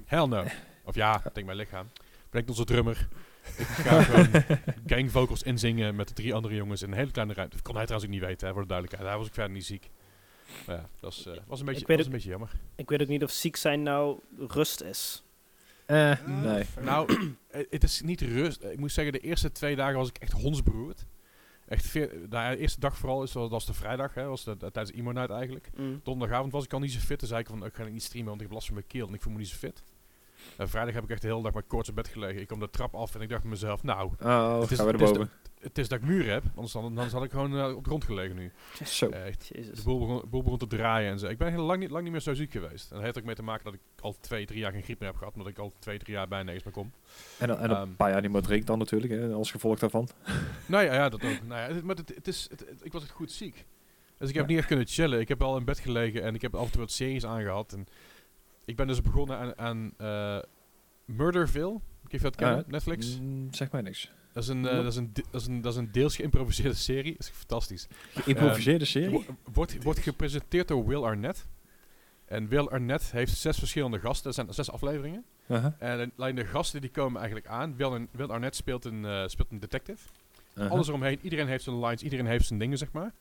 Hell 0.04 0.26
no. 0.26 0.44
Of 0.84 0.94
ja, 0.94 1.20
wat 1.24 1.34
denkt 1.34 1.44
mijn 1.44 1.56
lichaam? 1.56 1.88
Denkt 2.30 2.48
onze 2.48 2.64
drummer. 2.64 3.08
Ik 3.56 3.66
ga 3.66 4.02
gewoon 4.02 4.44
gang 4.86 5.10
vocals 5.10 5.42
inzingen 5.42 5.94
met 5.94 6.08
de 6.08 6.14
drie 6.14 6.34
andere 6.34 6.54
jongens 6.54 6.82
in 6.82 6.90
een 6.90 6.98
hele 6.98 7.10
kleine 7.10 7.34
ruimte. 7.34 7.56
Dat 7.56 7.64
kon 7.64 7.76
hij 7.76 7.84
trouwens 7.84 8.12
ook 8.12 8.18
niet 8.18 8.28
weten, 8.28 8.46
hè, 8.46 8.52
voor 8.52 8.62
de 8.62 8.68
duidelijkheid. 8.68 9.10
Hij 9.10 9.18
was 9.18 9.28
ook 9.28 9.34
verder 9.34 9.52
niet 9.52 9.66
ziek. 9.66 9.90
Maar 10.66 10.76
ja, 10.76 10.82
dat 10.82 11.00
was, 11.00 11.26
eh, 11.26 11.32
was, 11.46 11.60
een, 11.60 11.66
beetje, 11.66 11.96
was 11.96 12.06
een 12.06 12.12
beetje 12.12 12.28
jammer. 12.30 12.50
Ik 12.76 12.88
weet 12.88 13.02
ook 13.02 13.08
niet 13.08 13.22
of 13.22 13.30
ziek 13.30 13.56
zijn 13.56 13.82
nou 13.82 14.18
rust 14.38 14.80
is. 14.80 15.22
Eh, 15.86 16.26
nee. 16.26 16.64
Nou, 16.80 17.08
eh, 17.50 17.64
het 17.70 17.82
is 17.82 18.00
niet 18.00 18.20
rust. 18.20 18.62
Ik 18.64 18.78
moet 18.78 18.92
zeggen, 18.92 19.12
de 19.12 19.18
eerste 19.20 19.52
twee 19.52 19.76
dagen 19.76 19.96
was 19.96 20.08
ik 20.08 20.18
echt 20.18 20.32
hondsberoerd. 20.32 21.06
Echt 21.66 21.86
veer, 21.86 22.28
de 22.30 22.56
eerste 22.58 22.80
dag 22.80 22.96
vooral, 22.96 23.22
is, 23.22 23.32
dat 23.32 23.50
was 23.50 23.66
de 23.66 23.72
vrijdag, 23.74 24.14
hè, 24.14 24.24
was 24.26 24.44
de, 24.44 24.56
de- 24.56 24.70
tijdens 24.70 24.96
Imo 24.96 25.12
Night 25.12 25.30
eigenlijk. 25.30 25.70
Mm. 25.76 26.00
Donderdagavond 26.02 26.52
was 26.52 26.64
ik 26.64 26.72
al 26.72 26.78
niet 26.78 26.92
zo 26.92 26.98
fit. 26.98 27.18
Toen 27.18 27.28
zei 27.28 27.40
ik 27.40 27.46
van, 27.46 27.64
ik 27.64 27.74
ga 27.74 27.84
niet 27.84 28.02
streamen, 28.02 28.28
want 28.28 28.40
ik 28.40 28.46
heb 28.46 28.54
last 28.54 28.66
van 28.66 28.76
mijn 28.76 28.86
keel 28.86 29.06
en 29.08 29.14
ik 29.14 29.22
voel 29.22 29.32
me 29.32 29.38
niet 29.38 29.48
zo 29.48 29.56
fit. 29.56 29.82
En 30.56 30.68
vrijdag 30.68 30.94
heb 30.94 31.04
ik 31.04 31.10
echt 31.10 31.22
de 31.22 31.28
hele 31.28 31.42
dag 31.42 31.52
met 31.54 31.66
koorts 31.66 31.88
op 31.88 31.94
bed 31.94 32.08
gelegen. 32.08 32.40
Ik 32.40 32.46
kwam 32.46 32.58
de 32.60 32.70
trap 32.70 32.94
af 32.94 33.14
en 33.14 33.20
ik 33.20 33.28
dacht 33.28 33.42
bij 33.42 33.50
mezelf, 33.50 33.82
nou, 33.82 34.12
Oh, 34.20 34.60
Het 34.60 34.70
is- 34.70 34.76
gaan 34.78 34.86
we 34.86 35.04
het 35.04 35.16
is. 35.18 35.26
Het 35.62 35.78
is 35.78 35.88
dat 35.88 35.98
ik 35.98 36.04
muren 36.06 36.32
heb. 36.32 36.44
Anders 36.54 36.72
dan, 36.72 36.84
anders 36.84 37.12
had 37.12 37.24
ik 37.24 37.30
gewoon 37.30 37.58
eh, 37.58 37.76
op 37.76 37.82
de 37.82 37.88
grond 37.88 38.04
gelegen 38.04 38.36
nu. 38.36 38.52
Zo. 38.84 39.08
Eh, 39.08 39.26
echt, 39.26 39.50
Jezus. 39.54 39.76
de 39.78 39.82
boel 39.84 39.98
begon, 39.98 40.22
boel 40.30 40.42
begon 40.42 40.58
te 40.58 40.66
draaien 40.66 41.10
en 41.10 41.18
zo. 41.18 41.26
Ik 41.26 41.38
ben 41.38 41.50
heel 41.52 41.62
lang 41.64 41.80
niet, 41.80 41.90
lang 41.90 42.02
niet 42.02 42.12
meer 42.12 42.20
zo 42.20 42.34
ziek 42.34 42.50
geweest. 42.52 42.88
En 42.90 42.94
dat 42.96 43.04
heeft 43.04 43.18
ook 43.18 43.24
mee 43.24 43.34
te 43.34 43.42
maken 43.42 43.64
dat 43.64 43.74
ik 43.74 43.80
al 44.00 44.16
twee, 44.20 44.46
drie 44.46 44.58
jaar 44.58 44.72
geen 44.72 44.82
griep 44.82 44.98
meer 44.98 45.08
heb 45.08 45.18
gehad. 45.18 45.32
Omdat 45.34 45.48
ik 45.48 45.58
al 45.58 45.72
twee, 45.78 45.98
drie 45.98 46.14
jaar 46.14 46.28
bijna 46.28 46.50
niks 46.50 46.64
meer 46.64 46.72
kom. 46.72 46.92
En, 47.38 47.48
dan- 47.48 47.58
en 47.58 47.70
een 47.70 47.76
Ehm. 47.76 47.94
paar 47.96 48.10
jaar 48.10 48.20
niet 48.20 48.32
meer 48.32 48.42
drinkt 48.42 48.66
dan 48.66 48.78
natuurlijk, 48.78 49.12
hè, 49.12 49.32
als 49.32 49.50
gevolg 49.50 49.78
daarvan. 49.78 50.08
Nou 50.66 50.84
ja, 50.84 50.94
ja 50.94 51.08
dat 51.08 51.24
ook. 51.24 51.42
Nou 51.46 51.60
ja, 51.60 51.74
het, 51.74 51.84
maar 51.84 51.96
het, 51.96 52.14
het 52.14 52.28
is, 52.28 52.46
het, 52.50 52.64
ik 52.82 52.92
was 52.92 53.02
echt 53.02 53.10
goed 53.12 53.32
ziek. 53.32 53.64
Dus 54.18 54.28
ik 54.28 54.34
heb 54.34 54.44
Ja. 54.44 54.50
niet 54.50 54.58
echt 54.58 54.66
kunnen 54.68 54.86
chillen. 54.86 55.20
Ik 55.20 55.28
heb 55.28 55.42
al 55.42 55.56
in 55.56 55.64
bed 55.64 55.78
gelegen 55.78 56.22
en 56.22 56.34
ik 56.34 56.42
heb 56.42 56.54
af 56.54 56.64
en 56.64 56.70
toe 56.70 56.80
wat 56.80 56.90
series 56.92 57.26
aangehad. 57.26 57.72
En 57.72 57.86
ik 58.64 58.76
ben 58.76 58.86
dus 58.86 59.00
begonnen 59.00 59.38
aan, 59.38 59.58
aan 59.58 59.92
eh, 59.96 60.38
Murderville. 61.04 61.80
Ik 62.06 62.12
je 62.12 62.18
dat 62.18 62.36
kennen, 62.36 62.58
Ah, 62.64 62.70
Netflix. 62.70 63.18
Mm, 63.20 63.54
zeg 63.54 63.70
mij 63.70 63.80
niks. 63.80 64.12
Dat 64.32 64.42
is, 64.42 64.48
een, 64.48 64.66
eh, 64.68 64.76
dat, 64.76 64.86
is 64.86 64.96
een, 64.96 65.10
dat, 65.30 65.40
is 65.40 65.46
een, 65.46 65.60
dat 65.60 65.72
is 65.72 65.78
een 65.78 65.92
deels 65.92 66.16
geïmproviseerde 66.16 66.74
serie. 66.76 67.12
Dat 67.12 67.20
is 67.20 67.28
fantastisch. 67.28 67.86
Geïmproviseerde 68.14 68.84
serie? 68.84 69.10
Wo- 69.10 69.24
Wordt, 69.52 69.82
wordt 69.82 69.98
gepresenteerd 69.98 70.68
door 70.68 70.86
Will 70.86 71.02
Arnett. 71.02 71.46
En 72.24 72.48
Will 72.48 72.66
Arnett 72.66 73.12
heeft 73.12 73.36
zes 73.36 73.58
verschillende 73.58 73.98
gasten. 73.98 74.26
Er 74.28 74.34
zijn 74.34 74.52
zes 74.54 74.70
afleveringen. 74.70 75.24
En 75.78 76.12
alleen 76.16 76.34
de 76.34 76.44
gasten 76.44 76.80
die 76.80 76.90
komen 76.90 77.16
eigenlijk 77.20 77.46
aan. 77.50 77.76
Will, 77.76 78.06
Will 78.10 78.26
Arnett 78.28 78.56
speelt 78.56 78.84
een, 78.84 79.04
eh, 79.04 79.22
speelt 79.26 79.50
een 79.50 79.60
detective. 79.60 80.08
Alles 80.70 80.88
eromheen. 80.88 81.18
Iedereen 81.22 81.46
heeft 81.46 81.64
zijn 81.64 81.78
lines. 81.84 82.02
Iedereen 82.02 82.26
heeft 82.26 82.46
zijn 82.46 82.58
dingen, 82.58 82.78
zeg 82.78 82.92
maar. 82.92 83.12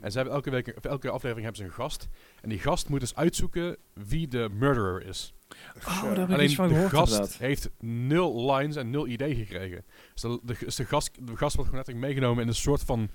En 0.00 0.10
ze 0.10 0.16
hebben 0.16 0.34
elke, 0.34 0.50
week, 0.50 0.72
of 0.76 0.84
elke 0.84 1.10
aflevering 1.10 1.44
hebben 1.46 1.56
ze 1.56 1.64
een 1.64 1.84
gast. 1.84 2.08
En 2.40 2.48
die 2.48 2.58
gast 2.58 2.88
moet 2.88 3.00
dus 3.00 3.14
uitzoeken 3.14 3.76
wie 3.92 4.28
de 4.28 4.48
murderer 4.52 5.06
is. 5.06 5.34
Oh, 5.78 6.02
daar 6.02 6.16
heb 6.16 6.28
ik 6.28 6.34
Alleen 6.34 6.44
iets 6.44 6.54
van 6.54 6.68
de 6.68 6.74
gehoord 6.74 6.92
gast 6.92 7.12
inderdaad. 7.12 7.36
heeft 7.38 7.70
nul 7.80 8.52
lines 8.52 8.76
en 8.76 8.90
nul 8.90 9.06
idee 9.06 9.34
gekregen. 9.34 9.84
Dus 10.12 10.22
de, 10.22 10.40
de, 10.42 10.56
dus 10.58 10.76
de, 10.76 10.84
gast, 10.84 11.14
de 11.14 11.36
gast 11.36 11.56
wordt 11.56 11.70
gewoon 11.70 11.74
letterlijk 11.74 12.06
meegenomen 12.06 12.42
in 12.42 12.48
een 12.48 12.54
soort 12.54 12.82
van... 12.82 13.10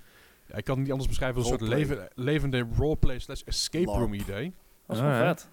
Ja, 0.46 0.56
ik 0.56 0.64
kan 0.64 0.74
het 0.74 0.82
niet 0.82 0.92
anders 0.92 1.08
beschrijven 1.08 1.42
als 1.42 1.50
een 1.50 1.58
soort 1.58 1.70
Roleplay. 1.70 1.96
leven, 1.96 2.12
levende 2.14 2.66
roleplay 2.76 3.18
slash 3.18 3.40
escape 3.44 3.84
LARP. 3.84 3.98
room 3.98 4.14
idee. 4.14 4.54
Dat 4.86 4.96
is 4.96 5.02
wel 5.02 5.12
vet. 5.12 5.48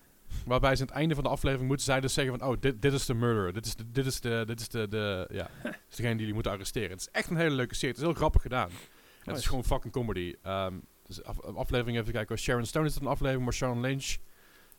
Waarbij 0.46 0.76
ze 0.76 0.82
aan 0.82 0.88
het 0.88 0.98
einde 0.98 1.16
van 1.16 1.24
de 1.24 1.30
aflevering 1.30 1.68
moeten 1.68 1.86
zij 1.86 2.02
dus 2.02 2.14
zeggen 2.14 2.40
van... 2.40 2.50
Oh, 2.50 2.56
dit, 2.60 2.82
dit 2.82 2.94
is 2.94 3.06
de 3.06 3.14
murderer. 3.14 3.54
Dit 3.54 3.66
is, 3.66 3.76
de, 3.76 3.92
dit 3.92 4.06
is, 4.06 4.20
de, 4.20 4.44
dit 4.48 4.60
is 4.60 4.70
de, 4.70 4.88
de, 4.88 5.28
ja, 5.32 5.50
dit 5.64 5.74
is 5.90 5.96
degene 5.96 6.10
die 6.10 6.20
jullie 6.20 6.34
moeten 6.34 6.52
arresteren. 6.52 6.90
Het 6.90 7.00
is 7.00 7.10
echt 7.12 7.30
een 7.30 7.38
hele 7.38 7.56
leuke 7.56 7.76
serie. 7.76 7.90
Het 7.90 7.98
is 7.98 8.04
heel 8.04 8.16
grappig 8.16 8.42
gedaan. 8.42 8.70
En 8.70 9.32
het 9.32 9.38
is 9.38 9.46
gewoon 9.46 9.64
fucking 9.64 9.94
comedy. 9.94 10.36
Ehm 10.42 10.74
dus 11.16 11.24
af, 11.24 11.42
aflevering 11.42 11.98
even 12.00 12.14
kijken. 12.14 12.38
Sharon 12.38 12.66
Stone 12.66 12.86
is 12.86 12.94
het 12.94 13.04
een 13.04 13.10
aflevering. 13.10 13.44
Maar 13.44 13.54
Sharon 13.54 13.82
Lynch. 13.82 14.16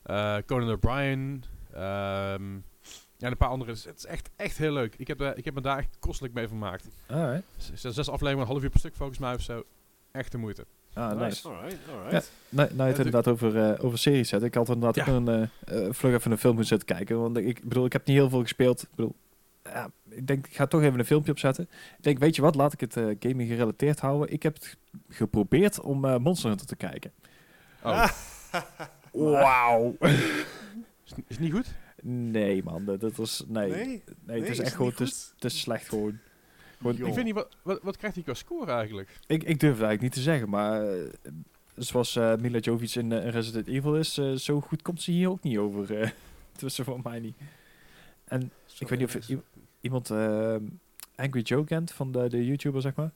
eh 0.02 0.36
Conan 0.46 0.70
O'Brien. 0.70 1.44
ehm 1.74 2.54
ja, 3.16 3.28
en 3.28 3.30
een 3.30 3.36
paar 3.36 3.48
andere. 3.48 3.70
Het 3.70 3.78
is- 3.78 3.84
Het 3.84 3.96
is 3.98 4.06
echt, 4.06 4.30
echt 4.36 4.58
heel 4.58 4.72
leuk. 4.72 4.94
Ik 4.96 5.06
heb, 5.08 5.20
eh, 5.20 5.30
ik 5.34 5.44
heb 5.44 5.54
me 5.54 5.60
daar 5.60 5.78
echt 5.78 5.96
kostelijk 5.98 6.34
mee 6.34 6.48
vermaakt. 6.48 6.88
Alright. 7.06 7.42
Z- 7.56 7.70
z- 7.74 7.80
Zes 7.80 7.96
afleveringen, 8.08 8.40
een 8.40 8.46
half 8.52 8.62
uur 8.62 8.70
per 8.70 8.78
stuk 8.78 8.94
volgens 8.94 9.18
mij 9.18 9.34
of 9.34 9.40
zo. 9.40 9.64
Echt 10.12 10.32
de 10.32 10.38
moeite. 10.38 10.66
Ah, 10.94 11.18
nice. 11.20 11.48
Alright, 11.48 11.78
Ja. 12.10 12.20
Nou, 12.48 12.68
nou 12.68 12.68
je 12.76 12.82
het 12.82 12.96
de- 12.96 13.02
inderdaad 13.04 13.28
over, 13.28 13.70
eh, 13.72 13.84
over 13.84 13.98
series 13.98 14.28
zet. 14.28 14.42
Ik 14.42 14.54
had 14.54 14.68
inderdaad 14.68 14.94
Ja. 15.06 15.12
ook 15.14 15.26
een 15.26 15.94
vlug 15.94 16.14
even 16.14 16.30
een 16.30 16.38
film 16.38 16.54
moeten 16.54 16.78
zitten 16.78 16.96
kijken. 16.96 17.20
Want 17.20 17.36
ik 17.36 17.62
bedoel, 17.68 17.84
ik 17.84 17.92
heb 17.92 18.06
niet 18.06 18.16
heel 18.16 18.28
veel 18.28 18.42
gespeeld. 18.42 18.82
Ik 18.82 18.88
bedoel, 18.94 19.14
ja, 19.64 19.90
ik 20.14 20.26
denk, 20.26 20.46
ik 20.46 20.54
ga 20.56 20.66
toch 20.66 20.82
even 20.82 20.98
een 20.98 21.04
filmpje 21.04 21.32
opzetten. 21.32 21.64
Ik 21.96 22.02
denk, 22.04 22.18
weet 22.18 22.36
je 22.36 22.42
wat, 22.42 22.54
laat 22.54 22.72
ik 22.72 22.80
het 22.80 22.96
eh, 22.96 23.04
gaming 23.18 23.48
gerelateerd 23.48 24.00
houden. 24.00 24.32
Ik 24.32 24.42
heb 24.42 24.54
het 24.54 24.76
geprobeerd 25.08 25.80
om 25.80 26.04
eh, 26.04 26.16
Monster 26.16 26.48
Hunter 26.48 26.66
te 26.66 26.76
kijken. 26.76 27.12
Oh, 27.82 28.08
Wauw. 29.12 29.96
is, 30.00 30.10
het- 31.04 31.18
is 31.18 31.24
het 31.28 31.38
niet 31.40 31.52
goed? 31.52 31.74
nee 32.04 32.62
man, 32.62 32.84
dat, 32.84 33.00
dat 33.00 33.16
was, 33.16 33.44
nee. 33.48 33.70
Nee, 33.70 34.02
Nee, 34.26 34.40
het 34.40 34.48
is 34.48 34.58
echt 34.58 34.74
gewoon, 34.74 34.92
het 34.96 35.44
is 35.44 35.60
slecht 35.60 35.88
gewoon. 35.88 36.18
Gewoon-. 36.78 37.06
Ik 37.06 37.14
weet 37.14 37.24
niet, 37.24 37.34
wat, 37.34 37.56
wat, 37.62 37.78
wat 37.82 37.96
krijgt 37.96 38.16
hij 38.16 38.24
qua 38.24 38.34
score 38.34 38.72
eigenlijk? 38.72 39.08
Ik, 39.26 39.42
ik 39.42 39.60
durf 39.60 39.72
het 39.78 39.82
eigenlijk 39.82 40.00
niet 40.02 40.12
te 40.12 40.20
zeggen, 40.20 40.48
maar 40.48 40.88
eh, 40.88 41.00
zoals 41.76 42.16
eh 42.16 42.34
Mila 42.36 42.58
Jovic 42.58 42.94
in 42.94 43.12
Resident 43.12 43.66
Evil 43.66 43.96
is, 43.96 44.18
eh, 44.18 44.32
zo 44.32 44.60
goed 44.60 44.82
komt 44.82 45.02
ze 45.02 45.10
hier 45.10 45.28
ook 45.30 45.42
niet 45.42 45.58
over. 45.58 46.14
tussen 46.56 46.84
voor 46.84 47.00
mij 47.02 47.20
niet. 47.20 47.36
En 48.24 48.50
ik 48.78 48.88
weet 48.88 48.98
niet 48.98 49.08
of 49.16 49.28
iemand 49.82 50.10
eh, 50.10 50.56
Angry 51.14 51.40
Joe 51.40 51.64
kent 51.64 51.92
van 51.92 52.12
de, 52.12 52.28
de 52.28 52.46
YouTuber, 52.46 52.80
zeg 52.80 52.94
maar. 52.94 53.10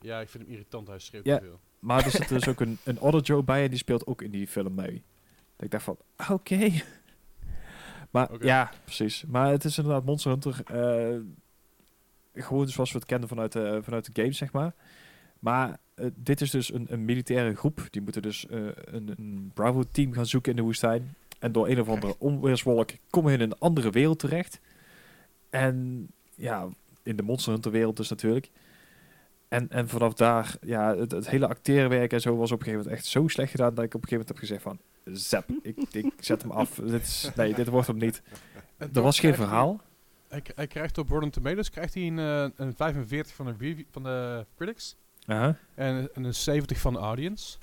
Ja, 0.00 0.20
ik 0.20 0.28
vind 0.28 0.42
hem 0.44 0.52
irritant. 0.52 0.88
Hij 0.88 0.98
schreeuwt 0.98 1.24
Ja. 1.24 1.38
te 1.38 1.44
veel. 1.44 1.60
Maar 1.78 2.04
er 2.04 2.10
zit 2.10 2.28
dus 2.28 2.48
ook 2.52 2.60
een, 2.60 2.78
een 2.84 3.00
other 3.00 3.20
Joe 3.20 3.42
bij 3.42 3.62
en 3.64 3.68
die 3.70 3.78
speelt 3.78 4.06
ook 4.06 4.22
in 4.22 4.30
die 4.30 4.46
film 4.46 4.74
mee. 4.74 5.02
Dat 5.56 5.64
ik 5.64 5.70
dacht 5.70 5.84
van, 5.84 5.96
oké. 6.30 6.70
maar 8.10 8.44
ja, 8.44 8.70
precies. 8.84 9.24
Maar 9.28 9.50
het 9.50 9.64
is 9.64 9.78
inderdaad 9.78 10.04
Monster 10.04 10.30
Hunter. 10.30 10.60
eh, 10.64 11.18
gewoon 12.34 12.68
zoals 12.68 12.92
we 12.92 12.98
het 12.98 13.06
kennen 13.06 13.28
vanuit 13.28 13.52
de, 13.52 13.78
vanuit 13.82 14.14
de 14.14 14.20
game, 14.20 14.32
zeg 14.32 14.52
maar. 14.52 14.74
Maar 15.38 15.78
eh, 15.94 16.06
dit 16.14 16.40
is 16.40 16.50
dus 16.50 16.72
een, 16.72 16.86
een 16.90 17.04
militaire 17.04 17.54
groep. 17.56 17.86
Die 17.90 18.02
moeten 18.02 18.22
dus 18.22 18.46
eh, 18.46 18.58
een, 18.84 19.08
een 19.16 19.50
Bravo-team 19.54 20.12
gaan 20.12 20.26
zoeken 20.26 20.50
in 20.50 20.56
de 20.56 20.62
woestijn. 20.62 21.14
En 21.38 21.52
door 21.52 21.68
een 21.68 21.80
of 21.80 21.88
andere 21.88 22.14
onweerswolk 22.18 22.90
komen 23.10 23.30
ze 23.32 23.36
in 23.38 23.42
een 23.44 23.58
andere 23.58 23.90
wereld 23.90 24.18
terecht. 24.18 24.60
En 25.50 26.08
ja, 26.34 26.68
in 27.02 27.16
de 27.16 27.22
Monster 27.22 27.52
Hunter 27.52 27.70
wereld 27.70 27.96
dus 27.96 28.08
natuurlijk. 28.08 28.50
En, 29.48 29.70
en 29.70 29.88
vanaf 29.88 30.14
daar, 30.14 30.56
ja, 30.60 30.96
het, 30.96 31.10
het 31.10 31.28
hele 31.28 31.48
acteerwerk 31.48 32.12
en 32.12 32.20
zo 32.20 32.36
was 32.36 32.52
op 32.52 32.58
een 32.58 32.64
gegeven 32.64 32.84
moment 32.84 33.00
echt 33.00 33.10
zo 33.10 33.28
slecht 33.28 33.50
gedaan 33.50 33.74
dat 33.74 33.84
ik 33.84 33.94
op 33.94 34.02
een 34.02 34.08
gegeven 34.08 34.26
moment 34.26 34.28
heb 34.28 34.38
gezegd 34.38 34.62
van, 34.62 34.78
zap, 35.16 35.50
ik, 35.62 35.76
ik 35.92 36.12
zet 36.20 36.42
hem 36.42 36.50
af. 36.50 36.74
dit 36.74 37.02
is, 37.02 37.30
nee, 37.36 37.54
dit 37.54 37.68
wordt 37.68 37.86
hem 37.86 37.98
niet. 37.98 38.22
Er 38.76 39.02
was 39.02 39.20
geen 39.20 39.34
verhaal. 39.34 39.80
Hij, 40.28 40.66
krijgt 40.66 40.98
op 40.98 41.08
Rotten 41.08 41.30
Tomatoes 41.30 41.70
krijgt 41.70 41.94
hij 41.94 42.06
een, 42.06 42.18
eh, 42.18 42.46
een 42.56 42.74
45 42.74 43.34
van 43.34 43.46
de, 43.46 43.84
van 43.90 44.02
de 44.02 44.46
critics 44.56 44.96
en, 45.26 45.58
en 45.74 46.24
een 46.24 46.34
70 46.34 46.78
van 46.78 46.92
de 46.92 46.98
audience. 46.98 47.58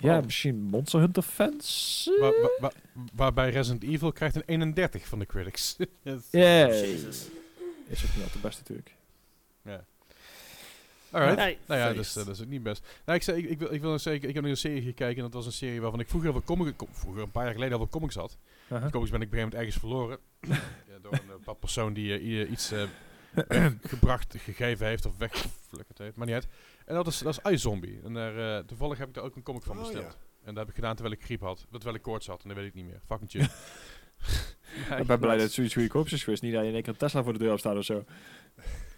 Ja, 0.00 0.18
Oh. 0.18 0.24
misschien 0.24 0.62
Monster 0.62 1.00
Hunter 1.00 1.22
fans? 1.22 2.10
Waar- 2.20 2.40
waar- 2.40 2.56
waar- 2.60 2.72
waarbij 3.12 3.50
Resident 3.50 3.82
Evil 3.82 4.12
krijgt 4.12 4.34
een 4.36 4.42
31 4.46 5.06
van 5.06 5.18
de 5.18 5.26
critics. 5.26 5.76
Yes. 6.02 6.22
Ja, 6.30 6.66
Jezus. 6.66 7.26
is 7.86 8.04
ook 8.04 8.14
niet 8.14 8.24
al 8.24 8.30
te 8.30 8.38
best 8.38 8.58
natuurlijk. 8.58 8.94
Alright. 11.12 11.36
Nee, 11.36 11.58
Nou 11.66 11.80
ja, 11.80 11.86
dat 11.92 12.04
is, 12.04 12.16
eh, 12.16 12.24
dat 12.26 12.34
is 12.34 12.40
ook 12.42 12.48
niet 12.48 12.62
best. 12.62 12.86
Nou, 13.04 13.18
ik, 13.18 13.24
zei, 13.24 13.38
ik, 13.42 13.50
ik, 13.50 13.58
wil, 13.58 13.72
ik 13.72 13.80
wil 13.80 13.90
nog 13.90 14.00
zeker, 14.00 14.28
ik 14.28 14.34
heb 14.34 14.42
nog 14.42 14.52
een 14.52 14.58
serie 14.58 14.82
gekeken 14.82 15.16
en 15.16 15.22
dat 15.22 15.32
was 15.32 15.46
een 15.46 15.52
serie 15.52 15.80
waarvan 15.80 16.00
ik 16.00 16.08
vroeger 16.08 16.30
heel 16.30 16.40
veel 16.44 16.56
comics, 16.56 16.76
kom- 16.76 16.88
vroeger 16.92 17.22
een 17.22 17.30
paar 17.30 17.44
jaar 17.44 17.52
geleden 17.52 17.72
al 17.72 17.78
veel 17.78 17.88
comics 18.00 18.14
had. 18.14 18.36
Die 18.68 18.90
comics 18.90 19.10
ben 19.10 19.20
ik 19.20 19.26
op 19.26 19.32
een 19.34 19.38
gegeven 19.38 19.38
moment 19.38 19.54
ergens 19.54 19.76
verloren. 19.76 20.18
ja, 20.90 20.98
door 21.02 21.12
een 21.12 21.20
bepaald 21.26 21.60
persoon 21.60 21.92
die 21.92 22.18
eh, 22.44 22.50
iets 22.50 22.72
eh, 22.72 22.82
gebracht, 23.82 24.34
gegeven 24.38 24.86
heeft 24.86 25.06
of 25.06 25.16
weggeflikkerd 25.18 25.98
heeft. 25.98 26.16
Maar 26.16 26.26
niet 26.26 26.34
uit. 26.34 26.46
En 26.90 26.96
dat 26.96 27.06
is, 27.06 27.18
dat 27.18 27.40
is 27.44 27.50
iZombie. 27.52 28.00
En 28.04 28.14
daar, 28.14 28.56
eh, 28.58 28.64
toevallig 28.64 28.98
heb 28.98 29.08
ik 29.08 29.14
daar 29.14 29.24
ook 29.24 29.36
een 29.36 29.42
comic 29.42 29.62
van 29.62 29.76
Oh, 29.76 29.82
besteld. 29.82 30.04
ja. 30.04 30.18
En 30.44 30.54
dat 30.54 30.56
heb 30.56 30.68
ik 30.68 30.74
gedaan 30.74 30.94
terwijl 30.94 31.14
ik 31.16 31.24
griep 31.24 31.40
had. 31.40 31.66
Terwijl 31.70 31.94
ik 31.94 32.02
koorts 32.02 32.26
had. 32.26 32.42
En 32.42 32.48
dat 32.48 32.56
weet 32.56 32.66
ik 32.66 32.74
niet 32.74 32.84
meer. 32.84 33.00
Fucking 33.06 33.30
chill. 33.30 33.48
Ik 35.00 35.06
ben 35.06 35.18
blij 35.20 35.32
dat 35.34 35.42
het 35.42 35.52
zoiets 35.52 35.74
goede 35.74 35.88
koopjes 35.88 36.12
is 36.12 36.24
geweest. 36.24 36.42
Niet 36.42 36.52
dat 36.52 36.62
je 36.62 36.68
in 36.68 36.74
één 36.74 36.82
keer 36.82 36.92
een 36.92 36.98
Tesla 36.98 37.22
voor 37.22 37.32
de 37.32 37.38
deur 37.38 37.58
staan 37.58 37.76
of 37.78 37.84
zo. 37.84 38.04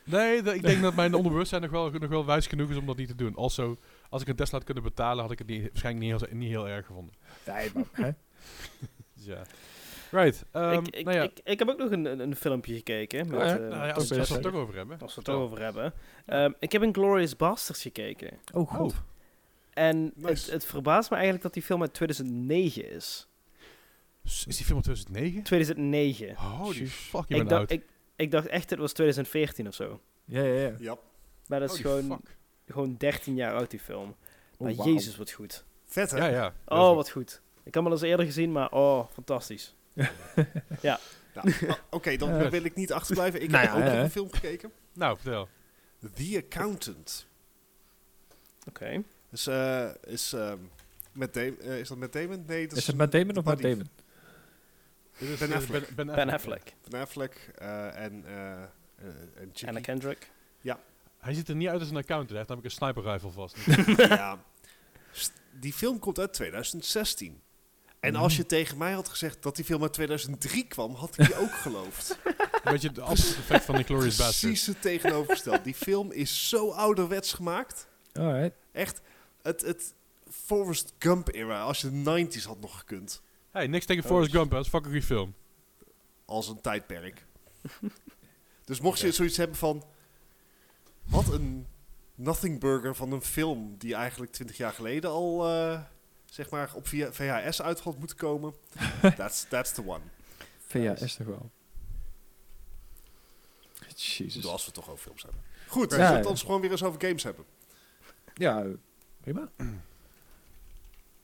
Nee, 0.05 0.43
dat- 0.43 0.55
ik 0.55 0.63
denk 0.63 0.83
dat 0.89 0.95
mijn 0.95 1.15
onderbewustzijn 1.15 1.63
nog 1.63 1.71
wel, 1.71 1.91
nog 1.91 2.09
wel 2.11 2.27
wijs 2.27 2.47
genoeg 2.47 2.71
is 2.71 2.77
om 2.77 2.87
dat 2.87 2.97
niet 2.97 3.09
te 3.09 3.15
doen. 3.15 3.37
Also, 3.37 3.79
als 4.09 4.23
ik 4.23 4.29
een 4.29 4.37
Tesla 4.37 4.57
had 4.57 4.65
kunnen 4.67 4.83
betalen, 4.83 5.23
had 5.23 5.33
ik 5.33 5.39
het 5.39 5.47
niet, 5.47 5.63
waarschijnlijk 5.63 6.05
niet 6.13 6.21
heel, 6.21 6.39
niet 6.39 6.49
heel 6.49 6.69
erg 6.69 6.87
gevonden. 6.87 7.15
Nee, 7.47 7.71
maar, 7.75 7.85
hè? 7.93 8.11
Dus 9.15 9.25
ja. 9.25 9.43
Right. 10.13 10.45
ehm, 10.51 10.73
ik, 10.73 10.89
ik, 10.89 11.05
nou 11.05 11.17
ja, 11.17 11.23
ik, 11.23 11.41
ik 11.45 11.59
heb 11.59 11.69
ook 11.69 11.79
nog 11.79 11.91
een, 11.91 12.05
een, 12.05 12.21
een 12.21 12.37
filmpje 12.37 12.75
gekeken. 12.75 13.29
Met, 13.29 13.41
Oh 13.41 13.47
ja? 13.47 13.55
eh, 13.59 13.61
nou 13.61 13.71
ja, 13.87 13.87
toch 13.87 13.95
als, 13.97 14.09
we 14.09 14.15
het 14.17 14.27
zeker. 14.27 14.43
toch 14.43 14.55
over 14.55 14.75
hebben. 14.77 14.99
als 15.01 15.15
we 15.15 15.21
het 15.21 15.29
erover 15.29 15.61
hebben. 15.63 15.93
Ehm, 16.27 16.53
ik 16.59 16.73
heb 16.73 16.83
een 16.83 16.95
Glorious 16.95 17.37
Bastards 17.37 17.83
gekeken. 17.83 18.39
Oh, 18.53 18.71
god. 18.71 18.93
Oh. 18.93 18.99
En 19.71 20.13
Nice. 20.15 20.29
het, 20.45 20.51
het 20.51 20.65
verbaast 20.65 21.09
me 21.11 21.15
eigenlijk 21.15 21.45
dat 21.45 21.55
die 21.55 21.63
film 21.63 21.81
uit 21.81 21.95
2009 21.95 22.91
is. 22.91 23.29
Is 24.25 24.45
die 24.45 24.65
film 24.65 24.77
uit 24.77 24.85
2009? 24.85 25.43
2009. 25.43 26.35
Holy 26.37 26.77
Jeez. 26.79 26.93
fuck, 26.93 27.25
je 27.29 27.35
Ik 27.35 27.49
dacht, 27.49 27.71
ik, 27.71 27.85
ik 28.17 28.31
dacht 28.31 28.47
echt 28.47 28.71
het 28.71 28.79
was 28.79 28.93
2014 28.93 29.67
of 29.69 29.75
zo. 29.75 30.01
Ja, 30.25 30.43
ja, 30.43 30.61
ja. 30.61 30.73
Ja, 30.79 30.97
Maar 31.47 31.61
dat 31.61 31.75
is 31.75 31.83
Holy 31.83 32.01
gewoon, 32.03 32.19
fuck. 32.19 32.37
gewoon 32.67 32.95
13 32.99 33.35
jaar 33.35 33.55
oud, 33.55 33.71
die 33.71 33.81
film. 33.81 34.09
Oh, 34.09 34.61
maar 34.67 34.75
wauw. 34.75 34.93
jezus, 34.93 35.17
wat 35.17 35.31
goed. 35.31 35.65
vet 35.87 36.11
hè? 36.11 36.17
Ja, 36.19 36.27
ja. 36.27 36.53
Dat 36.65 36.79
Oh, 36.79 36.95
wat 36.95 37.11
goed. 37.11 37.41
Ik 37.57 37.65
heb 37.65 37.75
hem 37.75 37.87
al 37.87 37.93
eens 37.93 38.03
eerder 38.03 38.27
gezien, 38.27 38.53
maar 38.53 38.71
oh, 38.71 39.07
fantastisch. 39.13 39.75
Nou, 41.35 41.55
o- 41.69 41.79
Oké, 41.91 42.17
dan 42.17 42.29
Ja. 42.39 42.49
wil 42.51 42.65
ik 42.65 42.75
niet 42.75 42.93
achterblijven. 42.93 43.43
Ik 43.43 43.51
Nou 43.51 43.63
heb 43.67 43.75
ja, 43.75 43.79
ook 43.81 43.85
nog 43.95 44.03
een 44.03 44.11
film 44.11 44.33
gekeken. 44.33 44.73
Nou, 44.93 45.17
vertel. 45.17 45.49
The 46.15 46.43
Accountant. 46.45 47.27
Oké. 48.69 49.03
Dus, 49.31 49.47
eh, 49.47 49.91
is, 50.05 50.33
ehm, 50.33 50.59
met 51.13 51.35
Dam- 51.35 51.57
eh, 51.61 51.79
is 51.79 51.89
dat 51.89 51.99
met 51.99 52.13
Damon? 52.13 52.45
Nee, 52.47 52.67
dat 52.69 52.79
Is 52.79 52.87
het 52.87 52.97
met 52.97 53.13
Damon 53.13 53.37
of 53.37 53.45
met. 53.45 53.63
Damon? 53.63 53.89
Ben 55.39 55.53
Affleck. 55.53 55.95
Ben, 55.95 56.07
Ben 56.07 56.31
Affleck. 56.31 56.75
Ben 56.89 57.01
Affleck 57.01 57.51
eh, 57.59 57.87
en, 58.05 58.25
en. 58.27 59.53
Anna 59.67 59.81
Kendrick. 59.81 60.31
Hij 61.19 61.35
ziet 61.35 61.49
er 61.49 61.55
niet 61.55 61.69
uit 61.69 61.81
als 61.81 61.91
een 61.91 61.97
accountant. 61.97 62.29
Hij 62.29 62.39
heeft 62.39 62.49
namelijk 62.49 62.73
een 62.75 62.79
sniper 62.79 63.03
rifle 63.13 63.31
vast. 63.31 63.57
ja. 64.19 64.39
Die 65.61 65.73
film 65.73 65.99
komt 65.99 66.19
uit 66.19 66.33
2016. 66.33 67.41
En 68.03 68.17
als 68.17 68.37
je 68.37 68.47
tegen 68.47 68.79
mij 68.79 68.93
had 68.93 69.09
gezegd 69.09 69.43
dat 69.43 69.57
die 69.57 69.65
film 69.65 69.83
uit 69.83 69.93
2003 69.93 70.67
kwam, 70.67 70.95
had 70.95 71.19
ik 71.19 71.27
je 71.27 71.37
ook 71.37 71.53
geloofd. 71.53 72.19
Een 72.65 72.73
beetje 72.73 72.89
het 72.89 72.99
absolute 72.99 73.39
effect 73.39 73.65
van 73.65 73.85
Glorious 73.85 74.17
Bastards. 74.17 74.41
Precies 74.41 74.67
het 74.67 74.83
tegenovergestelde. 74.83 75.63
Die 75.63 75.75
film 75.75 76.13
is 76.13 76.49
zo 76.49 76.71
ouderwets 76.71 77.33
gemaakt. 77.33 77.89
Alright. 78.13 78.57
Echt, 78.73 79.01
het, 79.43 79.61
het 79.61 79.95
Forrest 80.31 80.93
Gump 80.99 81.35
era, 81.35 81.63
als 81.63 81.81
je 81.81 82.03
de 82.03 82.27
90s 82.27 82.45
had 82.45 82.61
nog 82.61 82.79
gekund. 82.79 83.23
Hey, 83.51 83.67
niks 83.67 83.87
tegen 83.87 84.05
Forrest 84.05 84.31
Gump, 84.31 84.51
hè. 84.51 84.57
dat 84.57 84.65
is 84.65 84.71
fucking 84.71 84.93
goede 84.93 85.07
film. 85.07 85.35
Als 86.25 86.49
een 86.49 86.61
tijdperk. 86.61 87.27
dus 88.65 88.81
mocht 88.81 89.01
je 89.01 89.13
zoiets 89.13 89.37
hebben 89.37 89.57
van... 89.57 89.85
Wat 91.05 91.29
een 91.33 91.67
nothing 92.15 92.61
burger 92.61 92.95
van 92.95 93.13
een 93.13 93.23
film 93.23 93.75
die 93.79 93.95
eigenlijk 93.95 94.33
20 94.33 94.57
jaar 94.57 94.73
geleden 94.73 95.11
al... 95.11 95.49
eh, 95.49 95.81
zeg 96.33 96.51
maar 96.51 96.71
op 96.75 96.87
via 96.89 97.13
VHS 97.13 97.63
uit 97.63 97.81
had 97.81 97.99
moeten 97.99 98.17
komen. 98.17 98.55
that's, 99.17 99.45
that's 99.49 99.73
the 99.73 99.87
one. 99.87 100.01
VHS 100.67 101.15
toch 101.17 101.27
wel. 101.27 101.51
Jezus. 103.97 104.47
Als 104.47 104.61
we 104.61 104.67
het 104.67 104.75
toch 104.75 104.91
over 104.91 105.03
films 105.03 105.23
hebben. 105.23 105.41
Goed, 105.67 105.83
Ja, 105.83 105.89
we 105.89 105.95
zullen 105.95 106.11
ja. 106.11 106.17
het 106.17 106.27
ons 106.27 106.43
gewoon 106.43 106.61
weer 106.61 106.71
eens 106.71 106.83
over 106.83 107.01
games 107.01 107.23
hebben. 107.23 107.45
Ja, 108.35 108.65
prima. 109.21 109.51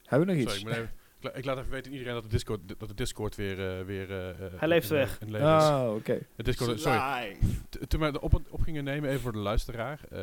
Hebben 0.05 0.29
we 0.29 0.35
nog 0.35 0.43
iets? 0.43 0.55
Sorry, 0.55 0.59
ik, 0.59 0.65
moet 0.65 0.73
even- 0.75 0.93
ik 1.19 1.25
la- 1.25 1.33
ik 1.35 1.45
laat 1.45 1.59
even 1.59 1.71
weten 1.71 1.87
aan 1.87 1.93
iedereen 1.99 2.15
dat 2.15 2.23
de 2.23 2.29
Discord, 2.29 2.61
dat 2.79 2.89
de 2.89 2.95
Discord 2.95 3.35
weer... 3.35 3.79
eh, 3.79 3.85
weer 3.85 4.11
eh, 4.11 4.29
eh, 4.47 4.53
Hij 4.57 4.69
leeft 4.69 4.91
is. 4.91 5.11
Ah, 5.35 5.95
oké. 5.95 6.19
Het 6.37 6.47
Discord, 6.47 6.81
sorry. 6.81 7.37
T- 7.69 7.91
Toen 7.91 8.01
wij 8.01 8.11
de 8.11 8.21
op, 8.21 8.41
op 8.49 8.61
gingen 8.61 8.85
nemen, 8.85 9.09
even 9.11 9.21
voor 9.23 9.33
de 9.33 9.39
luisteraar. 9.39 10.01
eh, 10.11 10.19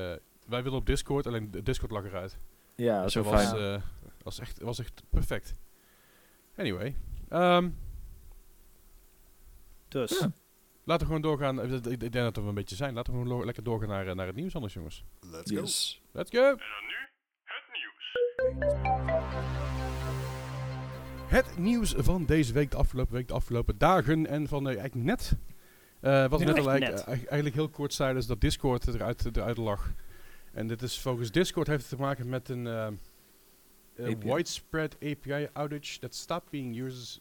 wij 0.45 0.63
willen 0.63 0.73
op 0.79 0.85
Discord, 0.85 1.27
alleen 1.27 1.51
de 1.51 1.63
Discord 1.63 1.91
lag 1.91 2.03
eruit. 2.05 2.37
Ja, 2.75 3.03
Dus 3.03 3.13
zo 3.13 3.23
dat 3.23 3.31
was, 3.31 3.43
fijn. 3.49 3.83
Was, 4.25 4.39
echt, 4.39 4.61
was 4.61 4.79
echt 4.79 5.03
perfect. 5.09 5.55
Anyway. 6.57 6.95
ehm, 7.29 7.69
Dus. 9.87 10.19
Ja. 10.19 10.31
laten 10.83 11.07
we 11.07 11.13
gewoon 11.13 11.21
doorgaan. 11.21 11.73
Ik, 11.91 11.99
denk 11.99 12.13
dat 12.13 12.35
we 12.35 12.41
een 12.41 12.53
beetje 12.53 12.75
zijn. 12.75 12.93
Laten 12.93 13.13
we 13.13 13.19
gewoon 13.19 13.37
lo- 13.37 13.45
lekker 13.45 13.63
doorgaan 13.63 13.89
naar, 13.89 14.15
naar 14.15 14.27
het 14.27 14.35
nieuws 14.35 14.55
anders, 14.55 14.73
jongens. 14.73 15.03
Let's 15.19 15.51
go. 15.51 15.61
Let's 16.11 16.31
go! 16.31 16.55
Het 21.27 21.57
nieuws 21.57 21.93
van 21.97 22.25
deze 22.25 22.53
week, 22.53 22.71
de 22.71 22.77
afgelopen 22.77 23.13
week, 23.13 23.27
de 23.27 23.33
afgelopen 23.33 23.77
dagen 23.77 24.27
en 24.27 24.47
van 24.47 24.69
eh, 24.69 24.77
eigenlijk 24.77 25.05
net. 25.05 25.37
eh 26.01 26.27
wat 26.27 26.39
Ja, 26.39 26.45
net 26.45 26.57
al 26.57 26.69
eigenlijk, 26.69 26.79
net. 26.79 26.89
eh, 26.89 27.07
eigenlijk- 27.07 27.29
eigenlijk 27.31 27.55
heel 27.55 27.69
kort 27.69 27.93
zeiden, 27.93 28.21
is 28.21 28.27
dat 28.27 28.41
Discord 28.41 28.87
eruit, 28.87 29.37
eruit 29.37 29.57
lag. 29.57 29.93
En 30.53 30.67
dit 30.67 30.81
is 30.81 30.99
volgens 30.99 31.31
Discord 31.31 31.67
heeft 31.67 31.79
het 31.89 31.89
te 31.89 32.03
maken 32.03 32.29
met 32.29 32.49
een 32.49 32.67
API. 33.99 34.27
widespread 34.27 34.95
API 35.01 35.47
outage 35.53 35.99
that 35.99 36.15
stopped 36.15 36.51
being 36.51 36.81
users 36.81 37.19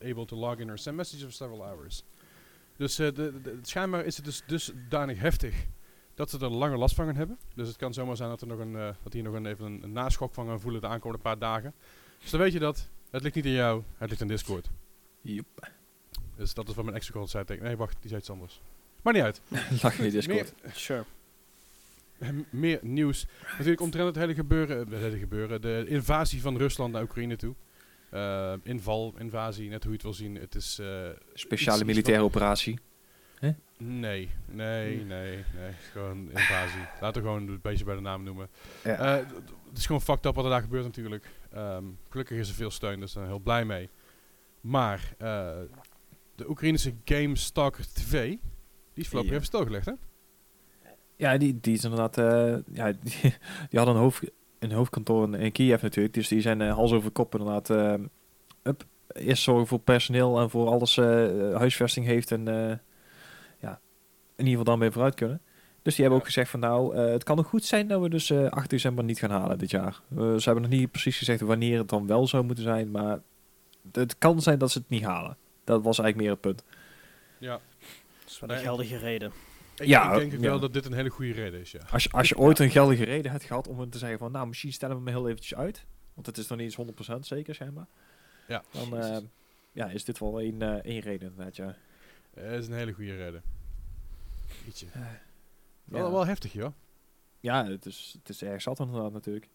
able 0.00 0.24
to 0.24 0.36
log 0.36 0.60
in 0.60 0.70
or 0.70 0.78
send 0.78 0.96
messages 0.96 1.22
for 1.22 1.32
several 1.32 1.62
hours. 1.62 2.02
Dus 2.76 2.98
eh, 2.98 3.14
de, 3.14 3.40
de, 3.42 3.58
schijnbaar 3.62 4.04
is 4.04 4.16
het 4.16 4.24
dus 4.24 4.42
dusdanig 4.46 5.18
heftig 5.18 5.66
dat 6.14 6.30
ze 6.30 6.38
er 6.38 6.50
langer 6.50 6.78
last 6.78 6.94
van 6.94 7.06
gaan 7.06 7.16
hebben. 7.16 7.38
Dus 7.54 7.68
het 7.68 7.76
kan 7.76 7.94
zomaar 7.94 8.16
zijn 8.16 8.28
dat, 8.28 8.40
er 8.40 8.46
nog 8.46 8.58
een, 8.58 8.76
eh, 8.76 8.94
dat 9.02 9.12
hier 9.12 9.22
nog 9.22 9.34
een, 9.34 9.46
even 9.46 9.64
een, 9.64 9.82
een 9.82 9.92
naschok 9.92 10.34
van 10.34 10.46
gaan 10.46 10.60
voelen 10.60 10.80
de 10.80 10.86
aankomende 10.86 11.22
paar 11.22 11.38
dagen. 11.38 11.74
Dus 12.20 12.30
dan 12.30 12.40
weet 12.40 12.52
je 12.52 12.58
dat. 12.58 12.88
Het 13.10 13.22
ligt 13.22 13.34
niet 13.34 13.44
aan 13.44 13.50
jou, 13.50 13.82
het 13.96 14.08
ligt 14.08 14.22
aan 14.22 14.28
Discord. 14.28 14.70
Joep. 15.20 15.70
Dus 16.36 16.54
dat 16.54 16.68
is 16.68 16.74
wat 16.74 16.84
mijn 16.84 16.96
ex-code 16.96 17.28
zei 17.28 17.44
tegen... 17.44 17.64
Nee, 17.64 17.76
wacht, 17.76 17.96
die 18.00 18.08
zei 18.08 18.20
iets 18.20 18.30
anders. 18.30 18.60
Maar 19.02 19.12
niet 19.12 19.22
uit. 19.22 19.40
Lach 19.82 19.96
je 19.96 20.10
Discord. 20.10 20.54
Sure. 20.72 21.04
Meer, 22.50 22.78
nieuws. 22.82 23.26
Natuurlijk 23.50 23.80
omtrent 23.80 24.06
het 24.06 24.16
hele 24.16 24.34
gebeuren... 24.34 24.78
Het 24.78 24.88
hele 25.00 25.18
gebeuren. 25.18 25.60
De 25.60 25.84
invasie 25.88 26.40
van 26.40 26.56
Rusland 26.56 26.92
naar 26.92 27.02
Oekraïne 27.02 27.36
toe. 27.36 27.54
Eh, 28.10 28.52
inval, 28.62 29.14
invasie, 29.18 29.68
net 29.68 29.82
hoe 29.82 29.90
je 29.92 29.96
het 29.96 30.02
wil 30.06 30.14
zien. 30.14 30.34
Het 30.34 30.54
is... 30.54 30.78
eh, 30.78 30.86
Speciale 31.34 31.78
iets- 31.78 31.86
iets 31.86 31.92
militaire 31.92 32.22
wat- 32.22 32.30
operatie. 32.34 32.78
Nee, 33.80 34.28
nee, 34.46 35.04
nee, 35.04 35.04
nee. 35.04 35.44
Gewoon 35.92 36.30
invasie. 36.30 36.80
Laten 37.00 37.22
we 37.22 37.28
gewoon 37.28 37.48
het 37.48 37.62
beetje 37.62 37.84
bij 37.84 37.94
de 37.94 38.00
naam 38.00 38.22
noemen. 38.22 38.48
Ja. 38.84 39.18
Eh, 39.18 39.26
het 39.68 39.78
is 39.78 39.86
gewoon 39.86 40.00
fucked 40.02 40.26
up 40.26 40.34
wat 40.34 40.44
er 40.44 40.50
daar 40.50 40.60
gebeurt 40.62 40.84
natuurlijk. 40.84 41.26
Ehm, 41.52 41.84
gelukkig 42.08 42.38
is 42.38 42.48
er 42.48 42.54
veel 42.54 42.70
steun, 42.70 43.00
dus 43.00 43.12
daar 43.12 43.22
ben 43.22 43.32
ik 43.32 43.36
heel 43.36 43.44
blij 43.44 43.64
mee. 43.64 43.88
Maar 44.60 45.14
eh, 45.18 45.50
de 46.34 46.48
Oekraïnse 46.48 46.94
GameStalker 47.04 47.84
TV, 47.92 48.10
die 48.28 48.38
is 48.94 49.06
voorlopig 49.06 49.30
Ja. 49.30 49.36
even 49.36 49.46
stilgelegd, 49.46 49.86
hè? 49.86 49.92
Ja, 51.18 51.36
die, 51.38 51.58
die 51.60 51.74
is 51.74 51.84
inderdaad... 51.84 52.18
eh, 52.18 52.56
ja, 52.72 52.92
die, 53.02 53.20
die 53.70 53.78
hadden 53.78 53.94
een, 53.94 54.00
hoofd, 54.00 54.22
een 54.58 54.72
hoofdkantoor 54.72 55.24
in, 55.24 55.34
in 55.34 55.52
Kiev 55.52 55.82
natuurlijk. 55.82 56.14
Dus 56.14 56.28
die 56.28 56.40
zijn 56.40 56.60
eh, 56.60 56.74
hals 56.74 56.92
over 56.92 57.10
kop 57.10 57.34
inderdaad... 57.34 57.70
eh, 57.70 57.94
up, 58.62 58.84
eerst 59.12 59.42
zorgen 59.42 59.66
voor 59.66 59.78
personeel 59.80 60.38
en 60.40 60.50
voor 60.50 60.68
alles 60.68 60.96
eh, 60.96 61.06
huisvesting 61.56 62.06
heeft. 62.06 62.30
En 62.32 62.48
eh, 62.48 62.76
ja, 63.60 63.80
in 64.36 64.44
ieder 64.46 64.50
geval 64.50 64.64
dan 64.64 64.78
weer 64.78 64.92
vooruit 64.92 65.14
kunnen. 65.14 65.40
Dus 65.82 65.94
die 65.96 66.04
hebben 66.04 66.12
Ja. 66.22 66.26
ook 66.26 66.32
gezegd 66.34 66.50
van 66.50 66.60
nou, 66.60 66.94
eh, 66.96 67.12
het 67.12 67.24
kan 67.24 67.36
nog 67.36 67.46
goed 67.46 67.64
zijn 67.64 67.88
dat 67.88 68.00
we 68.00 68.08
dus 68.08 68.30
eh 68.30 68.46
8 68.46 68.70
december 68.70 69.04
niet 69.04 69.18
gaan 69.18 69.30
halen 69.30 69.58
dit 69.58 69.70
jaar. 69.70 70.00
Ze 70.16 70.40
hebben 70.44 70.62
nog 70.62 70.70
niet 70.70 70.90
precies 70.90 71.18
gezegd 71.18 71.40
wanneer 71.40 71.78
het 71.78 71.88
dan 71.88 72.06
wel 72.06 72.26
zou 72.26 72.44
moeten 72.44 72.64
zijn, 72.64 72.90
maar 72.90 73.18
het 73.92 74.18
kan 74.18 74.42
zijn 74.42 74.58
dat 74.58 74.70
ze 74.70 74.78
het 74.78 74.88
niet 74.88 75.02
halen. 75.04 75.36
Dat 75.64 75.82
was 75.82 75.98
eigenlijk 75.98 76.16
meer 76.16 76.30
het 76.30 76.40
punt. 76.40 76.64
Ja. 77.38 77.60
Dat 78.20 78.28
is 78.30 78.40
wel 78.40 78.50
een 78.50 78.56
geldige 78.58 78.96
reden. 78.96 79.32
Ik, 79.80 79.86
Ja, 79.86 80.12
ik 80.12 80.18
denk 80.20 80.34
ook 80.34 80.40
wel 80.40 80.54
ja. 80.54 80.60
dat 80.60 80.72
dit 80.72 80.84
een 80.84 80.92
hele 80.92 81.08
goede 81.08 81.32
reden 81.32 81.60
is, 81.60 81.70
ja. 81.70 81.80
Als 81.90 82.02
je, 82.02 82.10
als 82.10 82.28
je 82.28 82.38
ooit 82.38 82.58
een 82.58 82.70
geldige 82.70 83.04
reden 83.04 83.30
hebt 83.30 83.44
gehad 83.44 83.68
om 83.68 83.90
te 83.90 83.98
zeggen 83.98 84.18
van 84.18 84.32
nou, 84.32 84.46
misschien 84.46 84.72
stellen 84.72 84.96
we 84.96 85.02
me 85.02 85.10
heel 85.10 85.28
eventjes 85.28 85.54
uit. 85.58 85.84
Want 86.14 86.26
het 86.26 86.36
is 86.38 86.46
nog 86.46 86.58
niet 86.58 86.78
eens 86.78 87.12
100% 87.16 87.18
zeker 87.20 87.54
schijnbaar. 87.54 87.86
Ja. 88.48 88.62
Dan 88.70 88.98
eh, 88.98 89.18
ja, 89.72 89.88
is 89.90 90.04
dit 90.04 90.18
wel 90.18 90.40
één, 90.40 90.62
eh, 90.62 90.74
één 90.92 91.00
reden 91.00 91.28
inderdaad, 91.30 91.56
ja. 91.56 91.76
Eh, 92.34 92.50
Dat 92.50 92.58
is 92.62 92.66
een 92.66 92.72
hele 92.74 92.92
goede 92.92 93.16
reden. 93.16 93.42
Ja. 94.92 95.20
Wel, 95.84 96.10
wel 96.12 96.26
heftig, 96.26 96.52
joh. 96.52 96.72
Ja, 97.40 97.66
het 97.66 97.86
is, 97.86 98.14
het 98.18 98.28
is 98.28 98.42
erg 98.42 98.62
zat 98.62 98.78
inderdaad 98.78 99.12
natuurlijk. 99.12 99.48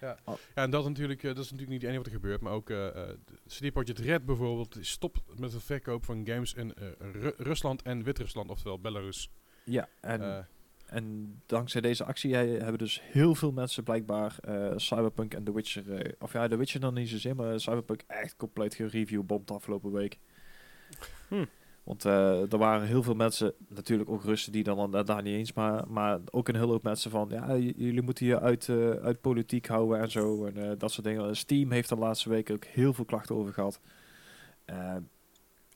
Ja, 0.00 0.18
en 0.54 0.70
dat, 0.70 0.84
natuurlijk, 0.88 1.22
eh, 1.22 1.34
dat 1.34 1.44
is 1.44 1.50
natuurlijk 1.50 1.70
niet 1.70 1.80
het 1.82 1.90
enige 1.90 2.04
wat 2.04 2.06
er 2.12 2.20
gebeurt, 2.20 2.40
maar 2.40 2.52
ook 2.52 2.70
eh 2.70 2.86
eh, 3.08 3.16
CD 3.48 3.72
Projekt 3.72 3.98
Red 3.98 4.24
bijvoorbeeld 4.24 4.72
die 4.72 4.84
stopt 4.84 5.20
met 5.38 5.52
het 5.52 5.62
verkoop 5.62 6.04
van 6.04 6.26
games 6.26 6.54
in 6.54 6.74
eh, 6.74 6.88
Ru- 7.12 7.32
Rusland 7.36 7.82
en 7.82 8.02
Wit-Rusland, 8.02 8.50
oftewel 8.50 8.80
Belarus. 8.80 9.30
Ja, 9.66 9.88
en, 10.00 10.20
Eh, 10.20 10.38
en 10.86 11.36
dankzij 11.46 11.80
deze 11.80 12.04
actie 12.04 12.34
hebben 12.34 12.78
dus 12.78 13.00
heel 13.04 13.34
veel 13.34 13.52
mensen 13.52 13.84
blijkbaar 13.84 14.36
eh, 14.42 14.72
Cyberpunk 14.76 15.34
en 15.34 15.44
The 15.44 15.52
Witcher, 15.54 15.92
eh, 15.94 16.12
of 16.18 16.32
ja, 16.32 16.48
The 16.48 16.56
Witcher 16.56 16.80
dan 16.80 16.94
niet 16.94 17.08
zozeer, 17.08 17.36
maar 17.36 17.60
Cyberpunk 17.60 18.02
echt 18.06 18.36
compleet 18.36 18.74
gereviewbomd 18.74 19.50
afgelopen 19.50 19.92
week. 19.92 20.18
Hm. 21.28 21.44
Want 21.82 22.04
eh, 22.04 22.52
er 22.52 22.58
waren 22.58 22.86
heel 22.86 23.02
veel 23.02 23.14
mensen, 23.14 23.52
natuurlijk 23.68 24.10
ook 24.10 24.24
Russen 24.24 24.52
die 24.52 24.62
dan 24.62 24.90
da- 24.90 25.02
daar 25.02 25.22
niet 25.22 25.34
eens, 25.34 25.52
maar, 25.52 25.88
maar 25.88 26.18
ook 26.30 26.48
een 26.48 26.54
hele 26.54 26.66
hoop 26.66 26.82
mensen 26.82 27.10
van, 27.10 27.28
ja, 27.30 27.56
jullie 27.56 28.02
moeten 28.02 28.26
je 28.26 28.40
uit, 28.40 28.68
eh, 28.68 28.90
uit 28.90 29.20
politiek 29.20 29.66
houden 29.66 30.00
en 30.00 30.10
zo, 30.10 30.46
en 30.46 30.78
dat 30.78 30.92
soort 30.92 31.06
dingen. 31.06 31.36
Steam 31.36 31.70
heeft 31.70 31.88
de 31.88 31.96
laatste 31.96 32.28
weken 32.28 32.54
ook 32.54 32.64
heel 32.64 32.92
veel 32.92 33.04
klachten 33.04 33.34
over 33.36 33.52
gehad. 33.52 33.80
Eh, 34.64 34.96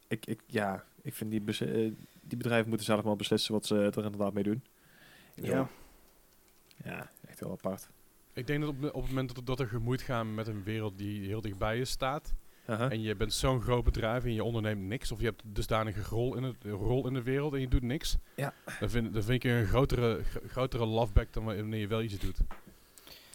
ik, 0.09 0.27
ik, 0.27 0.41
ja, 0.47 0.85
ik 1.03 1.15
vind 1.15 1.31
die, 1.31 1.43
die 2.31 2.39
bedrijven 2.39 2.69
moeten 2.69 2.87
zelf 2.87 3.03
maar 3.05 3.17
beslissen 3.17 3.53
wat 3.53 3.67
ze 3.67 3.75
er 3.77 4.05
inderdaad 4.05 4.33
mee 4.33 4.43
doen. 4.45 4.63
Ja. 5.35 5.69
Ja, 6.85 7.11
echt 7.29 7.41
heel 7.41 7.51
apart. 7.51 7.89
ik 8.33 8.47
denk 8.47 8.61
dat 8.61 8.69
op, 8.69 8.77
op 8.95 9.01
het 9.03 9.09
moment 9.09 9.35
dat, 9.35 9.47
dat 9.47 9.61
er 9.61 9.67
gemoeid 9.67 10.03
gaan 10.03 10.35
met 10.35 10.47
een 10.47 10.63
wereld 10.63 10.99
die 10.99 11.27
heel 11.27 11.41
dichtbij 11.41 11.77
je 11.77 11.85
staat, 11.85 12.35
en 12.67 13.01
je 13.03 13.15
bent 13.17 13.33
zo'n 13.33 13.61
groot 13.61 13.85
bedrijf 13.85 14.25
en 14.25 14.33
je 14.35 14.45
onderneemt 14.45 14.81
niks, 14.83 15.13
of 15.13 15.19
je 15.21 15.25
hebt 15.25 15.43
dusdanige 15.47 16.03
rol 16.03 16.37
in, 16.37 16.43
het, 16.43 16.57
rol 16.65 17.07
in 17.07 17.15
de 17.15 17.23
wereld 17.23 17.55
en 17.55 17.61
je 17.61 17.69
doet 17.69 17.83
niks, 17.83 18.17
Ja. 18.37 18.55
dan, 18.81 18.91
vind, 18.91 19.13
dan 19.13 19.23
vind 19.23 19.45
ik 19.45 19.51
je 19.51 19.57
een 19.59 19.67
grotere, 19.67 20.23
gro- 20.25 20.41
grotere 20.49 20.87
loveback 20.87 21.33
dan 21.33 21.45
wanneer 21.45 21.81
je 21.81 21.87
wel 21.87 22.03
iets 22.03 22.19
doet. 22.19 22.39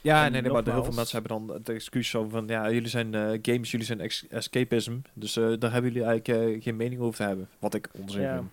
Ja, 0.02 0.26
En 0.26 0.32
nee, 0.32 0.42
nee, 0.42 0.52
maar 0.52 0.64
de- 0.64 0.72
heel 0.72 0.84
veel 0.84 0.94
mensen 0.94 1.22
hebben 1.22 1.38
dan 1.48 1.56
het 1.58 1.70
excuus 1.70 2.10
zo 2.10 2.30
van, 2.30 2.48
ja, 2.48 2.72
jullie 2.72 2.90
zijn 2.90 3.14
eh, 3.16 3.40
games, 3.42 3.72
jullie 3.72 3.86
zijn 3.86 4.00
ex- 4.00 4.28
escapism, 4.28 4.98
dus 5.14 5.36
eh, 5.38 5.44
daar 5.60 5.72
hebben 5.72 5.92
jullie 5.94 6.08
eigenlijk 6.08 6.56
eh, 6.56 6.64
geen 6.64 6.76
mening 6.76 7.02
over 7.02 7.16
te 7.18 7.24
hebben. 7.24 7.50
Wat 7.60 7.74
ik 7.74 7.90
onzin 7.94 8.22
Ja. 8.22 8.38
vind. 8.38 8.50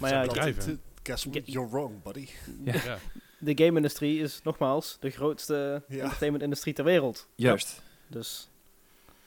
Maar 0.00 0.10
ja. 0.10 0.52
T- 0.52 0.78
Guess 1.02 1.26
You're 1.44 1.68
wrong, 1.70 2.02
buddy. 2.02 2.28
Ja. 2.64 2.72
Ja. 2.84 2.98
de 3.38 3.64
game-industrie 3.64 4.20
is 4.20 4.40
nogmaals 4.42 4.96
de 5.00 5.10
grootste 5.10 5.82
Ja. 5.88 6.02
entertainment-industrie 6.02 6.74
ter 6.74 6.84
wereld. 6.84 7.26
Juist. 7.34 7.82
Dus 8.08 8.48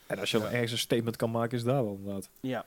En 0.08 0.20
als 0.20 0.32
je 0.32 0.38
Ja. 0.38 0.44
dan 0.44 0.54
ergens 0.54 0.72
een 0.72 0.78
statement 0.78 1.16
kan 1.16 1.32
maken, 1.32 1.58
is 1.58 1.64
daar 1.64 1.84
wel 1.84 1.96
inderdaad. 2.00 2.30
ja. 2.40 2.66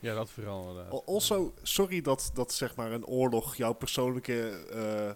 ja, 0.00 0.14
dat 0.14 0.30
vooral 0.30 0.68
inderdaad. 0.68 0.92
Al- 0.92 1.04
Also, 1.06 1.54
sorry 1.62 2.00
dat, 2.00 2.30
dat 2.34 2.52
zeg 2.52 2.74
maar 2.76 2.92
een 2.92 3.06
oorlog 3.06 3.56
jouw 3.56 3.72
persoonlijke, 3.72 4.48
eh, 4.72 5.10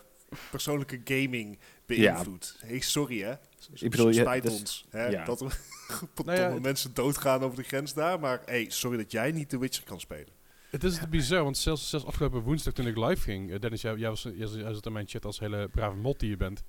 persoonlijke 0.50 1.00
gaming 1.04 1.58
beïnvloedt. 1.86 2.56
Hey, 2.60 2.80
sorry 2.80 3.20
hè. 3.22 3.32
Ik 3.74 3.90
bedoel, 3.90 4.08
je- 4.08 4.20
spijt 4.20 4.42
dus- 4.42 4.52
ons 4.52 4.84
hè, 4.90 5.06
ja. 5.06 5.24
dat 5.24 5.40
er 5.40 5.58
Nou 6.24 6.38
ja, 6.38 6.58
mensen 6.60 6.94
doodgaan 6.94 7.42
over 7.42 7.56
de 7.56 7.62
grens 7.62 7.94
daar. 7.94 8.20
Maar 8.20 8.42
hey, 8.44 8.66
sorry 8.70 8.96
dat 8.96 9.12
jij 9.12 9.32
niet 9.32 9.48
The 9.48 9.58
Witcher 9.58 9.84
kan 9.84 10.00
spelen. 10.00 10.28
Het 10.72 10.84
is 10.84 11.08
bizar, 11.08 11.42
want 11.42 11.56
zelfs, 11.56 11.90
zelfs 11.90 12.04
afgelopen 12.04 12.40
woensdag 12.40 12.72
toen 12.72 12.86
ik 12.86 12.96
live 12.96 13.22
ging, 13.22 13.52
eh, 13.52 13.60
Dennis, 13.60 13.80
jij, 13.82 13.96
jij, 13.96 14.08
was, 14.08 14.22
jij, 14.22 14.46
jij 14.48 14.72
zat 14.72 14.86
in 14.86 14.92
mijn 14.92 15.08
chat 15.08 15.24
als 15.24 15.38
hele 15.38 15.68
brave 15.68 15.96
mot 15.96 16.20
die 16.20 16.30
je 16.30 16.36
bent. 16.36 16.62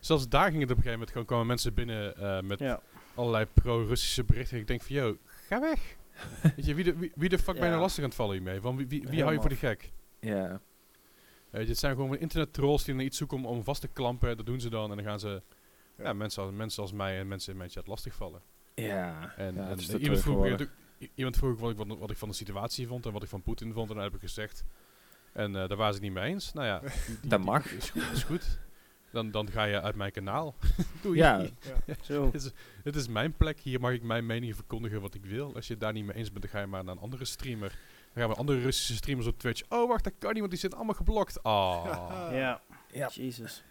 zelfs 0.00 0.28
daar 0.28 0.50
ging 0.50 0.60
het 0.60 0.70
op 0.70 0.76
een 0.76 0.82
gegeven 0.82 0.90
moment 0.92 1.10
gewoon 1.10 1.26
kwamen 1.26 1.46
mensen 1.46 1.74
binnen 1.74 2.16
eh, 2.16 2.40
met 2.40 2.58
ja. 2.58 2.80
allerlei 3.14 3.44
pro-Russische 3.44 4.24
berichten. 4.24 4.58
Ik 4.58 4.66
denk 4.66 4.82
van, 4.82 4.96
yo, 4.96 5.16
ga 5.48 5.60
weg. 5.60 5.96
Weet 6.56 6.66
je, 6.66 6.74
wie 6.74 6.84
de, 6.84 6.96
wie, 6.96 7.12
wie 7.14 7.28
de 7.28 7.38
fuck 7.38 7.46
ben 7.46 7.56
je 7.56 7.62
Ja. 7.62 7.68
nou 7.68 7.80
lastig 7.80 8.02
aan 8.02 8.08
het 8.08 8.18
vallen 8.18 8.34
hiermee? 8.34 8.60
Van 8.60 8.76
wie, 8.76 8.86
wie, 8.86 9.06
wie 9.08 9.22
hou 9.22 9.34
je 9.34 9.40
voor 9.40 9.48
de 9.48 9.56
gek? 9.56 9.92
Ja. 10.20 10.60
Weet 11.50 11.62
je, 11.62 11.68
het 11.68 11.78
zijn 11.78 11.94
gewoon 11.96 12.18
internet 12.18 12.52
trolls 12.52 12.84
die 12.84 12.94
naar 12.94 13.04
iets 13.04 13.18
zoeken 13.18 13.36
om, 13.36 13.46
om 13.46 13.64
vast 13.64 13.80
te 13.80 13.88
klampen. 13.88 14.36
Dat 14.36 14.46
doen 14.46 14.60
ze 14.60 14.70
dan 14.70 14.90
en 14.90 14.96
dan 14.96 15.06
gaan 15.06 15.20
ze 15.20 15.42
ja. 15.96 16.04
Ja. 16.04 16.12
mensen, 16.12 16.42
als, 16.42 16.52
mensen 16.52 16.82
als 16.82 16.92
mij 16.92 17.18
en 17.18 17.28
mensen 17.28 17.52
in 17.52 17.58
mijn 17.58 17.70
chat 17.70 17.86
lastigvallen. 17.86 18.42
Ja. 18.74 19.32
En, 19.36 19.54
ja, 19.54 19.68
en 19.68 19.76
te 19.76 19.98
iemand, 19.98 20.20
vroeg 20.20 20.66
iemand 21.14 21.36
vroeg 21.36 21.58
wat 21.60 21.70
ik, 21.70 21.76
wat, 21.76 21.98
wat 21.98 22.10
ik 22.10 22.16
van 22.16 22.28
de 22.28 22.34
situatie 22.34 22.86
vond 22.86 23.06
en 23.06 23.12
wat 23.12 23.22
ik 23.22 23.28
van 23.28 23.42
Poetin 23.42 23.72
vond. 23.72 23.88
En 23.88 23.94
dat 23.94 24.04
heb 24.04 24.14
ik 24.14 24.20
gezegd. 24.20 24.64
En 25.32 25.56
eh, 25.56 25.68
daar 25.68 25.76
waren 25.76 25.94
ze 25.94 26.00
het 26.00 26.08
niet 26.08 26.12
mee 26.22 26.32
eens. 26.32 26.52
Nou 26.52 26.66
ja, 26.66 26.78
die- 27.06 27.16
die- 27.20 27.28
Dat 27.28 27.38
die- 27.40 27.48
mag. 27.50 27.72
Is 27.72 27.90
goed. 27.90 28.02
Is 28.12 28.22
goed. 28.22 28.58
Dan, 29.12 29.30
dan 29.30 29.50
ga 29.50 29.64
je 29.64 29.80
uit 29.80 29.94
mijn 29.94 30.12
kanaal. 30.12 30.54
Doei. 31.02 31.18
Ja. 31.18 31.46
Zo. 32.02 32.24
Het 32.24 32.34
is, 32.34 32.50
het 32.84 32.96
is 32.96 33.08
mijn 33.08 33.36
plek. 33.36 33.60
Hier 33.60 33.80
mag 33.80 33.92
ik 33.92 34.02
mijn 34.02 34.26
mening 34.26 34.54
verkondigen 34.54 35.00
wat 35.00 35.14
ik 35.14 35.24
wil. 35.24 35.54
Als 35.54 35.66
je 35.66 35.72
het 35.72 35.82
daar 35.82 35.92
niet 35.92 36.04
mee 36.04 36.16
eens 36.16 36.28
bent, 36.30 36.42
dan 36.42 36.50
ga 36.50 36.60
je 36.60 36.66
maar 36.66 36.84
naar 36.84 36.94
een 36.94 37.00
andere 37.00 37.24
streamer. 37.24 37.68
Dan 38.12 38.22
gaan 38.22 38.28
we 38.32 38.38
andere 38.38 38.60
Russische 38.60 38.94
streamers 38.94 39.26
op 39.26 39.38
Twitch. 39.38 39.62
Oh, 39.68 39.88
wacht, 39.88 40.04
dat 40.04 40.12
kan 40.18 40.30
niet, 40.30 40.38
want 40.38 40.50
die 40.50 40.60
zitten 40.60 40.78
allemaal 40.78 40.96
geblokt. 40.96 41.42
Ah. 41.42 42.28
Ja. 42.32 42.60
Ja. 42.92 43.10
Jezus. 43.12 43.62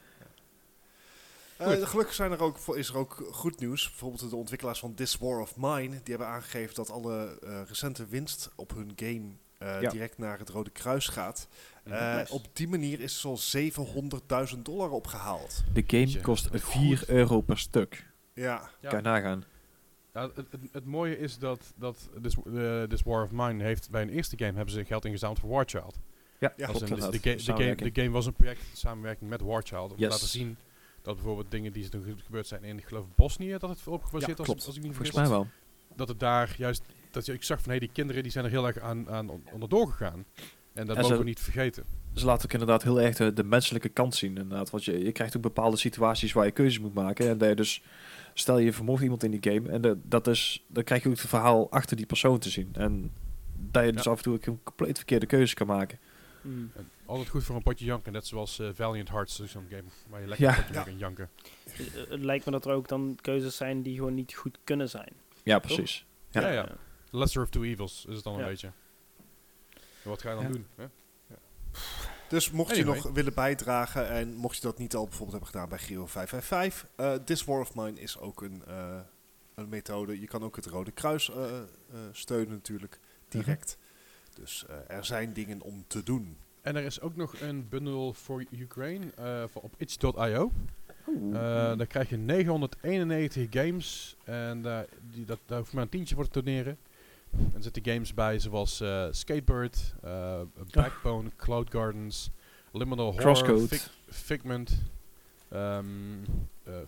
Eh, 1.57 1.87
gelukkig 1.87 2.13
zijn 2.15 2.31
er 2.31 2.41
ook, 2.41 2.57
is 2.75 2.87
er 2.89 2.97
ook 2.97 3.27
goed 3.31 3.59
nieuws. 3.59 3.89
Bijvoorbeeld 3.89 4.29
de 4.29 4.35
ontwikkelaars 4.35 4.79
van 4.79 4.93
This 4.93 5.17
War 5.17 5.39
of 5.41 5.53
Mine. 5.57 5.89
Die 5.89 5.99
hebben 6.15 6.27
aangegeven 6.27 6.75
dat 6.75 6.89
alle 6.91 7.39
eh, 7.43 7.61
recente 7.67 8.05
winst 8.07 8.49
op 8.55 8.73
hun 8.75 8.91
game 8.95 9.29
eh, 9.57 9.81
Ja. 9.81 9.89
direct 9.89 10.17
naar 10.17 10.39
het 10.39 10.49
Rode 10.49 10.69
Kruis 10.69 11.07
gaat. 11.07 11.47
Eh, 11.83 12.15
Nice. 12.15 12.33
Op 12.33 12.45
die 12.53 12.67
manier 12.67 12.99
is 12.99 13.23
er 13.23 13.29
al 13.29 13.37
700.000 13.37 14.65
dollar 14.65 14.89
opgehaald. 14.89 15.63
De 15.73 15.83
game 15.87 16.21
kost 16.21 16.47
Goed. 16.47 16.63
4 16.63 17.03
euro 17.07 17.41
per 17.41 17.57
stuk. 17.57 18.05
Ja, 18.33 18.69
Ja. 18.81 18.89
Kan 18.89 18.97
je 18.99 19.03
nagaan. 19.05 19.43
Nou, 20.13 20.31
het, 20.35 20.47
het, 20.51 20.61
het 20.71 20.85
mooie 20.85 21.17
is 21.19 21.37
dat, 21.37 21.73
dat 21.75 22.09
this, 22.21 22.35
this 22.89 23.01
War 23.01 23.23
of 23.23 23.31
Mine 23.31 23.63
heeft 23.63 23.89
bij 23.89 24.01
een 24.01 24.09
eerste 24.09 24.37
game 24.37 24.53
hebben 24.53 24.73
ze 24.73 24.85
geld 24.85 25.05
ingezameld 25.05 25.39
voor 25.39 25.49
War 25.49 25.63
Child. 25.67 25.99
Ja, 26.39 26.53
Ja, 26.57 26.67
Als 26.67 26.77
klopt 26.77 26.91
in, 26.91 26.95
dus 26.95 27.05
de, 27.05 27.11
inderdaad. 27.11 27.13
ga- 27.15 27.21
de, 27.21 27.29
game, 27.29 27.39
Samenwerking. 27.41 27.93
de 27.93 28.01
game 28.01 28.13
was 28.13 28.25
een 28.25 28.33
project 28.33 28.59
in 28.59 28.65
samenwerking 28.77 29.29
met 29.29 29.41
War 29.41 29.61
Child. 29.63 29.91
Om 29.91 29.97
te 29.97 30.07
laten 30.07 30.27
zien 30.27 30.57
dat 31.07 31.15
bijvoorbeeld 31.15 31.51
dingen 31.51 31.73
die 31.73 31.89
toen 31.89 32.03
ge- 32.03 32.15
gebeurd 32.25 32.47
zijn 32.47 32.63
in, 32.63 32.77
ik 32.77 32.85
geloof, 32.85 33.05
Bosnië, 33.15 33.57
dat 33.57 33.69
het 33.69 33.87
op 33.87 34.03
gebaseerd 34.03 34.37
Ja, 34.37 34.43
was, 34.43 34.65
als 34.65 34.75
ik 34.77 34.83
niet 34.83 34.95
Volgens 34.95 35.15
mij 35.15 35.27
wel. 35.27 35.47
Dat 35.95 36.07
het 36.07 36.19
daar 36.19 36.55
juist, 36.57 36.83
dat 37.11 37.25
je, 37.25 37.33
ik 37.33 37.43
zag 37.43 37.61
van, 37.61 37.71
hé, 37.71 37.79
die 37.79 37.89
kinderen 37.93 38.23
die 38.23 38.31
zijn 38.31 38.45
er 38.45 38.51
heel 38.51 38.67
erg 38.67 38.79
aan, 38.79 39.09
aan 39.09 39.29
on- 39.29 39.43
onderdoor 39.53 39.87
gegaan. 39.87 40.25
En 40.73 40.85
dat 40.85 40.95
En 40.95 41.01
mogen 41.01 41.15
ze- 41.17 41.17
we 41.23 41.23
niet 41.27 41.39
vergeten. 41.39 41.83
Ze 42.13 42.25
laten 42.25 42.45
ook 42.45 42.51
inderdaad 42.53 42.83
heel 42.83 43.01
erg 43.01 43.15
de, 43.15 43.33
de 43.33 43.43
menselijke 43.43 43.89
kant 43.89 44.15
zien. 44.15 44.29
Inderdaad. 44.37 44.69
Want 44.69 44.83
je, 44.85 45.03
je 45.03 45.11
krijgt 45.11 45.35
ook 45.35 45.41
bepaalde 45.41 45.77
situaties 45.77 46.33
waar 46.33 46.45
je 46.45 46.51
keuzes 46.51 46.79
moet 46.79 46.93
maken. 46.93 47.29
En 47.29 47.37
dat 47.37 47.49
je 47.49 47.55
dus, 47.55 47.83
stel 48.33 48.57
je 48.57 48.73
vermoord 48.73 49.01
iemand 49.01 49.23
in 49.23 49.31
die 49.31 49.51
game. 49.53 49.69
En 49.69 49.81
de, 49.81 49.97
dat 50.03 50.27
is, 50.27 50.63
dan 50.67 50.83
krijg 50.83 51.03
je 51.03 51.09
ook 51.09 51.15
het 51.15 51.27
verhaal 51.27 51.71
achter 51.71 51.97
die 51.97 52.05
persoon 52.05 52.39
te 52.39 52.49
zien. 52.49 52.69
En 52.73 53.11
dat 53.71 53.85
je 53.85 53.91
dus 53.91 54.03
Ja. 54.03 54.11
af 54.11 54.17
en 54.17 54.23
toe 54.23 54.33
ook 54.35 54.45
een 54.45 54.63
compleet 54.63 54.97
verkeerde 54.97 55.25
keuze 55.25 55.55
kan 55.55 55.67
maken. 55.67 55.99
Mm. 56.41 56.71
En 56.75 56.89
altijd 57.07 57.29
goed 57.29 57.43
voor 57.43 57.55
een 57.55 57.63
potje 57.63 57.85
janken, 57.85 58.11
net 58.13 58.27
zoals 58.27 58.59
eh, 58.59 58.69
Valiant 58.73 59.09
Hearts, 59.09 59.37
dus 59.37 59.51
zo'n 59.51 59.67
game 59.69 59.83
waar 60.09 60.21
je 60.21 60.27
lekker 60.27 60.45
Ja. 60.47 60.57
een 60.57 60.63
potje 60.63 60.73
Ja. 60.73 60.83
mee 60.85 60.89
kan 60.89 60.97
janken. 60.97 61.29
Eh, 61.65 62.09
Het 62.09 62.23
lijkt 62.23 62.45
me 62.45 62.51
dat 62.51 62.65
er 62.65 62.71
ook 62.73 62.87
dan 62.87 63.17
keuzes 63.21 63.55
zijn 63.55 63.81
die 63.81 63.95
gewoon 63.95 64.13
niet 64.13 64.33
goed 64.33 64.57
kunnen 64.63 64.89
zijn. 64.89 65.13
Ja, 65.43 65.59
precies. 65.59 66.05
Ja. 66.29 66.41
Ja, 66.41 66.49
ja. 66.51 66.75
Lesser 67.11 67.41
of 67.41 67.49
two 67.49 67.63
evils 67.63 68.05
is 68.09 68.15
het 68.15 68.23
dan 68.23 68.33
Ja. 68.33 68.39
een 68.39 68.45
beetje. 68.45 68.71
En 70.03 70.09
wat 70.09 70.21
ga 70.21 70.29
je 70.29 70.35
dan 70.35 70.45
Ja. 70.45 70.51
doen? 70.51 70.67
Hè? 70.75 70.85
Dus 72.29 72.51
mocht 72.51 72.75
je 72.75 72.83
nog 72.85 73.03
willen 73.11 73.33
bijdragen 73.33 74.09
en 74.09 74.33
mocht 74.35 74.55
je 74.55 74.61
dat 74.61 74.77
niet 74.77 74.95
al 74.95 75.03
bijvoorbeeld 75.03 75.31
hebben 75.31 75.49
gedaan 75.49 75.69
bij 75.69 75.77
Giro 75.77 76.05
555, 76.05 76.89
eh 76.95 77.13
This 77.13 77.43
War 77.43 77.59
of 77.59 77.75
Mine 77.75 77.99
is 77.99 78.17
ook 78.17 78.41
een, 78.41 78.63
eh, 78.65 78.99
een 79.55 79.69
methode. 79.69 80.19
Je 80.19 80.27
kan 80.27 80.43
ook 80.43 80.55
het 80.55 80.65
Rode 80.65 80.91
Kruis 80.91 81.29
eh, 81.31 81.57
eh, 81.59 81.63
steunen 82.11 82.49
natuurlijk, 82.53 82.99
direct. 83.29 83.77
Dus 84.33 84.65
eh, 84.65 84.75
er 84.97 85.05
zijn 85.05 85.33
dingen 85.33 85.61
om 85.61 85.83
te 85.87 86.03
doen. 86.03 86.37
En 86.61 86.75
er 86.75 86.83
is 86.83 87.01
ook 87.01 87.15
nog 87.15 87.41
een 87.41 87.69
bundle 87.69 88.13
voor 88.13 88.43
Ukraine 88.51 89.05
eh, 89.15 89.43
voor 89.47 89.61
op 89.61 89.73
itch.io. 89.77 90.51
Eh, 91.07 91.31
daar 91.77 91.85
krijg 91.87 92.09
je 92.09 92.17
991 92.17 93.47
games. 93.49 94.15
En 94.23 94.61
daar 94.61 94.85
die, 95.11 95.25
dat, 95.25 95.39
daar 95.45 95.57
hoef 95.59 95.69
je 95.69 95.75
maar 95.75 95.83
een 95.83 95.89
tientje 95.89 96.15
voor 96.15 96.27
te 96.27 96.43
doneren. 96.43 96.77
En 97.31 97.51
er 97.55 97.63
zitten 97.63 97.85
games 97.93 98.13
bij 98.13 98.39
zoals 98.39 98.79
eh, 98.81 99.07
Skatebird, 99.11 99.93
eh, 100.03 100.41
Backbone, 100.71 101.29
Cloud 101.35 101.71
Gardens, 101.71 102.29
Liminal 102.71 103.05
Horror, 103.11 103.21
Crosscode. 103.21 103.67
Fig- 103.67 103.91
Figment. 104.09 104.81
eh, 105.49 105.79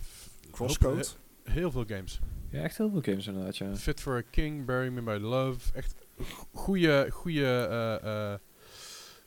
f- 0.02 0.30
Crosscode. 0.52 1.04
he- 1.44 1.52
heel 1.52 1.72
veel 1.72 1.86
games. 1.88 2.20
ja, 2.50 2.62
echt 2.62 2.78
heel 2.78 2.90
veel 2.90 3.02
games 3.02 3.28
inderdaad, 3.28 3.58
ja. 3.58 3.76
Fit 3.76 4.00
for 4.02 4.16
a 4.18 4.22
King, 4.32 4.66
Bury 4.66 4.90
Me 4.90 5.02
By 5.02 5.18
Love. 5.22 5.74
Echt 5.74 5.96
goede, 6.54 7.08
goede, 7.12 7.46
eh 8.02 8.32
eh 8.34 8.40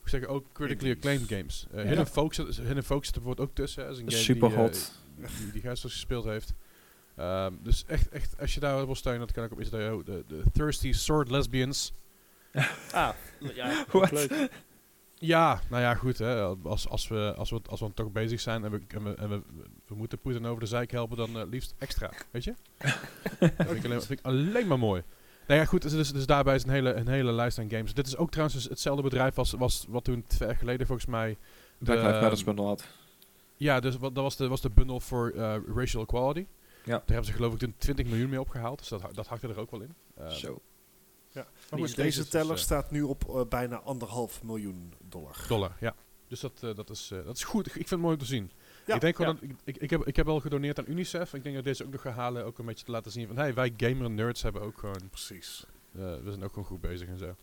hoe 0.02 0.10
zeg 0.10 0.20
ik 0.22 0.28
ook, 0.28 0.46
critically 0.52 0.90
Indies. 0.90 1.10
acclaimed 1.10 1.28
games. 1.28 1.66
Eh 1.70 1.82
Ja. 1.82 1.88
Hidden, 1.88 2.06
Folks, 2.06 2.36
Hidden 2.36 2.84
Folks 2.84 3.06
zit 3.06 3.16
er 3.16 3.22
bijvoorbeeld 3.22 3.48
ook 3.48 3.54
tussen. 3.54 3.88
is 3.88 3.98
een 3.98 4.10
game 4.10 4.22
Super 4.22 4.48
die, 4.48 4.56
eh, 4.56 4.62
hot. 4.64 4.92
die, 5.16 5.52
die 5.52 5.62
dus 5.62 5.80
gespeeld 5.80 6.24
heeft. 6.24 6.54
Ehm, 7.16 7.52
dus 7.62 7.84
echt, 7.86 8.08
echt, 8.08 8.40
als 8.40 8.54
je 8.54 8.60
daar 8.60 8.86
wil 8.86 8.94
steunen, 8.94 9.20
dat 9.20 9.32
kan 9.32 9.44
ik 9.44 9.52
op 9.52 9.60
Israël. 9.60 10.04
De, 10.04 10.24
de 10.28 10.42
Thirsty 10.52 10.92
Sword 10.92 11.30
Lesbians. 11.30 11.92
Ah, 12.92 13.14
ja, 13.54 13.80
ook 13.92 13.92
What? 13.92 14.10
leuk. 14.10 14.50
Ja, 15.14 15.60
nou 15.70 15.82
ja, 15.82 15.94
goed. 15.94 16.18
Hè. 16.18 16.40
Als, 16.62 16.88
als, 16.88 17.08
we, 17.08 17.34
als, 17.36 17.50
we, 17.50 17.60
als 17.66 17.80
we 17.80 17.86
dan 17.86 17.94
toch 17.94 18.12
bezig 18.12 18.40
zijn 18.40 18.64
en 18.64 18.70
we, 18.70 18.80
en 18.88 19.02
we, 19.02 19.14
en 19.14 19.28
we, 19.28 19.42
we 19.86 19.94
moeten 19.94 20.18
Poetin 20.18 20.46
over 20.46 20.60
de 20.60 20.66
zeik 20.66 20.90
helpen, 20.90 21.16
dan 21.16 21.38
eh, 21.38 21.46
liefst 21.48 21.74
extra. 21.78 22.10
Weet 22.30 22.44
je? 22.44 22.54
dat 23.38 23.50
vind 23.56 23.70
ik, 23.76 23.84
alleen, 23.84 24.02
vind 24.02 24.18
ik 24.18 24.24
alleen 24.26 24.66
maar 24.66 24.78
mooi. 24.78 25.02
Nou 25.52 25.64
ja, 25.64 25.70
goed. 25.70 25.82
Dus, 25.82 25.92
dus, 25.92 26.12
dus 26.12 26.26
daarbij 26.26 26.54
is 26.54 26.64
een 26.64 26.70
hele, 26.70 26.92
een 26.92 27.08
hele 27.08 27.32
lijst 27.32 27.58
aan 27.58 27.70
games. 27.70 27.94
Dit 27.94 28.06
is 28.06 28.16
ook 28.16 28.30
trouwens 28.30 28.56
dus 28.56 28.68
hetzelfde 28.68 29.02
bedrijf 29.02 29.38
als 29.38 29.50
was, 29.50 29.86
wat 29.88 30.04
toen 30.04 30.24
twee 30.26 30.48
jaar 30.48 30.58
geleden 30.58 30.86
volgens 30.86 31.06
mij... 31.06 31.38
Black 31.78 31.96
de, 31.96 32.02
Lives 32.02 32.20
Matter 32.20 32.38
ehm, 32.38 32.44
bundle 32.44 32.64
had. 32.64 32.86
Ja, 33.56 33.80
dus 33.80 33.96
wat, 33.96 34.14
dat 34.14 34.24
was 34.24 34.36
de, 34.36 34.48
was 34.48 34.60
de 34.60 34.70
bundle 34.70 35.00
voor 35.00 35.30
eh, 35.30 35.54
racial 35.74 36.02
equality. 36.02 36.46
Ja. 36.84 37.02
hebben 37.06 37.24
ze 37.24 37.32
geloof 37.32 37.52
ik 37.52 37.58
toen 37.58 37.74
20 37.78 38.06
miljoen 38.06 38.28
mee 38.28 38.40
opgehaald. 38.40 38.78
Dus 38.78 38.88
dat, 38.88 39.14
dat 39.14 39.26
hakte 39.26 39.48
er 39.48 39.58
ook 39.58 39.70
wel 39.70 39.80
in. 39.80 39.94
Eh, 40.14 40.28
Zo. 40.28 40.60
Ja. 41.30 41.46
maar 41.70 41.80
goed, 41.80 41.96
Deze 41.96 42.20
dus, 42.20 42.28
teller 42.28 42.56
eh, 42.56 42.62
staat 42.62 42.90
nu 42.90 43.02
op 43.02 43.28
eh, 43.28 43.40
bijna 43.48 43.80
anderhalf 43.80 44.42
miljoen 44.42 44.94
dollar. 45.08 45.36
dollar, 45.48 45.76
ja. 45.80 45.94
Dus 46.28 46.40
dat, 46.40 46.60
dat, 46.60 46.90
is, 46.90 47.12
dat 47.24 47.36
is 47.36 47.44
goed. 47.44 47.66
Ik 47.66 47.72
vind 47.72 47.90
het 47.90 48.00
mooi 48.00 48.14
om 48.14 48.20
te 48.20 48.26
zien. 48.26 48.50
Ja, 48.92 48.98
ik 48.98 49.00
denk 49.00 49.16
gewoon 49.16 49.38
ja. 49.40 49.46
dat, 49.46 49.50
ik, 49.64 49.74
ik, 49.74 49.82
ik, 49.82 49.90
heb, 49.90 50.06
ik 50.06 50.16
heb 50.16 50.26
wel 50.26 50.40
gedoneerd 50.40 50.78
aan 50.78 50.84
UNICEF. 50.88 51.34
Ik 51.34 51.42
denk 51.42 51.54
dat 51.54 51.64
deze 51.64 51.84
ook 51.84 51.92
nog 51.92 52.00
gaan 52.00 52.12
halen. 52.12 52.44
Ook 52.44 52.58
een 52.58 52.66
beetje 52.66 52.84
te 52.84 52.90
laten 52.90 53.10
zien 53.12 53.26
van... 53.26 53.36
Hey, 53.36 53.54
wij 53.54 53.72
gamer 53.76 54.10
nerds 54.10 54.42
hebben 54.42 54.62
ook 54.62 54.78
gewoon... 54.78 55.08
Precies. 55.10 55.64
eh, 55.92 56.00
we 56.00 56.30
zijn 56.30 56.42
ook 56.44 56.52
gewoon 56.52 56.64
goed 56.68 56.80
bezig 56.80 57.08
en 57.08 57.18
zo. 57.18 57.34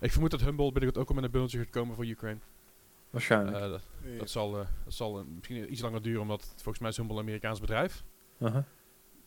Ik 0.00 0.12
vermoed 0.12 0.30
dat 0.30 0.40
Humble 0.40 0.72
binnenkort 0.72 0.98
ook 0.98 1.08
al 1.08 1.14
met 1.14 1.24
een 1.24 1.30
bundeltje 1.30 1.58
gaat 1.58 1.70
komen 1.70 1.94
voor 1.94 2.06
Ukraine. 2.06 2.40
Waarschijnlijk. 3.10 3.56
Eh, 3.56 3.68
dat, 3.68 3.82
Ja. 4.02 4.18
dat 4.18 4.30
zal, 4.30 4.60
eh, 4.60 4.66
dat 4.84 4.94
zal 4.94 5.24
misschien 5.24 5.72
iets 5.72 5.80
langer 5.80 6.02
duren, 6.02 6.20
omdat 6.20 6.40
het 6.40 6.52
volgens 6.54 6.78
mij 6.78 6.88
is 6.88 6.96
Humble 6.96 7.14
een 7.16 7.22
Amerikaans 7.22 7.60
bedrijf. 7.60 8.04
Uh-huh. 8.38 8.62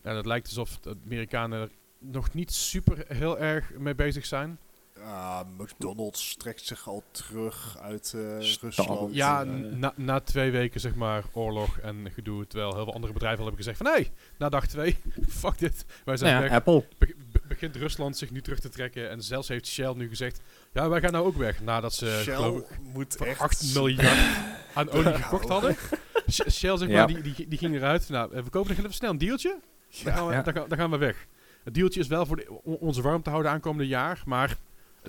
En 0.02 0.16
het 0.16 0.26
lijkt 0.26 0.48
alsof 0.48 0.80
de 0.80 0.98
Amerikanen 1.06 1.62
er 1.62 1.70
nog 2.00 2.34
niet 2.34 2.52
super 2.52 3.06
heel 3.08 3.40
erg 3.40 3.78
mee 3.78 3.96
bezig 3.96 4.26
zijn. 4.26 4.60
Ah, 5.04 5.40
McDonald's 5.58 6.36
trekt 6.36 6.66
zich 6.66 6.88
al 6.88 7.04
terug 7.12 7.78
uit 7.82 8.14
eh, 8.16 8.40
Rusland. 8.62 9.16
Ja, 9.16 9.44
na, 9.44 9.94
na 9.96 10.20
twee 10.20 10.52
weken 10.52 10.80
zeg 10.80 10.96
maar 10.96 11.24
oorlog 11.34 11.78
en 11.78 12.12
gedoe, 12.14 12.48
terwijl 12.48 12.74
heel 12.76 12.84
veel 12.84 12.94
andere 12.94 13.14
bedrijven 13.14 13.40
al 13.40 13.46
hebben 13.48 13.64
gezegd 13.66 13.78
van 13.84 13.94
hé, 13.96 14.08
na 14.38 14.50
dag 14.50 14.68
twee, 14.68 14.98
fuck 15.42 15.58
dit, 15.60 15.86
wij 16.06 16.18
zijn 16.18 16.32
Nou 16.34 16.44
ja, 16.44 16.50
weg. 16.50 16.58
Apple. 16.60 16.86
Be- 16.98 17.16
be- 17.32 17.42
begint 17.48 17.76
Rusland 17.76 18.18
zich 18.18 18.32
nu 18.32 18.42
terug 18.42 18.60
te 18.60 18.70
trekken 18.70 19.10
en 19.10 19.22
zelfs 19.24 19.48
heeft 19.48 19.68
Shell 19.68 19.94
nu 19.94 20.08
gezegd, 20.10 20.42
ja 20.74 20.90
wij 20.90 21.02
gaan 21.02 21.12
nou 21.12 21.26
ook 21.26 21.36
weg, 21.38 21.62
nadat 21.62 21.94
ze 21.94 22.20
Shell 22.24 22.64
moet 22.82 23.16
voor 23.18 23.26
echt... 23.28 23.40
8 23.40 23.74
miljard 23.74 24.20
aan 24.74 24.90
olie 24.90 25.14
gekocht 25.14 25.50
hadden. 25.50 25.76
Sh- 26.30 26.50
Shell 26.52 26.78
zeg 26.78 26.90
Ja. 26.90 26.96
maar, 26.96 27.08
die, 27.22 27.34
die, 27.34 27.48
die 27.48 27.58
ging 27.58 27.76
eruit, 27.76 28.10
nou 28.10 28.30
we 28.44 28.50
kopen 28.50 28.70
nog 28.70 28.78
even 28.80 28.94
snel 28.94 29.10
een 29.12 29.18
dealtje, 29.18 29.60
dan, 30.04 30.14
gaan 30.14 30.28
we, 30.28 30.34
Ja. 30.34 30.42
dan, 30.42 30.54
gaan, 30.54 30.70
dan 30.70 30.78
gaan 30.78 30.92
we 30.92 30.98
weg. 30.98 31.28
Het 31.64 31.74
dealtje 31.74 32.00
is 32.00 32.08
wel 32.08 32.26
voor 32.26 32.36
de, 32.36 32.50
o- 32.64 32.72
onze 32.74 33.02
warm 33.02 33.22
te 33.24 33.30
houden 33.30 33.52
aankomende 33.52 33.88
jaar, 33.88 34.22
maar 34.26 34.58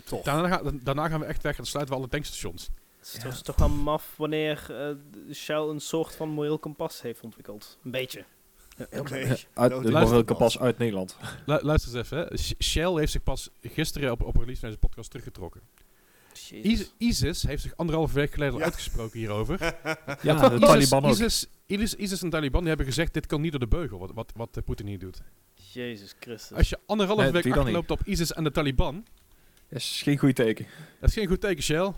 Toch. 0.04 0.22
daarna, 0.22 0.48
ga- 0.48 0.70
daarna 0.82 1.08
gaan 1.08 1.20
we 1.20 1.26
echt 1.26 1.42
weg 1.42 1.50
en 1.52 1.56
dan 1.58 1.66
sluiten 1.66 1.94
we 1.94 2.00
alle 2.00 2.10
tankstations. 2.10 2.68
Het 2.98 3.06
is, 3.06 3.12
Ja. 3.12 3.20
toch- 3.22 3.32
is 3.32 3.42
toch 3.42 3.56
wel 3.56 3.68
maf 3.68 4.14
wanneer 4.16 4.66
eh, 4.70 5.34
Shell 5.34 5.56
een 5.68 5.80
soort 5.80 6.14
van 6.16 6.28
moreel 6.28 6.58
kompas 6.58 7.02
heeft 7.02 7.20
ontwikkeld. 7.20 7.78
Een 7.84 7.90
beetje. 7.90 8.24
Nee. 8.90 9.02
beetje. 9.02 9.46
Uit, 9.54 9.90
moreel 9.90 10.24
kompas 10.24 10.58
uit 10.58 10.78
Nederland. 10.78 11.16
Lu- 11.46 11.58
luister 11.62 11.96
eens 11.96 12.06
even, 12.10 12.18
hè. 12.18 12.36
Shell 12.64 12.92
heeft 12.92 13.12
zich 13.12 13.22
pas 13.22 13.48
gisteren 13.62 14.10
op, 14.10 14.22
op 14.22 14.36
release 14.36 14.60
van 14.60 14.68
deze 14.68 14.80
podcast 14.80 15.10
teruggetrokken. 15.10 15.60
Jezus. 16.48 16.92
ISIS 16.98 17.42
heeft 17.42 17.62
zich 17.62 17.76
anderhalve 17.76 18.14
week 18.14 18.32
geleden 18.32 18.52
al 18.54 18.58
Ja. 18.58 18.64
uitgesproken 18.64 19.18
hierover. 19.18 19.58
Ja, 20.22 20.48
de 20.48 20.54
ISIS, 20.54 20.60
Taliban 20.68 21.04
ook. 21.04 21.10
ISIS, 21.12 21.46
ISIS, 21.66 21.94
ISIS 21.94 22.22
en 22.22 22.30
Taliban 22.30 22.58
die 22.60 22.68
hebben 22.68 22.86
gezegd, 22.86 23.14
dit 23.14 23.26
kan 23.26 23.40
niet 23.40 23.50
door 23.50 23.60
de 23.60 23.66
beugel, 23.68 23.98
wat, 23.98 24.10
wat, 24.14 24.32
wat 24.36 24.64
Poetin 24.64 24.86
hier 24.86 24.98
doet. 24.98 25.22
Jezus 25.72 26.14
Christus. 26.20 26.56
Als 26.56 26.68
je 26.68 26.78
anderhalve 26.86 27.22
Nee, 27.22 27.30
week 27.32 27.56
achterloopt 27.56 27.90
op 27.90 28.00
ISIS 28.04 28.32
en 28.32 28.44
de 28.44 28.50
Taliban, 28.50 29.06
Dat 29.68 29.78
is 29.78 30.02
geen 30.02 30.18
goed 30.18 30.34
teken. 30.34 30.66
dat 31.00 31.08
is 31.08 31.14
geen 31.14 31.26
goed 31.26 31.40
teken, 31.40 31.62
Shell. 31.62 31.92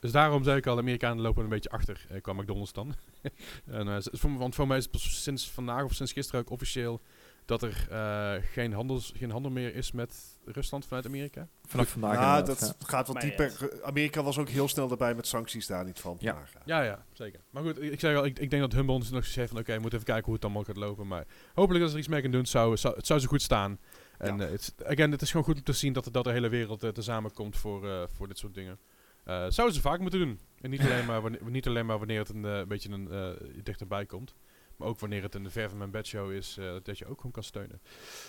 Dus 0.00 0.12
daarom 0.12 0.44
zei 0.44 0.56
ik 0.56 0.66
al, 0.66 0.74
de 0.74 0.80
Amerikanen 0.80 1.22
lopen 1.22 1.42
een 1.42 1.48
beetje 1.48 1.70
achter 1.70 2.06
eh, 2.08 2.20
qua 2.20 2.32
McDonald's 2.32 2.72
dan. 2.72 2.94
en, 3.66 3.88
eh, 3.88 3.96
voor, 4.00 4.36
want 4.38 4.54
voor 4.54 4.66
mij 4.66 4.76
is 4.76 4.82
het 4.82 4.92
pas 4.92 5.22
sinds 5.22 5.50
vandaag 5.50 5.84
of 5.84 5.94
sinds 5.94 6.12
gisteren 6.12 6.40
ook 6.40 6.50
officieel 6.50 7.00
dat 7.44 7.62
er 7.62 7.86
eh, 7.90 8.34
geen, 8.52 8.72
handels, 8.72 9.12
geen 9.16 9.30
handel 9.30 9.50
meer 9.50 9.74
is 9.74 9.92
met 9.92 10.38
Rusland 10.44 10.86
vanuit 10.86 11.06
Amerika. 11.06 11.48
Vanaf 11.66 11.88
vandaag 11.88 12.14
Ja, 12.14 12.42
dat 12.42 12.60
ja. 12.60 12.86
gaat 12.86 13.06
wat 13.06 13.16
Maar 13.16 13.24
dieper. 13.24 13.80
Amerika 13.82 14.22
was 14.22 14.38
ook 14.38 14.48
heel 14.48 14.68
snel 14.68 14.90
erbij 14.90 15.14
met 15.14 15.26
sancties 15.26 15.66
daar 15.66 15.84
niet 15.84 16.00
van. 16.00 16.16
Ja. 16.20 16.42
Ja, 16.64 16.82
ja, 16.82 17.04
zeker. 17.12 17.40
Maar 17.50 17.62
goed, 17.62 17.82
ik, 17.82 18.00
zeg 18.00 18.16
al, 18.16 18.24
ik, 18.24 18.38
ik 18.38 18.50
denk 18.50 18.62
dat 18.62 18.72
Humble 18.72 18.94
ons 18.94 19.10
nog 19.10 19.24
gezegd 19.24 19.48
van, 19.48 19.58
oké, 19.58 19.74
we 19.74 19.80
moeten 19.80 19.98
even 19.98 20.10
kijken 20.10 20.24
hoe 20.24 20.34
het 20.34 20.44
allemaal 20.44 20.64
gaat 20.64 20.76
lopen. 20.76 21.06
Maar 21.06 21.24
hopelijk 21.54 21.80
dat 21.80 21.88
ze 21.88 21.94
er 21.94 22.00
iets 22.00 22.10
mee 22.10 22.20
kunnen 22.20 22.38
doen, 22.38 22.48
zou, 22.48 22.76
zou, 22.76 22.96
het 22.96 23.06
zou 23.06 23.20
zo 23.20 23.28
goed 23.28 23.42
staan. 23.42 23.78
En 24.22 24.36
Ja. 24.36 24.44
eh, 24.44 24.50
het, 24.50 24.74
again, 24.84 25.10
het 25.10 25.22
is 25.22 25.30
gewoon 25.30 25.44
goed 25.46 25.56
om 25.56 25.62
te 25.62 25.72
zien 25.72 25.92
dat, 25.92 26.08
dat 26.12 26.24
de 26.24 26.30
hele 26.30 26.48
wereld 26.48 26.84
uh, 26.84 26.90
tezamen 26.90 27.32
komt 27.32 27.56
voor, 27.56 27.88
eh, 27.88 28.02
voor 28.08 28.28
dit 28.28 28.38
soort 28.38 28.54
dingen. 28.54 28.78
Eh 29.24 29.46
zouden 29.48 29.76
ze 29.76 29.80
vaak 29.82 30.00
moeten 30.00 30.18
doen. 30.20 30.38
En 30.60 30.70
niet 30.70 30.80
alleen 30.80 31.06
maar 31.06 31.20
wanneer, 31.22 31.40
niet 31.50 31.66
alleen 31.66 31.86
maar 31.86 31.98
wanneer 31.98 32.18
het 32.18 32.28
een 32.28 32.44
eh, 32.44 32.62
beetje 32.66 32.90
een, 32.90 33.10
eh, 33.10 33.30
dichterbij 33.62 34.06
komt. 34.06 34.34
Maar 34.76 34.88
ook 34.88 34.98
wanneer 34.98 35.22
het 35.22 35.34
een 35.34 35.50
ver 35.50 35.68
van 35.68 35.78
mijn 35.78 35.90
bedshow 35.90 36.32
is, 36.32 36.56
eh, 36.58 36.74
dat 36.82 36.98
je 36.98 37.06
ook 37.06 37.16
gewoon 37.16 37.32
kan 37.32 37.42
steunen. 37.42 37.80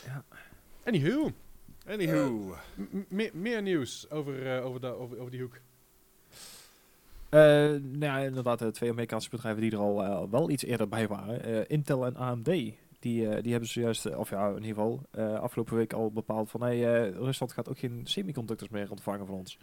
Ja. 0.06 0.26
Anywho, 0.86 2.56
meer- 3.10 3.32
meer 3.34 3.62
nieuws 3.62 4.10
over, 4.10 4.56
eh, 4.58 4.66
over, 4.66 4.96
over, 4.96 5.18
over 5.20 5.32
die 5.32 5.42
hoek. 5.42 5.60
Eh, 7.30 7.40
nou 7.70 8.00
ja, 8.00 8.18
inderdaad, 8.18 8.60
de 8.60 8.72
twee 8.72 8.90
Amerikaanse 8.90 9.30
bedrijven 9.30 9.62
die 9.62 9.72
er 9.72 9.78
al 9.78 10.04
eh, 10.04 10.24
wel 10.32 10.50
iets 10.50 10.64
eerder 10.64 10.88
bij 10.90 11.08
waren. 11.08 11.44
Eh, 11.44 11.62
Intel 11.68 12.06
en 12.06 12.16
AMD. 12.16 12.48
Die, 13.04 13.30
eh, 13.30 13.42
die 13.42 13.52
hebben 13.52 13.70
zojuist, 13.70 14.06
eh, 14.06 14.20
of 14.20 14.30
ja, 14.30 14.48
in 14.48 14.54
ieder 14.54 14.68
geval, 14.68 15.02
eh, 15.12 15.40
afgelopen 15.40 15.76
week 15.76 15.94
al 15.94 16.12
bepaald 16.12 16.50
van... 16.50 16.62
Hey, 16.62 17.06
eh, 17.06 17.16
Rusland 17.16 17.52
gaat 17.54 17.70
ook 17.70 17.80
geen 17.80 18.02
semiconductors 18.04 18.70
meer 18.72 18.92
ontvangen 18.92 19.26
van 19.26 19.36
ons. 19.36 19.58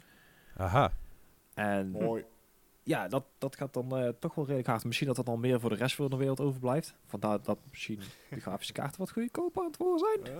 Aha. 0.57 0.91
En 1.53 1.89
Mooi. 1.91 2.23
ja, 2.83 3.07
dat, 3.07 3.23
dat 3.37 3.55
gaat 3.55 3.73
dan 3.73 3.97
eh, 3.97 4.09
toch 4.19 4.35
wel 4.35 4.45
redelijk 4.45 4.69
hard. 4.69 4.83
Misschien 4.83 5.07
dat 5.07 5.15
dat 5.15 5.25
dan 5.25 5.39
meer 5.39 5.59
voor 5.59 5.69
de 5.69 5.75
rest 5.75 5.95
van 5.95 6.09
de 6.09 6.15
wereld 6.15 6.39
overblijft. 6.39 6.95
Vandaar 7.05 7.41
dat 7.41 7.57
misschien 7.69 7.99
de 8.29 8.39
grafische 8.39 8.73
kaarten 8.73 8.99
wat 8.99 9.11
goedkoper 9.11 9.61
aan 9.61 9.67
het 9.67 9.77
worden 9.77 9.99
zijn. 9.99 10.35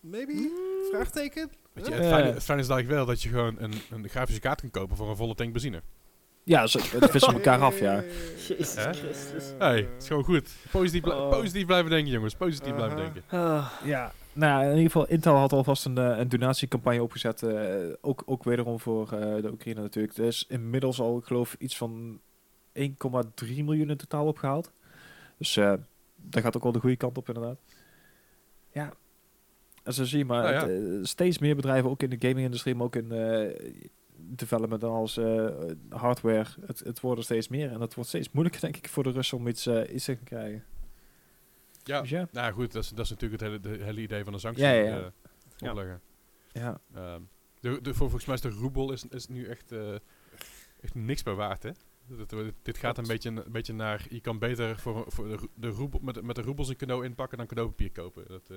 Maybe? 0.00 0.50
Vraagteken? 0.90 1.50
Weet 1.72 1.86
je, 1.86 1.92
het, 1.92 2.06
fijne, 2.06 2.32
het 2.32 2.44
fijne 2.44 2.62
is 2.62 2.68
eigenlijk 2.68 2.88
wel 2.88 3.06
dat 3.06 3.22
je 3.22 3.28
gewoon 3.28 3.56
een, 3.58 3.72
een 3.90 4.08
grafische 4.08 4.40
kaart 4.40 4.60
kan 4.60 4.70
kopen 4.70 4.96
voor 4.96 5.08
een 5.08 5.16
volle 5.16 5.34
tank 5.34 5.52
benzine. 5.52 5.82
Ja, 6.46 6.66
ze, 6.66 6.78
het 6.98 7.12
wisselen 7.12 7.34
elkaar 7.36 7.60
af, 7.60 7.78
ja. 7.80 8.04
Jezus 8.48 8.74
Hè? 8.74 8.92
Christus. 8.92 9.52
Hey, 9.58 9.76
het 9.78 10.02
is 10.02 10.06
gewoon 10.06 10.24
goed. 10.24 10.50
Positief, 10.70 11.04
Oh. 11.12 11.30
positief 11.30 11.66
blijven 11.66 11.90
denken, 11.90 12.12
jongens. 12.12 12.34
Positief 12.34 12.74
blijven 12.74 12.98
Aha. 12.98 13.04
denken. 13.04 13.22
Ah, 13.28 13.70
Ja, 13.84 14.12
nou 14.32 14.52
ja, 14.52 14.62
in 14.70 14.76
ieder 14.76 14.90
geval, 14.90 15.06
Intel 15.08 15.34
had 15.36 15.52
alvast 15.52 15.84
een, 15.84 15.98
eh, 15.98 16.18
een 16.18 16.28
donatiecampagne 16.28 17.02
opgezet. 17.02 17.42
eh, 17.42 17.74
ook, 18.00 18.22
ook 18.26 18.44
wederom 18.44 18.80
voor 18.80 19.12
eh, 19.12 19.42
de 19.42 19.50
Oekraïne 19.52 19.80
natuurlijk. 19.80 20.16
Er 20.18 20.24
is 20.24 20.44
inmiddels 20.48 21.00
al, 21.00 21.18
ik 21.18 21.24
geloof, 21.24 21.56
iets 21.58 21.76
van 21.76 22.20
1,3 22.72 23.64
miljoen 23.64 23.90
in 23.90 23.96
totaal 23.96 24.26
opgehaald. 24.26 24.70
Dus 25.38 25.56
eh 25.56 25.72
dat 26.16 26.42
gaat 26.42 26.56
ook 26.56 26.62
wel 26.62 26.72
de 26.72 26.80
goede 26.80 26.96
kant 26.96 27.18
op, 27.18 27.28
inderdaad. 27.28 27.58
Ja, 28.72 28.92
en 29.82 29.92
zo 29.92 30.04
zie 30.04 30.18
je 30.18 30.24
maar, 30.24 30.42
Nou 30.42 30.54
ja. 30.54 30.60
het, 30.60 30.94
eh, 30.98 31.04
steeds 31.04 31.38
meer 31.38 31.56
bedrijven, 31.56 31.90
ook 31.90 32.02
in 32.02 32.10
de 32.10 32.16
gaming-industrie, 32.28 32.74
maar 32.74 32.86
ook 32.86 32.96
in 32.96 33.12
eh 33.12 33.72
development 34.18 34.82
en 34.82 34.88
als 34.88 35.16
eh, 35.16 35.48
hardware. 35.88 36.46
Het, 36.66 36.78
het 36.78 37.00
worden 37.00 37.24
steeds 37.24 37.48
meer 37.48 37.70
en 37.72 37.80
het 37.80 37.94
wordt 37.94 38.08
steeds 38.10 38.30
moeilijker, 38.30 38.60
denk 38.62 38.76
ik, 38.76 38.88
voor 38.88 39.02
de 39.02 39.10
Russen 39.10 39.38
om 39.38 39.46
iets, 39.48 39.66
eh, 39.66 39.94
iets 39.94 40.04
te 40.04 40.14
krijgen. 40.16 40.64
Ja, 41.84 42.00
Dus 42.00 42.10
ja. 42.10 42.28
nou 42.32 42.52
goed, 42.52 42.72
dat 42.72 42.82
is, 42.82 42.88
dat 42.90 43.04
is 43.04 43.10
natuurlijk 43.10 43.42
het 43.42 43.50
hele, 43.50 43.78
de 43.78 43.84
hele 43.84 44.00
idee 44.00 44.24
van 44.24 44.32
de 44.32 44.38
sanctie 44.38 44.64
Ja, 44.64 44.70
ja, 44.72 44.84
ja. 44.84 44.96
eh, 44.98 45.06
Ja. 45.56 45.70
opleggen. 45.70 46.00
Ja, 46.52 46.80
Ehm, 46.94 47.20
de, 47.60 47.80
de, 47.82 47.90
voor, 47.94 47.96
volgens 48.10 48.24
mij 48.24 48.34
is 48.34 48.40
de 48.40 48.50
roebel 48.50 48.92
is, 48.92 49.04
is 49.08 49.28
nu 49.28 49.44
echt, 49.46 49.72
echt 50.80 50.94
niks 50.94 51.22
meer 51.24 51.34
waard, 51.34 51.62
hè? 51.62 51.70
Dit, 52.08 52.30
dit- 52.30 52.54
dit 52.62 52.78
gaat 52.78 52.98
een 52.98 53.06
beetje, 53.06 53.28
een 53.30 53.52
beetje 53.52 53.72
naar... 53.72 54.06
Je 54.08 54.20
kan 54.20 54.38
beter 54.38 54.78
voor, 54.78 55.04
voor 55.08 55.28
de, 55.28 55.48
de 55.54 55.68
roebel, 55.68 56.00
met, 56.02 56.22
met 56.22 56.36
de 56.36 56.42
roebels 56.42 56.68
een 56.68 56.76
cadeau 56.76 57.04
inpakken 57.04 57.38
dan 57.38 57.46
cadeaupapier 57.46 57.92
kopen. 57.92 58.24
Dat, 58.28 58.50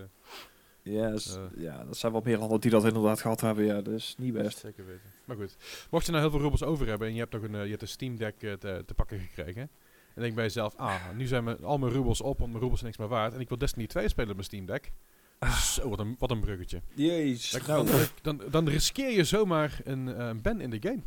eh, 0.89 0.93
Ja, 0.95 1.17
s- 1.17 1.35
Eh. 1.35 1.43
ja, 1.57 1.83
dat 1.83 1.97
zijn 1.97 2.11
wel 2.11 2.21
meer 2.25 2.37
landen 2.37 2.59
die 2.61 2.71
dat 2.71 2.85
inderdaad 2.85 3.21
gehad 3.21 3.41
hebben. 3.41 3.65
Ja, 3.65 3.81
is 3.95 4.15
niet 4.17 4.33
best. 4.33 4.57
Zeker 4.57 4.85
weten. 4.85 5.01
Maar 5.25 5.35
goed, 5.37 5.55
mocht 5.89 6.05
je 6.05 6.11
nou 6.11 6.23
heel 6.23 6.31
veel 6.31 6.41
roebels 6.41 6.63
over 6.63 6.87
hebben 6.87 7.07
en 7.07 7.13
je 7.13 7.19
hebt 7.19 7.33
nog 7.33 7.43
een, 7.43 7.55
eh, 7.55 7.63
je 7.63 7.69
hebt 7.69 7.81
een 7.81 7.87
Steam 7.87 8.15
Deck 8.17 8.43
eh, 8.43 8.53
te, 8.53 8.83
te 8.85 8.93
pakken 8.93 9.19
gekregen... 9.19 9.69
En 10.15 10.21
denk 10.25 10.35
bij 10.37 10.43
jezelf, 10.43 10.75
ah, 10.75 10.95
nu 11.15 11.25
zijn 11.27 11.43
mijn, 11.43 11.63
al 11.63 11.77
mijn 11.77 11.93
roebels 11.93 12.21
op, 12.21 12.37
want 12.37 12.47
mijn 12.49 12.59
roebels 12.59 12.79
zijn 12.79 12.91
niks 12.91 12.97
meer 13.03 13.17
waard. 13.17 13.33
En 13.33 13.39
ik 13.39 13.47
wil 13.49 13.57
Destiny 13.57 13.87
2 13.87 14.07
spelen 14.07 14.29
op 14.29 14.35
mijn 14.35 14.45
Steam 14.47 14.65
Deck. 14.65 14.91
Zo, 15.73 15.89
wat 15.89 15.99
een, 15.99 16.15
wat 16.19 16.31
een 16.31 16.39
bruggetje. 16.39 16.81
Jezus. 16.93 17.65
Dan, 17.65 17.87
dan, 18.21 18.41
dan, 18.49 18.67
riskeer 18.69 19.11
je 19.11 19.23
zomaar 19.23 19.79
een, 19.83 20.21
een 20.27 20.41
ban 20.41 20.61
in 20.61 20.69
de 20.69 20.77
game. 20.81 21.01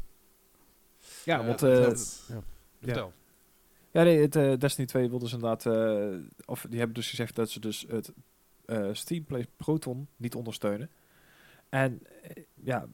ja, 1.25 1.45
want 1.47 1.59
dat- 1.59 2.31
Vertel. 2.81 3.13
ja, 3.93 4.03
nee, 4.03 4.21
het, 4.29 4.61
Destiny 4.61 4.87
2 4.87 5.09
wil 5.11 5.19
dus 5.19 5.33
inderdaad... 5.33 5.67
of 6.45 6.67
die 6.69 6.79
hebben 6.79 6.95
dus 6.97 7.11
gezegd 7.11 7.35
dat 7.35 7.51
ze 7.51 7.61
dus 7.61 7.85
het 7.89 8.13
eh, 8.73 8.89
Steam 8.93 9.25
Play 9.25 9.47
Proton 9.57 10.09
niet 10.17 10.35
ondersteunen. 10.35 10.91
En 11.69 12.01
eh, 12.23 12.43
ja, 12.55 12.87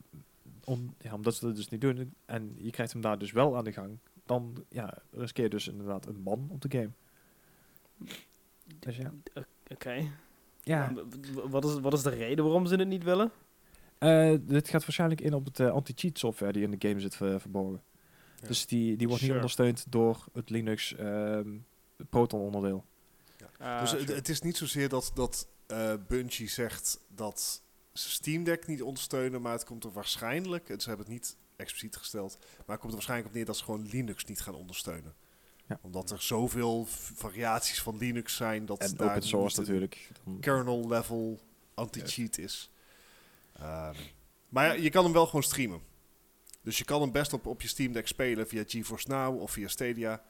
om, 0.63 0.95
ja, 0.97 1.13
omdat 1.13 1.35
ze 1.35 1.45
dat 1.45 1.55
dus 1.55 1.69
niet 1.69 1.81
doen 1.81 2.13
en 2.25 2.55
je 2.57 2.71
krijgt 2.71 2.93
hem 2.93 3.01
daar 3.01 3.19
dus 3.19 3.31
wel 3.31 3.57
aan 3.57 3.63
de 3.63 3.73
gang... 3.73 3.97
dan 4.25 4.65
ja, 4.69 4.97
riskeer 5.11 5.43
je 5.43 5.49
dus 5.49 5.67
inderdaad 5.67 6.05
een 6.05 6.23
ban 6.23 6.47
op 6.51 6.61
de 6.61 6.77
game. 6.77 6.89
Dus 8.79 8.97
ja. 8.97 9.13
Oké. 9.67 10.07
Ja, 10.63 10.93
Wat, 11.33 11.65
is, 11.65 11.79
wat 11.79 11.93
is 11.93 12.01
de 12.01 12.09
reden 12.09 12.43
waarom 12.43 12.65
ze 12.65 12.75
het 12.75 12.87
niet 12.87 13.03
willen? 13.03 13.31
Eh, 13.97 14.33
dit 14.41 14.69
gaat 14.69 14.81
waarschijnlijk 14.81 15.21
in 15.21 15.33
op 15.33 15.45
het 15.45 15.59
anti-cheat 15.59 16.17
software 16.17 16.51
die 16.51 16.63
in 16.63 16.71
de 16.71 16.87
game 16.87 16.99
zit 16.99 17.21
eh, 17.21 17.39
verborgen. 17.39 17.81
Ja. 18.41 18.47
Dus 18.47 18.65
die, 18.65 18.97
die 18.97 19.07
wordt 19.07 19.23
niet 19.23 19.31
ondersteund 19.31 19.85
door 19.89 20.25
het 20.33 20.49
Linux 20.49 20.95
ehm, 20.95 21.57
Proton 22.09 22.41
onderdeel. 22.41 22.85
Ah, 23.57 23.79
dus 23.81 23.91
het, 23.91 24.01
sure. 24.01 24.13
het 24.13 24.29
is 24.29 24.41
niet 24.41 24.57
zozeer 24.57 24.89
dat, 24.89 25.11
dat 25.15 25.47
eh, 25.69 25.93
Bungie 26.07 26.49
zegt 26.49 26.99
dat 27.07 27.61
ze 27.93 28.09
Steam 28.09 28.43
Deck 28.43 28.67
niet 28.67 28.81
ondersteunen, 28.81 29.41
maar 29.41 29.51
het 29.51 29.65
komt 29.65 29.83
er 29.83 29.91
waarschijnlijk, 29.91 30.69
en 30.69 30.79
ze 30.79 30.87
hebben 30.87 31.05
het 31.05 31.15
niet 31.15 31.35
expliciet 31.55 31.95
gesteld, 31.95 32.37
maar 32.39 32.65
het 32.67 32.77
komt 32.79 32.87
er 32.87 32.91
waarschijnlijk 32.91 33.29
op 33.29 33.35
neer 33.35 33.45
dat 33.45 33.57
ze 33.57 33.63
gewoon 33.63 33.87
Linux 33.87 34.25
niet 34.25 34.41
gaan 34.41 34.55
ondersteunen. 34.55 35.15
Ja. 35.67 35.79
Omdat 35.81 36.11
er 36.11 36.21
zoveel 36.21 36.85
variaties 37.15 37.81
van 37.81 37.97
Linux 37.97 38.35
zijn 38.35 38.65
dat 38.65 38.79
En 38.79 38.95
daar 38.95 39.09
open 39.09 39.27
source 39.27 39.59
natuurlijk. 39.59 40.09
Kernel 40.39 40.87
level 40.87 41.39
anti-cheat 41.73 42.37
is. 42.37 42.71
Ehm, 43.53 43.95
maar 44.49 44.65
ja, 44.65 44.73
je 44.73 44.89
kan 44.89 45.03
hem 45.03 45.13
wel 45.13 45.25
gewoon 45.25 45.43
streamen. 45.43 45.81
Dus 46.61 46.77
je 46.77 46.83
kan 46.83 47.01
hem 47.01 47.11
best 47.11 47.33
op, 47.33 47.45
op 47.45 47.61
je 47.61 47.67
Steam 47.67 47.91
Deck 47.91 48.07
spelen 48.07 48.47
via 48.47 48.63
GeForce 48.67 49.07
Now 49.07 49.41
of 49.41 49.51
via 49.51 49.67
Stadia. 49.67 50.23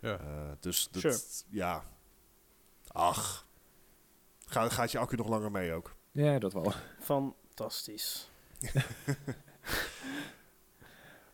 Ja. 0.00 0.18
Eh, 0.18 0.50
dus 0.60 0.88
dat, 0.90 1.02
Sure. 1.02 1.18
ja. 1.50 1.84
Ach. 2.86 3.46
Ga, 4.50 4.68
gaat 4.68 4.90
je 4.92 4.98
accu 4.98 5.16
nog 5.16 5.28
langer 5.28 5.50
mee 5.50 5.72
ook. 5.72 5.94
Ja, 6.12 6.38
dat 6.38 6.52
wel. 6.52 6.72
Fantastisch. 7.00 8.30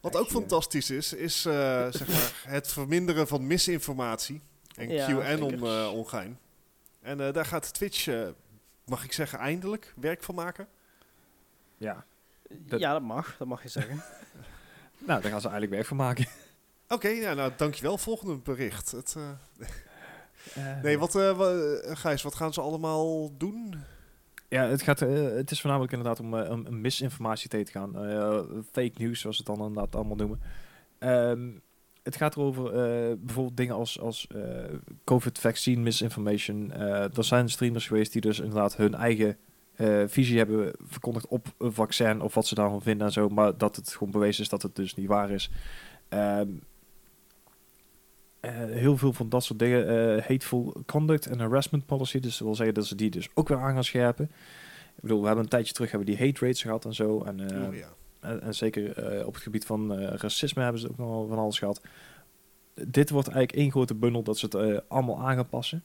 Wat 0.01 0.17
ook 0.17 0.29
fantastisch 0.29 0.91
is, 0.91 1.13
is 1.13 1.45
eh, 1.45 1.53
zeg 1.91 2.09
maar 2.09 2.53
het 2.53 2.69
verminderen 2.69 3.27
van 3.29 3.47
misinformatie 3.47 4.41
en 4.75 4.89
Ja, 4.89 5.07
QAnon 5.07 5.51
zeker. 5.51 5.81
eh 5.83 5.93
ongein. 5.93 6.39
En 7.01 7.21
eh, 7.27 7.33
daar 7.33 7.45
gaat 7.47 7.75
Twitch, 7.75 8.07
eh, 8.07 8.29
mag 8.85 9.05
ik 9.05 9.13
zeggen, 9.13 9.39
eindelijk 9.39 9.93
werk 9.97 10.23
van 10.23 10.35
maken. 10.35 10.69
Ja. 11.79 12.05
Dat- 12.49 12.81
Ja, 12.81 12.93
dat 12.93 13.03
mag. 13.03 13.37
Dat 13.39 13.49
mag 13.49 13.63
je 13.63 13.69
zeggen. 13.69 14.03
Nou, 14.99 15.21
daar 15.23 15.31
gaan 15.31 15.41
ze 15.41 15.49
eigenlijk 15.49 15.71
werk 15.77 15.87
van 15.87 15.97
maken. 15.97 16.27
Oké, 16.89 17.09
ja, 17.09 17.35
nou 17.35 17.53
dankjewel. 17.57 17.99
Volgende 17.99 18.37
bericht. 18.37 18.91
Het, 18.91 19.17
nee, 20.83 20.99
wat, 20.99 21.15
eh, 21.15 21.31
eh, 21.31 21.97
Gijs, 21.97 22.23
wat 22.23 22.35
gaan 22.35 22.53
ze 22.53 22.61
allemaal 22.61 23.37
doen? 23.37 23.75
Ja, 24.49 24.67
het, 24.67 24.83
gaat, 24.83 25.03
eh, 25.03 25.25
het 25.25 25.51
is 25.51 25.61
voornamelijk 25.61 25.93
inderdaad 25.93 26.21
om, 26.21 26.39
eh, 26.39 26.51
om 26.51 26.81
misinformatie 26.81 27.49
tegen 27.49 27.67
te 27.67 27.73
gaan. 27.73 27.97
Eh, 27.97 28.41
fake 28.73 28.93
news, 28.95 29.21
zoals 29.21 29.37
ze 29.37 29.43
het 29.47 29.57
dan 29.57 29.67
inderdaad 29.67 29.95
allemaal 29.95 30.17
noemen. 30.17 30.41
Ehm, 30.99 31.49
het 32.03 32.17
gaat 32.17 32.37
erover 32.37 32.67
eh, 32.67 33.17
bijvoorbeeld 33.19 33.57
dingen 33.57 33.75
als, 33.75 34.01
als 34.01 34.27
eh, 34.27 34.41
COVID-vaccine 35.05 35.83
misinformation. 35.83 36.73
Eh, 36.73 37.17
er 37.17 37.25
zijn 37.25 37.49
streamers 37.49 37.87
geweest 37.87 38.13
die 38.13 38.21
dus 38.21 38.41
inderdaad 38.41 38.77
hun 38.77 38.95
eigen 38.95 39.37
eh, 39.75 40.03
visie 40.07 40.39
hebben 40.39 40.73
verkondigd 40.87 41.27
op 41.27 41.47
een 41.59 41.73
vaccin 41.73 42.21
of 42.21 42.35
wat 42.35 42.47
ze 42.47 42.55
daarvan 42.55 42.83
vinden 42.83 43.07
en 43.07 43.13
zo. 43.13 43.29
Maar 43.29 43.59
dat 43.59 43.77
het 43.77 43.93
gewoon 43.93 44.11
bewezen 44.13 44.43
is 44.43 44.49
dat 44.49 44.63
het 44.63 44.77
dus 44.77 44.95
niet 44.95 45.07
waar 45.07 45.31
is. 45.31 45.51
Ehm, 46.09 46.41
eh, 46.41 46.45
heel 48.53 48.97
veel 48.97 49.13
van 49.13 49.29
dat 49.29 49.45
soort 49.45 49.59
dingen. 49.59 50.17
eh, 50.17 50.23
hateful 50.27 50.83
conduct 50.87 51.27
en 51.27 51.39
harassment 51.39 51.87
policy. 51.87 52.21
Dus 52.21 52.37
dat 52.39 52.47
wil 52.47 52.57
zeggen 52.57 52.75
dat 52.75 52.87
ze 52.87 52.95
die 52.95 53.11
dus 53.11 53.29
ook 53.35 53.49
weer 53.49 53.59
aan 53.59 53.75
gaan 53.75 53.85
scherpen. 53.85 54.25
Ik 54.97 55.03
bedoel, 55.03 55.21
we 55.21 55.27
hebben 55.27 55.45
een 55.45 55.51
tijdje 55.51 55.73
terug 55.73 55.91
hebben 55.91 56.09
die 56.09 56.19
hate 56.27 56.45
rates 56.45 56.63
gehad 56.63 56.85
en 56.85 56.95
zo. 56.95 57.23
En, 57.23 57.51
eh, 57.51 57.69
oh, 57.69 57.75
ja. 57.77 57.89
en, 58.21 58.41
en 58.43 58.55
zeker 58.55 58.93
eh, 58.99 59.27
op 59.27 59.35
het 59.35 59.43
gebied 59.43 59.65
van 59.67 59.99
eh, 59.99 60.15
racisme 60.17 60.63
hebben 60.63 60.81
ze 60.81 60.91
ook 60.91 60.97
nog 60.99 61.09
wel 61.09 61.27
van 61.29 61.39
alles 61.39 61.59
gehad. 61.59 61.81
Dit 62.75 63.11
wordt 63.11 63.29
eigenlijk 63.29 63.59
één 63.59 63.71
grote 63.71 63.95
bundel 63.95 64.23
dat 64.23 64.39
ze 64.39 64.45
het 64.45 64.55
eh, 64.55 64.79
allemaal 64.89 65.19
aan 65.21 65.35
gaan 65.35 65.49
passen. 65.49 65.85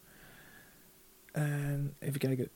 En 1.32 1.96
even 2.00 2.20
kijken. 2.20 2.50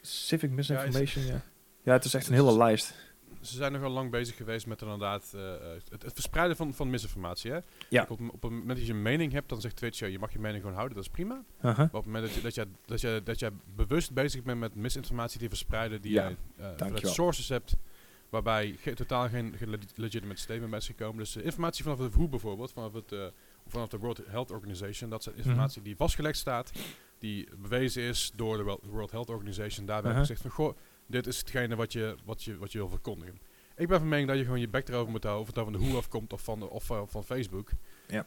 Civic 0.00 0.50
misinformation, 0.50 1.24
ja. 1.24 1.40
Ja, 1.82 1.92
het 1.92 2.04
is 2.04 2.14
echt 2.14 2.28
een 2.28 2.34
hele 2.34 2.56
lijst. 2.56 2.94
Ze 3.40 3.56
zijn 3.56 3.72
nog 3.72 3.80
wel 3.80 3.90
lang 3.90 4.10
bezig 4.10 4.36
geweest 4.36 4.66
met 4.66 4.82
inderdaad 4.82 5.32
eh, 5.34 5.54
eh, 5.54 5.60
het, 5.90 6.02
het 6.02 6.12
verspreiden 6.12 6.56
van, 6.56 6.74
van 6.74 6.90
misinformatie. 6.90 7.50
Hè? 7.50 7.58
Ja. 7.88 8.02
Op, 8.08 8.20
op 8.20 8.42
het 8.42 8.50
moment 8.50 8.78
dat 8.78 8.86
je 8.86 8.92
een 8.92 9.02
mening 9.02 9.32
hebt, 9.32 9.48
dan 9.48 9.60
zegt 9.60 9.76
Twitch, 9.76 9.98
ja, 9.98 10.06
je 10.06 10.18
mag 10.18 10.32
je 10.32 10.38
mening 10.38 10.60
gewoon 10.60 10.76
houden, 10.76 10.96
dat 10.96 11.04
is 11.06 11.10
prima. 11.10 11.44
Maar 11.60 11.80
op 11.80 11.92
het 11.92 12.04
moment 12.04 12.24
dat 12.24 12.34
je, 12.34 12.40
dat 12.40 12.54
jij, 12.54 12.64
dat 12.86 13.00
jij, 13.00 13.22
dat 13.22 13.38
jij 13.38 13.50
bewust 13.74 14.12
bezig 14.12 14.42
bent 14.42 14.58
met 14.60 14.74
misinformatie 14.74 15.40
te 15.40 15.48
verspreiden, 15.48 16.00
die 16.00 16.12
Ja, 16.12 16.32
jij 16.56 16.76
eh, 16.78 17.04
sources 17.04 17.48
hebt, 17.48 17.76
waarbij 18.28 18.76
ge- 18.80 18.94
totaal 18.94 19.28
geen, 19.28 19.54
geen 19.56 19.70
leg- 19.70 19.80
legitimate 19.94 20.40
statement 20.40 20.70
bij 20.70 20.78
is 20.78 20.86
gekomen. 20.86 21.18
Dus 21.18 21.36
informatie 21.36 21.82
vanaf 21.84 21.98
het 21.98 22.14
WHO 22.14 22.28
bijvoorbeeld, 22.28 22.72
vanaf, 22.72 22.92
het, 22.92 23.14
vanaf 23.66 23.88
de 23.88 23.98
World 23.98 24.20
Health 24.26 24.50
Organization, 24.50 25.10
dat 25.10 25.22
zijn 25.22 25.34
Mhm. 25.34 25.44
informatie 25.48 25.82
die 25.82 25.96
vastgelegd 25.96 26.38
staat, 26.38 26.72
die 27.18 27.48
bewezen 27.58 28.02
is 28.02 28.32
door 28.36 28.56
de 28.56 28.78
World 28.90 29.10
Health 29.10 29.28
Organization. 29.30 29.86
Daar 29.86 30.02
werd 30.02 30.14
Uh-huh. 30.14 30.20
gezegd 30.20 30.40
van, 30.40 30.50
goh, 30.50 30.76
dit 31.08 31.26
is 31.26 31.38
hetgene 31.38 31.76
wat 31.76 31.92
je, 31.92 32.16
wat 32.24 32.44
je, 32.44 32.58
wat 32.58 32.72
je 32.72 32.78
wil 32.78 32.88
verkondigen. 32.88 33.40
Ik 33.76 33.88
ben 33.88 33.98
van 33.98 34.08
mening 34.08 34.28
dat 34.28 34.38
je 34.38 34.44
gewoon 34.44 34.60
je 34.60 34.68
bek 34.68 34.88
erover 34.88 35.10
moet 35.10 35.22
houden, 35.22 35.42
of 35.42 35.54
het 35.54 35.56
nou 35.56 35.70
van 35.70 35.80
de 35.80 35.88
WHO 35.88 35.98
afkomt 35.98 36.32
of 36.32 36.42
van, 36.42 36.60
de, 36.60 36.70
of 36.70 36.90
eh, 36.90 37.02
van 37.06 37.24
Facebook. 37.24 37.70
Ja. 38.06 38.26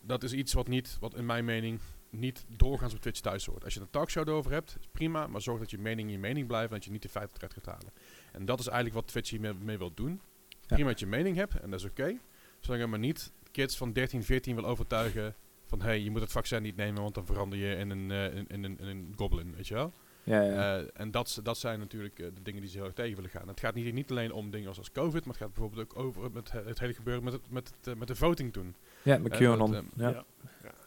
Dat 0.00 0.22
is 0.22 0.32
iets 0.32 0.52
wat 0.52 0.68
niet, 0.68 0.96
wat 1.00 1.14
in 1.14 1.26
mijn 1.26 1.44
mening 1.44 1.80
niet 2.10 2.44
doorgaans 2.48 2.94
op 2.94 3.00
Twitch 3.00 3.20
thuis 3.20 3.46
hoort. 3.46 3.64
Als 3.64 3.74
je 3.74 3.80
een 3.80 3.90
talkshow 3.90 4.28
erover 4.28 4.52
hebt, 4.52 4.76
is 4.80 4.88
prima, 4.92 5.26
maar 5.26 5.40
zorg 5.40 5.58
dat 5.58 5.70
je 5.70 5.78
mening 5.78 6.10
je 6.10 6.18
mening 6.18 6.46
blijft 6.46 6.68
en 6.68 6.74
dat 6.74 6.84
je 6.84 6.90
niet 6.90 7.02
de 7.02 7.08
feiten 7.08 7.36
eruit 7.36 7.52
gaat 7.52 7.66
halen. 7.66 7.92
En 8.32 8.44
dat 8.44 8.58
is 8.58 8.66
eigenlijk 8.66 8.96
wat 8.96 9.06
Twitch 9.06 9.30
hiermee 9.30 9.54
mee 9.54 9.78
wil 9.78 9.94
doen. 9.94 10.20
Prima 10.66 10.88
dat 10.88 11.00
je 11.00 11.06
mening 11.06 11.36
hebt, 11.36 11.60
en 11.60 11.70
dat 11.70 11.80
is 11.80 11.86
oké. 11.86 12.18
zolang 12.60 12.82
je 12.82 12.88
maar 12.88 12.98
niet 12.98 13.32
kids 13.50 13.76
van 13.76 13.92
13, 13.92 14.24
14 14.24 14.54
wil 14.54 14.66
overtuigen 14.66 15.34
van 15.66 15.80
hé, 15.80 15.86
hey, 15.86 16.00
je 16.00 16.10
moet 16.10 16.20
het 16.20 16.32
vaccin 16.32 16.62
niet 16.62 16.76
nemen, 16.76 17.02
want 17.02 17.14
dan 17.14 17.26
verander 17.26 17.58
je 17.58 17.76
in 17.76 17.90
een, 17.90 18.10
eh, 18.10 18.36
in, 18.36 18.46
in 18.48 18.64
een, 18.64 18.78
in 18.78 18.86
een 18.86 19.12
goblin, 19.16 19.54
weet 19.54 19.68
je 19.68 19.74
wel. 19.74 19.92
Ja, 20.26 20.42
ja. 20.42 20.78
Eh, 20.78 20.86
en 20.94 21.10
dat, 21.10 21.40
dat 21.42 21.58
zijn 21.58 21.78
natuurlijk 21.78 22.18
eh, 22.18 22.26
de 22.34 22.42
dingen 22.42 22.60
die 22.60 22.70
ze 22.70 22.76
heel 22.76 22.86
erg 22.86 22.94
tegen 22.94 23.14
willen 23.14 23.30
gaan. 23.30 23.48
Het 23.48 23.60
gaat 23.60 23.74
niet, 23.74 23.94
niet 23.94 24.10
alleen 24.10 24.32
om 24.32 24.50
dingen 24.50 24.68
als, 24.68 24.78
als 24.78 24.92
COVID, 24.92 25.24
maar 25.24 25.34
het 25.34 25.42
gaat 25.42 25.52
bijvoorbeeld 25.52 25.82
ook 25.82 25.98
over 25.98 26.30
met 26.30 26.52
het, 26.52 26.64
het 26.64 26.78
hele 26.78 26.94
gebeuren 26.94 27.24
met, 27.24 27.32
het, 27.32 27.50
met, 27.50 27.72
het, 27.76 27.86
eh, 27.86 27.94
met 27.94 28.08
de 28.08 28.14
voting 28.14 28.52
toen. 28.52 28.74
ja, 29.02 29.18
met 29.18 29.36
QAnon. 29.36 29.72
dat, 29.72 29.84
ja. 29.96 30.10
ja. 30.10 30.24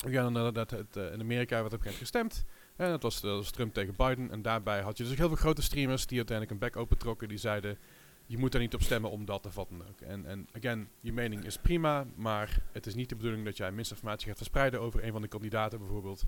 Ja, 0.10 0.24
dan 0.24 0.34
dat, 0.34 0.56
dat 0.56 0.72
het, 0.72 0.96
in 0.96 1.20
Amerika 1.20 1.62
werd 1.62 1.74
op 1.74 1.86
een 1.86 1.92
gestemd. 1.92 2.46
En 2.76 2.90
dat 2.90 3.02
was, 3.02 3.22
dat 3.22 3.36
was 3.36 3.52
Trump 3.52 3.74
tegen 3.74 3.94
Biden. 3.98 4.32
En 4.32 4.42
daarbij 4.42 4.82
had 4.82 4.98
je 4.98 5.04
dus 5.04 5.12
ook 5.12 5.18
heel 5.18 5.28
veel 5.28 5.38
grote 5.38 5.62
streamers 5.62 6.06
die 6.06 6.18
uiteindelijk 6.18 6.62
een 6.62 6.68
bek 6.68 6.78
opentrokken. 6.78 7.28
Die 7.28 7.38
zeiden, 7.38 7.78
je 8.26 8.38
moet 8.38 8.52
daar 8.52 8.62
niet 8.62 8.74
op 8.74 8.82
stemmen 8.82 9.12
omdat 9.12 9.46
of 9.46 9.56
wat 9.56 9.70
dan 9.70 9.82
ook. 9.90 10.02
En, 10.02 10.26
en 10.26 10.48
again, 10.56 10.90
je 11.00 11.14
mening 11.14 11.46
is 11.46 11.58
prima, 11.58 12.06
maar 12.16 12.60
het 12.72 12.86
is 12.86 12.96
niet 12.96 13.10
de 13.10 13.16
bedoeling 13.16 13.46
dat 13.46 13.58
jij 13.58 13.72
misinformatie 13.72 14.28
gaat 14.28 14.38
verspreiden 14.38 14.82
over 14.82 15.04
een 15.04 15.12
van 15.12 15.22
de 15.22 15.28
kandidaten 15.28 15.80
bijvoorbeeld. 15.80 16.26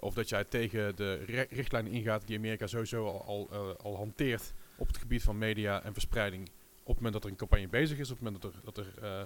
Of 0.00 0.14
dat 0.14 0.28
jij 0.28 0.44
tegen 0.44 0.96
de 0.96 1.14
ri- 1.14 1.46
richtlijnen 1.50 1.92
ingaat 1.92 2.26
die 2.26 2.36
Amerika 2.36 2.66
sowieso 2.66 3.06
al, 3.06 3.24
al, 3.24 3.48
eh, 3.52 3.84
al 3.84 3.96
hanteert 3.96 4.52
op 4.76 4.86
het 4.86 4.96
gebied 4.96 5.22
van 5.22 5.38
media 5.38 5.82
en 5.82 5.92
verspreiding. 5.92 6.48
Op 6.82 6.94
het 6.94 6.96
moment 6.96 7.12
dat 7.12 7.24
er 7.24 7.30
een 7.30 7.36
campagne 7.36 7.68
bezig 7.68 7.98
is, 7.98 8.10
op 8.10 8.16
het 8.16 8.24
moment 8.24 8.42
dat 8.42 8.54
er, 8.54 8.60
dat 8.64 8.76
er, 8.76 8.92
eh, 9.02 9.22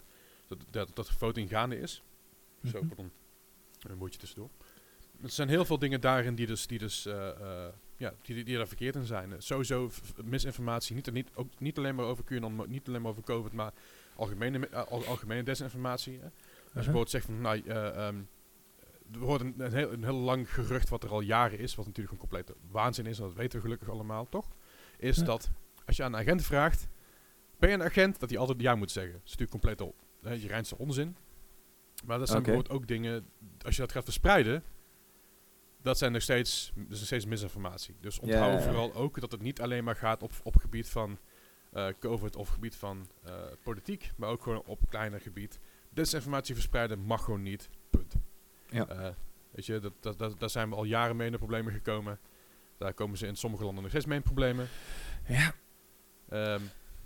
dat, 0.46 0.58
dat, 0.70 0.90
dat 0.96 1.10
voting 1.10 1.48
gaande 1.48 1.78
is. 1.80 2.02
Zo, 2.70 2.78
Mhm. 2.78 2.86
pardon. 2.86 3.10
Een 3.80 3.96
woordje 3.96 4.18
tussendoor. 4.18 4.48
Er 5.22 5.30
zijn 5.30 5.48
heel 5.48 5.64
veel 5.64 5.78
dingen 5.78 6.00
daarin 6.00 6.34
die 6.34 6.46
dus, 6.46 6.66
die 6.66 6.78
dus 6.78 7.06
eh, 7.06 7.68
ja, 7.96 8.14
die, 8.22 8.34
die, 8.34 8.44
die 8.44 8.56
daar 8.56 8.66
verkeerd 8.66 8.94
in 8.94 9.04
zijn. 9.04 9.34
Sowieso 9.42 9.90
misinformatie, 10.24 10.94
niet, 10.94 11.12
niet, 11.12 11.28
ook 11.34 11.48
niet 11.60 11.78
alleen 11.78 11.94
maar 11.94 12.04
over 12.04 12.24
QAnon, 12.24 12.62
niet 12.68 12.88
alleen 12.88 13.02
maar 13.02 13.10
over 13.10 13.22
COVID, 13.22 13.52
maar 13.52 13.72
algemene, 14.16 14.70
al- 14.70 15.04
algemene 15.06 15.42
desinformatie. 15.42 16.18
Hè. 16.18 16.24
Als 16.24 16.32
je 16.32 16.50
Uh-huh. 16.66 16.72
bijvoorbeeld 16.74 17.10
zegt 17.10 17.24
van, 17.24 17.40
nou, 17.40 17.62
eh, 17.66 18.06
ehm, 18.06 18.16
er 19.12 19.18
wordt 19.18 19.44
een, 19.44 19.54
een, 19.56 19.72
heel, 19.72 19.92
een 19.92 20.04
heel 20.04 20.14
lang 20.16 20.54
gerucht 20.54 20.88
wat 20.88 21.02
er 21.04 21.10
al 21.10 21.20
jaren 21.20 21.58
is, 21.58 21.74
wat 21.74 21.86
natuurlijk 21.86 22.12
een 22.14 22.20
complete 22.20 22.54
waanzin 22.70 23.06
is, 23.06 23.18
en 23.18 23.24
dat 23.24 23.34
weten 23.34 23.58
we 23.58 23.64
gelukkig 23.64 23.88
allemaal, 23.90 24.28
toch? 24.28 24.48
Is 24.98 25.16
Ja. 25.16 25.24
dat 25.24 25.50
als 25.84 25.96
je 25.96 26.02
aan 26.02 26.12
een 26.12 26.20
agent 26.20 26.42
vraagt, 26.42 26.88
ben 27.58 27.68
je 27.68 27.74
een 27.74 27.82
agent, 27.82 28.20
dat 28.20 28.30
hij 28.30 28.38
altijd 28.38 28.60
ja 28.60 28.74
moet 28.74 28.90
zeggen. 28.90 29.12
Dat 29.12 29.22
is 29.24 29.30
natuurlijk 29.30 29.50
compleet 29.50 29.80
op. 29.80 29.94
Hè, 30.22 30.32
je 30.32 30.46
reinste 30.46 30.78
onzin. 30.78 31.16
Maar 32.04 32.18
dat 32.18 32.28
zijn 32.28 32.40
Oké. 32.40 32.50
bijvoorbeeld 32.50 32.80
ook 32.82 32.88
dingen, 32.88 33.26
als 33.64 33.74
je 33.76 33.80
dat 33.80 33.92
gaat 33.92 34.04
verspreiden, 34.04 34.64
dat 35.82 35.98
zijn 35.98 36.12
nog 36.12 36.22
steeds, 36.22 36.72
dat 36.74 36.84
is 36.90 36.96
nog 36.98 37.06
steeds 37.06 37.24
misinformatie. 37.26 37.96
Dus 38.00 38.18
onthoud 38.18 38.62
vooral 38.62 38.94
ook 38.94 39.20
dat 39.20 39.32
het 39.32 39.42
niet 39.42 39.60
alleen 39.60 39.84
maar 39.84 39.96
gaat 39.96 40.22
op, 40.22 40.32
op 40.42 40.56
gebied 40.56 40.88
van 40.88 41.18
eh, 41.72 41.88
COVID 42.00 42.36
of 42.36 42.48
gebied 42.48 42.76
van 42.76 43.08
eh, 43.22 43.34
politiek, 43.62 44.10
maar 44.16 44.28
ook 44.28 44.42
gewoon 44.42 44.62
op 44.66 44.80
kleiner 44.88 45.20
gebied. 45.20 45.58
Desinformatie 45.90 46.54
verspreiden 46.54 46.98
mag 46.98 47.24
gewoon 47.24 47.42
niet. 47.42 47.68
Punt. 47.90 48.14
Ja. 48.72 48.88
Eh, 48.88 49.08
weet 49.50 49.66
je, 49.66 49.78
dat, 49.78 49.92
dat, 50.00 50.18
dat, 50.18 50.40
daar 50.40 50.50
zijn 50.50 50.68
we 50.68 50.74
al 50.76 50.84
jaren 50.84 51.16
mee 51.16 51.26
in 51.26 51.32
de 51.32 51.38
problemen 51.38 51.72
gekomen. 51.72 52.18
Daar 52.78 52.94
komen 52.94 53.18
ze 53.18 53.26
in 53.26 53.36
sommige 53.36 53.64
landen 53.64 53.82
nog 53.82 53.90
steeds 53.92 54.06
mee 54.06 54.16
in 54.16 54.22
problemen. 54.22 54.68
Ja. 55.28 55.54
Ehm, 56.28 56.60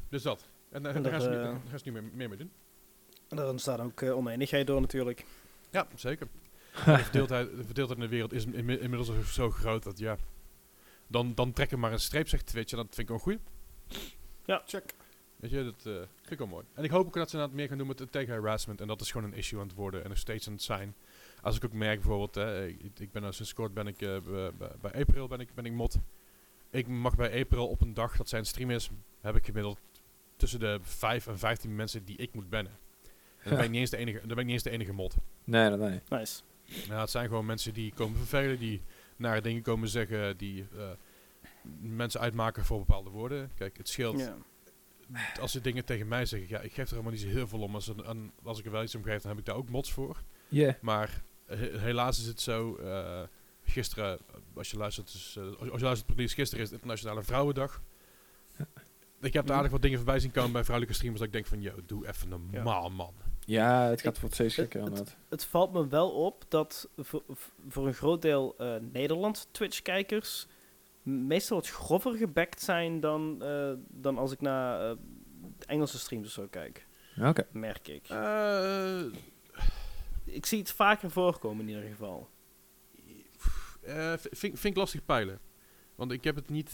dus 0.08 0.22
dat. 0.22 0.46
En 0.70 0.82
daar 0.82 0.94
En 0.94 1.02
daar 1.02 1.12
gaan 1.12 1.20
ze 1.20 1.28
nu- 1.28 1.34
dat, 1.34 1.44
eh, 1.44 1.50
daar 1.52 1.60
gaan 1.68 1.78
ze 1.78 1.84
nu 1.90 1.92
meer, 1.92 2.10
meer 2.12 2.28
mee 2.28 2.38
doen. 2.38 2.50
En 3.28 3.36
daar 3.36 3.48
ontstaat 3.48 3.80
ook 3.80 4.00
eh, 4.02 4.16
oneenigheid 4.16 4.66
door 4.66 4.80
natuurlijk. 4.80 5.24
Ja, 5.70 5.86
zeker. 5.94 6.28
de, 6.84 6.98
verdeeldheid, 6.98 7.56
de 7.56 7.64
verdeeldheid 7.64 7.98
in 8.00 8.04
de 8.04 8.10
wereld 8.10 8.32
is 8.32 8.44
inmi- 8.46 8.78
inmiddels 8.78 9.32
zo- 9.32 9.50
groot 9.50 9.82
dat 9.82 9.98
ja. 9.98 10.16
Dan, 11.06 11.34
dan 11.34 11.52
trek 11.52 11.70
er 11.70 11.78
maar 11.78 11.92
een 11.92 12.00
streep, 12.00 12.28
zegt 12.28 12.46
Twitch. 12.46 12.70
En 12.72 12.76
dat 12.76 12.86
vind 12.86 12.98
ik 12.98 13.08
wel 13.08 13.18
goed. 13.18 13.38
Ja. 14.44 14.62
Check. 14.66 14.94
Weet 15.36 15.50
je, 15.50 15.64
dat 15.64 15.86
eh, 15.86 15.92
vind 16.16 16.30
ik 16.30 16.38
wel 16.38 16.46
mooi. 16.46 16.64
En 16.74 16.84
ik 16.84 16.90
hoop 16.90 17.06
ook 17.06 17.14
dat 17.14 17.28
ze 17.30 17.34
inderdaad 17.34 17.56
meer 17.58 17.68
gaan 17.68 17.78
doen 17.78 17.86
met 17.86 17.98
het 17.98 18.12
tegen 18.12 18.34
harassment. 18.34 18.80
En 18.80 18.86
dat 18.86 19.00
is 19.00 19.10
gewoon 19.10 19.32
een 19.32 19.36
issue 19.38 19.60
aan 19.60 19.66
het 19.66 19.76
worden 19.76 20.02
en 20.02 20.08
nog 20.08 20.18
steeds 20.18 20.46
aan 20.46 20.52
het 20.52 20.62
zijn. 20.62 20.94
Als 21.42 21.56
ik 21.56 21.64
ook 21.64 21.72
merk 21.72 22.00
bijvoorbeeld, 22.00 22.34
hè, 22.34 22.66
ik, 22.66 22.98
ik 22.98 23.12
ben 23.12 23.22
nou 23.22 23.34
sinds 23.34 23.52
kort 23.54 23.74
ben 23.74 23.86
ik 23.86 24.00
eh, 24.02 24.16
bij, 24.80 24.92
April 25.00 25.28
ben 25.28 25.40
ik, 25.40 25.54
ben 25.54 25.64
ik 25.66 25.72
mod. 25.72 25.98
Ik 26.70 26.86
mag 26.88 27.16
bij 27.16 27.40
April 27.40 27.68
op 27.68 27.80
een 27.80 27.94
dag 27.94 28.16
dat 28.16 28.28
zijn 28.28 28.44
stream 28.46 28.70
is, 28.70 28.90
heb 29.20 29.36
ik 29.36 29.44
gemiddeld 29.44 29.80
tussen 30.36 30.60
de 30.60 30.78
5 30.82 31.26
en 31.26 31.38
15 31.38 31.76
mensen 31.76 32.04
die 32.04 32.16
ik 32.16 32.34
moet 32.34 32.50
bannen. 32.50 32.72
En 33.38 33.48
dan 33.48 33.54
ben 33.58 33.64
ik 33.64 33.70
niet 33.70 33.80
eens 33.80 33.90
de 33.90 33.96
enige, 33.96 34.18
dan 34.18 34.28
ben 34.28 34.38
ik 34.38 34.44
niet 34.44 34.52
eens 34.54 34.62
de 34.62 34.70
enige 34.70 34.92
mod. 34.92 35.16
Nee, 35.44 35.68
nee, 35.68 35.78
nee. 35.78 36.00
Nice. 36.08 36.42
Nou, 36.88 37.00
het 37.00 37.10
zijn 37.10 37.28
gewoon 37.28 37.46
mensen 37.46 37.74
die 37.74 37.92
komen 37.94 38.16
vervelen, 38.18 38.58
die 38.58 38.82
nare 39.16 39.40
dingen 39.40 39.62
komen 39.62 39.88
zeggen, 39.88 40.36
die 40.36 40.66
eh, 40.76 40.90
mensen 41.80 42.20
uitmaken 42.20 42.64
voor 42.64 42.78
bepaalde 42.78 43.10
woorden. 43.10 43.50
Kijk, 43.54 43.76
het 43.76 43.88
scheelt 43.88 44.18
Ja. 44.18 44.36
als 45.40 45.52
ze 45.52 45.60
dingen 45.60 45.84
tegen 45.84 46.08
mij 46.08 46.26
zeggen. 46.26 46.48
Ja, 46.48 46.60
ik 46.60 46.72
geef 46.72 46.84
er 46.84 46.90
helemaal 46.90 47.12
niet 47.12 47.20
zo 47.20 47.28
heel 47.28 47.48
veel 47.48 47.60
om. 47.60 47.74
Als, 47.74 47.86
een, 47.88 48.10
een- 48.10 48.32
als 48.42 48.58
ik 48.58 48.64
er 48.64 48.70
wel 48.70 48.82
iets 48.82 48.94
om 48.94 49.02
geef, 49.02 49.20
dan 49.22 49.30
heb 49.30 49.38
ik 49.40 49.44
daar 49.46 49.56
ook 49.56 49.68
mods 49.68 49.92
voor. 49.92 50.22
Ja. 50.48 50.76
Maar 50.80 51.22
he- 51.46 51.78
helaas 51.78 52.18
is 52.18 52.26
het 52.26 52.40
zo. 52.40 52.76
eh, 52.76 53.22
gisteren, 53.64 54.18
eh, 54.18 54.34
als 54.56 54.70
je 54.70 54.76
luistert, 54.76 55.12
dus, 55.12 55.38
als, 55.38 55.70
als 55.70 55.80
je 55.80 55.84
luistert, 55.86 56.14
precies, 56.14 56.34
gisteren 56.34 56.64
is 56.64 56.70
het 56.70 56.78
Internationale 56.80 57.22
Vrouwendag. 57.22 57.82
Ik 59.20 59.32
heb 59.32 59.48
er 59.48 59.54
aardig 59.54 59.70
wat 59.70 59.82
dingen 59.82 59.96
voorbij 59.98 60.18
zien 60.20 60.30
komen 60.30 60.52
bij 60.52 60.60
vrouwelijke 60.62 60.94
streamers. 60.96 61.20
Dat 61.24 61.34
ik 61.34 61.34
denk 61.44 61.46
van, 61.46 61.62
yo, 61.62 61.84
doe 61.86 62.08
even 62.08 62.28
normaal, 62.28 62.90
man. 62.90 63.14
Ja, 63.44 63.82
het 63.88 64.00
gaat 64.00 64.18
voor 64.18 64.30
steeds 64.32 64.56
het- 64.56 64.64
gekker 64.64 64.80
inderdaad. 64.88 65.16
Het 65.28 65.44
valt 65.44 65.72
me 65.72 65.88
wel 65.88 66.10
op 66.10 66.44
dat 66.48 66.88
voor, 66.96 67.22
voor 67.68 67.86
een 67.86 67.94
groot 67.94 68.22
deel 68.22 68.54
eh 68.58 68.74
Nederlandse 68.92 69.46
Twitch-kijkers 69.50 70.46
meestal 71.02 71.56
wat 71.56 71.68
grover 71.68 72.16
gebackt 72.16 72.60
zijn 72.62 73.00
dan, 73.00 73.42
eh, 73.42 73.72
dan 73.88 74.18
als 74.18 74.32
ik 74.32 74.40
naar 74.40 74.90
eh, 74.90 74.96
Engelse 75.66 75.98
streams 75.98 76.26
of 76.26 76.32
zo 76.32 76.46
kijk. 76.50 76.86
Oké. 77.22 77.46
Merk 77.52 77.88
ik. 77.88 78.08
Ik 80.26 80.46
zie 80.46 80.58
het 80.58 80.72
vaker 80.72 81.10
voorkomen 81.10 81.68
in 81.68 81.74
ieder 81.74 81.90
geval. 81.90 82.28
eh, 83.82 84.12
vind, 84.16 84.38
vind 84.40 84.64
ik 84.64 84.76
lastig 84.76 85.04
peilen. 85.04 85.38
Want 85.94 86.12
ik 86.12 86.24
heb 86.24 86.34
het 86.36 86.50
niet... 86.50 86.72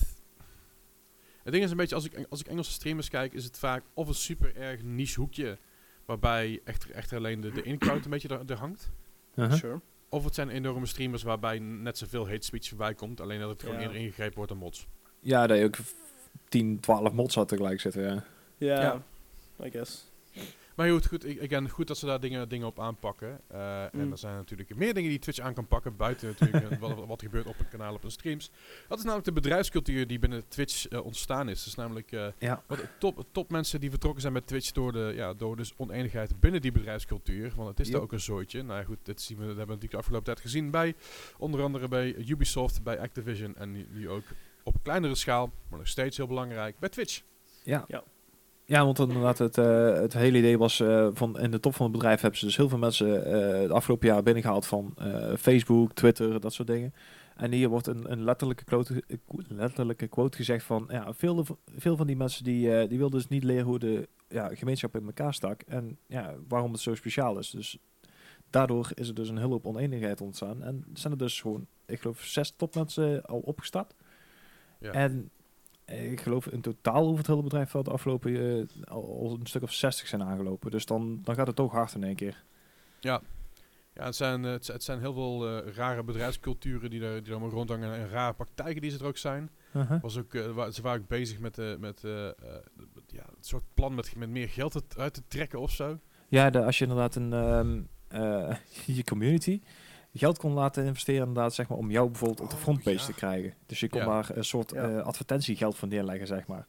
Het 1.42 1.52
ding 1.52 1.64
is 1.64 1.70
een 1.70 1.76
beetje, 1.76 1.94
als 1.94 2.04
ik, 2.04 2.26
als 2.28 2.40
ik 2.40 2.46
Engelse 2.46 2.70
streamers 2.72 3.08
kijk, 3.08 3.32
is 3.32 3.44
het 3.44 3.58
vaak 3.58 3.84
of 3.94 4.08
een 4.08 4.14
super 4.14 4.56
erg 4.56 4.82
niche 4.82 5.20
hoekje, 5.20 5.58
waarbij 6.04 6.60
echt, 6.64 6.90
echt 6.90 7.12
alleen 7.12 7.40
de, 7.40 7.50
de 7.50 7.62
in-crowd 7.62 8.04
een 8.04 8.10
beetje 8.10 8.28
er, 8.28 8.42
er 8.50 8.56
hangt. 8.58 8.90
Uh-huh. 9.34 9.54
Sure. 9.58 9.80
Of 10.08 10.24
het 10.24 10.34
zijn 10.34 10.48
enorme 10.48 10.86
streamers 10.86 11.22
waarbij 11.22 11.58
net 11.58 11.98
zoveel 11.98 12.28
hate 12.28 12.44
speech 12.46 12.68
voorbij 12.68 12.94
komt, 12.94 13.20
alleen 13.20 13.40
dat 13.40 13.48
het 13.48 13.60
gewoon 13.62 13.76
Ja. 13.76 13.82
eerder 13.82 13.96
ingegrepen 13.96 14.34
wordt 14.36 14.50
dan 14.50 14.58
mods. 14.60 14.86
Ja, 15.20 15.46
dat 15.46 15.58
je 15.58 15.64
ook 15.64 15.76
10, 16.48 16.80
12 16.80 17.12
mods 17.12 17.34
had 17.34 17.48
tegelijk 17.48 17.80
zitten, 17.80 18.02
ja. 18.02 18.24
Ja, 18.56 18.80
Ja. 18.80 19.02
I 19.66 19.70
guess. 19.70 20.10
Maar 20.76 20.90
goed, 20.90 21.06
goed, 21.06 21.24
ik, 21.26 21.42
again, 21.42 21.68
goed 21.68 21.86
dat 21.86 21.98
ze 21.98 22.06
daar 22.06 22.20
dingen, 22.20 22.48
dingen 22.48 22.66
op 22.66 22.80
aanpakken. 22.80 23.40
Eh, 23.48 23.82
En 23.82 23.90
Mm. 23.92 24.10
er 24.12 24.18
zijn 24.18 24.34
natuurlijk 24.36 24.74
meer 24.76 24.94
dingen 24.94 25.10
die 25.10 25.18
Twitch 25.18 25.38
aan 25.38 25.54
kan 25.54 25.66
pakken, 25.66 25.96
buiten 25.96 26.28
natuurlijk 26.28 26.70
eh, 26.70 26.78
wat, 26.78 27.06
wat 27.06 27.20
er 27.20 27.26
gebeurt 27.26 27.46
op 27.46 27.58
een 27.58 27.68
kanaal, 27.68 27.94
op 27.94 28.04
een 28.04 28.10
streams. 28.10 28.50
Dat 28.88 28.98
is 28.98 29.04
namelijk 29.04 29.26
de 29.28 29.32
bedrijfscultuur 29.40 30.06
die 30.06 30.18
binnen 30.18 30.48
Twitch 30.48 30.86
eh, 30.88 31.04
ontstaan 31.04 31.48
is. 31.48 31.64
Dus 31.64 31.74
namelijk 31.74 32.12
eh, 32.12 32.26
Ja. 32.38 32.62
wat 32.66 32.86
top, 32.98 33.24
top 33.32 33.50
mensen 33.50 33.80
die 33.80 33.90
vertrokken 33.90 34.20
zijn 34.20 34.32
met 34.32 34.46
Twitch 34.46 34.70
door 34.70 34.92
de 34.92 35.12
ja, 35.16 35.34
door 35.34 35.56
dus 35.56 35.72
oneenigheid 35.76 36.40
binnen 36.40 36.60
die 36.60 36.72
bedrijfscultuur. 36.72 37.52
Want 37.56 37.68
het 37.68 37.80
is 37.80 37.86
Yep. 37.86 37.94
daar 37.94 38.02
ook 38.04 38.12
een 38.12 38.20
zooitje. 38.20 38.62
Nou 38.62 38.78
ja, 38.78 38.84
goed, 38.84 38.98
dit 39.02 39.20
zien 39.20 39.36
we, 39.38 39.46
dat 39.46 39.56
hebben 39.56 39.76
we 39.76 39.82
natuurlijk 39.82 39.92
de 39.92 39.98
afgelopen 39.98 40.26
tijd 40.26 40.40
gezien 40.40 40.70
bij 40.70 40.94
onder 41.38 41.62
andere 41.62 41.88
bij 41.88 42.14
Ubisoft, 42.14 42.82
bij 42.82 42.98
Activision 42.98 43.56
en 43.56 43.72
nu, 43.72 43.86
nu 43.90 44.08
ook 44.08 44.24
op 44.62 44.74
kleinere 44.82 45.14
schaal, 45.14 45.50
maar 45.68 45.78
nog 45.78 45.88
steeds 45.88 46.16
heel 46.16 46.26
belangrijk, 46.26 46.78
bij 46.78 46.88
Twitch. 46.88 47.22
Ja. 47.62 47.84
Ja. 47.88 48.02
Ja, 48.72 48.84
want 48.84 48.98
inderdaad, 48.98 49.38
het, 49.38 49.58
eh, 49.58 49.94
het 49.94 50.12
hele 50.12 50.38
idee 50.38 50.58
was 50.58 50.80
eh, 50.80 51.08
van 51.12 51.38
in 51.38 51.50
de 51.50 51.60
top 51.60 51.74
van 51.74 51.86
het 51.86 51.94
bedrijf 51.94 52.20
hebben 52.20 52.38
ze 52.38 52.44
dus 52.44 52.56
heel 52.56 52.68
veel 52.68 52.78
mensen 52.78 53.24
eh 53.24 53.60
het 53.60 53.70
afgelopen 53.70 54.08
jaar 54.08 54.22
binnengehaald 54.22 54.66
van 54.66 54.94
Facebook, 55.38 55.92
Twitter, 55.92 56.40
dat 56.40 56.52
soort 56.52 56.68
dingen. 56.68 56.94
En 57.36 57.52
hier 57.52 57.68
wordt 57.68 57.86
een, 57.86 58.12
een 58.12 58.24
letterlijke, 58.24 58.64
quote, 58.64 59.02
letterlijke 59.48 60.06
quote 60.06 60.36
gezegd 60.36 60.64
van, 60.64 60.84
ja, 60.88 61.14
veel, 61.14 61.46
veel 61.76 61.96
van 61.96 62.06
die 62.06 62.16
mensen 62.16 62.44
die, 62.44 62.88
die 62.88 62.98
wilden 62.98 63.20
dus 63.20 63.28
niet 63.28 63.44
leren 63.44 63.64
hoe 63.64 63.78
de 63.78 64.08
ja, 64.28 64.54
gemeenschap 64.54 64.96
in 64.96 65.06
elkaar 65.06 65.34
stak 65.34 65.62
en 65.62 65.98
ja, 66.06 66.34
waarom 66.48 66.72
het 66.72 66.80
zo 66.80 66.94
speciaal 66.94 67.38
is. 67.38 67.50
Dus 67.50 67.78
daardoor 68.50 68.90
is 68.94 69.08
er 69.08 69.14
dus 69.14 69.28
een 69.28 69.38
hele 69.38 69.48
hoop 69.48 69.66
oneenigheid 69.66 70.20
ontstaan. 70.20 70.62
En 70.62 70.84
zijn 70.94 71.12
er 71.12 71.18
dus 71.18 71.40
gewoon, 71.40 71.66
ik 71.86 72.00
geloof, 72.00 72.20
zes 72.20 72.54
topmensen 72.56 73.24
al 73.24 73.38
opgestart. 73.38 73.94
Ja. 74.78 74.92
En 74.92 75.30
ik 76.00 76.20
geloof 76.20 76.46
in 76.46 76.60
totaal 76.60 77.04
over 77.04 77.18
het 77.18 77.26
hele 77.26 77.42
bedrijf 77.42 77.72
wel 77.72 77.82
de 77.82 77.90
afgelopen 77.90 78.58
eh, 78.58 78.86
al, 78.92 79.36
een 79.40 79.46
stuk 79.46 79.62
of 79.62 79.72
60 79.72 80.08
zijn 80.08 80.22
aangelopen. 80.22 80.70
Dus 80.70 80.86
dan, 80.86 81.20
dan 81.24 81.34
gaat 81.34 81.46
het 81.46 81.56
toch 81.56 81.72
hard 81.72 81.94
in 81.94 82.04
één 82.04 82.16
keer. 82.16 82.42
Ja, 83.00 83.20
het, 84.06 84.16
zijn, 84.16 84.42
het, 84.42 84.72
zijn 84.82 85.00
heel 85.00 85.12
veel 85.14 85.48
eh, 85.48 85.72
rare 85.74 86.02
bedrijfsculturen 86.02 86.90
die 86.90 87.04
er, 87.04 87.22
die 87.22 87.32
allemaal 87.32 87.50
rondhangen 87.50 87.94
en 87.94 88.08
rare 88.08 88.34
praktijken 88.34 88.82
die 88.82 88.90
ze 88.90 88.98
er 88.98 89.06
ook 89.06 89.16
zijn. 89.16 89.50
Was 90.02 90.18
ook, 90.18 90.34
eh, 90.34 90.50
wa- 90.50 90.70
ze 90.70 90.82
waren 90.82 91.00
ook 91.00 91.08
bezig 91.08 91.38
met, 91.38 91.56
met 91.80 92.00
ja, 93.06 93.22
een 93.28 93.36
soort 93.40 93.64
plan 93.74 93.94
met, 93.94 94.16
met 94.16 94.28
meer 94.28 94.48
geld 94.48 94.74
uit- 94.74 94.98
uit 94.98 95.14
te 95.14 95.22
trekken 95.28 95.60
of 95.60 95.70
zo. 95.70 95.98
Ja, 96.28 96.50
de, 96.50 96.64
als 96.64 96.78
je 96.78 96.84
inderdaad 96.84 97.14
een, 97.14 97.32
ehm, 97.32 97.80
eh, 98.08 98.56
je 98.96 99.04
community 99.04 99.60
geld 100.14 100.38
kon 100.38 100.52
laten 100.52 100.84
investeren 100.84 101.26
inderdaad, 101.26 101.54
zeg 101.54 101.68
maar, 101.68 101.78
om 101.78 101.90
jou 101.90 102.08
bijvoorbeeld 102.10 102.40
op 102.40 102.48
de 102.50 102.54
Oh, 102.56 102.60
frontpage 102.62 102.98
ja. 102.98 103.04
te 103.04 103.12
krijgen. 103.12 103.54
Dus 103.66 103.80
je 103.80 103.88
kon 103.88 104.00
Ja. 104.00 104.06
daar 104.06 104.36
een 104.36 104.44
soort 104.44 104.70
Ja. 104.70 104.88
eh, 104.98 105.02
advertentiegeld 105.04 105.76
van 105.76 105.88
neerleggen, 105.88 106.26
zeg 106.26 106.46
maar. 106.46 106.66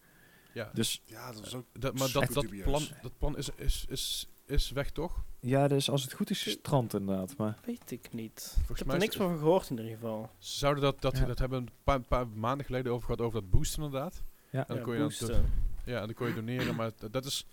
Ja, 0.54 0.70
Dus 0.74 1.02
Ja, 1.06 1.32
dat 1.32 1.46
is 1.46 1.54
ook... 1.56 1.66
dat, 1.72 1.98
maar 1.98 2.12
dat, 2.12 2.34
dat, 2.34 2.48
plan, 2.64 2.84
dat 3.02 3.18
plan 3.18 3.38
is, 3.38 3.50
is, 3.56 3.86
is, 3.90 4.28
is 4.46 4.72
weg 4.72 4.92
toch? 4.92 5.24
ja, 5.40 5.68
dus 5.68 5.90
als 5.90 6.04
het 6.04 6.14
goed 6.14 6.30
is, 6.30 6.50
strand 6.52 6.94
inderdaad. 6.94 7.38
Maar 7.38 7.58
Weet 7.66 7.92
ik 7.92 8.14
niet. 8.14 8.40
ik 8.40 8.54
Volgens 8.56 8.78
heb 8.80 8.88
mij 8.88 8.96
er 8.96 9.02
niks 9.02 9.16
van 9.16 9.38
gehoord 9.38 9.70
in 9.70 9.78
ieder 9.78 9.92
geval. 9.94 10.30
Ze 10.38 10.58
zouden 10.58 10.84
dat, 10.84 11.02
dat, 11.02 11.18
Ja. 11.18 11.26
dat 11.26 11.40
hebben 11.40 11.60
een 11.60 11.70
paar, 11.84 12.00
paar 12.02 12.28
maanden 12.28 12.66
geleden 12.66 12.92
over 12.92 13.06
gehad, 13.06 13.22
over 13.22 13.42
dat 13.42 13.50
boost 13.50 13.76
inderdaad. 13.78 14.22
ja, 14.50 14.60
En 14.60 14.66
dan 14.68 14.78
Ja, 14.78 14.84
kon 14.84 14.94
je 14.94 15.00
dan- 15.00 15.08
boosten. 15.08 15.52
Ja, 15.86 16.00
en 16.00 16.06
dan 16.06 16.14
kon 16.16 16.28
je 16.28 16.34
doneren, 16.34 16.76
maar 16.76 16.92
dat, 16.98 17.14
dat 17.14 17.26
is 17.26 17.46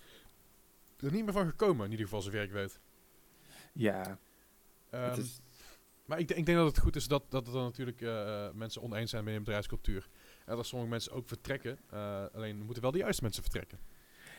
er 0.99 1.11
niet 1.11 1.23
meer 1.23 1.33
van 1.33 1.45
gekomen, 1.49 1.85
in 1.85 1.91
ieder 1.91 2.05
geval 2.05 2.21
zover 2.21 2.41
ik 2.41 2.51
weet. 2.51 2.79
ja 3.73 4.17
Ehm, 4.89 5.03
het 5.09 5.17
is, 5.17 5.39
Maar 6.11 6.19
ik, 6.19 6.27
denk- 6.27 6.39
ik 6.39 6.45
denk 6.45 6.57
dat 6.57 6.67
het 6.67 6.79
goed 6.79 6.95
is 6.95 7.07
dat, 7.07 7.23
dat 7.29 7.47
er 7.47 7.53
dan 7.53 7.63
natuurlijk 7.63 8.01
eh, 8.01 8.45
eh, 8.45 8.53
mensen 8.53 8.81
oneens 8.81 9.09
zijn 9.09 9.21
binnen 9.23 9.39
een 9.39 9.45
bedrijfscultuur. 9.45 10.07
En 10.45 10.55
dat 10.55 10.65
sommige 10.65 10.89
mensen 10.91 11.11
ook 11.11 11.27
vertrekken. 11.27 11.79
eh, 11.89 12.23
alleen 12.33 12.61
moeten 12.63 12.81
wel 12.83 12.91
de 12.91 12.97
juiste 12.97 13.23
mensen 13.23 13.41
vertrekken. 13.43 13.79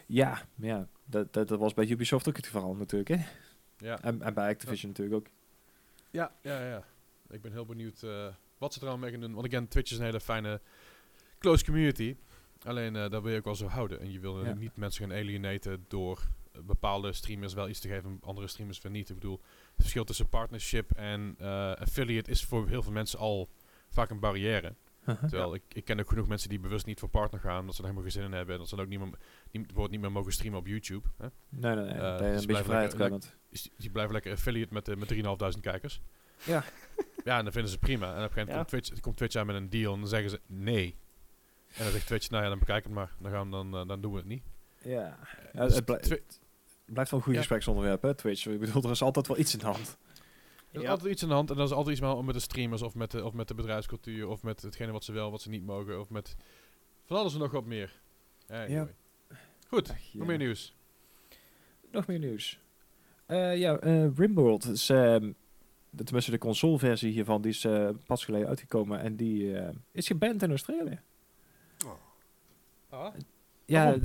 ja, 0.06 0.46
ja 0.54 0.88
dat, 1.04 1.32
dat, 1.32 1.48
dat 1.48 1.58
was 1.58 1.74
bij 1.74 1.88
Ubisoft 1.88 2.28
ook 2.28 2.36
het 2.36 2.46
geval 2.46 2.74
natuurlijk. 2.74 3.08
Hè? 3.08 3.16
Ja, 3.76 4.02
En, 4.02 4.22
en 4.22 4.34
bij 4.34 4.48
Activision 4.48 4.90
natuurlijk 4.90 5.16
ook. 5.16 5.26
ja, 6.10 6.32
ja. 6.42 6.66
ja. 6.68 6.84
Ik 7.30 7.40
ben 7.42 7.52
heel 7.52 7.66
benieuwd 7.66 8.00
wat 8.58 8.72
ze 8.72 8.80
er 8.80 8.86
allemaal 8.86 8.98
mee 8.98 9.10
gaan 9.10 9.20
doen. 9.20 9.34
Want 9.34 9.46
again, 9.46 9.68
Twitch 9.68 9.90
is 9.92 9.98
een 9.98 10.04
hele 10.04 10.20
fijne 10.20 10.60
close 11.38 11.64
community. 11.64 12.16
Alleen 12.64 12.92
daar 12.92 13.22
wil 13.22 13.28
je 13.28 13.38
ook 13.38 13.44
wel 13.44 13.54
zo 13.54 13.66
houden. 13.66 14.00
En 14.00 14.12
je 14.12 14.20
wil 14.20 14.44
Ja. 14.44 14.52
niet 14.54 14.76
mensen 14.76 15.08
gaan 15.08 15.16
alienaten 15.18 15.84
door 15.88 16.22
bepaalde 16.64 17.12
streamers 17.12 17.54
wel 17.54 17.68
iets 17.68 17.80
te 17.80 17.88
geven 17.88 18.10
en 18.10 18.18
andere 18.22 18.46
streamers 18.46 18.80
weer 18.80 18.92
niet. 18.92 19.08
Ik 19.08 19.14
bedoel, 19.14 19.40
verschil 19.78 20.04
tussen 20.04 20.28
partnership 20.28 20.90
en 20.90 21.34
eh, 21.38 21.72
affiliate 21.72 22.30
is 22.30 22.44
voor 22.44 22.68
heel 22.68 22.82
veel 22.82 22.92
mensen 22.92 23.18
al 23.18 23.48
vaak 23.88 24.10
een 24.10 24.20
barrière. 24.20 24.74
Uh-huh. 25.06 25.28
Terwijl 25.28 25.54
ik, 25.54 25.62
ik 25.72 25.84
ken 25.84 26.00
ook 26.00 26.08
genoeg 26.08 26.28
mensen 26.28 26.48
die 26.48 26.60
bewust 26.60 26.86
niet 26.86 26.98
voor 27.00 27.08
partner 27.08 27.40
gaan, 27.40 27.58
omdat 27.60 27.74
ze 27.74 27.80
er 27.82 27.88
helemaal 27.88 28.10
geen 28.10 28.20
zin 28.20 28.30
in 28.30 28.36
hebben 28.36 28.52
en 28.54 28.60
dat 28.60 28.68
ze 28.68 28.76
dan 28.76 28.84
ook 28.84 28.90
niet 28.90 28.98
meer, 29.00 29.08
niet, 29.08 29.18
bijvoorbeeld 29.62 29.90
niet 29.90 30.00
meer 30.00 30.12
mogen 30.12 30.32
streamen 30.32 30.58
op 30.58 30.66
YouTube. 30.66 31.08
Hè? 31.18 31.26
Nee, 31.48 31.74
nee, 31.74 31.84
nee. 31.84 31.94
Eh, 31.94 32.18
dus 32.18 32.40
een 32.40 32.46
beetje 32.46 32.64
vrijheid 32.64 32.92
lekker- 32.92 33.08
kan 33.08 33.30
het. 33.50 33.70
Die, 33.76 33.90
blijven 33.90 34.12
lekker 34.12 34.32
affiliate 34.32 34.72
met, 34.72 34.98
met 34.98 35.12
3.500 35.54 35.60
kijkers. 35.60 36.00
Ja. 36.44 36.64
Ja, 37.24 37.38
en 37.38 37.44
dan 37.44 37.52
vinden 37.52 37.70
ze 37.70 37.78
prima. 37.78 38.06
En 38.06 38.10
op 38.12 38.16
een 38.16 38.22
gegeven 38.22 38.46
moment 38.46 38.70
Ja. 38.70 38.76
komt, 38.76 38.84
Twitch, 38.86 39.00
komt 39.00 39.16
Twitch 39.16 39.36
aan 39.36 39.46
met 39.46 39.56
een 39.56 39.70
deal 39.70 39.92
en 39.94 40.00
dan 40.00 40.08
zeggen 40.08 40.30
ze 40.30 40.40
nee. 40.46 40.96
En 41.74 41.82
dan 41.82 41.92
zegt 41.92 42.06
Twitch, 42.06 42.30
nou 42.30 42.42
ja, 42.42 42.48
dan 42.48 42.58
bekijk 42.58 42.84
het 42.84 42.92
maar. 42.92 43.12
Dan, 43.18 43.30
gaan 43.30 43.44
we, 43.44 43.50
dan, 43.50 43.76
eh, 43.76 43.86
dan 43.88 44.00
doen 44.00 44.12
we 44.12 44.18
het 44.18 44.26
niet. 44.26 44.42
Ja. 44.82 45.18
Ja, 45.52 45.66
dus 45.66 45.74
het 45.74 46.40
blijft 46.92 47.10
wel 47.10 47.18
een 47.20 47.24
goed 47.24 47.34
Ja. 47.34 47.40
gespreksonderwerp, 47.40 48.02
hè, 48.02 48.14
Twitch. 48.14 48.46
Ik 48.46 48.60
bedoel, 48.60 48.82
er 48.82 48.90
is 48.90 49.02
altijd 49.02 49.26
wel 49.26 49.38
iets 49.38 49.52
in 49.52 49.58
de 49.58 49.64
hand. 49.64 49.98
Er 50.70 50.78
is 50.78 50.82
Ja. 50.82 50.90
altijd 50.90 51.12
iets 51.12 51.22
aan 51.22 51.28
de 51.28 51.34
hand 51.34 51.50
en 51.50 51.56
dat 51.56 51.66
is 51.68 51.74
altijd 51.74 51.96
iets 51.98 52.06
met, 52.06 52.22
met 52.22 52.34
de 52.34 52.40
streamers 52.40 52.82
of 52.82 52.94
met 52.94 53.10
de, 53.10 53.24
of 53.24 53.32
met 53.32 53.48
de 53.48 53.54
bedrijfscultuur 53.54 54.28
of 54.28 54.42
met 54.42 54.62
hetgene 54.62 54.92
wat 54.92 55.04
ze 55.04 55.12
wel, 55.12 55.30
wat 55.30 55.42
ze 55.42 55.48
niet 55.48 55.64
mogen 55.66 56.00
of 56.00 56.10
met 56.10 56.36
van 57.04 57.16
alles 57.16 57.32
en 57.34 57.38
nog 57.40 57.50
wat 57.50 57.64
meer. 57.64 58.00
Anyway. 58.48 58.94
Goed, 59.68 59.90
Ach, 59.90 59.96
nog 59.96 60.12
ja. 60.12 60.24
meer 60.24 60.38
nieuws. 60.38 60.74
Nog 61.90 62.06
meer 62.06 62.18
nieuws. 62.18 62.58
Eh, 63.26 63.58
ja, 63.58 63.76
eh 63.78 64.16
Rimworld 64.16 64.64
is, 64.64 64.88
ehm, 64.90 65.32
de, 65.90 66.04
tenminste 66.04 66.30
de 66.30 66.38
consoleversie 66.38 67.12
hiervan, 67.12 67.42
die 67.42 67.50
is 67.50 67.64
eh, 67.64 67.88
pas 68.06 68.24
geleden 68.24 68.48
uitgekomen 68.48 69.00
en 69.00 69.16
die 69.16 69.58
eh, 69.58 69.74
is 69.92 70.06
geband 70.06 70.42
in 70.42 70.50
Australië. 70.50 71.00
Oh. 71.86 71.92
Ja, 73.66 73.84
Waarom? 73.84 74.02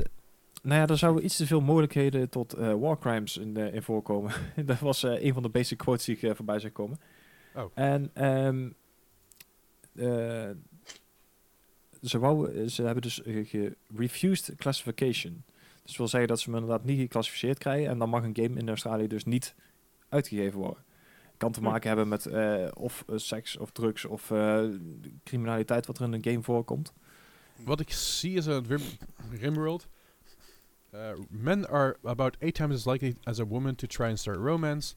Nou 0.68 0.82
ja, 0.82 0.88
er 0.88 0.98
zouden 0.98 1.26
iets 1.26 1.36
te 1.36 1.46
veel 1.46 1.62
mogelijkheden 1.62 2.30
tot 2.30 2.54
eh 2.54 2.74
war 2.74 3.00
crimes 3.00 3.38
in, 3.38 3.58
in 3.58 3.82
voorkomen. 3.82 4.32
dat 4.66 4.80
was 4.80 5.04
eh, 5.04 5.24
een 5.24 5.34
van 5.34 5.44
de 5.44 5.50
basic 5.50 5.78
quotes 5.78 6.06
die 6.06 6.16
ik 6.16 6.22
eh, 6.22 6.36
voorbij 6.36 6.60
zag 6.60 6.72
komen. 6.72 7.00
Oh. 7.56 7.72
En 7.74 8.10
ehm, 8.14 8.70
eh, 9.96 10.50
ze, 12.02 12.20
wou, 12.20 12.68
ze 12.68 12.84
hebben 12.84 13.02
dus 13.02 13.22
refused 13.96 14.56
classification. 14.56 15.44
Dus 15.82 15.82
dat 15.84 15.96
wil 15.98 16.08
zeggen 16.08 16.30
dat 16.30 16.40
ze 16.40 16.50
hem 16.50 16.60
inderdaad 16.60 16.86
niet 16.86 17.00
geclassificeerd 17.00 17.58
krijgen. 17.58 17.90
En 17.90 17.98
dan 17.98 18.10
mag 18.10 18.24
een 18.24 18.36
game 18.36 18.60
in 18.60 18.68
Australië 18.68 19.08
dus 19.08 19.26
niet 19.26 19.56
uitgegeven 20.10 20.60
worden. 20.60 20.84
Kan 21.38 21.52
te 21.52 21.60
Hm. 21.60 21.66
maken 21.66 21.88
hebben 21.88 22.08
met 22.08 22.30
of 22.74 23.06
seks 23.16 23.58
of 23.58 23.72
drugs 23.72 24.06
of 24.06 24.34
criminaliteit 25.24 25.86
wat 25.86 25.98
er 25.98 26.06
in 26.06 26.14
een 26.14 26.24
game 26.24 26.44
voorkomt. 26.44 26.94
Wat 27.56 27.80
ik 27.80 27.92
zie 27.92 28.38
is 28.38 28.46
een 28.46 28.66
Rim, 28.68 28.82
Rimworld. 29.40 29.88
Uh, 30.94 31.16
men 31.30 31.66
are 31.66 31.98
about 32.04 32.38
eight 32.42 32.56
times 32.56 32.74
as 32.76 32.86
likely 32.88 33.16
as 33.26 33.40
a 33.40 33.46
woman 33.46 33.76
to 33.76 33.88
try 33.88 34.08
and 34.10 34.18
start 34.20 34.38
romance. 34.40 34.96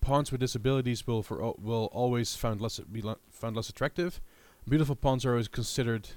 Pawns 0.00 0.30
with 0.30 0.40
disabilities 0.40 1.06
will 1.06 1.22
for 1.22 1.40
al- 1.42 1.56
will 1.58 1.88
always 1.92 2.36
found 2.36 2.60
less 2.60 2.80
be 2.86 3.00
le- 3.02 3.18
found 3.30 3.54
less 3.56 3.68
attractive. 3.68 4.20
Beautiful 4.64 4.94
pawns 4.96 5.24
are 5.24 5.30
always 5.32 5.48
considered 5.48 6.08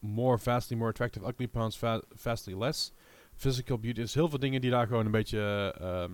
more 0.00 0.38
vastly 0.38 0.76
more 0.76 0.90
attractive. 0.90 1.24
Ugly 1.26 1.46
pawns 1.48 1.76
va- 1.78 2.02
vastly 2.14 2.54
less. 2.54 2.92
Physical 3.36 3.78
beauty 3.78 4.00
is 4.00 4.14
heel 4.14 4.28
veel 4.28 4.38
dingen 4.38 4.60
die 4.60 4.70
daar 4.70 4.86
gewoon 4.86 5.04
een 5.06 5.10
beetje, 5.12 5.74
ehm, 5.80 6.12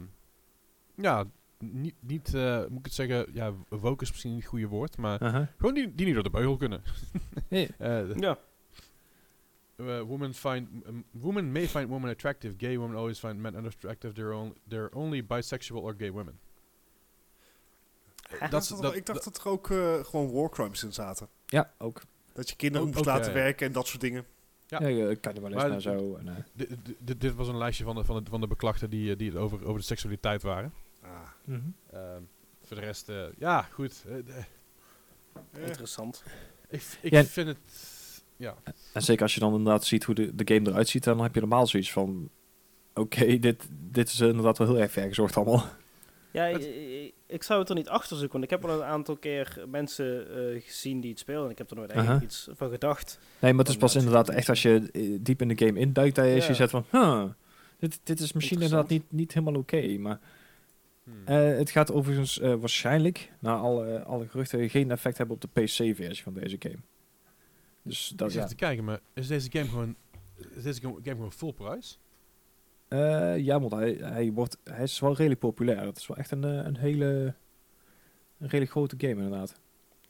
ja, 0.94 1.24
niet, 1.58 1.94
niet 2.00 2.34
eh, 2.34 2.58
moet 2.68 2.78
ik 2.78 2.84
het 2.84 2.94
zeggen, 2.94 3.26
ja, 3.32 3.52
woke 3.68 4.02
is 4.02 4.10
misschien 4.10 4.30
niet 4.32 4.40
het 4.40 4.50
goede 4.50 4.66
woord, 4.68 4.96
maar 4.96 5.22
Uh-huh. 5.22 5.46
gewoon 5.58 5.74
die, 5.74 5.94
die 5.94 6.06
niet 6.06 6.14
door 6.14 6.22
de 6.24 6.30
beugel 6.30 6.56
kunnen. 6.56 6.82
Nee. 7.48 7.68
Eh, 7.78 8.14
Ja. 8.16 8.38
Uh, 9.80 10.00
women 10.00 10.34
find 10.34 10.68
um, 10.86 11.04
women 11.10 11.52
may 11.52 11.68
find 11.68 11.88
women 11.88 12.10
attractive. 12.10 12.54
Gay 12.58 12.76
women 12.78 12.96
always 12.96 13.18
find 13.18 13.38
men 13.40 13.54
unattractive. 13.54 14.12
They're, 14.14 14.32
on, 14.34 14.54
they're 14.68 14.88
only 14.94 15.22
bisexual 15.26 15.82
or 15.82 15.94
gay 15.98 16.10
women. 16.12 16.38
Dat 18.50 18.62
is- 18.62 18.68
Dat- 18.68 18.82
dat- 18.82 18.94
ik 18.94 19.06
dacht 19.06 19.24
dat 19.24 19.38
er 19.38 19.48
ook 19.48 19.70
eh, 19.70 20.04
gewoon 20.04 20.30
war 20.32 20.48
crimes 20.50 20.82
in 20.84 20.92
zaten. 20.92 21.28
Ja, 21.46 21.72
ook. 21.78 22.00
Dat 22.32 22.48
je 22.50 22.56
kinderen 22.56 22.86
Ook- 22.86 22.94
moest 22.94 23.06
ook, 23.08 23.14
laten 23.14 23.32
ja, 23.32 23.36
ja. 23.38 23.42
werken 23.44 23.66
en 23.66 23.72
dat 23.72 23.86
soort 23.86 24.00
dingen. 24.00 24.24
Ja. 24.66 24.80
Ja, 24.82 24.86
ja 24.88 25.14
cannibalisme 25.20 25.62
Maar 25.64 25.72
en 25.74 25.82
zo. 25.82 26.14
En, 26.16 26.28
eh, 26.28 26.66
Dit- 26.98 27.34
was 27.34 27.48
een 27.48 27.58
lijstje 27.58 27.84
van 27.84 27.94
de, 27.94 28.04
van 28.04 28.24
de, 28.24 28.30
van 28.30 28.40
de 28.40 28.46
beklachten 28.46 28.90
die, 28.90 29.10
eh, 29.12 29.18
die 29.18 29.28
het 29.30 29.38
over, 29.38 29.64
over 29.64 29.78
de 29.80 29.86
seksualiteit 29.86 30.42
waren. 30.42 30.72
Ah. 31.02 31.10
mhm. 31.44 31.60
Ehm, 31.92 32.22
voor 32.62 32.76
de 32.76 32.82
rest, 32.82 33.08
eh, 33.08 33.24
ja, 33.38 33.62
goed. 33.62 34.04
Interessant. 35.58 36.22
ik 36.68 36.82
ik 37.00 37.12
Ja. 37.12 37.24
vind 37.24 37.48
het... 37.48 37.98
Ja, 38.40 38.54
En 38.92 39.02
zeker 39.02 39.22
als 39.22 39.34
je 39.34 39.40
dan 39.40 39.54
inderdaad 39.54 39.84
ziet 39.84 40.04
hoe 40.04 40.14
de, 40.14 40.34
de 40.34 40.54
game 40.54 40.68
eruit 40.70 40.88
ziet, 40.88 41.04
dan 41.04 41.20
heb 41.22 41.34
je 41.34 41.40
normaal 41.40 41.66
zoiets 41.66 41.92
van... 41.92 42.28
Oké, 42.94 43.38
dit, 43.38 43.68
dit 43.90 44.08
is 44.08 44.20
inderdaad 44.20 44.58
wel 44.58 44.66
heel 44.66 44.78
erg 44.78 44.90
ver 44.92 45.08
gezocht 45.08 45.36
allemaal. 45.36 45.64
Ja, 46.30 46.46
ik, 46.46 46.58
ik- 46.58 47.14
ik 47.26 47.42
zou 47.42 47.60
het 47.60 47.68
er 47.68 47.74
niet 47.74 47.88
achter 47.88 48.16
zoeken, 48.16 48.32
want 48.40 48.44
ik 48.44 48.50
heb 48.60 48.64
al 48.70 48.76
een 48.76 48.86
aantal 48.88 49.16
keer 49.16 49.64
mensen 49.68 50.26
eh, 50.54 50.62
gezien 50.62 51.00
die 51.00 51.10
het 51.10 51.18
spelen 51.18 51.44
en 51.44 51.50
ik 51.50 51.58
heb 51.58 51.70
er 51.70 51.76
nooit 51.76 51.90
eigenlijk 51.90 52.20
Aha. 52.22 52.28
iets 52.30 52.48
van 52.52 52.70
gedacht. 52.70 53.18
Nee, 53.38 53.50
maar 53.52 53.60
het 53.64 53.72
is 53.72 53.76
pas 53.78 53.94
inderdaad 53.94 54.28
echt 54.28 54.48
als 54.48 54.62
je 54.62 54.88
eh, 54.92 55.18
diep 55.20 55.40
in 55.42 55.48
de 55.48 55.66
game 55.66 55.78
induikt, 55.80 56.14
dat 56.16 56.24
je 56.24 56.30
Ja. 56.34 56.46
je 56.46 56.54
zet 56.54 56.70
van... 56.70 56.84
Huh, 56.90 57.24
dit, 57.78 58.00
dit 58.02 58.20
is 58.20 58.32
misschien 58.32 58.60
inderdaad 58.60 58.88
niet, 58.88 59.02
niet 59.08 59.34
helemaal 59.34 59.60
oké, 59.60 59.98
maar... 59.98 60.18
hmm. 61.04 61.14
Eh, 61.24 61.36
het 61.58 61.70
gaat 61.70 61.92
overigens 61.92 62.40
eh, 62.40 62.54
waarschijnlijk, 62.54 63.32
na 63.38 63.54
alle, 63.56 64.02
alle 64.02 64.28
geruchten, 64.28 64.70
geen 64.70 64.90
effect 64.90 65.18
hebben 65.18 65.34
op 65.34 65.40
de 65.40 65.60
PC-versie 65.60 66.22
van 66.22 66.32
deze 66.34 66.56
game. 66.58 66.78
Dus 67.90 68.10
ik 68.10 68.18
dat 68.18 68.32
zit 68.32 68.42
ja. 68.42 68.48
te 68.48 68.54
kijken, 68.54 68.84
maar 68.84 69.00
is 69.14 69.26
deze 69.26 69.50
game 69.50 69.68
gewoon... 69.68 69.96
Is 70.54 70.62
deze 70.62 70.80
game 70.80 71.00
gewoon 71.02 71.32
full 71.32 71.52
price? 71.52 71.96
Eh, 72.88 73.38
ja, 73.38 73.60
want 73.60 73.72
hij, 73.72 73.92
hij, 73.92 74.32
wordt, 74.32 74.56
hij 74.64 74.82
is 74.82 75.00
wel 75.00 75.14
redelijk 75.14 75.40
populair. 75.40 75.80
Het 75.80 75.96
is 75.96 76.06
wel 76.06 76.16
echt 76.16 76.30
een, 76.30 76.44
eh, 76.44 76.50
een 76.50 76.76
hele 76.76 77.34
een 78.38 78.46
redelijk 78.48 78.70
grote 78.70 78.94
game 78.98 79.14
inderdaad. 79.14 79.60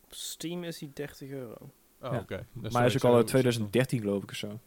Op 0.05 0.15
Steam 0.15 0.65
is 0.65 0.79
die 0.79 0.91
30 0.93 1.31
euro. 1.31 1.57
Oh, 2.01 2.13
Ja. 2.13 2.19
oké. 2.19 2.47
maar 2.53 2.71
hij 2.73 2.87
is 2.87 2.97
ook 2.97 3.05
al 3.05 3.17
uit 3.17 3.27
2013 3.27 4.01
geloof 4.01 4.23
ik 4.23 4.31
of 4.31 4.37
zo. 4.37 4.61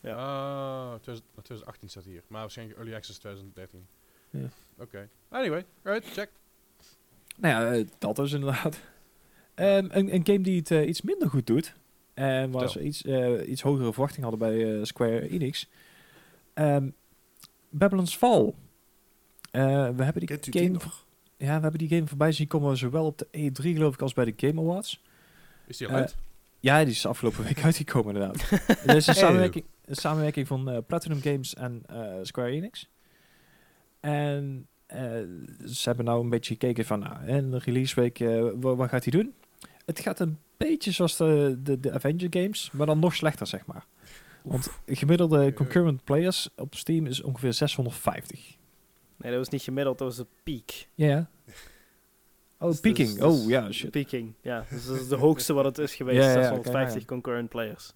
Ja. 0.00 0.14
Ah, 0.14 0.94
2000 0.94 1.28
2018 1.32 1.88
staat 1.88 2.04
hier. 2.04 2.22
Maar 2.26 2.40
waarschijnlijk 2.40 2.78
Early 2.78 2.94
Access 2.94 3.18
2013. 3.18 3.86
Ja. 4.30 4.48
Oké. 4.78 5.08
Anyway, 5.28 5.64
right, 5.82 6.06
check. 6.12 6.30
Nou 7.36 7.64
ja, 7.64 7.72
eh, 7.72 7.86
dat 7.98 8.18
is 8.18 8.32
inderdaad. 8.32 8.80
Ehm, 9.54 9.86
een, 9.90 10.14
een 10.14 10.26
game 10.26 10.40
die 10.40 10.62
het 10.66 10.88
iets 10.88 11.02
minder 11.02 11.30
goed 11.30 11.46
doet. 11.46 11.74
En 12.16 12.50
waar 12.50 12.70
ze 12.70 12.82
iets, 12.82 13.02
eh, 13.04 13.48
iets 13.48 13.62
hogere 13.62 13.92
verwachting 13.92 14.22
hadden 14.22 14.38
bij 14.48 14.74
eh, 14.78 14.84
Square 14.84 15.28
Enix. 15.28 15.68
Ehm 16.54 16.88
Babylon's 17.70 18.16
Fall. 18.16 18.52
Eh, 19.50 19.62
we 19.96 20.02
hebben 20.04 20.26
die 20.26 20.26
Kent 20.26 20.48
game? 20.50 20.78
Ja, 21.36 21.54
we 21.56 21.62
hebben 21.62 21.78
die 21.78 21.88
game 21.88 22.06
voorbij 22.06 22.32
zien 22.32 22.46
komen 22.46 22.76
zowel 22.76 23.04
op 23.06 23.18
de 23.18 23.26
E3 23.50 23.62
geloof 23.62 23.94
ik 23.94 24.02
als 24.02 24.12
bij 24.12 24.24
de 24.24 24.32
Game 24.36 24.60
Awards. 24.60 25.02
Is 25.66 25.76
die 25.76 25.88
al 25.88 25.94
uit? 25.94 26.16
Ja, 26.60 26.78
die 26.84 26.92
is 26.92 27.06
afgelopen 27.06 27.44
week 27.44 27.62
uitgekomen 27.64 28.14
inderdaad. 28.14 28.48
Het 28.80 28.94
is 28.94 29.06
een 29.06 29.14
samenwerking, 29.14 29.64
een 29.84 29.94
samenwerking 29.96 30.46
van 30.46 30.70
eh, 30.70 30.78
Platinum 30.86 31.20
Games 31.20 31.54
en 31.54 31.82
eh, 31.86 32.14
Square 32.22 32.50
Enix. 32.50 32.88
En 34.00 34.66
eh, 34.86 35.00
ze 35.66 35.82
hebben 35.82 36.04
nou 36.04 36.22
een 36.22 36.28
beetje 36.30 36.52
gekeken 36.52 36.84
van, 36.84 36.98
nou, 36.98 37.26
en 37.26 37.50
de 37.50 37.58
release 37.58 38.00
week, 38.00 38.20
eh, 38.20 38.42
wa- 38.54 38.74
wat 38.74 38.88
gaat 38.88 39.04
hij 39.04 39.12
doen? 39.20 39.34
Het 39.86 40.00
gaat 40.00 40.20
een 40.20 40.38
beetje 40.56 40.90
zoals 40.90 41.16
de, 41.16 41.58
de, 41.62 41.80
de 41.80 41.92
Avenger 41.92 42.26
games, 42.30 42.70
maar 42.72 42.86
dan 42.86 42.98
nog 42.98 43.14
slechter, 43.14 43.46
zeg 43.46 43.66
maar. 43.66 43.86
Want 44.42 44.68
gemiddelde 44.86 45.52
concurrent 45.52 46.04
players 46.04 46.48
op 46.56 46.74
Steam 46.74 47.06
is 47.06 47.22
ongeveer 47.22 47.52
650. 47.52 48.56
Nee, 49.16 49.30
dat 49.30 49.40
was 49.40 49.48
niet 49.48 49.62
gemiddeld, 49.62 49.98
dat 49.98 50.06
was 50.08 50.16
de 50.16 50.26
peak. 50.42 50.86
Ja, 50.94 51.06
ja. 51.06 51.28
Oh, 52.58 52.68
Dus- 52.70 52.80
peaking. 52.80 53.08
dus- 53.08 53.16
dus 53.18 53.24
Oh, 53.42 53.48
ja, 53.48 53.72
shit. 53.72 53.90
Peaking, 53.90 54.32
ja. 54.40 54.64
Dus 54.70 54.86
dat 54.86 54.96
is 55.00 55.08
de 55.08 55.16
hoogste 55.16 55.52
wat 55.52 55.64
het 55.64 55.78
is 55.78 55.94
geweest, 55.94 56.16
Ja, 56.22 56.30
ja, 56.30 56.40
ja, 56.40 56.42
650 56.48 56.90
oké, 56.92 56.98
ja. 57.00 57.06
concurrent 57.06 57.48
players. 57.48 57.92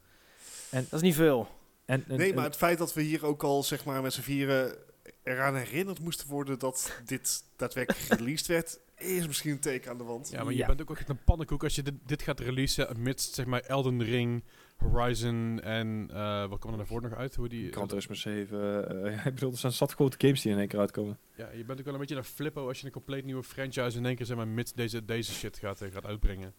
En- 0.70 0.82
dat 0.90 0.92
is 0.92 1.00
niet 1.06 1.14
veel. 1.14 1.48
En, 1.84 2.04
en- 2.08 2.16
Nee, 2.18 2.34
maar 2.34 2.44
het 2.44 2.56
feit 2.56 2.78
dat 2.78 2.92
we 2.94 3.02
hier 3.02 3.26
ook 3.26 3.42
al 3.42 3.62
zeg 3.62 3.84
maar 3.84 4.02
met 4.02 4.12
z'n 4.12 4.20
vieren 4.20 4.74
eraan 5.22 5.54
herinnerd 5.56 6.00
moesten 6.00 6.28
worden 6.28 6.58
dat 6.58 7.00
dit 7.04 7.44
daadwerkelijk 7.56 8.04
gereleased 8.08 8.46
werd, 8.46 8.78
is 9.00 9.26
misschien 9.26 9.50
een 9.50 9.60
teken 9.60 9.90
aan 9.90 9.98
de 9.98 10.04
wand. 10.04 10.30
Ja, 10.30 10.42
maar 10.42 10.52
je 10.52 10.58
ja. 10.58 10.66
bent 10.66 10.82
ook 10.82 10.90
echt 10.90 11.08
een 11.08 11.24
pannenkoek 11.24 11.62
als 11.62 11.74
je 11.74 11.82
dit, 11.82 11.94
dit 12.06 12.22
gaat 12.22 12.40
releasen 12.40 12.88
amidst 12.88 13.34
zeg 13.34 13.46
maar 13.46 13.60
Elden 13.60 14.02
Ring, 14.02 14.44
Horizon 14.76 15.60
en 15.60 16.10
eh 16.12 16.48
wat 16.48 16.58
kwam 16.58 16.72
er 16.72 16.78
daarvoor 16.78 17.02
nog 17.02 17.14
uit? 17.14 17.34
Hoe 17.34 17.48
die, 17.48 17.72
Gran 17.72 17.88
Turismo 17.88 18.14
7. 18.14 19.04
eh, 19.04 19.26
ik 19.26 19.34
bedoel, 19.34 19.50
er 19.50 19.58
zijn 19.58 19.72
zat 19.72 19.92
grote 19.92 20.16
games 20.18 20.42
die 20.42 20.52
in 20.52 20.58
één 20.58 20.68
keer 20.68 20.78
uitkomen. 20.78 21.18
ja, 21.36 21.50
je 21.50 21.64
bent 21.64 21.78
ook 21.78 21.84
wel 21.84 21.94
een 21.94 22.00
beetje 22.00 22.16
een 22.16 22.24
flippo 22.24 22.68
als 22.68 22.80
je 22.80 22.86
een 22.86 22.92
compleet 22.92 23.24
nieuwe 23.24 23.42
franchise 23.42 23.98
in 23.98 24.06
één 24.06 24.16
keer 24.16 24.26
zeg 24.26 24.36
maar 24.36 24.48
mid 24.48 24.76
deze, 24.76 25.04
deze 25.04 25.32
shit 25.32 25.58
gaat, 25.58 25.80
eh, 25.80 25.92
gaat 25.92 26.06
uitbrengen. 26.06 26.54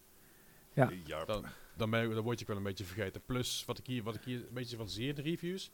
Ja. 0.73 1.25
Dan, 1.25 1.45
dan, 1.75 1.89
ben 1.89 2.07
je, 2.07 2.13
dan 2.13 2.23
word 2.23 2.39
je 2.39 2.45
wel 2.45 2.57
een 2.57 2.63
beetje 2.63 2.83
vergeten. 2.83 3.21
Plus, 3.25 3.63
wat 3.65 3.77
ik 3.77 3.85
hier, 3.85 4.03
wat 4.03 4.15
ik 4.15 4.21
hier 4.23 4.37
een 4.37 4.53
beetje 4.53 4.77
van 4.77 4.89
zie 4.89 5.13
de 5.13 5.21
reviews, 5.21 5.71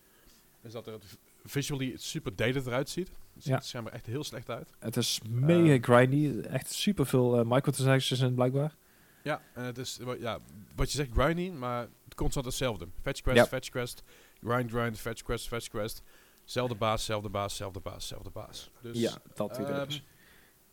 is 0.64 0.72
dat 0.72 0.88
er 0.88 0.94
het 0.94 1.18
visually 1.44 1.94
super 1.98 2.36
dated 2.36 2.68
eruit 2.68 2.90
ziet. 2.90 3.12
Het 3.44 3.66
ziet 3.66 3.72
Ja. 3.72 3.84
er 3.86 3.92
echt 3.92 4.06
heel 4.06 4.24
slecht 4.24 4.50
uit. 4.50 4.70
Het 4.80 4.98
is 4.98 5.22
mega 5.30 5.74
Ehm. 5.74 5.82
grindy. 5.84 6.40
Echt 6.48 6.72
super 6.72 7.06
veel 7.06 7.44
microtransactions 7.44 8.22
in 8.22 8.34
blijkbaar. 8.36 8.76
Ja, 9.24 9.42
en 9.54 9.64
het 9.64 9.78
is, 9.78 10.00
ja, 10.20 10.40
wat 10.76 10.92
je 10.92 10.98
zegt, 10.98 11.10
grindy, 11.14 11.50
maar 11.50 11.88
het 12.04 12.16
constant 12.16 12.46
hetzelfde. 12.46 12.88
Fetch 13.02 13.22
quest, 13.22 13.38
Ja. 13.38 13.46
fetch 13.48 13.70
quest, 13.70 14.04
grind, 14.44 14.72
grind, 14.72 15.00
fetch 15.00 15.22
quest, 15.24 15.48
fetch 15.48 15.68
quest. 15.68 16.02
Zelfde 16.44 16.76
baas, 16.76 17.06
zelfde 17.06 17.30
baas, 17.30 17.56
zelfde 17.56 17.80
baas, 17.80 18.08
zelfde 18.08 18.30
baas. 18.30 18.72
Dus 18.82 19.00
ja, 19.00 19.18
dat 19.34 19.58
idee 19.58 19.66
ehm, 19.74 19.88
dus. 19.88 20.04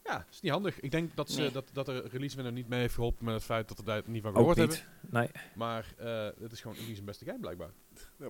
ja, 0.05 0.27
is 0.31 0.41
niet 0.41 0.53
handig. 0.53 0.81
Ik 0.81 0.91
denk 0.91 1.17
dat, 1.17 1.31
ze, 1.31 1.41
Nee. 1.41 1.51
dat, 1.51 1.65
dat 1.73 1.87
de 1.87 2.09
release 2.11 2.37
winner 2.37 2.53
niet 2.55 2.69
mee 2.69 2.81
heeft 2.81 2.95
geholpen 2.95 3.25
met 3.25 3.35
het 3.35 3.43
feit 3.45 3.69
dat 3.69 3.77
we 3.79 3.85
daar 3.85 4.03
niet 4.07 4.23
van 4.23 4.31
Ook 4.31 4.37
gehoord 4.37 4.57
niet. 4.57 4.85
hebben. 5.01 5.21
Nee. 5.21 5.31
Maar 5.55 5.95
eh, 5.99 6.29
het 6.43 6.53
is 6.53 6.61
gewoon 6.61 6.77
niet 6.87 6.95
zijn 6.95 7.05
beste 7.05 7.25
game 7.25 7.39
blijkbaar. 7.41 7.71
nee 8.17 8.29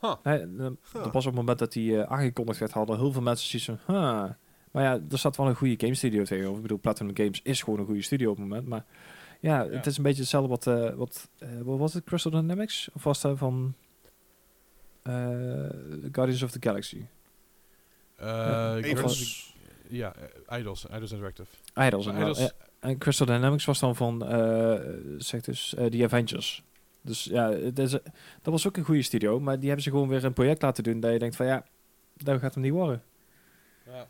eh, 0.00 0.10
Huh. 0.22 0.72
Dat 0.92 1.12
was 1.12 1.26
op 1.26 1.32
het 1.32 1.34
moment 1.34 1.58
dat 1.58 1.72
die 1.72 2.00
eh, 2.02 2.12
aangekondigd 2.12 2.58
werd, 2.58 2.72
hadden 2.72 2.96
heel 2.98 3.12
veel 3.12 3.22
mensen 3.22 3.48
zoiets 3.60 3.82
van... 3.84 3.96
Huh. 3.96 4.30
Maar 4.70 4.84
ja, 4.84 5.00
er 5.10 5.18
staat 5.18 5.36
wel 5.36 5.46
een 5.48 5.54
goede 5.54 5.74
game 5.78 5.94
studio 5.94 6.24
tegenover. 6.24 6.56
Ik 6.56 6.62
bedoel, 6.62 6.78
Platinum 6.78 7.16
Games 7.16 7.40
is 7.42 7.62
gewoon 7.62 7.78
een 7.78 7.84
goede 7.86 8.02
studio 8.02 8.30
op 8.30 8.36
het 8.36 8.46
moment. 8.46 8.66
Maar 8.68 8.84
ja, 9.40 9.62
Ja. 9.62 9.70
het 9.70 9.86
is 9.86 9.96
een 9.96 10.02
beetje 10.02 10.20
hetzelfde 10.20 10.48
wat... 10.48 10.66
eh, 10.66 10.94
wat, 10.94 11.28
eh, 11.38 11.48
wat 11.64 11.78
was 11.78 11.94
het? 11.94 12.04
Crystal 12.04 12.30
Dynamics? 12.32 12.88
Of 12.94 13.04
was 13.04 13.20
dat 13.20 13.38
van... 13.38 13.74
eh, 15.02 15.12
Guardians 16.12 16.42
of 16.42 16.50
the 16.50 16.58
Galaxy? 16.60 17.00
Eh, 18.16 18.26
Ja, 18.26 18.80
the- 18.80 19.42
ja, 19.88 20.14
eh, 20.48 20.58
Idols, 20.58 20.86
Idols 20.94 21.12
Interactive. 21.12 21.48
Idols. 21.74 22.06
Idols- 22.06 22.52
en 22.80 22.98
Crystal 22.98 23.26
Dynamics 23.26 23.64
was 23.64 23.78
dan 23.80 23.96
van, 23.96 24.26
eh 24.26 24.80
zeg 25.18 25.40
dus, 25.40 25.74
eh 25.74 25.86
The 25.86 26.04
Avengers. 26.04 26.62
Dus 27.06 27.24
ja, 27.24 27.50
het 27.50 27.78
is, 27.78 27.90
dat 27.90 28.00
was 28.42 28.66
ook 28.66 28.76
een 28.76 28.84
goede 28.84 29.02
studio, 29.02 29.40
maar 29.40 29.56
die 29.56 29.66
hebben 29.66 29.84
ze 29.84 29.90
gewoon 29.90 30.08
weer 30.08 30.24
een 30.24 30.32
project 30.32 30.62
laten 30.62 30.84
doen 30.84 31.00
dat 31.00 31.12
je 31.12 31.18
denkt 31.18 31.36
van 31.36 31.46
ja, 31.46 31.64
dat 32.16 32.40
gaat 32.40 32.54
hem 32.54 32.62
niet 32.62 32.72
worden. 32.72 33.02
Ja. 33.86 34.06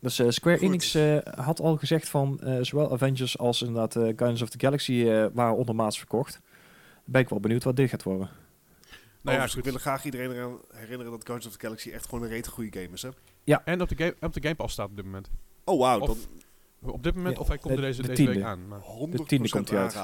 Dus 0.00 0.18
eh, 0.18 0.28
Square 0.28 0.56
Goed. 0.58 0.66
Enix 0.66 0.94
eh, 0.94 1.18
had 1.34 1.60
al 1.60 1.76
gezegd 1.76 2.08
van 2.08 2.40
eh, 2.40 2.58
zowel 2.60 2.92
Avengers 2.92 3.38
als 3.38 3.62
inderdaad 3.62 3.92
Guardians 3.92 4.42
of 4.42 4.48
the 4.48 4.58
Galaxy 4.60 5.04
eh, 5.08 5.26
waren 5.32 5.56
ondermaats 5.56 5.98
verkocht. 5.98 6.40
Ben 7.04 7.20
ik 7.20 7.28
wel 7.28 7.40
benieuwd 7.40 7.64
wat 7.64 7.76
dit 7.76 7.90
gaat 7.90 8.02
worden. 8.02 8.28
Nou 9.20 9.36
ja, 9.38 9.44
ik 9.56 9.64
wil 9.64 9.74
graag 9.74 10.04
iedereen 10.04 10.32
eraan 10.32 10.58
herinneren 10.72 11.12
dat 11.12 11.26
Guardians 11.26 11.46
of 11.46 11.52
the 11.52 11.66
Galaxy 11.66 11.90
echt 11.90 12.04
gewoon 12.08 12.22
een 12.24 12.28
rete 12.30 12.50
goede 12.50 12.80
game 12.80 12.92
is. 12.92 13.02
Hè? 13.02 13.08
En 13.64 13.80
op 13.80 13.88
de, 13.88 13.96
game, 13.96 14.14
op 14.20 14.32
de 14.32 14.42
Game 14.42 14.54
Pass 14.54 14.72
staat 14.72 14.88
op 14.88 14.96
dit 14.96 15.04
moment. 15.04 15.30
Oh 15.64 15.78
wauw, 15.80 15.98
dan 15.98 16.16
Op 16.82 17.02
dit 17.02 17.14
moment, 17.14 17.34
Ja, 17.34 17.40
of 17.40 17.48
hij 17.48 17.58
komt 17.58 17.76
de- 17.76 17.80
er 17.82 17.86
deze, 17.86 18.02
de 18.02 18.08
deze 18.08 18.22
week 18.24 18.32
tiende. 18.32 18.48
aan. 18.48 18.68
Maar, 18.68 18.80
100% 18.80 19.26
tiende 19.26 19.48
komt 19.48 19.70
hij 19.70 19.78
uit. 19.78 19.94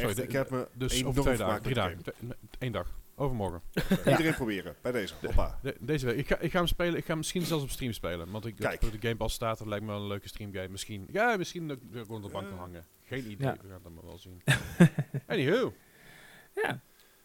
Sorry, 0.00 0.14
de- 0.14 0.22
ik 0.22 0.32
heb 0.32 0.50
me 0.50 0.68
dus 0.74 0.92
enorm 0.92 1.08
over 1.18 1.22
twee 1.22 1.36
dagen, 1.36 1.62
drie 1.62 1.74
dagen, 1.74 1.98
één 2.58 2.72
dag, 2.72 2.98
overmorgen. 3.14 3.60
game. 3.72 4.10
Iedereen 4.10 4.34
proberen, 4.34 4.74
bij 4.82 4.92
deze. 4.92 5.14
Hoppa. 5.26 5.58
De- 5.62 5.76
deze 5.80 6.06
week. 6.06 6.16
Ik 6.16 6.26
ga, 6.26 6.38
ik 6.38 6.50
ga 6.50 6.58
hem 6.58 6.66
spelen. 6.66 6.94
Ik 6.96 7.02
ga 7.02 7.08
hem 7.08 7.16
misschien 7.18 7.42
zelfs 7.42 7.62
op 7.64 7.70
stream 7.70 7.92
spelen. 7.92 8.30
Want 8.30 8.46
ik 8.46 8.56
Kijk. 8.56 8.82
op 8.82 8.92
de 8.92 8.98
Game 9.00 9.16
Pass 9.16 9.34
staat. 9.34 9.58
Dat 9.58 9.66
lijkt 9.66 9.84
me 9.84 9.90
wel 9.90 10.00
een 10.00 10.06
leuke 10.06 10.28
streamgame. 10.28 10.68
Misschien. 10.68 11.06
Ja, 11.12 11.36
misschien 11.36 11.68
dat 11.68 11.76
ik 11.76 11.82
gewoon 11.92 12.16
op 12.16 12.22
de 12.22 12.32
bank 12.32 12.48
kan 12.48 12.58
hangen. 12.58 12.84
Geen 13.02 13.30
idee. 13.30 13.46
Ja. 13.46 13.52
We 13.52 13.58
gaan 13.68 13.72
het 13.72 13.84
allemaal 13.84 14.04
wel 14.04 14.18
zien. 14.18 14.42
Anywho. 15.26 15.72
Ja. 16.54 16.80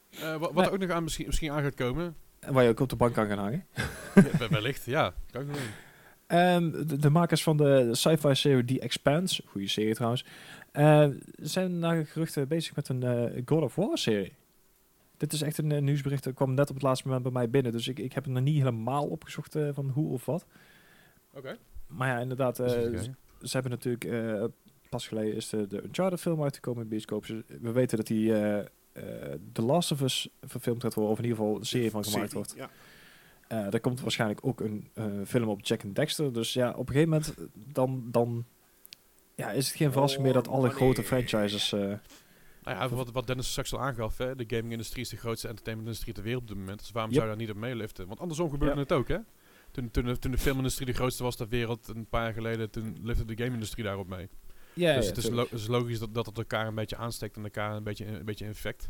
Eh, 0.10 0.19
wa- 0.22 0.38
wat 0.39 0.53
Nee. 0.53 0.65
er 0.65 0.72
ook 0.72 0.80
nog 0.80 0.89
aan 0.89 1.03
misschien, 1.03 1.26
misschien 1.26 1.52
aan 1.52 1.61
gaat 1.64 1.76
komen. 1.76 2.15
En 2.39 2.53
waar 2.53 2.64
je 2.64 2.69
ook 2.69 2.80
op 2.80 2.89
de 2.89 2.95
bank 2.95 3.14
kan 3.14 3.27
gaan 3.27 3.38
hangen. 3.38 3.65
ja, 4.15 4.38
we- 4.38 4.47
wellicht, 4.49 4.85
ja. 4.85 5.14
Kan 5.31 5.41
ik. 5.49 5.56
Ehm, 6.27 6.72
de, 6.72 6.97
de 6.97 7.10
makers 7.10 7.43
van 7.43 7.57
de 7.57 7.89
sci-fi 7.95 8.35
serie 8.35 8.64
The 8.65 8.80
Expanse, 8.80 9.43
goede 9.47 9.68
serie 9.68 9.93
trouwens, 9.93 10.26
eh, 10.76 11.10
zijn 11.35 11.80
naar 11.80 12.06
geruchten 12.06 12.47
bezig 12.47 12.76
met 12.76 12.89
een 12.89 13.03
eh, 13.03 13.41
God 13.45 13.64
of 13.64 13.76
War 13.76 13.97
serie. 13.97 14.34
Dit 15.18 15.34
is 15.34 15.41
echt 15.41 15.57
een 15.57 15.72
eh, 15.72 15.81
nieuwsbericht, 15.81 16.23
dat 16.23 16.34
kwam 16.34 16.53
net 16.53 16.69
op 16.69 16.76
het 16.76 16.84
laatste 16.84 17.07
moment 17.07 17.23
bij 17.23 17.34
mij 17.34 17.49
binnen, 17.49 17.72
dus 17.72 17.88
ik, 17.88 17.99
ik 17.99 18.14
heb 18.14 18.23
het 18.23 18.34
nog 18.34 18.43
niet 18.43 18.57
helemaal 18.57 19.07
opgezocht 19.07 19.57
van 19.73 19.89
hoe 19.89 20.11
of 20.11 20.26
wat. 20.26 20.45
Oké. 21.34 21.57
maar 21.88 22.07
ja, 22.07 22.19
inderdaad, 22.19 22.60
eh, 22.60 22.68
ze 23.41 23.52
hebben 23.52 23.72
natuurlijk... 23.72 24.03
eh, 24.03 24.43
pas 24.89 25.07
geleden 25.07 25.35
is 25.35 25.49
de, 25.49 25.68
de 25.68 25.84
Uncharted 25.84 26.19
film 26.19 26.43
uitgekomen 26.43 26.84
in 26.84 26.89
bioscoop. 26.89 27.27
Dus 27.27 27.41
we 27.61 27.72
weten 27.72 27.97
dat 27.97 28.07
die 28.07 28.34
eh, 28.34 28.60
eh, 28.60 28.65
The 29.52 29.61
Last 29.61 29.91
of 29.91 30.02
Us 30.02 30.30
verfilmd 30.41 30.81
gaat 30.81 30.93
worden. 30.93 31.11
Of 31.11 31.18
in 31.18 31.23
ieder 31.23 31.39
geval 31.39 31.56
een 31.56 31.65
serie 31.65 31.91
van 31.91 32.03
gemaakt 32.03 32.31
Serie, 32.31 32.45
wordt. 32.45 32.53
Ja. 32.57 32.69
Eh 33.47 33.73
er 33.73 33.80
komt 33.80 34.02
waarschijnlijk 34.02 34.39
ook 34.45 34.60
een 34.60 34.89
eh, 34.93 35.06
film 35.26 35.49
op 35.49 35.65
Jack 35.65 35.84
and 35.84 35.95
Dexter. 35.95 36.34
Dus 36.34 36.53
ja, 36.53 36.69
op 36.69 36.88
een 36.89 36.93
gegeven 36.93 37.10
moment 37.10 37.35
dan, 37.53 38.03
dan 38.11 38.45
ja, 39.36 39.52
is 39.52 39.68
het 39.68 39.78
geen 39.78 39.91
verrassing 39.91 40.24
meer 40.24 40.34
dat 40.34 40.48
alle 40.48 40.70
grote 40.70 41.03
franchises... 41.03 41.72
eh, 41.72 41.80
Nou 41.80 42.78
ja, 42.78 42.90
wat, 42.90 43.12
wat 43.12 43.28
Dennis 43.28 43.49
straks 43.52 43.74
al 43.74 43.80
aangaf, 43.82 44.18
hè, 44.18 44.36
de 44.36 44.44
gaming-industrie 44.48 45.03
is 45.03 45.10
de 45.10 45.18
grootste 45.18 45.48
entertainment-industrie 45.48 46.14
ter 46.14 46.24
wereld 46.24 46.41
op 46.41 46.48
dit 46.48 46.57
moment. 46.57 46.80
Dus 46.80 46.91
waarom 46.91 47.12
Yep. 47.12 47.20
zou 47.22 47.32
je 47.32 47.38
daar 47.38 47.45
niet 47.48 47.56
op 47.56 47.62
meeliften? 47.62 48.07
Want 48.07 48.20
andersom 48.20 48.49
gebeurde 48.49 48.76
Ja. 48.76 48.82
het 48.82 48.91
ook, 48.91 49.07
hè? 49.07 49.18
Toen, 49.72 49.91
toen, 49.91 50.06
de, 50.06 50.20
toen 50.20 50.32
de 50.32 50.38
filmindustrie 50.38 50.86
de 50.88 50.94
grootste 50.94 51.24
was 51.24 51.36
ter 51.36 51.48
wereld, 51.48 51.88
een 51.88 52.06
paar 52.06 52.24
jaar 52.24 52.34
geleden, 52.34 52.70
toen 52.70 52.98
lifte 53.03 53.26
de 53.26 53.38
game-industrie 53.38 53.84
daarop 53.86 54.07
mee. 54.07 54.30
ja, 54.74 54.95
dus 54.95 55.03
ja, 55.03 55.10
het 55.10 55.18
is, 55.18 55.30
lo- 55.30 55.48
is 55.52 55.68
logisch 55.68 55.99
dat, 55.99 56.14
dat 56.14 56.26
het 56.26 56.38
elkaar 56.38 56.68
een 56.68 56.76
beetje 56.76 56.95
aansteekt 56.95 57.36
en 57.36 57.44
elkaar 57.44 57.76
een 57.76 57.84
beetje, 57.84 58.06
een 58.06 58.26
beetje 58.26 58.45
infect. 58.45 58.90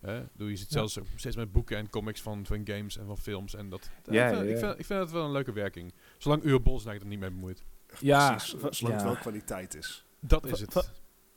Hè? 0.00 0.22
Doe 0.36 0.50
je 0.50 0.56
ziet 0.56 0.72
Ja. 0.72 0.86
zelfs 0.86 0.98
steeds 1.16 1.36
met 1.36 1.52
boeken 1.52 1.76
en 1.76 1.90
comics 1.90 2.20
van, 2.20 2.46
van 2.46 2.60
games 2.64 2.98
en 2.98 3.06
van 3.06 3.18
films. 3.18 3.54
En 3.54 3.68
dat, 3.68 3.90
Ja, 4.10 4.28
ik, 4.28 4.34
vind, 4.34 4.46
ja, 4.48 4.52
ik, 4.52 4.58
vind, 4.58 4.78
ik 4.78 4.86
vind 4.86 5.00
het 5.00 5.10
wel 5.10 5.24
een 5.24 5.32
leuke 5.32 5.52
werking. 5.52 5.92
Zolang 6.18 6.42
Uwe 6.44 6.60
Bols 6.60 6.84
er 6.86 7.06
niet 7.06 7.18
mee 7.20 7.30
bemoeit. 7.30 7.64
Ja, 8.00 8.30
Precies, 8.30 8.50
zolang 8.50 8.94
het 8.96 9.04
ja. 9.04 9.04
wel 9.04 9.16
kwaliteit 9.16 9.74
is. 9.74 10.04
Dat 10.20 10.46
is 10.46 10.60
het. 10.60 10.72
va- 10.72 10.84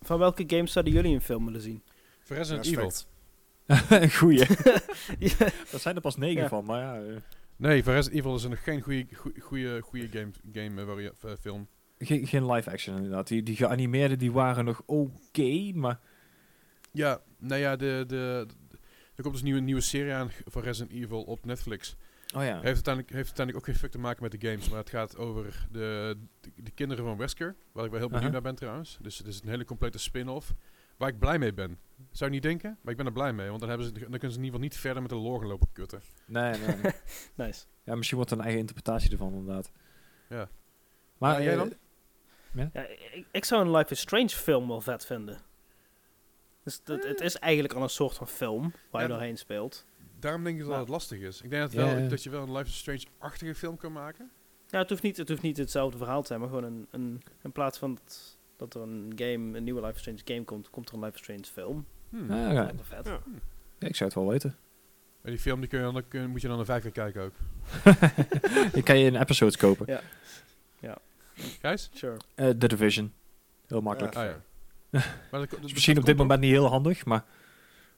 Van 0.02 0.20
welke 0.20 0.44
games 0.48 0.72
zouden 0.72 0.94
jullie 0.94 1.14
een 1.14 1.22
film 1.22 1.46
willen 1.46 1.62
zien? 1.62 1.84
Voor 2.24 2.36
Resident 2.36 2.66
Ja, 2.66 2.72
Evil. 2.72 2.92
een 4.00 4.12
goeie. 4.20 4.40
ja. 5.20 5.36
Dat 5.72 5.82
zijn 5.82 5.96
er 5.96 6.02
pas 6.02 6.16
negen 6.18 6.42
Ja. 6.42 6.48
van, 6.48 6.66
maar 6.66 6.82
ja... 6.82 7.02
eh, 7.14 7.16
Nee, 7.58 7.84
voor 7.84 7.94
Resident 7.94 8.20
Evil 8.20 8.36
is 8.36 8.44
er 8.44 8.50
nog 8.50 8.64
geen 8.64 8.82
goede 8.82 9.06
goede 9.40 9.82
goede 9.82 10.08
game, 10.08 10.32
game 10.54 11.10
eh, 11.22 11.32
film. 11.40 11.68
Geen, 11.98 12.28
geen 12.28 12.52
live 12.52 12.72
action 12.72 12.96
inderdaad. 12.96 13.28
Die, 13.28 13.44
die 13.44 13.56
geanimeerde 13.56 14.16
die 14.16 14.32
waren 14.32 14.66
nog 14.66 14.82
oké, 14.86 15.72
maar... 15.74 16.00
Ja, 16.92 17.22
nou 17.40 17.62
ja, 17.62 17.76
de, 17.76 18.04
de, 18.08 18.46
de- 18.48 18.78
er 19.16 19.22
komt 19.24 19.32
dus 19.34 19.38
een 19.40 19.44
nieuwe, 19.46 19.60
nieuwe 19.62 19.82
serie 19.82 20.14
aan 20.14 20.32
van 20.46 20.62
Resident 20.62 20.92
Evil 21.04 21.24
op 21.24 21.46
Netflix. 21.46 21.96
Oh 22.36 22.44
ja. 22.44 22.54
Heeft 22.54 22.66
uiteindelijk, 22.66 23.14
heeft 23.14 23.26
uiteindelijk 23.26 23.58
ook 23.58 23.66
geen 23.66 23.76
fuck 23.76 23.92
te 23.92 23.98
maken 23.98 24.24
met 24.24 24.32
de 24.32 24.48
games, 24.48 24.70
maar 24.70 24.80
het 24.80 24.90
gaat 24.90 25.18
over 25.18 25.68
de, 25.72 26.18
de, 26.42 26.52
de 26.56 26.72
kinderen 26.72 27.06
van 27.06 27.18
Wesker, 27.18 27.56
waar 27.72 27.86
ik 27.86 27.92
wel 27.92 28.00
heel 28.00 28.10
benieuwd 28.10 28.32
naar 28.32 28.42
ben 28.42 28.56
trouwens. 28.56 28.98
Dus 29.02 29.18
het 29.18 29.28
is 29.28 29.42
een 29.42 29.50
hele 29.50 29.66
complete 29.66 29.98
spin-off, 29.98 30.54
waar 30.98 31.10
ik 31.10 31.20
blij 31.20 31.40
mee 31.40 31.54
ben. 31.54 31.80
Zou 32.12 32.30
je 32.30 32.36
niet 32.36 32.46
denken, 32.46 32.78
maar 32.82 32.92
ik 32.92 32.98
ben 32.98 33.06
er 33.06 33.12
blij 33.12 33.34
mee, 33.34 33.48
want 33.48 33.60
dan, 33.60 33.70
hebben 33.70 33.88
ze, 33.88 33.94
dan 33.94 34.02
kunnen 34.02 34.20
ze 34.20 34.38
in 34.38 34.44
ieder 34.44 34.46
geval 34.46 34.60
niet 34.60 34.78
verder 34.78 35.02
met 35.02 35.12
de 35.12 35.18
lore 35.18 35.40
gaan 35.40 35.48
lopen 35.48 35.68
kutten. 35.74 36.02
Nee, 36.26 36.58
nee. 36.58 36.76
nee. 36.76 36.92
Nice. 37.46 37.66
ja, 37.84 37.96
misschien 37.96 38.18
wordt 38.18 38.32
er 38.32 38.38
een 38.38 38.44
eigen 38.44 38.62
interpretatie 38.62 39.12
ervan 39.12 39.34
inderdaad. 39.34 39.72
Ja. 40.30 40.50
Maar 41.18 41.34
Ja, 41.34 41.44
jij 41.44 41.54
eh, 41.54 41.60
dan? 41.60 41.74
Ja, 42.74 42.82
ik, 43.12 43.26
ik 43.32 43.46
zou 43.46 43.66
een 43.66 43.72
Life 43.72 43.92
is 43.92 44.00
Strange 44.00 44.30
film 44.30 44.68
wel 44.68 44.82
vet 44.82 45.06
vinden. 45.06 45.38
Dus 46.64 46.84
dat, 46.84 47.04
het 47.04 47.22
is 47.22 47.36
eigenlijk 47.36 47.74
al 47.74 47.82
een 47.82 47.90
soort 47.90 48.16
van 48.16 48.28
film 48.28 48.74
waar 48.92 49.02
je 49.02 49.08
doorheen 49.08 49.38
speelt. 49.38 49.86
Daarom 50.26 50.44
denk 50.44 50.58
ik 50.58 50.64
dat 50.64 50.72
Ja. 50.74 50.80
het 50.80 50.90
lastig 50.90 51.20
is. 51.20 51.42
Ik 51.42 51.50
denk 51.50 51.62
dat, 51.62 51.72
Ja, 51.72 51.78
wel, 51.86 51.98
ja. 52.04 52.08
dat 52.08 52.24
je 52.24 52.30
wel 52.30 52.42
een 52.44 52.52
Life 52.52 52.66
is 52.70 52.78
Strange-achtige 52.78 53.56
film 53.56 53.78
kan 53.78 53.92
maken. 53.92 54.32
Ja, 54.68 54.80
het 54.80 54.90
hoeft 54.90 55.02
niet, 55.02 55.18
het 55.18 55.30
hoeft 55.30 55.42
niet 55.42 55.58
hetzelfde 55.58 55.98
verhaal 55.98 56.22
te 56.22 56.28
zijn, 56.28 56.40
maar 56.40 56.50
gewoon 56.50 56.64
een, 56.64 56.88
een, 56.92 57.22
in 57.44 57.52
plaats 57.52 57.78
van 57.78 57.94
dat, 58.04 58.38
dat 58.58 58.74
er 58.74 58.82
een 58.82 59.12
game, 59.16 59.58
een 59.58 59.64
nieuwe 59.64 59.82
Life 59.82 59.94
is 59.94 60.00
Strange 60.00 60.20
game 60.26 60.44
komt, 60.44 60.70
komt 60.70 60.90
er 60.90 60.96
een 60.96 61.00
Life 61.04 61.14
is 61.16 61.20
Strange 61.22 61.44
film. 61.44 61.86
Hmm. 62.10 62.32
Ah, 62.32 62.44
Dat 62.46 62.54
ja. 62.54 62.64
me 62.76 62.84
vet. 62.84 63.06
Ja. 63.08 63.20
Ja, 63.80 63.88
ik 63.88 63.96
zou 63.96 64.10
het 64.10 64.20
wel 64.20 64.28
weten. 64.30 64.56
En 65.22 65.32
die 65.32 65.40
film 65.40 65.60
die 65.60 65.70
kun 65.70 65.80
je 65.86 65.92
dan, 65.92 66.08
kun- 66.08 66.30
moet 66.30 66.42
je 66.42 66.48
dan 66.48 66.60
een 66.60 66.66
vijf 66.66 66.82
keer 66.82 66.92
kijken 66.92 67.22
ook. 67.24 67.34
Die 68.74 68.84
kan 68.84 68.98
je 69.00 69.06
in 69.06 69.16
episodes 69.16 69.58
kopen. 69.58 69.86
Ja. 70.82 70.98
Gijs? 71.62 71.90
Sure. 71.94 72.18
Eh, 72.36 72.50
The 72.50 72.68
Division. 72.68 73.14
Heel 73.68 73.82
makkelijk. 73.82 74.14
Ja. 74.14 74.22
Ah 74.24 74.36
ja. 74.90 75.02
maar 75.32 75.48
dat, 75.48 75.62
misschien 75.62 75.98
op 75.98 76.06
dit 76.06 76.18
moment 76.18 76.40
niet 76.42 76.52
heel 76.52 76.66
handig, 76.68 77.06
maar... 77.06 77.24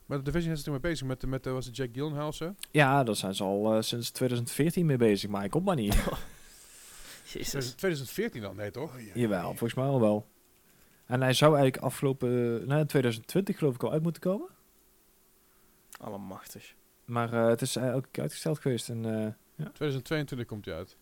Maar 0.08 0.18
de 0.18 0.24
Division 0.24 0.52
is 0.52 0.58
er 0.58 0.64
toen 0.64 0.74
mee 0.74 0.82
bezig 0.92 1.08
met, 1.08 1.22
de- 1.22 1.28
met 1.28 1.44
de, 1.44 1.50
was 1.50 1.66
het 1.66 1.76
Jack 1.76 1.90
Gyllenhaal? 1.94 2.32
Ja, 2.72 3.04
daar 3.04 3.16
zijn 3.16 3.36
ze 3.36 3.44
al 3.44 3.74
eh, 3.76 3.82
sinds 3.82 4.10
2014 4.12 4.86
mee 4.86 4.98
bezig, 4.98 5.30
maar 5.30 5.40
hij 5.40 5.50
komt 5.50 5.66
maar 5.66 5.76
niet. 5.76 5.96
Jezus. 7.34 7.70
2014 7.72 8.42
dan? 8.42 8.56
Nee 8.56 8.72
toch? 8.72 8.94
Oh, 8.96 9.02
ja. 9.02 9.12
Jawel, 9.14 9.44
volgens 9.48 9.74
mij 9.74 9.86
al 9.86 10.00
wel. 10.02 10.28
En 11.06 11.22
hij 11.22 11.34
zou 11.34 11.56
eigenlijk 11.56 11.84
afgelopen... 11.84 12.30
eh, 12.62 12.68
nee, 12.68 12.86
2020 12.86 13.58
geloof 13.58 13.76
ik 13.76 13.84
al 13.84 13.92
uit 13.92 14.04
moeten 14.04 14.22
komen. 14.22 14.48
Allemachtig. 16.00 16.74
Maar 17.06 17.34
eh, 17.34 17.48
het 17.48 17.62
is 17.62 17.76
eh, 17.76 17.88
elke 17.88 18.08
keer 18.12 18.22
uitgesteld 18.22 18.60
geweest. 18.60 18.90
En, 18.90 19.06
eh, 19.06 19.66
2022 19.66 20.48
komt 20.48 20.66
hij 20.66 20.76
uit. 20.76 20.98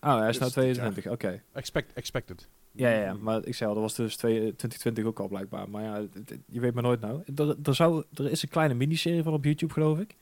oh, 0.00 0.18
hij 0.18 0.28
is 0.28 0.38
nou 0.38 0.52
Dus 0.52 0.64
dit 0.64 0.74
22, 0.74 1.06
oké. 1.12 1.42
Expect, 1.52 1.92
expected. 1.92 2.48
Ja, 2.74 2.90
ja, 2.90 3.00
ja, 3.00 3.14
maar 3.14 3.46
ik 3.46 3.54
zei 3.54 3.68
al, 3.68 3.74
dat 3.74 3.84
was 3.84 3.94
dus 3.94 4.16
twee- 4.16 4.38
2020 4.38 5.04
ook 5.04 5.20
al 5.20 5.28
blijkbaar. 5.28 5.70
Maar 5.70 5.82
ja, 5.82 6.06
je 6.46 6.60
weet 6.60 6.74
maar 6.74 6.82
nooit 6.82 7.00
nou. 7.00 7.22
Er, 7.36 7.56
er, 7.62 7.74
zou, 7.74 8.04
er 8.14 8.30
is 8.30 8.42
een 8.42 8.48
kleine 8.48 8.74
miniserie 8.74 9.22
van 9.22 9.32
op 9.32 9.44
YouTube, 9.44 9.72
geloof 9.72 9.98
ik. 9.98 10.16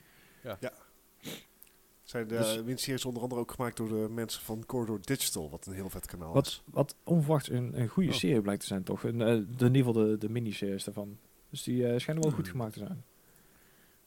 Zijn 2.03 2.29
de 2.29 2.37
Dus- 2.37 2.57
miniseries 2.63 3.05
onder 3.05 3.23
andere 3.23 3.41
ook 3.41 3.51
gemaakt 3.53 3.77
door 3.77 3.89
de 3.89 4.07
mensen 4.11 4.43
van 4.43 4.67
Corridor 4.67 5.01
Digital, 5.03 5.51
wat 5.51 5.67
een 5.67 5.73
heel 5.73 5.91
vet 5.91 6.07
kanaal 6.07 6.33
Wat, 6.33 6.47
is. 6.47 6.63
wat 6.65 6.97
onverwachts 7.05 7.49
een, 7.51 7.81
een 7.81 7.89
goede 7.89 8.09
Oh. 8.09 8.15
serie 8.15 8.41
blijkt 8.41 8.61
te 8.61 8.67
zijn, 8.67 8.83
toch? 8.83 9.05
En, 9.05 9.21
eh, 9.21 9.27
de, 9.27 9.65
in 9.67 9.75
ieder 9.75 9.77
geval 9.85 9.93
de, 9.93 10.19
de 10.19 10.29
miniseries 10.29 10.85
daarvan. 10.85 11.19
Dus 11.51 11.63
die 11.63 11.87
eh, 11.87 11.99
schijnen 11.99 12.23
wel 12.23 12.33
goed 12.33 12.43
Hmm. 12.49 12.53
gemaakt 12.57 12.73
te 12.73 12.79
zijn. 12.79 13.05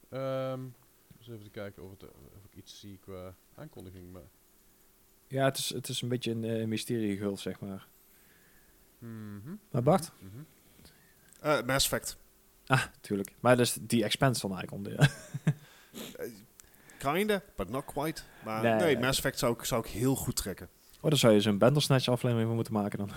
Ehm 0.10 0.62
eens 1.18 1.28
even 1.28 1.44
te 1.44 1.50
kijken 1.50 1.84
of, 1.84 1.90
het, 1.92 2.04
eh, 2.04 2.10
of 2.38 2.46
ik 2.52 2.56
iets 2.58 2.80
zie 2.80 2.98
qua 3.02 3.36
aankondiging. 3.56 4.12
Maar, 4.12 4.22
Ja, 5.28 5.46
het 5.46 5.58
is, 5.58 5.70
het 5.74 5.88
is 5.88 6.02
een 6.02 6.10
beetje 6.10 6.32
een 6.32 6.44
eh, 6.44 6.66
mysterie 6.68 7.18
gehuld, 7.18 7.40
zeg 7.40 7.60
maar. 7.60 7.88
Mhm. 9.08 9.56
Maar 9.72 9.84
Bart? 9.84 10.12
Eh, 11.42 11.62
Mass 11.66 11.86
Effect. 11.86 12.18
Ah, 12.66 12.84
tuurlijk. 13.02 13.34
Maar 13.40 13.58
dat 13.58 13.66
is 13.66 13.78
die 13.82 14.04
expense 14.04 14.48
dan 14.48 14.58
eigenlijk 14.58 14.88
onder. 14.88 15.10
Eh, 16.18 16.28
kinda, 16.98 17.42
but 17.56 17.70
not 17.70 17.86
quite. 17.86 18.22
Maar 18.44 18.62
Nee. 18.64 18.74
nee, 18.74 19.00
Mass 19.00 19.18
Effect 19.18 19.40
zou 19.40 19.54
ik, 19.54 19.64
zou 19.64 19.86
ik 19.86 19.92
heel 19.92 20.16
goed 20.16 20.36
trekken. 20.36 20.70
Oh, 21.02 21.10
daar 21.10 21.20
zou 21.20 21.34
je 21.34 21.42
zo'n 21.42 21.58
Bandersnatch 21.58 22.08
aflevering 22.08 22.46
van 22.48 22.56
moeten 22.56 22.74
maken 22.74 22.98
dan. 22.98 23.10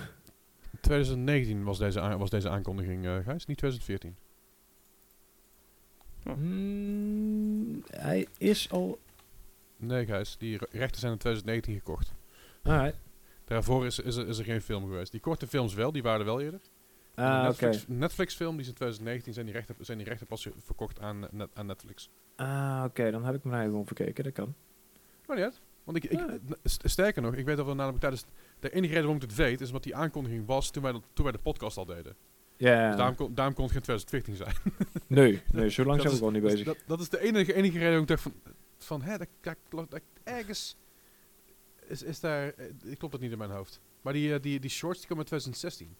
2019 0.81 1.63
was 1.63 1.77
deze, 1.77 2.17
was 2.17 2.29
deze 2.29 2.49
aankondiging, 2.49 3.05
eh 3.05 3.15
Gijs, 3.23 3.45
niet 3.45 3.57
2014. 3.57 4.15
Hmm, 6.23 7.83
hij 7.91 8.27
is 8.37 8.71
al... 8.71 8.99
Nee, 9.77 10.05
Gijs, 10.05 10.37
die 10.37 10.57
re- 10.57 10.67
rechten 10.71 10.99
zijn 10.99 11.11
in 11.11 11.17
2019 11.17 11.73
gekocht. 11.75 12.13
Alright. 12.63 12.97
Daarvoor 13.47 13.85
is, 13.85 13.99
is, 13.99 14.15
er, 14.15 14.27
is 14.27 14.37
er 14.37 14.43
geen 14.45 14.61
film 14.61 14.83
geweest. 14.85 15.11
Die 15.11 15.19
korte 15.21 15.47
films 15.47 15.73
wel, 15.73 15.91
die 15.91 16.03
waren 16.03 16.19
er 16.19 16.25
wel 16.25 16.41
eerder. 16.41 16.59
Ah. 17.15 17.43
Netflix, 17.43 17.85
Netflix 17.87 18.35
film, 18.35 18.51
die 18.51 18.61
is 18.61 18.67
in 18.67 18.73
2019, 18.73 19.33
zijn 19.33 19.45
die 19.45 19.55
rechten, 19.55 19.75
zijn 19.79 19.97
die 19.97 20.07
rechten 20.07 20.27
pas 20.27 20.47
verkocht 20.63 20.99
aan, 20.99 21.27
net, 21.31 21.49
aan 21.53 21.65
Netflix. 21.65 22.09
Ah, 22.35 22.83
oké. 22.85 23.11
Dan 23.11 23.25
heb 23.25 23.35
ik 23.35 23.43
mijn 23.43 23.53
eigen 23.55 23.71
gewoon 23.71 23.85
verkeken. 23.87 24.23
Dat 24.23 24.33
kan. 24.33 24.55
Maar 25.27 25.37
niet. 25.37 25.61
Want 25.83 25.97
ik, 25.97 26.03
ik, 26.03 26.19
Ja. 26.19 26.37
st- 26.63 26.89
sterker 26.89 27.21
nog, 27.21 27.33
ik 27.35 27.45
weet 27.45 27.57
dat 27.57 27.65
we 27.65 27.73
namelijk 27.73 27.99
tijdens... 27.99 28.25
De 28.59 28.69
enige 28.69 28.87
reden 28.93 29.07
waarom 29.07 29.15
ik 29.23 29.29
het 29.29 29.35
weet, 29.37 29.61
is 29.61 29.67
omdat 29.67 29.83
die 29.83 29.95
aankondiging 29.95 30.45
was 30.45 30.69
toen 30.71 30.83
wij, 30.83 30.91
dat- 30.91 31.03
toen 31.13 31.23
wij 31.23 31.33
de 31.33 31.39
podcast 31.39 31.77
al 31.77 31.85
deden. 31.85 32.15
Ja. 32.57 32.87
Dus 32.87 32.97
daarom, 32.97 33.15
kon, 33.15 33.33
daarom 33.33 33.53
kon 33.53 33.63
het 33.63 33.73
geen 33.73 33.81
2014 33.81 34.35
zijn. 34.35 34.55
Nee, 35.07 35.41
nee, 35.51 35.69
zo 35.69 35.83
lang 35.85 35.99
zijn 36.01 36.11
we 36.13 36.17
gewoon 36.17 36.33
niet 36.33 36.41
bezig. 36.41 36.65
Dat, 36.65 36.77
dat 36.87 36.99
is 36.99 37.09
de 37.09 37.19
enige, 37.21 37.53
enige 37.53 37.73
reden 37.73 37.81
waarom 37.87 38.01
ik 38.01 38.07
dacht 38.07 38.21
van... 38.21 38.33
Van, 38.77 39.01
hè, 39.01 39.17
dat, 39.17 39.27
dat, 39.69 39.89
dat, 39.89 40.01
ergens... 40.23 40.75
Is, 41.87 42.03
is 42.03 42.19
daar... 42.19 42.49
eh, 42.53 42.65
klopt 42.97 43.11
dat 43.13 43.21
niet 43.21 43.31
in 43.31 43.37
mijn 43.37 43.49
hoofd. 43.51 43.79
Maar 44.01 44.13
die, 44.13 44.33
eh, 44.33 44.41
die, 44.41 44.59
die 44.59 44.69
shorts, 44.69 44.99
die 44.99 45.07
komen 45.07 45.23
in 45.23 45.29
2016. 45.29 45.95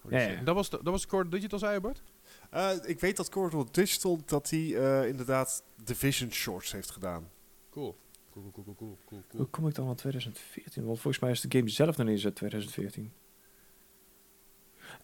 Holy 0.00 0.14
Ja. 0.16 0.42
Dat 0.42 0.54
was, 0.54 0.70
de- 0.70 0.76
dat 0.82 0.92
was 0.92 1.06
Core 1.06 1.28
Digital, 1.28 1.58
zei 1.58 1.74
je, 1.74 1.80
Bart? 1.80 2.02
Eh, 2.50 2.70
ik 2.84 3.00
weet 3.00 3.16
dat 3.16 3.28
Corridor 3.28 3.66
Digital 3.72 4.20
dat 4.24 4.48
die 4.48 4.78
eh, 4.78 5.08
inderdaad 5.08 5.62
Division 5.84 6.32
Shorts 6.32 6.72
heeft 6.72 6.90
gedaan. 6.90 7.30
Cool. 7.70 7.98
Cool, 8.30 8.50
cool, 8.50 8.64
cool, 8.64 8.76
cool, 8.76 8.98
cool, 9.06 9.22
cool. 9.28 9.40
Hoe 9.42 9.46
kom 9.50 9.66
ik 9.68 9.74
dan 9.74 9.88
aan 9.88 9.94
2014? 9.94 10.84
Want 10.84 11.00
volgens 11.00 11.22
mij 11.22 11.30
is 11.30 11.40
de 11.40 11.56
game 11.58 11.68
zelf 11.68 11.96
nog 11.96 12.06
niet 12.06 12.14
eens 12.16 12.24
uit 12.24 12.34
2014. 12.36 13.12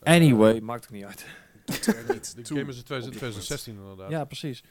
Anyway, 0.02 0.60
maakt 0.60 0.84
ook 0.84 0.90
niet 0.90 1.04
uit. 1.04 1.26
Niet 1.66 1.84
De 1.84 1.92
game 2.44 2.68
is 2.68 2.74
in 2.74 2.80
op 2.80 2.84
2000 2.86 2.86
dit 2.86 2.92
moment. 2.92 3.16
2016 3.16 3.74
inderdaad. 3.76 4.10
Ja, 4.10 4.24
precies. 4.24 4.64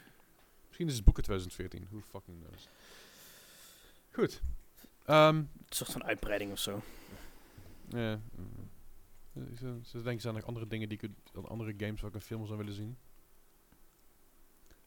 Misschien 0.68 0.88
is 0.88 0.96
het 0.96 1.04
boeken 1.04 1.24
2014. 1.24 1.88
Who 1.90 2.00
fucking 2.12 2.38
knows. 2.44 2.68
Goed. 4.12 4.42
Ehm 5.06 5.36
Een 5.38 5.50
soort 5.70 5.92
van 5.92 6.04
uitbreiding 6.04 6.52
of 6.52 6.60
zo. 6.60 6.82
ja. 7.88 8.20
mm. 8.36 8.70
Eh, 9.34 9.44
Ze, 9.58 9.80
ze 9.84 10.02
denken 10.02 10.28
aan 10.30 10.36
nog 10.36 10.46
andere 10.46 10.68
dingen 10.68 10.90
die 10.90 10.98
ik... 11.02 11.10
aan 11.36 11.48
andere 11.48 11.74
games 11.78 12.02
waar 12.02 12.10
ik 12.10 12.16
een 12.16 12.22
film 12.22 12.46
zou 12.46 12.58
willen 12.58 12.74
zien. 12.74 12.98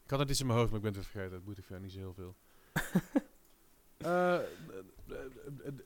Ik 0.04 0.10
had 0.10 0.18
het 0.20 0.30
iets 0.30 0.40
in 0.40 0.46
mijn 0.46 0.58
hoofd, 0.58 0.70
maar 0.70 0.80
ik 0.80 0.84
ben 0.86 0.94
het 0.94 1.02
weer 1.02 1.10
vergeten. 1.12 1.36
Het 1.36 1.46
moet 1.46 1.58
ik 1.58 1.64
verder 1.64 1.82
niet 1.84 1.92
zo 1.92 1.98
heel 1.98 2.14
veel. 2.14 2.34
Eh, 3.96 4.34
eh, 4.34 4.42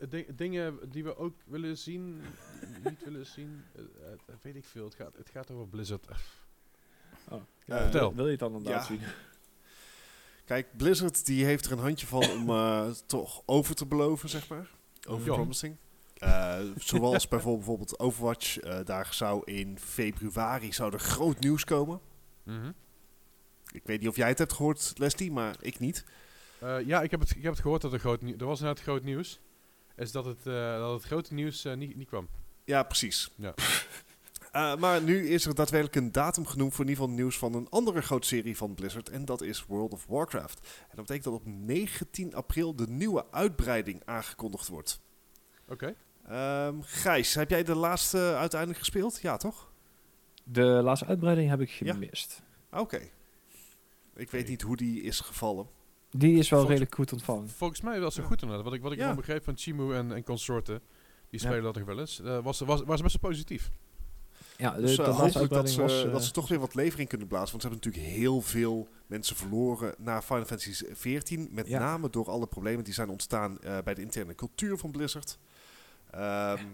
eh, 0.00 0.08
ding- 0.10 0.34
dingen 0.36 0.90
die 0.90 1.04
we 1.04 1.16
ook 1.16 1.34
willen 1.44 1.78
zien, 1.78 2.20
niet 2.84 3.04
willen 3.04 3.26
zien, 3.26 3.64
weet 4.42 4.56
ik 4.56 4.64
veel. 4.64 4.84
Het 4.84 4.94
gaat, 4.94 5.16
het 5.16 5.30
gaat 5.30 5.50
over 5.50 5.68
Blizzard. 5.68 6.08
Oh. 7.28 7.42
Ja, 7.64 7.78
vertel. 7.82 8.14
Wil, 8.14 8.24
je 8.24 8.30
het 8.30 8.40
dan 8.40 8.54
inderdaad 8.54 8.86
zien? 8.86 9.00
Kijk, 10.50 10.76
Blizzard 10.76 11.26
die 11.26 11.44
heeft 11.44 11.66
er 11.66 11.72
een 11.72 11.78
handje 11.78 12.06
van 12.06 12.30
om 12.30 12.48
eh, 12.48 12.88
toch 13.06 13.42
over 13.46 13.74
te 13.74 13.86
beloven, 13.86 14.28
zeg 14.28 14.48
maar. 14.48 14.70
Over 15.08 15.26
Ja. 15.26 15.34
promising. 15.34 15.76
Eh, 16.14 16.58
zoals 16.76 17.28
bijvoorbeeld, 17.38 17.98
Overwatch. 17.98 18.58
eh, 18.58 18.78
daar 18.84 19.08
zou 19.14 19.42
in 19.44 19.78
februari 19.78 20.72
zou 20.72 20.92
er 20.92 20.98
groot 21.00 21.40
nieuws 21.40 21.64
komen. 21.64 22.00
Mhm. 22.42 22.70
Ik 23.72 23.82
weet 23.84 24.00
niet 24.00 24.08
of 24.08 24.16
jij 24.16 24.28
het 24.28 24.38
hebt 24.38 24.52
gehoord, 24.52 24.92
Leslie, 24.96 25.32
maar 25.32 25.56
ik 25.60 25.78
niet. 25.78 26.04
Ja, 26.84 27.02
ik 27.02 27.10
heb, 27.10 27.20
het, 27.20 27.30
ik 27.30 27.42
heb 27.42 27.52
het 27.52 27.60
gehoord 27.62 27.82
dat 27.82 27.92
er 27.92 27.98
groot 27.98 28.20
nieuws... 28.22 28.40
Er 28.40 28.46
was 28.46 28.58
inderdaad 28.60 28.82
groot 28.82 29.02
nieuws. 29.02 29.40
Is 29.96 30.12
dat 30.12 30.24
het, 30.24 30.44
dat 30.44 30.92
het 30.92 31.02
grote 31.04 31.34
nieuws 31.34 31.64
niet, 31.64 31.96
niet 31.96 32.08
kwam. 32.08 32.28
Ja, 32.64 32.82
precies. 32.82 33.30
Ja. 33.36 33.54
Eh, 34.52 34.76
maar 34.76 35.02
nu 35.02 35.28
is 35.28 35.46
er 35.46 35.54
daadwerkelijk 35.54 35.96
een 35.96 36.12
datum 36.12 36.46
genoemd 36.46 36.74
voor 36.74 36.84
in 36.84 36.90
ieder 36.90 37.02
geval 37.04 37.18
nieuws 37.18 37.38
van 37.38 37.54
een 37.54 37.68
andere 37.68 38.00
grote 38.02 38.26
serie 38.26 38.56
van 38.56 38.74
Blizzard. 38.74 39.08
En 39.08 39.24
dat 39.24 39.40
is 39.40 39.64
World 39.66 39.92
of 39.92 40.06
Warcraft. 40.06 40.58
En 40.80 40.96
dat 40.96 41.06
betekent 41.06 41.24
dat 41.24 41.34
op 41.34 41.46
19 41.46 42.34
april 42.34 42.74
de 42.76 42.86
nieuwe 42.88 43.24
uitbreiding 43.30 44.02
aangekondigd 44.04 44.68
wordt. 44.68 45.00
Oké. 45.68 45.94
Ehm 46.28 46.74
Gijs, 46.80 47.34
heb 47.34 47.50
jij 47.50 47.62
de 47.62 47.74
laatste 47.74 48.18
uiteindelijk 48.36 48.80
gespeeld? 48.80 49.20
Ja, 49.20 49.36
toch? 49.36 49.72
De 50.44 50.62
laatste 50.62 51.06
uitbreiding 51.06 51.50
heb 51.50 51.60
ik 51.60 51.68
Ja. 51.70 51.92
gemist. 51.92 52.42
Oké. 52.72 53.00
Ik 54.14 54.30
weet 54.30 54.48
niet 54.48 54.62
hoe 54.62 54.76
die 54.76 55.02
is 55.02 55.20
gevallen. 55.20 55.66
Die 56.10 56.30
is 56.38 56.48
wel 56.48 56.58
Volgens- 56.58 56.68
redelijk 56.68 56.94
goed 56.94 57.12
ontvangen. 57.12 57.48
Volgens 57.48 57.80
mij 57.80 58.00
was 58.00 58.14
ze 58.14 58.20
Ja. 58.20 58.26
goed 58.26 58.42
inderdaad. 58.42 58.64
Wat 58.64 58.74
ik, 58.74 58.82
wat 58.82 58.92
ik 58.92 58.98
Ja. 58.98 59.14
begreep 59.14 59.44
van 59.44 59.56
Chimu 59.56 59.94
en, 59.94 60.12
en 60.12 60.22
consorten, 60.24 60.80
die 61.30 61.40
Ja. 61.40 61.46
spelen 61.46 61.62
dat 61.62 61.74
toch 61.74 61.84
wel 61.84 61.98
eens, 62.00 62.20
eh, 62.20 62.42
was, 62.42 62.60
was, 62.60 62.82
was 62.82 63.02
best 63.02 63.20
wel 63.20 63.30
positief. 63.30 63.70
Ja, 64.60 64.70
de, 64.70 64.80
Dus 64.80 64.98
eh, 64.98 65.18
hopelijk 65.18 65.52
dat 65.52 65.70
ze, 65.70 65.80
was... 65.80 66.02
dat 66.02 66.14
eh, 66.14 66.20
ze 66.20 66.30
toch 66.30 66.48
weer 66.48 66.58
wat 66.58 66.74
levering 66.74 67.08
kunnen 67.08 67.26
blazen. 67.26 67.50
Want 67.50 67.62
ze 67.62 67.68
hebben 67.68 67.86
natuurlijk 67.90 68.16
heel 68.18 68.40
veel 68.40 68.88
mensen 69.06 69.36
verloren 69.36 69.94
na 69.98 70.22
Final 70.22 70.44
Fantasy 70.44 70.84
XIV. 70.92 71.46
Met 71.50 71.66
Ja. 71.68 71.78
name 71.78 72.10
door 72.10 72.30
alle 72.30 72.46
problemen 72.46 72.84
die 72.84 72.94
zijn 72.94 73.08
ontstaan 73.08 73.60
eh, 73.60 73.78
bij 73.84 73.94
de 73.94 74.02
interne 74.02 74.34
cultuur 74.34 74.78
van 74.78 74.90
Blizzard. 74.90 75.38
Ehm, 76.10 76.64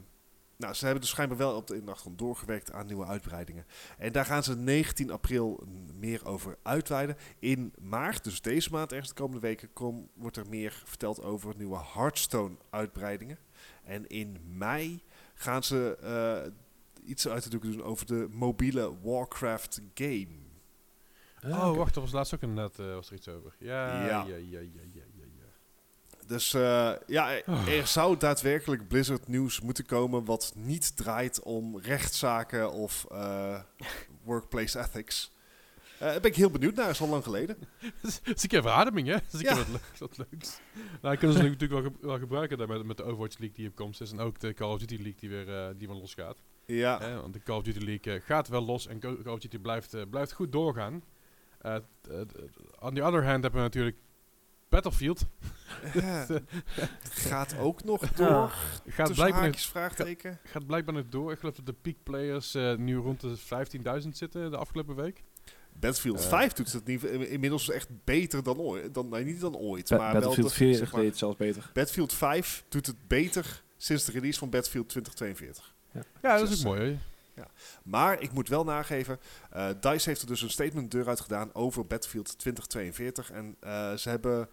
Nou, 0.58 0.74
ze 0.74 0.84
hebben 0.84 1.02
dus 1.02 1.10
schijnbaar 1.10 1.38
wel 1.38 1.56
op 1.56 1.66
de, 1.66 1.82
achtergrond 1.86 2.18
doorgewerkt 2.18 2.72
aan 2.72 2.86
nieuwe 2.86 3.06
uitbreidingen. 3.06 3.66
En 3.98 4.12
daar 4.12 4.24
gaan 4.24 4.42
ze 4.42 4.56
19 4.56 5.10
april 5.10 5.66
meer 5.94 6.26
over 6.26 6.56
uitweiden. 6.62 7.16
In 7.38 7.72
maart, 7.80 8.24
dus 8.24 8.40
deze 8.40 8.70
maand, 8.70 8.92
ergens 8.92 9.08
de 9.08 9.14
komende 9.14 9.40
weken, 9.40 9.72
kom, 9.72 10.08
wordt 10.14 10.36
er 10.36 10.48
meer 10.48 10.82
verteld 10.84 11.22
over 11.22 11.54
nieuwe 11.56 11.78
Hearthstone-uitbreidingen. 11.94 13.38
En 13.84 14.06
in 14.06 14.38
mei 14.44 15.02
gaan 15.34 15.62
ze 15.62 15.96
eh, 16.02 16.52
iets 17.06 17.28
uit 17.28 17.50
doeken 17.50 17.72
doen 17.72 17.82
over 17.82 18.06
de 18.06 18.26
mobiele 18.30 18.92
Warcraft 19.02 19.80
game. 19.94 20.26
Oh, 21.44 21.76
wacht, 21.76 21.94
er 21.94 22.00
was 22.00 22.12
laatst 22.12 22.34
ook 22.34 22.42
inderdaad 22.42 22.78
uh, 22.78 22.94
was 22.94 23.08
er 23.10 23.14
iets 23.16 23.28
over. 23.28 23.54
Ja, 23.58 24.04
Ja. 24.06 24.06
ja, 24.06 24.24
ja, 24.24 24.36
ja, 24.60 24.60
ja. 24.94 25.02
Dus 26.26 26.52
uh, 26.54 26.92
ja, 27.06 27.32
er, 27.34 27.42
Oh. 27.46 27.68
er 27.68 27.86
zou 27.86 28.16
daadwerkelijk 28.16 28.88
Blizzard 28.88 29.28
nieuws 29.28 29.60
moeten 29.60 29.86
komen 29.86 30.24
wat 30.24 30.52
niet 30.56 30.96
draait 30.96 31.42
om 31.42 31.78
rechtszaken 31.78 32.72
of 32.72 33.06
uh, 33.12 33.60
workplace 34.24 34.78
ethics. 34.78 35.32
Uh, 35.94 36.00
daar 36.00 36.20
ben 36.20 36.30
ik 36.30 36.36
heel 36.36 36.50
benieuwd 36.50 36.74
naar, 36.74 36.90
is 36.90 37.00
al 37.00 37.08
lang 37.08 37.22
geleden. 37.22 37.56
Dat 38.02 38.20
is 38.24 38.42
een 38.42 38.48
keer 38.48 38.62
verademing, 38.62 39.06
hè? 39.06 39.12
Dat 39.14 39.22
is 39.32 39.32
een 39.32 39.40
Ja. 39.40 39.54
keer 39.54 39.72
wat, 39.72 39.80
le- 39.98 39.98
wat 40.06 40.18
leuks. 40.30 40.60
Nou, 41.02 41.16
kunnen 41.16 41.36
ze 41.36 41.42
natuurlijk 41.42 41.72
wel, 41.82 41.82
ge- 41.92 42.06
wel 42.06 42.18
gebruiken 42.18 42.58
daar 42.58 42.68
met, 42.68 42.84
met 42.86 42.96
de 42.96 43.02
Overwatch 43.02 43.38
League 43.38 43.56
die 43.56 43.68
op 43.68 43.74
komst 43.74 44.00
is. 44.00 44.12
En 44.12 44.20
ook 44.20 44.40
de 44.40 44.54
Call 44.54 44.72
of 44.72 44.78
Duty 44.78 44.94
League 45.02 45.20
die 45.20 45.28
weer, 45.28 45.48
eh, 45.54 45.68
die 45.78 45.88
weer 45.88 45.96
losgaat. 45.96 46.36
Ja, 46.66 47.20
want 47.20 47.32
de 47.32 47.40
Call 47.43 47.56
of 47.56 47.62
Duty 47.62 47.84
League 47.84 48.14
eh, 48.14 48.20
gaat 48.24 48.48
wel 48.48 48.62
los 48.64 48.86
en 48.86 48.98
Call 48.98 49.16
of 49.24 49.38
Duty 49.38 49.59
blijft, 49.59 49.94
eh, 49.94 50.02
blijft 50.10 50.32
goed 50.32 50.52
doorgaan. 50.52 51.02
Eh, 51.60 51.76
on 52.80 52.94
the 52.94 53.02
other 53.02 53.24
hand 53.24 53.43
hebben 53.43 53.52
we 53.52 53.59
natuurlijk 53.59 53.97
Battlefield. 54.68 55.26
Ja, 55.94 56.26
gaat 57.28 57.59
ook 57.59 57.84
nog 57.84 58.01
door. 58.12 58.48
Gaat 58.48 58.84
Tussen 58.84 59.14
blijkbaar, 59.14 59.28
nog, 59.28 59.34
haakjes, 59.40 59.66
vraagteken. 59.66 60.38
gaat 60.44 60.66
blijkbaar 60.66 60.94
nog 60.94 61.09
door. 61.09 61.32
Ik 61.32 61.38
geloof 61.38 61.55
dat 61.55 61.66
de 61.66 61.72
peak 61.72 61.97
players 62.02 62.55
eh, 62.55 62.76
nu 62.76 62.97
rond 62.97 63.20
de 63.20 63.36
15.000 64.02 64.09
zitten 64.09 64.51
de 64.51 64.56
afgelopen 64.56 64.94
week. 64.94 65.24
Battlefield 65.72 66.22
Eh. 66.22 66.28
5 66.28 66.52
doet 66.52 66.72
het 66.72 66.86
niet, 66.86 67.02
inmiddels 67.05 67.70
echt 67.70 67.88
beter 68.05 68.43
dan 68.43 68.59
ooit. 68.59 68.94
Dan, 68.94 69.09
nee, 69.09 69.24
niet 69.24 69.40
dan 69.40 69.56
ooit, 69.56 69.88
Ba- 69.88 69.97
maar 69.97 70.12
Battlefield 70.12 70.36
wel... 70.36 70.47
dat- 70.48 70.56
4 70.68 70.74
zeg 70.74 70.93
maar, 70.93 71.01
deed 71.01 71.10
het 71.10 71.18
zelfs 71.18 71.36
beter. 71.36 71.62
Battlefield 71.72 72.12
5 72.12 72.64
doet 72.68 72.86
het 72.86 73.09
beter 73.09 73.62
sinds 73.76 74.05
de 74.05 74.12
release 74.12 74.38
van 74.38 74.51
Battlefield 74.51 74.88
2042. 74.88 75.74
Ja, 76.23 76.39
dat 76.39 76.51
is 76.51 76.59
ook 76.59 76.64
mooi. 76.77 76.81
hè? 76.81 76.98
Maar 77.82 78.20
ik 78.20 78.32
moet 78.32 78.48
wel 78.48 78.64
nageven, 78.64 79.18
eh, 79.51 79.68
DICE 79.81 80.09
heeft 80.09 80.20
er 80.20 80.27
dus 80.27 80.43
een 80.43 80.51
statement 80.51 80.90
de 80.90 80.97
deur 80.97 81.09
uit 81.09 81.20
gedaan 81.20 81.55
over 81.55 81.86
Battlefield 81.86 82.39
2042. 82.39 83.31
En 83.31 83.56
eh, 83.60 83.94
ze 83.94 84.09
hebben... 84.09 84.48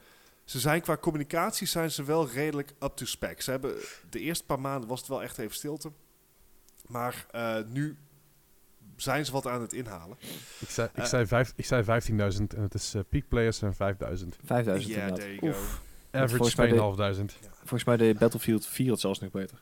Ze 0.46 0.60
zijn 0.60 0.82
qua 0.82 0.98
communicatie 0.98 1.68
zijn 1.68 1.92
ze 1.92 2.04
wel 2.04 2.30
redelijk 2.30 2.74
up 2.80 2.96
to 2.96 3.06
spec. 3.06 3.42
Ze 3.42 3.52
hebben 3.52 3.76
de 4.10 4.20
eerste 4.20 4.46
paar 4.46 4.60
maanden 4.60 4.90
was 4.90 5.00
het 5.00 5.10
wel 5.10 5.24
echt 5.24 5.38
even 5.38 5.56
stilte. 5.56 5.92
Maar 6.88 7.26
eh, 7.32 7.58
nu 7.68 7.98
zijn 8.96 9.26
ze 9.26 9.32
wat 9.32 9.48
aan 9.48 9.62
het 9.62 9.74
inhalen. 9.74 10.18
Ik 10.60 10.70
zei, 10.70 10.90
ik 10.96 11.06
zei, 11.06 11.28
vijf, 11.28 11.54
ik 11.56 11.66
zei 11.66 11.84
15.000 11.84 11.88
en 12.56 12.62
het 12.62 12.74
is 12.74 12.96
peak 13.10 13.28
players 13.28 13.62
en 13.62 13.74
5.000. 13.74 13.78
5000 14.44 14.94
Ja, 14.94 15.02
inderdaad. 15.02 15.16
there 15.16 15.36
you 15.36 15.40
go. 15.40 15.48
Oef. 15.48 15.82
Average 16.12 16.36
volgens 16.36 16.56
mij 16.56 16.70
2.500. 16.70 17.50
Volgens 17.58 17.84
mij 17.84 17.98
deed 17.98 18.18
Battlefield 18.18 18.66
4 18.68 18.92
het 18.92 19.00
zelfs 19.00 19.20
nog 19.20 19.32
beter. 19.32 19.62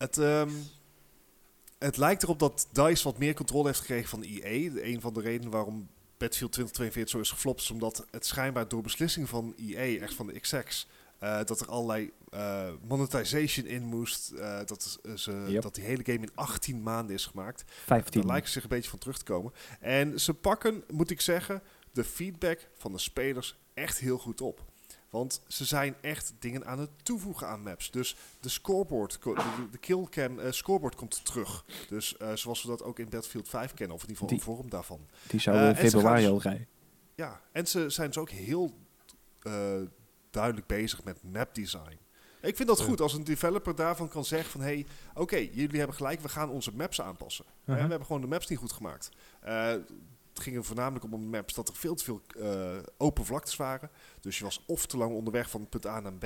Het, 0.00 0.18
ehm, 0.18 0.50
het 1.78 1.96
lijkt 1.96 2.22
erop 2.22 2.38
dat 2.38 2.68
DICE 2.72 3.04
wat 3.04 3.18
meer 3.18 3.34
controle 3.34 3.66
heeft 3.66 3.78
gekregen 3.80 4.08
van 4.08 4.22
EA. 4.22 4.70
De- 4.70 4.84
Een 4.86 5.00
van 5.00 5.12
de 5.14 5.20
redenen 5.20 5.50
waarom 5.52 5.88
Battlefield 6.16 6.52
2042 6.52 7.08
zo 7.10 7.18
is 7.20 7.30
geflopt... 7.30 7.60
is 7.60 7.70
omdat 7.70 8.06
het 8.10 8.26
schijnbaar 8.26 8.68
door 8.68 8.82
beslissing 8.82 9.28
van 9.28 9.54
EA, 9.56 10.00
echt 10.00 10.14
van 10.14 10.26
de 10.26 10.32
execs... 10.32 10.86
eh, 11.18 11.44
dat 11.44 11.60
er 11.60 11.66
allerlei 11.68 12.10
eh, 12.30 12.68
monetization 12.88 13.66
in 13.66 13.82
moest. 13.84 14.30
eh, 14.30 14.58
dat, 14.64 14.98
ze, 15.16 15.44
Yep. 15.48 15.62
dat 15.62 15.74
die 15.74 15.84
hele 15.84 16.04
game 16.04 16.18
in 16.18 16.30
18 16.34 16.82
maanden 16.82 17.14
is 17.14 17.26
gemaakt. 17.26 17.64
15. 17.86 18.20
Daar 18.20 18.30
lijken 18.30 18.46
ze 18.46 18.52
zich 18.52 18.62
een 18.62 18.68
beetje 18.68 18.90
van 18.90 18.98
terug 18.98 19.18
te 19.18 19.24
komen. 19.24 19.52
En 19.80 20.20
ze 20.20 20.34
pakken, 20.34 20.84
moet 20.92 21.10
ik 21.10 21.20
zeggen, 21.20 21.62
de 21.92 22.04
feedback 22.04 22.68
van 22.76 22.92
de 22.92 22.98
spelers 22.98 23.56
echt 23.74 23.98
heel 23.98 24.18
goed 24.18 24.40
op. 24.40 24.64
Want 25.10 25.42
ze 25.46 25.64
zijn 25.64 25.94
echt 26.00 26.32
dingen 26.38 26.66
aan 26.66 26.78
het 26.78 26.90
toevoegen 27.02 27.48
aan 27.48 27.62
maps. 27.62 27.90
Dus 27.90 28.16
de 28.40 28.48
scoreboard, 28.48 29.18
de, 29.70 29.78
killcam 29.80 30.38
eh, 30.38 30.52
scoreboard 30.52 30.94
komt 30.94 31.24
terug. 31.24 31.64
Dus 31.88 32.16
eh, 32.16 32.32
zoals 32.34 32.62
we 32.62 32.68
dat 32.68 32.82
ook 32.82 32.98
in 32.98 33.08
Battlefield 33.08 33.48
5 33.48 33.74
kennen, 33.74 33.96
of 33.96 34.02
in 34.02 34.08
ieder 34.08 34.22
geval 34.22 34.38
Die- 34.38 34.48
een 34.48 34.56
vorm 34.56 34.70
daarvan. 34.70 35.06
Die 35.28 35.40
zou 35.40 35.56
Eh, 35.56 35.68
in 35.68 35.74
februari 35.76 36.26
al 36.26 36.40
rijden. 36.40 36.66
Ja, 37.14 37.40
en 37.52 37.66
ze 37.66 37.90
zijn 37.90 38.06
dus 38.06 38.18
ook 38.18 38.30
heel 38.30 38.74
duidelijk 40.30 40.66
bezig 40.66 41.04
met 41.04 41.22
map 41.22 41.54
design. 41.54 41.98
Ik 42.40 42.56
vind 42.56 42.68
dat 42.68 42.80
goed 42.80 43.00
als 43.00 43.14
een 43.14 43.24
developer 43.24 43.74
daarvan 43.74 44.08
kan 44.08 44.24
zeggen 44.24 44.50
van... 44.50 44.60
hé, 44.60 44.66
hey, 44.66 44.86
oké, 45.14 45.36
jullie 45.36 45.78
hebben 45.78 45.96
gelijk, 45.96 46.20
we 46.20 46.28
gaan 46.28 46.50
onze 46.50 46.74
maps 46.74 47.00
aanpassen. 47.00 47.44
Uh-huh. 47.60 47.74
we 47.84 47.88
hebben 47.88 48.06
gewoon 48.06 48.20
de 48.22 48.26
maps 48.28 48.46
niet 48.48 48.58
goed 48.58 48.72
gemaakt. 48.72 49.08
Eh, 49.40 49.74
het 50.40 50.48
ging 50.48 50.56
er 50.60 50.64
voornamelijk 50.68 51.04
om 51.04 51.10
de 51.10 51.16
maps 51.26 51.54
dat 51.54 51.68
er 51.68 51.74
veel 51.74 51.94
te 51.94 52.04
veel 52.04 52.20
eh, 52.40 52.76
open 52.98 53.24
vlaktes 53.24 53.56
waren. 53.56 53.90
Dus 54.20 54.38
je 54.38 54.44
was 54.44 54.62
of 54.66 54.86
te 54.86 54.96
lang 54.96 55.12
onderweg 55.14 55.50
van 55.50 55.68
punt 55.68 55.86
A 55.86 56.00
naar 56.00 56.12
B... 56.12 56.24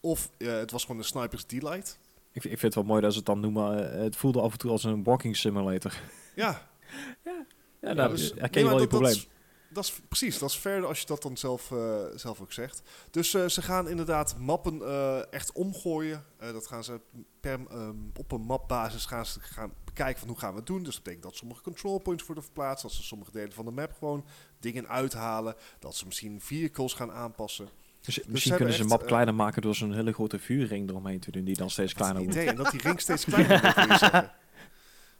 of 0.00 0.30
eh, 0.38 0.48
het 0.52 0.70
was 0.70 0.82
gewoon 0.82 0.98
een 0.98 1.04
sniper's 1.04 1.46
delight. 1.46 1.98
Ik, 2.32 2.44
ik 2.44 2.48
vind 2.58 2.62
het 2.62 2.74
wel 2.74 2.84
mooi 2.84 3.00
dat 3.00 3.10
ze 3.12 3.16
het 3.18 3.26
dan 3.26 3.40
noemen. 3.40 3.92
eh, 3.92 3.98
het 4.02 4.16
voelde 4.16 4.40
af 4.40 4.52
en 4.52 4.58
toe 4.58 4.70
als 4.70 4.84
een 4.84 5.02
walking 5.04 5.36
simulator. 5.36 5.92
Ja, 6.34 6.68
Ja, 7.80 7.92
nou, 7.92 8.10
dus- 8.10 8.30
herken 8.30 8.50
nee, 8.50 8.62
je 8.64 8.64
maar 8.64 8.70
wel 8.70 8.80
je 8.80 8.80
dat- 8.80 8.90
dat 8.90 9.00
probleem. 9.00 9.34
Dat 9.70 9.84
is 9.84 10.00
precies, 10.08 10.38
dat 10.38 10.50
is 10.50 10.58
verder 10.58 10.88
als 10.88 11.00
je 11.00 11.06
dat 11.06 11.22
dan 11.22 11.36
zelf, 11.36 11.70
eh, 11.72 12.04
zelf 12.14 12.40
ook 12.40 12.52
zegt. 12.52 12.82
Dus 13.10 13.34
eh, 13.34 13.46
ze 13.46 13.62
gaan 13.62 13.88
inderdaad 13.88 14.38
mappen 14.38 14.82
eh, 14.82 15.32
echt 15.32 15.52
omgooien. 15.52 16.24
Eh, 16.38 16.52
dat 16.52 16.66
gaan 16.66 16.84
ze 16.84 17.00
per, 17.40 17.60
ehm, 17.70 17.94
op 18.18 18.32
een 18.32 18.40
mapbasis 18.40 19.04
gaan 19.06 19.26
ze 19.26 19.40
gaan 19.40 19.72
bekijken 19.96 20.18
van 20.20 20.28
hoe 20.28 20.38
gaan 20.38 20.50
we 20.52 20.56
het 20.58 20.66
doen. 20.66 20.82
Dus 20.82 20.94
dat 20.94 21.02
betekent 21.02 21.22
dat 21.24 21.36
sommige 21.36 21.62
control 21.62 21.98
points 21.98 22.24
worden 22.26 22.44
verplaatst. 22.44 22.82
Dat 22.82 22.92
ze 22.92 23.02
sommige 23.02 23.30
delen 23.32 23.52
van 23.52 23.64
de 23.64 23.70
map 23.70 23.92
gewoon 23.98 24.24
dingen 24.60 24.88
uithalen. 24.88 25.54
Dat 25.78 25.96
ze 25.96 26.06
misschien 26.06 26.40
vehicles 26.40 26.92
gaan 26.92 27.12
aanpassen. 27.12 27.68
Dus, 28.00 28.14
ze 28.14 28.22
misschien 28.26 28.56
kunnen 28.56 28.74
ze 28.74 28.80
een 28.82 28.86
map 28.88 29.00
eh, 29.00 29.06
kleiner 29.06 29.34
maken 29.34 29.62
door 29.62 29.74
zo'n 29.74 29.92
hele 29.94 30.12
grote 30.12 30.38
vuurring 30.38 30.88
eromheen 30.90 31.20
te 31.20 31.30
doen, 31.30 31.44
die 31.44 31.56
dan 31.56 31.70
steeds 31.70 31.92
kleiner 31.92 32.22
wordt. 32.22 32.36
idee. 32.36 32.48
En 32.48 32.56
dat 32.56 32.70
die 32.70 32.80
ring 32.80 33.00
steeds 33.00 33.24
kleiner 33.24 33.60
wordt, 33.60 33.98
zeggen. 33.98 34.32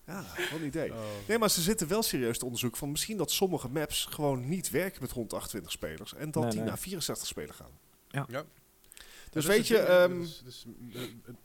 Ja, 0.07 0.25
wel 0.51 0.59
een 0.59 0.67
idee. 0.67 0.93
Oh. 0.93 0.99
Nee, 1.29 1.39
maar 1.39 1.51
ze 1.51 1.63
zitten 1.63 1.89
wel 1.89 2.03
serieus 2.03 2.39
te 2.39 2.45
onderzoeken 2.45 2.79
van 2.79 2.91
misschien 2.91 3.17
dat 3.17 3.31
sommige 3.31 3.69
maps 3.69 4.05
gewoon 4.05 4.49
niet 4.49 4.71
werken 4.71 5.03
met 5.03 5.11
128 5.13 5.73
spelers. 5.73 6.15
En 6.15 6.31
dat 6.31 6.43
Nee, 6.43 6.51
die 6.51 6.61
nee. 6.61 6.69
naar 6.69 6.79
64 6.79 7.27
spelers 7.29 7.57
gaan. 7.57 7.71
Ja. 8.09 8.25
Dus 8.29 8.45
dat 9.31 9.43
is 9.43 9.47
weet 9.47 9.67
je, 9.67 10.07
Dus- 10.19 10.43
dus, 10.45 10.67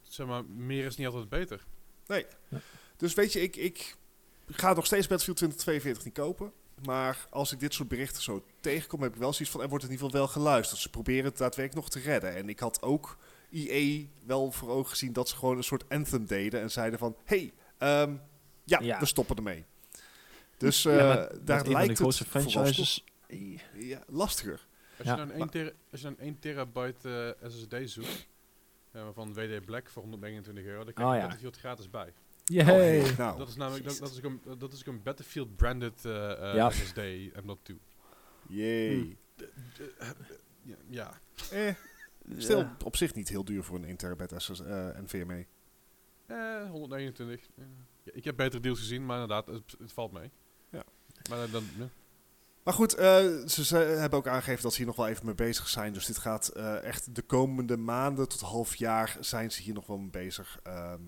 zeg 0.01 0.27
maar, 0.27 0.45
meer 0.45 0.85
is 0.85 0.97
niet 0.97 1.07
altijd 1.07 1.29
beter. 1.29 1.65
Dus 3.01 3.13
weet 3.13 3.33
je, 3.33 3.41
ik, 3.41 3.55
ik 3.55 3.95
ga 4.47 4.73
nog 4.73 4.85
steeds 4.85 5.07
Battlefield 5.07 5.37
2042 5.37 6.03
niet 6.05 6.13
kopen. 6.13 6.51
Maar 6.85 7.27
als 7.29 7.51
ik 7.51 7.59
dit 7.59 7.73
soort 7.73 7.87
berichten 7.89 8.21
zo 8.23 8.43
tegenkom, 8.59 9.01
heb 9.01 9.13
ik 9.13 9.19
wel 9.19 9.33
zoiets 9.33 9.51
van, 9.51 9.61
er 9.61 9.69
wordt 9.69 9.83
in 9.83 9.91
ieder 9.91 10.05
geval 10.05 10.21
wel 10.21 10.31
geluisterd. 10.31 10.79
Ze 10.81 10.89
proberen 10.89 11.25
het 11.25 11.37
daadwerkelijk 11.37 11.85
nog 11.85 11.89
te 12.03 12.09
redden. 12.09 12.35
En 12.35 12.49
ik 12.49 12.59
had 12.59 12.81
ook 12.81 13.17
EA 13.51 14.05
wel 14.25 14.51
voor 14.51 14.69
ogen 14.69 14.89
gezien 14.89 15.13
dat 15.13 15.29
ze 15.29 15.35
gewoon 15.35 15.57
een 15.57 15.63
soort 15.63 15.89
anthem 15.89 16.25
deden. 16.25 16.61
En 16.61 16.71
zeiden 16.71 16.99
van, 16.99 17.15
hey, 17.25 17.53
ehm, 17.77 18.15
ja, 18.63 18.79
Ja. 18.81 18.99
we 18.99 19.05
stoppen 19.05 19.35
ermee. 19.35 19.65
Dus 20.57 20.83
Ja, 20.83 20.91
eh, 21.27 21.37
daar 21.41 21.63
de 21.63 21.69
lijkt 21.71 21.97
grootste 21.97 22.23
het 22.23 22.31
franchises. 22.31 23.03
ja, 23.73 24.03
lastiger. 24.07 24.67
Als 24.97 25.07
Ja. 25.07 25.11
je 25.13 25.17
dan 25.19 25.29
1 25.31 25.39
Maar- 25.39 25.49
tera- 25.49 25.71
als 25.91 26.01
je 26.01 26.07
dan 26.07 26.15
1 26.27 26.39
terabyte 26.39 27.35
eh, 27.41 27.49
SSD 27.49 27.75
zoekt, 27.89 28.27
maar 28.91 29.13
van 29.13 29.33
WD 29.33 29.65
Black 29.65 29.89
voor 29.89 30.01
129 30.01 30.63
euro. 30.65 30.77
Daar 30.79 30.87
Oh, 30.87 30.93
krijg 30.93 31.09
je 31.09 31.15
ja. 31.15 31.21
Battlefield 31.21 31.57
gratis 31.57 31.89
bij. 31.89 32.13
Yay! 32.51 32.99
Oh, 32.99 33.17
nou, 33.17 33.37
dat 33.37 33.47
is 33.47 33.55
namelijk 33.55 33.83
dat, 33.85 33.97
dat 33.97 34.11
is 34.11 34.17
ook 34.17 34.23
een, 34.23 34.41
dat 34.57 34.73
is 34.73 34.85
een 34.85 35.03
Battlefield 35.03 35.55
branded 35.55 36.05
eh, 36.05 36.31
eh, 36.49 36.55
Ja. 36.55 36.69
SSD 36.69 36.97
en 36.97 37.41
not 37.43 37.59
2. 37.63 37.79
Yay. 38.47 39.17
Ja, 40.63 40.75
ja. 40.87 41.19
Eh, 41.51 41.73
stil, 42.37 42.57
Ja. 42.57 42.75
op 42.83 42.95
zich 42.95 43.13
niet 43.13 43.29
heel 43.29 43.45
duur 43.45 43.63
voor 43.63 43.75
een 43.75 43.85
1 43.85 43.95
terabyte 43.97 44.39
SS, 44.39 44.61
eh 44.61 44.87
NVMe. 45.03 45.45
Eh, 46.25 46.69
129. 46.69 47.47
Eh, 47.57 47.63
ja, 48.03 48.11
ik 48.13 48.23
heb 48.23 48.35
betere 48.35 48.61
deals 48.61 48.79
gezien, 48.79 49.05
maar 49.05 49.21
inderdaad, 49.21 49.47
het, 49.47 49.75
het 49.79 49.91
valt 49.93 50.11
mee. 50.11 50.31
Ja. 50.69 50.83
Maar 51.29 51.49
dan, 51.49 51.63
ja. 51.77 51.89
Maar 52.63 52.73
goed, 52.73 52.93
eh, 52.93 53.25
ze, 53.47 53.65
ze 53.65 53.75
hebben 53.77 54.19
ook 54.19 54.27
aangegeven 54.27 54.61
dat 54.63 54.71
ze 54.71 54.77
hier 54.77 54.87
nog 54.87 54.95
wel 54.95 55.07
even 55.07 55.25
mee 55.25 55.35
bezig 55.35 55.67
zijn. 55.67 55.93
Dus 55.93 56.05
dit 56.05 56.17
gaat 56.17 56.47
eh, 56.47 56.83
echt 56.83 57.15
de 57.15 57.21
komende 57.21 57.77
maanden 57.77 58.29
tot 58.29 58.39
half 58.41 58.75
jaar 58.75 59.17
zijn 59.19 59.51
ze 59.51 59.61
hier 59.61 59.73
nog 59.73 59.87
wel 59.87 59.97
mee 59.97 60.09
bezig. 60.09 60.59
Ehm, 60.63 61.01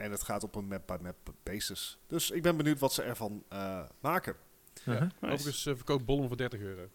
en 0.00 0.10
het 0.10 0.22
gaat 0.22 0.42
op 0.44 0.54
een 0.54 0.68
map-by-map 0.68 1.16
basis. 1.42 1.98
Dus 2.06 2.30
ik 2.30 2.42
ben 2.42 2.56
benieuwd 2.56 2.78
wat 2.78 2.92
ze 2.92 3.02
ervan 3.02 3.44
eh, 3.48 3.82
maken. 4.00 4.34
Uh-huh. 4.84 5.00
Nice. 5.00 5.14
Overigens 5.34 5.66
uh, 5.66 5.74
verkoopt 5.76 6.04
Bollum 6.04 6.28
voor 6.28 6.36
30 6.36 6.60
euro. 6.60 6.88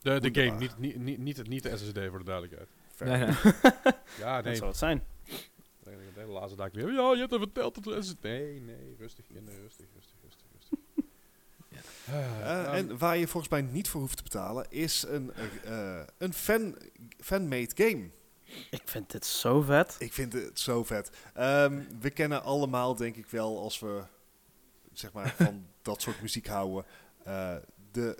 De, 0.00 0.20
de 0.30 0.42
game, 0.44 0.58
niet, 0.58 0.78
niet, 0.78 0.96
niet, 0.96 1.18
niet, 1.18 1.36
het- 1.36 1.48
niet 1.48 1.62
de 1.62 1.76
SSD 1.76 1.98
voor 2.08 2.18
de 2.18 2.24
duidelijkheid. 2.24 2.68
Fair. 2.94 3.10
Nee, 3.18 3.26
nee. 3.26 3.52
Ja, 4.18 4.34
Dat 4.36 4.44
nee. 4.44 4.54
zou 4.54 4.68
het 4.68 4.78
zijn. 4.78 5.04
De 5.84 5.90
hele 6.14 6.32
laatste 6.32 6.56
dag 6.56 6.70
weer. 6.72 6.92
Ja, 6.92 7.12
je 7.12 7.18
hebt 7.18 7.32
er 7.32 7.38
verteld 7.38 7.74
dat 7.74 7.84
de 7.84 8.02
SSD... 8.02 8.22
Nee, 8.22 8.60
nee, 8.60 8.94
rustig, 8.98 9.26
kinderen, 9.26 9.60
rustig, 9.60 9.86
rustig, 9.94 10.14
rustig, 10.22 10.46
rustig. 10.54 10.78
Ah, 12.08 12.14
Eh, 12.14 12.64
ehm, 12.64 12.74
en 12.74 12.98
waar 12.98 13.16
je 13.16 13.28
volgens 13.28 13.52
mij 13.52 13.62
niet 13.62 13.88
voor 13.88 14.00
hoeft 14.00 14.16
te 14.16 14.22
betalen, 14.22 14.66
is 14.70 15.02
een, 15.08 15.32
eh, 15.64 16.00
een 16.18 16.32
fan, 16.34 16.76
fan-made 17.20 17.70
game. 17.74 18.10
Ik 18.70 18.82
vind 18.84 19.10
dit 19.10 19.26
zo 19.26 19.60
vet. 19.60 19.96
Ik 19.98 20.12
vind 20.12 20.32
het 20.32 20.60
zo 20.60 20.84
vet. 20.84 21.10
Ehm, 21.34 21.82
we 22.00 22.10
kennen 22.10 22.42
allemaal, 22.42 22.94
denk 22.94 23.16
ik 23.16 23.26
wel, 23.26 23.58
als 23.58 23.78
we 23.78 24.02
zeg 24.92 25.12
maar 25.12 25.34
van 25.36 25.66
dat 25.82 26.02
soort 26.02 26.20
muziek 26.20 26.46
houden, 26.46 26.84
eh, 27.24 27.56
de 27.92 28.18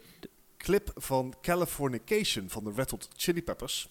clip 0.57 0.91
van 0.95 1.35
Californication 1.43 2.49
van 2.51 2.65
de 2.65 2.73
Red 2.73 2.91
Hot 2.91 3.09
Chili 3.17 3.43
Peppers. 3.43 3.89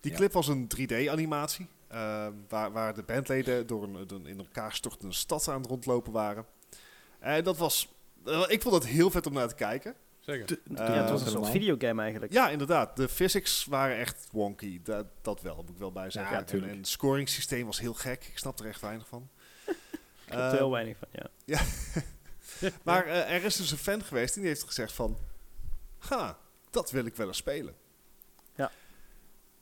Die 0.00 0.10
Ja. 0.10 0.16
clip 0.18 0.32
was 0.32 0.48
een 0.48 0.68
3D-animatie, 0.68 1.66
eh, 1.88 2.26
waar, 2.48 2.72
waar 2.72 2.94
de 2.94 3.02
bandleden 3.02 3.66
door 3.66 3.82
een, 3.82 4.06
door 4.06 4.18
een 4.18 4.26
in 4.26 4.38
elkaar 4.38 4.72
stortende 4.74 5.14
stad 5.14 5.48
aan 5.48 5.60
het 5.60 5.70
rondlopen 5.70 6.12
waren. 6.12 6.46
En 7.18 7.44
dat 7.44 7.56
was, 7.56 7.88
eh, 8.24 8.44
ik 8.48 8.62
vond 8.62 8.74
het 8.74 8.86
heel 8.86 9.10
vet 9.10 9.26
om 9.26 9.32
naar 9.32 9.48
te 9.48 9.54
kijken. 9.54 9.94
Zeker. 10.26 10.58
Ja, 10.74 10.92
het 10.92 11.10
was 11.10 11.22
een 11.22 11.30
soort 11.30 11.48
videogame 11.48 12.02
eigenlijk. 12.02 12.32
Ja, 12.32 12.48
inderdaad. 12.50 12.96
De 12.96 13.08
physics 13.08 13.64
waren 13.64 13.96
echt 13.96 14.26
wonky. 14.32 14.80
Dat, 14.82 15.06
dat 15.22 15.42
wel, 15.42 15.56
moet 15.56 15.70
ik 15.70 15.78
wel 15.78 15.92
bij 15.92 16.10
zeggen. 16.10 16.36
Ja, 16.36 16.46
en, 16.46 16.68
en 16.68 16.76
het 16.76 16.88
scoringssysteem 16.88 17.66
was 17.66 17.80
heel 17.80 17.94
gek. 17.94 18.24
Ik 18.24 18.38
snap 18.38 18.60
er 18.60 18.66
echt 18.66 18.80
weinig 18.80 19.06
van. 19.08 19.28
Ik 20.26 20.30
heb 20.30 20.38
er 20.38 20.44
Eh, 20.44 20.52
heel 20.52 20.70
weinig 20.70 20.96
van, 20.98 21.08
ja. 21.44 21.60
Maar 22.82 23.06
eh, 23.06 23.34
er 23.34 23.44
is 23.44 23.56
dus 23.56 23.70
een 23.70 23.78
fan 23.78 24.02
geweest 24.04 24.34
die 24.34 24.46
heeft 24.46 24.62
gezegd 24.62 24.92
van... 24.92 25.18
Ha, 25.98 26.38
dat 26.70 26.90
wil 26.90 27.04
ik 27.04 27.16
wel 27.16 27.26
eens 27.26 27.36
spelen. 27.36 27.74
Ja. 28.54 28.70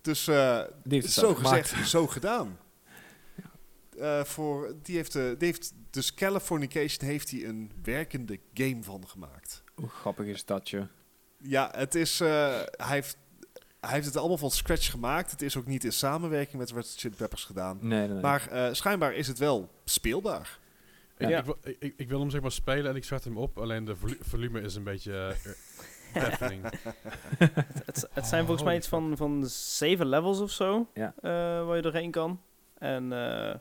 Dus 0.00 0.26
eh, 0.26 0.62
het 0.88 1.10
zo 1.10 1.34
gezegd, 1.34 1.88
zo 1.88 2.06
gedaan. 2.06 2.58
Eh, 3.98 4.24
voor, 4.24 4.74
die, 4.82 4.96
heeft, 4.96 5.14
eh, 5.14 5.22
die 5.24 5.48
heeft, 5.48 5.72
dus 5.90 6.14
Californication 6.14 7.08
heeft 7.08 7.30
hij 7.30 7.44
een 7.44 7.72
werkende 7.82 8.38
game 8.54 8.82
van 8.82 9.08
gemaakt. 9.08 9.62
Hoe 9.74 9.88
grappig 9.88 10.26
is 10.26 10.44
dat, 10.44 10.68
je? 10.70 10.86
Ja, 11.38 11.70
het 11.76 11.94
is, 11.94 12.20
eh, 12.20 12.28
hij, 12.70 12.94
heeft, 12.96 13.16
hij 13.80 13.90
heeft 13.92 14.06
het 14.06 14.16
allemaal 14.16 14.38
van 14.38 14.50
scratch 14.50 14.90
gemaakt. 14.90 15.30
Het 15.30 15.42
is 15.42 15.56
ook 15.56 15.66
niet 15.66 15.84
in 15.84 15.92
samenwerking 15.92 16.56
met 16.58 16.70
Red 16.72 16.94
Chili 16.96 17.14
Peppers 17.16 17.44
gedaan. 17.44 17.78
Nee, 17.80 17.98
nee, 17.98 18.08
nee. 18.08 18.20
Maar 18.22 18.48
eh, 18.48 18.68
schijnbaar 18.72 19.14
is 19.14 19.26
het 19.26 19.38
wel 19.38 19.70
speelbaar. 19.84 20.58
Ik, 21.16 21.28
Ja. 21.28 21.38
ik, 21.38 21.44
wil- 21.44 21.58
ik, 21.62 21.76
ik, 21.78 21.94
ik 21.96 22.08
wil 22.08 22.20
hem 22.20 22.30
zeg 22.30 22.40
maar 22.40 22.52
spelen 22.52 22.90
en 22.90 22.96
ik 22.96 23.04
start 23.04 23.24
hem 23.24 23.36
op. 23.36 23.58
Alleen 23.58 23.84
de 23.84 23.96
volu- 23.96 24.18
volume 24.20 24.60
is 24.60 24.74
een 24.74 24.84
beetje... 24.84 25.34
deafening. 26.14 26.62
Het, 27.86 28.08
het 28.12 28.26
zijn 28.26 28.40
Oh, 28.40 28.46
volgens 28.46 28.62
mij 28.62 28.62
holy 28.62 28.76
iets 28.76 28.88
van, 28.88 29.16
van 29.16 29.46
zeven 29.46 30.06
levels 30.06 30.40
of 30.40 30.50
zo. 30.50 30.88
Ja. 30.94 31.14
eh, 31.20 31.30
waar 31.66 31.76
je 31.76 31.82
doorheen 31.82 32.10
kan. 32.10 32.40
En 32.78 33.12
eh, 33.12 33.54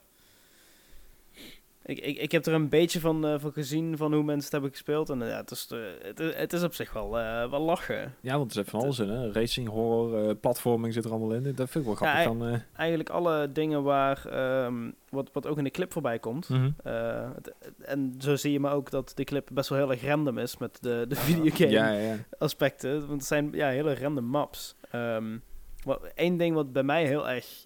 ik, 1.85 1.99
ik, 1.99 2.17
ik 2.17 2.31
heb 2.31 2.45
er 2.45 2.53
een 2.53 2.69
beetje 2.69 2.99
van, 2.99 3.25
eh, 3.27 3.35
van 3.39 3.51
gezien 3.51 3.97
van 3.97 4.13
hoe 4.13 4.23
mensen 4.23 4.43
het 4.43 4.51
hebben 4.51 4.69
gespeeld. 4.71 5.09
En 5.09 5.21
eh, 5.21 5.29
ja, 5.29 5.35
het, 5.37 5.51
is, 5.51 5.67
eh, 5.71 5.79
het, 6.01 6.19
is- 6.19 6.35
het 6.35 6.53
is 6.53 6.63
op 6.63 6.73
zich 6.73 6.93
wel, 6.93 7.09
wel 7.49 7.59
lachen. 7.61 8.15
Ja, 8.21 8.37
want 8.37 8.49
er 8.49 8.55
zit 8.55 8.69
van 8.69 8.79
alles 8.81 8.99
in, 8.99 9.09
hè. 9.09 9.31
Racing, 9.31 9.67
horror, 9.67 10.35
platforming 10.35 10.93
zit 10.93 11.05
er 11.05 11.11
allemaal 11.11 11.33
in. 11.33 11.43
Dat 11.43 11.69
vind 11.69 11.75
ik 11.75 11.83
wel 11.85 11.95
grappig 11.95 12.17
Ja, 12.19 12.23
van... 12.27 12.45
eh, 12.47 12.59
Eigenlijk 12.75 13.09
alle 13.09 13.51
dingen 13.51 13.83
waar, 13.83 14.25
ehm, 14.25 14.91
wat, 15.09 15.29
wat 15.33 15.47
ook 15.47 15.57
in 15.57 15.63
de 15.63 15.69
clip 15.71 15.91
voorbij 15.91 16.19
komt. 16.19 16.49
mhm. 16.49 16.69
Het- 17.33 17.53
en 17.81 18.15
zo 18.19 18.35
zie 18.35 18.51
je 18.51 18.59
maar 18.59 18.73
ook 18.73 18.89
dat 18.89 19.11
de 19.15 19.23
clip 19.23 19.49
best 19.53 19.69
wel 19.69 19.77
heel 19.77 19.91
erg 19.91 20.03
random 20.05 20.37
is 20.37 20.57
met 20.57 20.77
de, 20.81 21.05
de 21.07 21.15
videogame 21.15 21.71
Ja, 21.71 21.91
ja, 21.91 21.99
ja. 22.11 22.15
aspecten. 22.39 22.99
Want 22.99 23.11
het 23.11 23.25
zijn 23.25 23.49
ja, 23.51 23.67
hele 23.69 23.95
random 23.95 24.25
maps. 24.25 24.75
Ehm 24.91 25.37
wat, 25.83 26.01
één 26.15 26.37
ding 26.37 26.55
wat 26.55 26.71
bij 26.73 26.83
mij 26.83 27.05
heel 27.05 27.29
erg... 27.29 27.65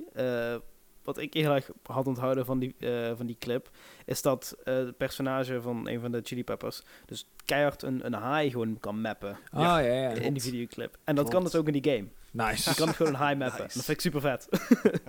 wat 1.05 1.17
ik 1.17 1.33
heel 1.33 1.51
erg 1.53 1.69
had 1.83 2.07
onthouden 2.07 2.45
van 2.45 2.59
die, 2.59 2.75
eh, 2.79 3.11
van 3.15 3.25
die 3.25 3.37
clip... 3.39 3.69
is 4.05 4.21
dat 4.21 4.55
eh, 4.63 4.75
het 4.75 4.97
personage 4.97 5.61
van 5.61 5.87
een 5.87 5.99
van 5.99 6.11
de 6.11 6.19
Chili 6.23 6.43
Peppers... 6.43 6.81
dus 7.05 7.29
keihard 7.45 7.81
een, 7.83 8.05
een 8.05 8.13
haai 8.13 8.49
gewoon 8.51 8.79
kan 8.79 9.01
mappen 9.01 9.37
Ah, 9.51 9.61
ja, 9.61 9.77
ja. 9.79 10.09
in 10.09 10.33
die 10.33 10.41
videoclip. 10.41 10.97
En 11.03 11.15
dat 11.15 11.29
kan 11.29 11.43
dus 11.43 11.55
ook 11.55 11.67
in 11.67 11.81
die 11.81 11.91
game. 11.93 12.07
Nice. 12.31 12.69
Je 12.69 12.75
kan 12.75 12.93
gewoon 12.93 13.13
een 13.13 13.19
haai 13.19 13.35
mappen. 13.35 13.61
Nice. 13.63 13.75
Dat 13.77 13.85
vind 13.85 13.97
ik 13.97 14.01
super 14.03 14.21
vet. 14.21 14.47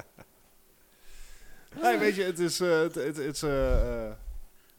Nee, 1.83 1.99
weet 1.99 2.15
je, 2.15 2.23
het 2.23 2.39
is... 2.39 2.61
eh, 2.61 2.81
het 2.81 2.95
het- 2.95 3.17
het 3.17 3.35
is 3.35 3.43
eh, 3.43 4.05
eh, 4.07 4.13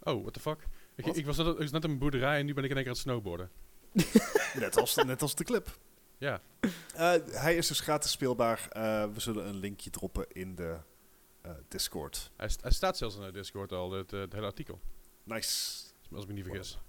Oh, 0.03 0.22
what 0.22 0.34
the 0.34 0.39
fuck? 0.39 0.68
Ik, 0.95 1.06
ik, 1.06 1.26
was 1.26 1.38
net, 1.38 1.48
ik 1.48 1.57
was 1.57 1.72
net 1.72 1.84
een 1.84 1.98
boerderij 1.98 2.39
en 2.39 2.45
nu 2.45 2.53
ben 2.53 2.64
ik 2.64 2.69
in 2.69 2.76
één 2.76 2.85
keer 2.85 2.94
aan 2.94 2.99
het 2.99 3.07
snowboarden. 3.07 3.49
net, 4.60 4.77
als, 4.77 4.95
net 4.95 5.22
als 5.22 5.35
de 5.35 5.44
clip. 5.44 5.77
Ja. 6.18 6.41
Eh, 6.95 7.14
hij 7.31 7.56
is 7.56 7.68
dus 7.68 7.80
gratis 7.80 8.11
speelbaar. 8.11 8.68
Eh, 8.72 9.03
we 9.14 9.19
zullen 9.19 9.48
een 9.48 9.56
linkje 9.60 9.89
droppen 9.89 10.26
in 10.31 10.56
de 10.56 10.76
Discord. 11.68 12.32
Hij, 12.38 12.49
st- 12.49 12.61
hij 12.61 12.72
staat 12.72 12.98
zelfs 12.98 13.15
in 13.15 13.22
de 13.22 13.32
Discord 13.32 13.72
al, 13.72 13.91
het, 13.91 14.14
eh, 14.14 14.19
het 14.19 14.34
hele 14.34 14.45
artikel. 14.45 14.80
Nice. 15.24 15.84
Als 16.11 16.22
ik 16.22 16.28
me 16.28 16.34
niet 16.34 16.45
vergis. 16.45 16.80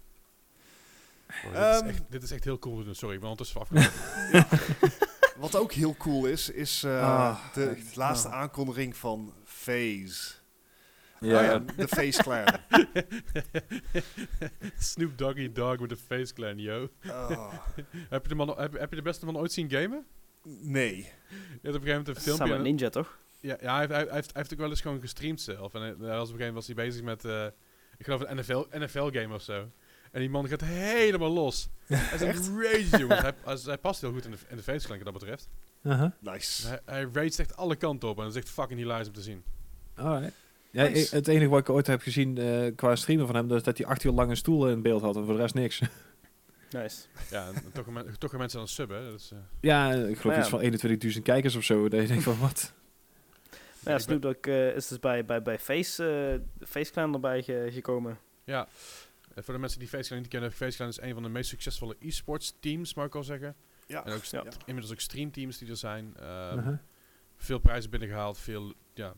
Oh, 1.28 1.42
dit, 1.44 1.54
Ehm. 1.54 1.84
is 1.86 1.92
echt, 1.94 2.02
dit 2.10 2.22
is 2.22 2.30
echt 2.30 2.44
heel 2.44 2.58
cool. 2.58 2.94
Sorry, 2.94 3.14
ik 3.14 3.20
ben 3.20 3.28
ondertussen 3.30 3.60
afgelopen. 3.60 4.58
Wat 5.40 5.56
ook 5.56 5.72
heel 5.72 5.94
cool 5.96 6.26
is, 6.26 6.50
is 6.50 6.82
eh, 6.84 7.02
Ah, 7.02 7.54
de 7.54 7.64
echt. 7.68 7.96
laatste 7.96 8.28
Ah. 8.28 8.34
aankondiging 8.34 8.96
van 8.96 9.34
FaZe. 9.44 10.36
Ja, 11.20 11.40
Eh, 11.40 11.46
ja. 11.46 11.58
de 11.76 11.88
FaZe 11.88 12.22
Clan. 12.22 12.44
Snoop 14.78 15.18
Doggy 15.18 15.52
Dog 15.52 15.78
met 15.78 15.88
de 15.88 15.96
Face 15.96 16.34
Clan, 16.34 16.58
yo. 16.58 16.88
Oh, 17.06 17.52
heb, 18.10 18.22
je 18.22 18.28
de 18.28 18.34
man, 18.34 18.48
heb, 18.60 18.78
heb 18.78 18.90
je 18.90 18.96
de 18.96 19.02
beste 19.02 19.24
man 19.24 19.36
ooit 19.36 19.52
zien 19.52 19.70
gamen? 19.70 20.06
nee. 20.60 20.96
Je 20.96 21.04
hebt 21.04 21.52
op 21.52 21.64
een 21.64 21.72
gegeven 21.72 21.86
moment 21.88 22.08
een 22.08 22.14
filmpje... 22.14 22.44
Samen 22.44 22.56
en- 22.56 22.62
Ninja, 22.62 22.88
toch? 22.88 23.18
Ja, 23.40 23.56
ja 23.60 23.76
hij, 23.76 23.78
heeft, 23.78 23.90
hij, 23.92 24.00
heeft, 24.00 24.32
hij 24.32 24.40
heeft 24.40 24.52
ook 24.52 24.58
wel 24.58 24.68
eens 24.70 24.80
gewoon 24.80 25.00
gestreamd 25.00 25.40
zelf. 25.40 25.74
En 25.74 25.80
hij, 25.80 25.88
hij 25.88 25.96
was 25.98 26.28
op 26.28 26.34
een 26.34 26.40
gegeven 26.40 26.46
moment 26.46 26.54
was 26.54 26.66
hij 26.66 26.74
bezig 26.74 27.02
met, 27.02 27.24
eh, 27.24 27.44
ik 27.98 28.04
geloof 28.04 28.20
een 28.20 28.36
NFL, 28.36 28.64
NFL-game 28.70 29.34
of 29.34 29.42
zo. 29.42 29.70
En 30.12 30.20
die 30.20 30.30
man 30.30 30.48
gaat 30.48 30.60
helemaal 30.60 31.30
los. 31.30 31.68
Hij 31.86 32.14
is 32.14 32.20
Echt? 32.22 32.46
een 32.46 32.62
rage, 32.62 32.98
jongens. 32.98 33.20
Hij, 33.26 33.34
hij, 33.44 33.56
hij 33.64 33.78
past 33.78 34.00
heel 34.00 34.12
goed 34.12 34.24
in 34.24 34.30
de, 34.30 34.36
in 34.48 34.56
de 34.56 34.62
face 34.62 34.88
wat 34.88 35.04
dat 35.04 35.12
betreft. 35.12 35.48
Uh-huh. 35.82 36.10
Nice. 36.20 36.68
Hij, 36.68 36.80
hij 36.84 37.08
rage 37.12 37.42
echt 37.42 37.56
alle 37.56 37.76
kanten 37.76 38.08
op 38.08 38.16
en 38.16 38.22
dat 38.24 38.32
is 38.34 38.38
echt 38.42 38.50
fucking 38.50 38.78
hilarisch 38.80 39.06
om 39.06 39.12
te 39.12 39.22
zien. 39.22 39.42
Alright. 39.94 40.32
Ja, 40.70 40.82
Nice. 40.88 41.14
het 41.16 41.28
enige 41.28 41.48
wat 41.48 41.60
ik 41.60 41.68
ooit 41.70 41.86
heb 41.86 42.00
gezien 42.00 42.38
eh, 42.38 42.74
qua 42.76 42.96
streamen 42.96 43.26
van 43.26 43.34
hem, 43.36 43.52
is 43.52 43.62
dat 43.62 43.78
hij 43.78 43.86
acht 43.86 44.04
uur 44.04 44.12
lang 44.12 44.30
een 44.30 44.36
stoel 44.36 44.68
in 44.68 44.82
beeld 44.82 45.02
had 45.02 45.16
en 45.16 45.24
voor 45.24 45.34
de 45.34 45.40
rest 45.40 45.54
niks. 45.54 45.80
Nice. 46.70 47.02
Ja, 47.30 47.46
en 47.46 47.72
toch, 47.72 47.84
gaan 47.84 47.92
men- 47.92 48.04
mensen 48.38 48.58
aan 48.58 48.64
het 48.64 48.74
subben. 48.74 48.96
hè. 48.96 49.10
Dat 49.10 49.20
is, 49.20 49.30
eh, 49.32 49.38
ja, 49.60 49.92
ik 49.92 50.18
geloof 50.18 50.36
ja. 50.36 50.40
iets 50.40 50.80
van 50.80 51.12
21.000 51.16 51.22
kijkers 51.22 51.56
of 51.56 51.62
zo. 51.64 51.88
Dat 51.88 52.00
je 52.00 52.06
denkt 52.06 52.22
van, 52.22 52.38
wat? 52.38 52.72
Nou 53.84 53.96
ja, 53.96 53.98
Snoop 53.98 54.22
Dogg 54.22 54.36
eh, 54.40 54.74
is 54.76 54.88
dus 54.88 54.98
bij, 54.98 55.24
bij, 55.24 55.42
bij 55.42 55.58
Face, 55.58 56.40
eh 56.60 56.66
Face 56.68 56.92
Clan 56.92 57.14
erbij 57.14 57.42
ge- 57.42 57.68
gekomen. 57.72 58.18
Ja, 58.44 58.68
Eh, 59.34 59.44
voor 59.44 59.54
de 59.54 59.60
mensen 59.60 59.78
die 59.78 59.88
FaceClan 59.88 60.18
niet 60.20 60.28
kennen, 60.28 60.52
FaceClan 60.52 60.88
is 60.88 61.00
een 61.00 61.14
van 61.14 61.22
de 61.22 61.28
meest 61.28 61.48
succesvolle 61.48 61.96
e-sports 62.00 62.54
teams, 62.60 62.94
mag 62.94 63.06
ik 63.06 63.14
al 63.14 63.22
zeggen. 63.24 63.54
Ja. 63.86 64.04
En 64.04 64.12
ook 64.12 64.22
Ja. 64.24 64.44
inmiddels 64.64 64.92
ook 64.92 65.00
streamteams 65.00 65.58
die 65.58 65.70
er 65.70 65.76
zijn. 65.76 66.14
Ehm, 66.20 66.58
Uh-huh. 66.58 66.78
Veel 67.36 67.58
prijzen 67.58 67.90
binnengehaald, 67.90 68.38
veel 68.38 68.72
ja, 68.94 69.14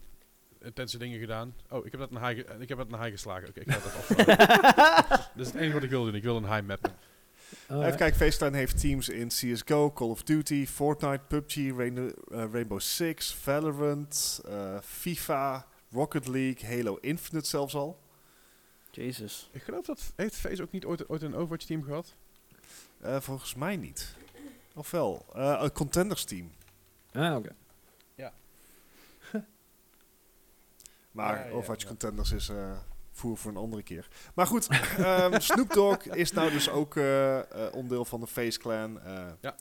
intense 0.62 0.98
dingen 0.98 1.18
gedaan. 1.18 1.54
Oh, 1.70 1.86
ik 1.86 1.90
heb 1.92 2.00
dat 2.00 2.10
een 2.10 2.26
high, 2.26 2.40
ge- 2.48 2.56
ik 2.58 2.68
heb 2.68 2.78
dat 2.78 2.92
een 2.92 2.98
high 2.98 3.10
geslagen. 3.10 3.48
Oké, 3.48 3.60
ik 3.60 3.70
ga 3.72 3.78
dat 3.78 3.94
afvallen. 3.98 4.36
dat 5.36 5.46
is 5.46 5.46
het 5.46 5.54
enige 5.54 5.72
wat 5.72 5.82
ik 5.82 5.90
wil 5.90 6.04
doen. 6.04 6.14
Ik 6.14 6.22
wil 6.22 6.36
een 6.36 6.52
high 6.52 6.62
mappen. 6.66 6.92
Even 7.68 7.96
kijken, 7.96 8.30
Clan 8.30 8.54
heeft 8.54 8.80
teams 8.80 9.08
in 9.08 9.28
CSGO, 9.28 9.92
Call 9.92 10.08
of 10.08 10.22
Duty, 10.22 10.66
Fortnite, 10.66 11.20
PUBG, 11.28 11.54
Rain- 11.76 12.14
eh, 12.30 12.44
Rainbow 12.52 12.80
Six, 12.80 13.34
Valorant, 13.34 14.40
eh, 14.48 14.78
FIFA, 14.82 15.66
Rocket 15.90 16.26
League, 16.26 16.76
Halo 16.76 16.96
Infinite 16.96 17.48
zelfs 17.48 17.74
al. 17.74 18.00
Jezus. 18.90 19.48
Ik 19.52 19.62
geloof 19.62 19.84
dat 19.86 20.12
heeft 20.16 20.34
Face 20.34 20.62
ook 20.62 20.70
niet 20.72 20.84
ooit, 20.84 21.08
ooit 21.08 21.22
een 21.22 21.34
Overwatch 21.34 21.64
team 21.66 21.82
gehad. 21.82 22.14
Eh, 23.00 23.20
volgens 23.20 23.54
mij 23.54 23.76
niet. 23.76 24.14
Of 24.74 24.90
wel? 24.90 25.26
Eh, 25.34 25.58
een 25.62 25.72
contenders 25.72 26.24
team. 26.24 26.50
Ah, 27.12 27.36
oké. 27.36 27.54
Maar 31.10 31.38
Ja, 31.38 31.44
ja, 31.44 31.50
Overwatch 31.50 31.82
ja. 31.82 31.88
Contenders 31.88 32.32
is 32.32 32.48
eh, 32.48 32.78
voer 33.20 33.36
voor 33.36 33.50
een 33.50 33.56
andere 33.56 33.82
keer. 33.82 34.08
Maar 34.34 34.46
goed, 34.46 34.68
ehm, 34.98 35.40
Snoop 35.50 35.72
Dogg 35.72 36.06
is 36.06 36.32
nou 36.32 36.50
dus 36.50 36.70
ook 36.70 36.96
eh, 36.96 37.38
eh, 37.38 37.44
onderdeel 37.72 38.04
van 38.04 38.20
de 38.20 38.26
Face 38.26 38.58
Clan. 38.58 39.00
eh. 39.00 39.22
Ja. 39.40 39.56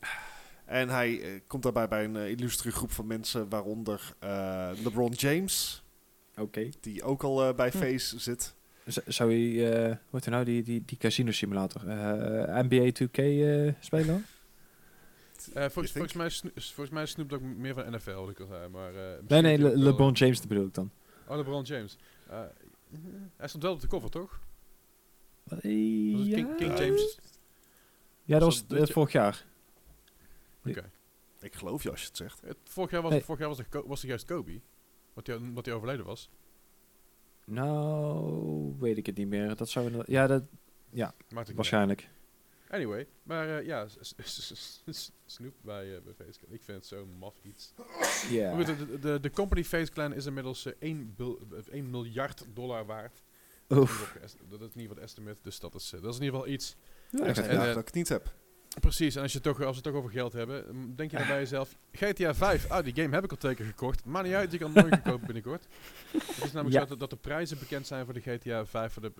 En 0.65 0.89
hij 0.89 1.41
komt 1.47 1.63
daarbij 1.63 1.87
bij 1.87 2.03
een 2.03 2.15
uh, 2.15 2.29
illustre 2.29 2.71
groep 2.71 2.91
van 2.91 3.07
mensen, 3.07 3.49
waaronder 3.49 4.13
eh, 4.19 4.69
LeBron 4.83 5.11
James, 5.11 5.83
Oké. 6.37 6.69
die 6.79 7.03
ook 7.03 7.23
al 7.23 7.53
bij 7.53 7.69
Hm. 7.69 7.77
Face 7.77 8.19
zit. 8.19 8.53
Z- 8.85 8.97
Zou 9.07 9.31
je, 9.33 9.69
eh 9.69 9.85
hoe 9.85 9.97
heet 10.11 10.25
er 10.25 10.31
nou, 10.31 10.43
die, 10.45 10.63
die, 10.63 10.83
die 10.85 10.97
casino 10.97 11.31
simulator, 11.31 11.87
eh, 11.87 11.97
NBA 12.63 12.91
2K 13.03 13.17
eh, 13.17 13.73
spelen 13.79 14.07
dan? 14.07 14.23
Eh, 15.53 15.61
volgens, 15.69 15.73
think? 15.91 16.11
volgens, 16.11 16.13
mij 16.13 16.25
is 16.25 16.35
Sno- 16.35 16.49
volgens 16.73 16.89
mij 16.89 17.03
is 17.03 17.09
Snoop 17.11 17.29
Dogg 17.29 17.41
meer 17.41 17.73
van 17.73 17.91
NFL, 17.95 18.11
wat 18.15 18.29
ik 18.29 18.39
al 18.39 18.47
zei. 18.47 18.67
Maar, 18.67 18.95
eh, 18.95 19.01
Nee, 19.27 19.41
nee, 19.41 19.57
Le- 19.59 19.75
LeBron 19.75 20.11
James 20.11 20.41
bedoel 20.47 20.65
ik 20.65 20.73
dan. 20.73 20.91
Oh, 21.27 21.37
LeBron 21.37 21.63
James. 21.63 21.97
Hij 23.37 23.47
stond 23.47 23.63
wel 23.63 23.73
op 23.73 23.79
de 23.81 23.87
cover, 23.87 24.09
toch? 24.09 24.39
Was 25.43 25.59
het 25.61 25.63
ja. 25.71 26.35
King, 26.35 26.55
King 26.55 26.77
James? 26.79 27.19
Ja, 28.23 28.33
dat 28.39 28.43
Was 28.43 28.59
dat 28.67 28.77
dit 28.77 28.87
eh, 28.87 28.93
vorig 28.93 29.11
jaar. 29.11 29.45
Oké. 30.65 30.91
Ik 31.39 31.55
geloof 31.55 31.83
je 31.83 31.89
als 31.91 32.01
je 32.01 32.07
het 32.07 32.17
zegt. 32.17 32.41
Het- 32.41 32.57
Vorig 32.63 32.91
jaar 32.91 33.01
was, 33.01 33.11
Nee. 33.11 33.21
vorig 33.23 33.39
jaar 33.39 33.49
was, 33.49 33.57
het, 33.57 33.69
Ko- 33.69 33.87
was 33.87 33.99
het 34.01 34.09
juist 34.09 34.25
Kobe. 34.25 34.59
Wat 35.13 35.27
hij, 35.27 35.39
wat 35.53 35.65
hij 35.65 35.75
overleden 35.75 36.05
was. 36.05 36.29
Nou, 37.45 38.75
weet 38.79 38.97
ik 38.97 39.05
het 39.05 39.17
niet 39.17 39.27
meer. 39.27 39.55
Dat 39.55 39.69
zou 39.69 40.03
ja, 40.05 40.27
dat 40.27 40.41
het 40.41 41.13
uit. 41.35 41.53
waarschijnlijk. 41.55 42.09
Anyway, 42.69 43.07
maar 43.23 43.57
eh, 43.57 43.65
ja, 43.65 43.87
Snoop 45.25 45.53
bij, 45.61 45.95
eh 45.95 46.01
bij 46.01 46.13
Face 46.13 46.39
Clan. 46.39 46.53
Ik 46.53 46.63
vind 46.63 46.77
het 46.77 46.85
zo 46.87 47.05
maf 47.05 47.35
iets. 47.43 47.73
Goed, 48.55 48.65
de, 48.65 48.99
de, 48.99 49.19
de 49.19 49.29
company 49.31 49.63
Face 49.63 49.91
Clan 49.91 50.13
is 50.13 50.25
inmiddels 50.25 50.65
1, 50.79 51.13
bil- 51.15 51.39
eh, 51.51 51.73
1 51.73 51.89
miljard 51.89 52.45
dollar 52.53 52.85
waard. 52.85 53.21
Oef. 53.69 54.17
Dat 54.21 54.23
is 54.23 54.33
in 54.39 54.39
ieder 54.51 54.67
geval 54.71 54.87
het 54.89 54.97
estimate, 54.97 55.39
dus 55.43 55.59
dat 55.59 55.75
is, 55.75 55.89
dat 55.89 56.03
is 56.13 56.17
in 56.17 56.23
ieder 56.23 56.39
geval 56.39 56.53
iets. 56.53 56.75
Ja, 57.09 57.25
ik 57.25 57.37
en, 57.37 57.55
dat 57.57 57.77
ik 57.77 57.85
het 57.85 57.93
niet 57.93 58.09
heb. 58.09 58.33
Precies, 58.79 59.15
en 59.15 59.21
als, 59.21 59.33
je 59.33 59.39
toch, 59.39 59.57
als 59.61 59.69
we 59.69 59.75
het 59.75 59.83
toch 59.83 59.93
over 59.93 60.09
geld 60.09 60.33
hebben, 60.33 60.95
denk 60.95 61.11
je 61.11 61.17
dan 61.17 61.27
bij 61.27 61.37
jezelf, 61.39 61.75
GTA 61.91 62.33
5, 62.35 62.69
ah 62.69 62.83
die 62.83 62.93
game 62.95 63.15
heb 63.15 63.23
ik 63.23 63.31
al 63.31 63.37
teken 63.37 63.65
gekocht, 63.65 64.05
maar 64.05 64.23
niet 64.23 64.33
uit, 64.33 64.51
je 64.51 64.57
kan 64.57 64.71
nooit 64.73 65.01
kopen 65.01 65.25
binnenkort. 65.25 65.67
Het 66.11 66.43
is 66.43 66.51
namelijk 66.51 66.73
Ja. 66.73 66.81
zo 66.81 66.87
dat, 66.87 66.99
dat 66.99 67.09
de 67.09 67.15
prijzen 67.15 67.59
bekend 67.59 67.87
zijn 67.87 68.05
voor 68.05 68.13
de 68.13 68.19
GTA 68.19 68.65
5, 68.65 68.93
voor 68.93 69.01
de 69.01 69.11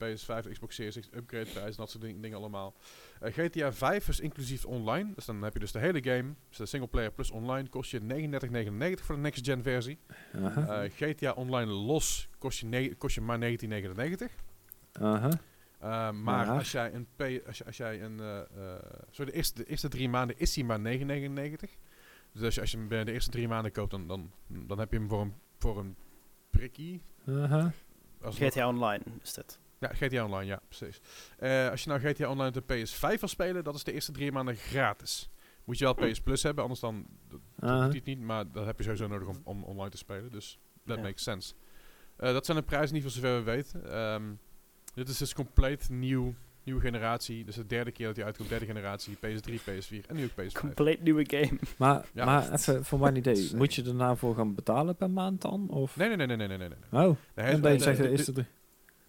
eh, 0.00 0.14
PS5, 0.14 0.42
de 0.42 0.50
Xbox 0.50 0.74
Series 0.74 0.98
X, 1.00 1.08
upgrade 1.14 1.44
prijzen 1.44 1.70
en 1.70 1.76
dat 1.76 1.90
soort 1.90 2.02
ding- 2.02 2.22
dingen 2.22 2.38
allemaal. 2.38 2.74
Eh, 3.20 3.32
GTA 3.32 3.72
5 3.72 4.08
is 4.08 4.20
inclusief 4.20 4.64
online, 4.64 5.12
dus 5.14 5.24
dan 5.24 5.42
heb 5.42 5.52
je 5.52 5.58
dus 5.58 5.72
de 5.72 5.78
hele 5.78 6.02
game, 6.02 6.34
dus 6.48 6.56
de 6.58 6.66
singleplayer 6.66 7.10
plus 7.12 7.30
online, 7.30 7.68
kost 7.68 7.90
je 7.90 8.00
39,99 8.00 9.04
voor 9.04 9.14
de 9.14 9.20
next 9.20 9.44
gen 9.46 9.62
versie. 9.62 9.98
Aha. 10.42 10.82
Eh, 10.84 10.90
GTA 10.96 11.32
Online 11.32 11.70
los 11.70 12.28
kost 12.38 12.58
je, 12.58 12.94
kost 12.98 13.14
je 13.14 13.20
maar 13.20 13.38
19,99. 13.38 14.30
Aha. 14.92 15.28
Uh, 15.84 16.10
maar 16.10 16.48
als 16.50 16.72
jij 16.72 16.94
een 16.94 17.06
P, 17.16 17.46
als, 17.66 17.76
jij 17.76 18.02
een, 18.02 18.20
eh, 18.20 18.38
eh, 18.40 18.46
sorry, 19.10 19.30
de 19.30 19.36
eerste, 19.36 19.54
de 19.62 19.68
eerste 19.70 19.88
drie 19.88 20.08
maanden 20.08 20.38
is 20.38 20.54
hij 20.54 20.64
maar 20.64 20.80
9,99. 20.80 21.76
Dus 22.32 22.42
als 22.42 22.54
je, 22.54 22.60
als 22.60 22.70
je 22.70 22.76
hem 22.76 22.88
binnen 22.88 23.06
de 23.06 23.12
eerste 23.12 23.30
drie 23.30 23.48
maanden 23.48 23.72
koopt, 23.72 23.90
dan, 23.90 24.06
dan, 24.06 24.30
dan 24.46 24.78
heb 24.78 24.92
je 24.92 24.98
hem 24.98 25.08
voor 25.08 25.20
een, 25.20 25.34
voor 25.58 25.78
een 25.78 25.96
prikkie. 26.50 27.02
Het 27.24 28.34
GTA 28.34 28.68
Online 28.68 29.02
is 29.22 29.32
dit. 29.34 29.58
ja, 29.78 29.88
GTA 29.88 30.24
Online, 30.24 30.44
ja, 30.46 30.60
precies. 30.68 31.00
Eh, 31.38 31.70
als 31.70 31.82
je 31.82 31.88
nou 31.88 32.00
GTA 32.00 32.28
Online 32.30 32.58
op 32.58 32.68
de 32.68 32.74
PS5 32.86 33.20
wil 33.20 33.28
spelen, 33.28 33.64
dat 33.64 33.74
is 33.74 33.84
de 33.84 33.92
eerste 33.92 34.12
drie 34.12 34.32
maanden 34.32 34.56
gratis. 34.56 35.30
Moet 35.64 35.78
je 35.78 35.84
wel 35.84 35.94
PS 36.10 36.20
Plus 36.20 36.42
hebben, 36.42 36.62
anders 36.62 36.80
dan 36.80 37.06
dat 37.28 37.40
Aha. 37.58 37.74
doet 37.74 37.86
hij 37.88 37.96
het 37.96 38.04
niet. 38.06 38.20
Maar 38.20 38.50
dat 38.52 38.66
heb 38.66 38.76
je 38.78 38.82
sowieso 38.82 39.06
nodig 39.06 39.28
om, 39.28 39.40
om 39.44 39.64
online 39.64 39.90
te 39.90 39.96
spelen. 39.96 40.30
Dus 40.30 40.58
that 40.86 40.96
Ja. 40.96 41.02
makes 41.02 41.22
sense. 41.22 41.54
Eh, 42.16 42.32
dat 42.32 42.44
zijn 42.44 42.56
de 42.58 42.62
prijzen 42.64 42.94
niet 42.94 43.02
voor 43.02 43.12
zover 43.12 43.36
we 43.36 43.42
weten. 43.42 43.92
Ehm, 43.92 44.32
dit 44.94 45.08
is 45.08 45.18
dus 45.18 45.34
compleet 45.34 45.88
nieuw, 45.88 46.34
nieuwe 46.64 46.80
generatie. 46.80 47.44
Dus 47.44 47.54
de 47.54 47.66
derde 47.66 47.90
keer 47.92 48.06
dat 48.06 48.16
hij 48.16 48.24
uitkomt, 48.24 48.48
derde 48.48 48.66
generatie. 48.66 49.16
PS3, 49.16 49.52
PS4 49.54 50.06
en 50.06 50.16
nu 50.16 50.24
ook 50.24 50.30
PS5. 50.30 50.52
Compleet 50.60 51.02
nieuwe 51.02 51.24
game. 51.28 51.58
Maar, 51.78 52.04
Ja. 52.14 52.24
maar 52.24 52.52
even 52.52 52.84
voor 52.84 52.98
mijn 52.98 53.16
idee. 53.22 53.34
Insane. 53.36 53.56
Moet 53.58 53.74
je 53.74 53.84
er 53.84 53.94
nou 53.94 54.16
voor 54.16 54.34
gaan 54.34 54.54
betalen 54.54 54.96
per 54.96 55.10
maand 55.10 55.40
dan? 55.42 55.68
Of? 55.68 55.96
Nee, 55.96 56.08
nee, 56.08 56.16
nee, 56.16 56.26
nee, 56.26 56.36
nee, 56.36 56.46
nee. 56.58 56.68
nee. 56.68 56.78
nee. 56.90 57.06
Oh, 57.08 57.16
en 57.34 57.60
de- 57.60 57.68
je 57.68 57.76
de- 57.76 57.82
zegt 57.82 57.96
de 57.96 58.02
de- 58.02 58.10
eerste 58.10 58.32
drie. 58.32 58.46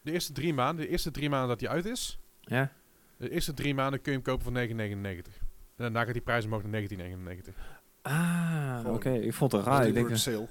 de 0.02 0.12
eerste 0.12 0.32
drie 0.34 0.54
maanden, 0.54 0.86
de 0.86 0.92
eerste 0.92 1.12
drie 1.12 1.30
maanden 1.30 1.50
dat 1.50 1.60
hij 1.60 1.70
uit 1.70 1.86
is, 1.86 2.20
Ja? 2.42 2.72
de 3.18 3.30
eerste 3.30 3.54
drie 3.54 3.74
maanden 3.74 4.02
kun 4.02 4.12
je 4.12 4.18
hem 4.18 4.28
kopen 4.28 4.44
voor 4.44 4.54
9,99. 4.54 5.38
En 5.78 5.84
daarna 5.84 6.04
gaat 6.04 6.14
die 6.14 6.22
prijs 6.22 6.46
omhoog 6.46 6.64
naar 6.64 6.82
19,99. 6.82 7.56
Ah, 8.02 8.82
oké. 8.88 9.10
Ik 9.10 9.34
vond 9.34 9.52
het 9.52 9.66
raar. 9.66 9.88
Ik 9.88 9.94
denk, 9.94 10.08
bird 10.08 10.20
sale. 10.20 10.48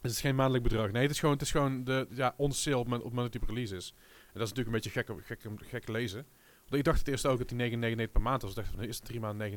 Het 0.00 0.10
is 0.12 0.20
geen 0.20 0.34
maandelijk 0.34 0.62
bedrag. 0.64 0.90
Nee, 0.90 1.02
het 1.02 1.10
is 1.10 1.18
gewoon, 1.18 1.34
het 1.34 1.42
is 1.44 1.50
gewoon 1.50 1.84
de, 1.84 2.06
ja, 2.10 2.34
on 2.36 2.52
sale 2.52 2.76
op 2.78 2.90
het 2.90 3.02
moment 3.04 3.32
dat 3.32 3.42
die 3.42 3.50
release 3.54 3.76
is. 3.76 3.94
Dat 4.34 4.42
is 4.42 4.52
natuurlijk 4.52 4.66
een 4.66 4.92
beetje 4.92 5.14
gek, 5.24 5.40
gek, 5.40 5.66
gek 5.68 5.88
lezen. 5.88 6.26
Want 6.64 6.74
ik 6.74 6.84
dacht 6.84 6.98
het 6.98 7.08
eerst 7.08 7.26
ook 7.26 7.38
dat 7.38 7.48
die 7.48 7.70
9,99 8.06 8.12
per 8.12 8.20
maand 8.20 8.42
was. 8.42 8.50
Ik 8.50 8.56
dacht 8.56 8.68
van 8.68 8.78
de 8.78 8.86
eerste 8.86 9.06
drie 9.06 9.20
maanden 9.20 9.50
9,99. 9.50 9.56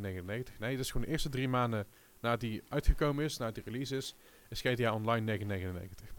Nee, 0.59 0.71
het 0.71 0.79
is 0.79 0.91
gewoon 0.91 1.05
de 1.05 1.11
eerste 1.11 1.29
drie 1.29 1.47
maanden 1.47 1.87
nadat 2.21 2.39
die 2.39 2.63
uitgekomen 2.69 3.23
is, 3.25 3.37
nadat 3.37 3.55
die 3.55 3.63
release 3.63 3.95
is, 3.95 4.15
is 4.49 4.61
GTA 4.61 4.93
Online 4.93 5.37
9,99. 5.39 5.45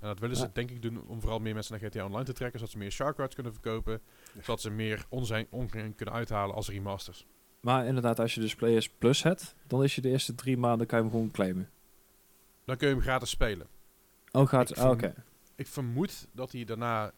En 0.00 0.08
dat 0.08 0.18
willen 0.18 0.36
ze 0.36 0.42
Ja. 0.42 0.50
denk 0.52 0.70
ik 0.70 0.82
doen 0.82 1.02
om 1.06 1.20
vooral 1.20 1.38
meer 1.38 1.54
mensen 1.54 1.78
naar 1.80 1.90
GTA 1.90 2.04
Online 2.04 2.24
te 2.24 2.32
trekken, 2.32 2.58
zodat 2.58 2.72
ze 2.72 2.78
meer 2.78 2.90
Shark 2.90 3.34
kunnen 3.34 3.52
verkopen. 3.52 4.00
Ja. 4.34 4.40
Zodat 4.42 4.60
ze 4.60 4.70
meer 4.70 5.04
onzijn 5.08 5.46
ongein 5.50 5.94
kunnen 5.94 6.14
uithalen 6.14 6.54
als 6.54 6.68
remasters. 6.68 7.26
maar 7.60 7.86
inderdaad, 7.86 8.18
als 8.20 8.34
je 8.34 8.40
dus 8.40 8.54
Players 8.54 8.88
Plus 8.88 9.22
hebt, 9.22 9.54
dan 9.66 9.82
is 9.82 9.94
je 9.94 10.00
de 10.00 10.08
eerste 10.08 10.34
drie 10.34 10.56
maanden 10.56 10.86
kan 10.86 10.98
je 10.98 11.04
hem 11.04 11.12
gewoon 11.12 11.30
claimen. 11.30 11.70
Dan 12.64 12.76
kun 12.76 12.88
je 12.88 12.94
hem 12.94 13.02
gratis 13.02 13.30
spelen. 13.30 13.66
Oh, 14.32 14.48
gaat... 14.48 14.70
Ik 14.70 14.76
ah, 14.76 14.90
Oké. 14.90 15.14
Ik 15.54 15.66
vermoed 15.66 16.26
dat 16.32 16.52
hij 16.52 16.64
daarna 16.64 17.12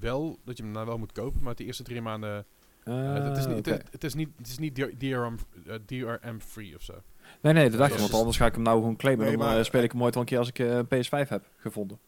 wel, 0.00 0.38
dat 0.44 0.56
je 0.56 0.62
hem 0.62 0.72
daarna 0.72 0.88
wel 0.88 0.98
moet 0.98 1.12
kopen, 1.12 1.42
maar 1.42 1.54
die 1.54 1.66
eerste 1.66 1.82
drie 1.82 2.02
maanden 2.02 2.46
Uh, 2.88 3.14
het, 3.14 3.36
is 3.36 3.46
niet, 3.46 3.52
Ah, 3.54 3.58
oké. 3.58 3.70
het, 3.70 3.88
het 3.90 4.04
is 4.04 4.14
niet, 4.14 4.28
het 4.36 4.46
is 4.46 4.58
niet 4.58 4.74
DRM, 4.74 5.36
eh, 5.66 5.74
DRM 5.86 6.40
free 6.40 6.76
of 6.76 6.82
zo. 6.82 6.92
Nee, 7.40 7.52
nee, 7.52 7.70
dat 7.70 7.78
dacht 7.78 7.90
ik. 7.90 7.96
Ja, 7.96 8.02
Want 8.02 8.14
anders 8.14 8.36
ga 8.36 8.46
ik 8.46 8.54
hem 8.54 8.62
nou 8.62 8.78
gewoon 8.78 8.96
claimen. 8.96 9.26
Nee, 9.26 9.36
dan 9.36 9.46
maar- 9.46 9.58
eh, 9.58 9.64
speel 9.64 9.82
ik 9.82 9.92
hem 9.92 10.02
ooit 10.02 10.14
wel 10.14 10.22
een 10.22 10.28
keer 10.28 10.38
als 10.38 10.48
ik 10.48 10.58
eh, 10.58 10.76
een 10.76 10.86
PS5 10.86 11.28
heb 11.28 11.44
gevonden. 11.56 11.98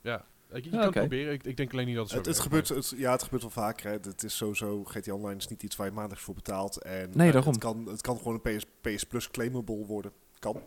Ja, 0.00 0.24
ik, 0.52 0.64
je 0.64 0.70
Ja, 0.70 0.78
kan 0.78 0.88
oké. 0.88 0.98
het 0.98 1.08
proberen. 1.08 1.32
Ik, 1.32 1.42
ik 1.44 1.56
denk 1.56 1.72
alleen 1.72 1.86
niet 1.86 1.96
dat 1.96 2.10
het 2.10 2.24
zo 2.24 2.30
Het, 2.30 2.40
gebeurt, 2.40 2.68
het, 2.68 2.94
ja, 2.96 3.12
het 3.12 3.22
gebeurt 3.22 3.42
wel 3.42 3.50
vaker. 3.50 3.86
Hè. 3.90 3.92
Het 3.92 4.22
is 4.22 4.36
sowieso, 4.36 4.84
GTA 4.84 5.12
Online 5.12 5.38
is 5.38 5.48
niet 5.48 5.62
iets 5.62 5.76
waar 5.76 5.86
je 5.86 5.92
maandelijks 5.92 6.24
voor 6.24 6.34
betaalt. 6.34 6.82
En, 6.82 7.10
Nee, 7.14 7.26
eh, 7.26 7.32
daarom. 7.32 7.52
Het 7.52 7.62
kan, 7.62 7.86
het 7.88 8.00
kan 8.00 8.16
gewoon 8.18 8.40
een 8.42 8.56
PS, 8.56 8.64
PS 8.80 9.04
Plus 9.04 9.30
claimable 9.30 9.86
worden. 9.86 10.12
Kan. 10.38 10.60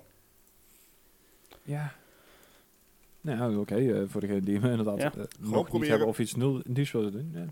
Ja. 1.63 1.93
Nou, 3.21 3.57
oké. 3.57 3.75
eh, 3.75 4.01
voor 4.07 4.21
degene 4.21 4.41
die 4.41 4.59
me 4.59 4.69
inderdaad 4.69 5.01
Ja. 5.01 5.11
eh, 5.13 5.23
nog 5.39 5.55
niet 5.55 5.65
proberen. 5.65 5.89
hebben 5.89 6.07
of 6.07 6.19
iets 6.19 6.35
nul- 6.35 6.61
nieuws 6.63 6.91
willen 6.91 7.11
doen. 7.11 7.31
Ja. 7.33 7.45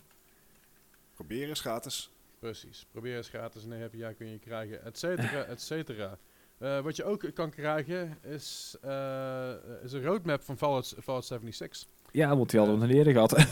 Proberen 1.13 1.49
is 1.49 1.59
gratis. 1.59 2.11
Precies. 2.39 2.85
Probeer 2.91 3.17
eens 3.17 3.29
gratis 3.29 3.63
en 3.63 3.71
een 3.71 3.81
happy 3.81 3.97
jaar 3.97 4.13
kun 4.13 4.27
je 4.31 4.39
krijgen, 4.39 4.83
et 4.85 4.97
cetera, 4.97 5.43
et 5.43 5.61
cetera. 5.61 6.17
Eh, 6.57 6.79
wat 6.81 6.95
je 6.95 7.03
ook 7.03 7.31
kan 7.33 7.49
krijgen 7.49 8.17
is, 8.23 8.75
eh, 8.81 9.49
is 9.83 9.91
een 9.91 10.03
roadmap 10.03 10.41
van 10.41 10.57
Fallout, 10.57 10.95
Fallout 11.03 11.25
76. 11.25 11.89
ja, 12.11 12.37
want 12.37 12.49
die 12.49 12.59
hadden 12.59 12.77
we 12.79 12.81
nog 12.85 12.89
niet 12.95 12.97
eerder 13.05 13.13
gehad. 13.13 13.31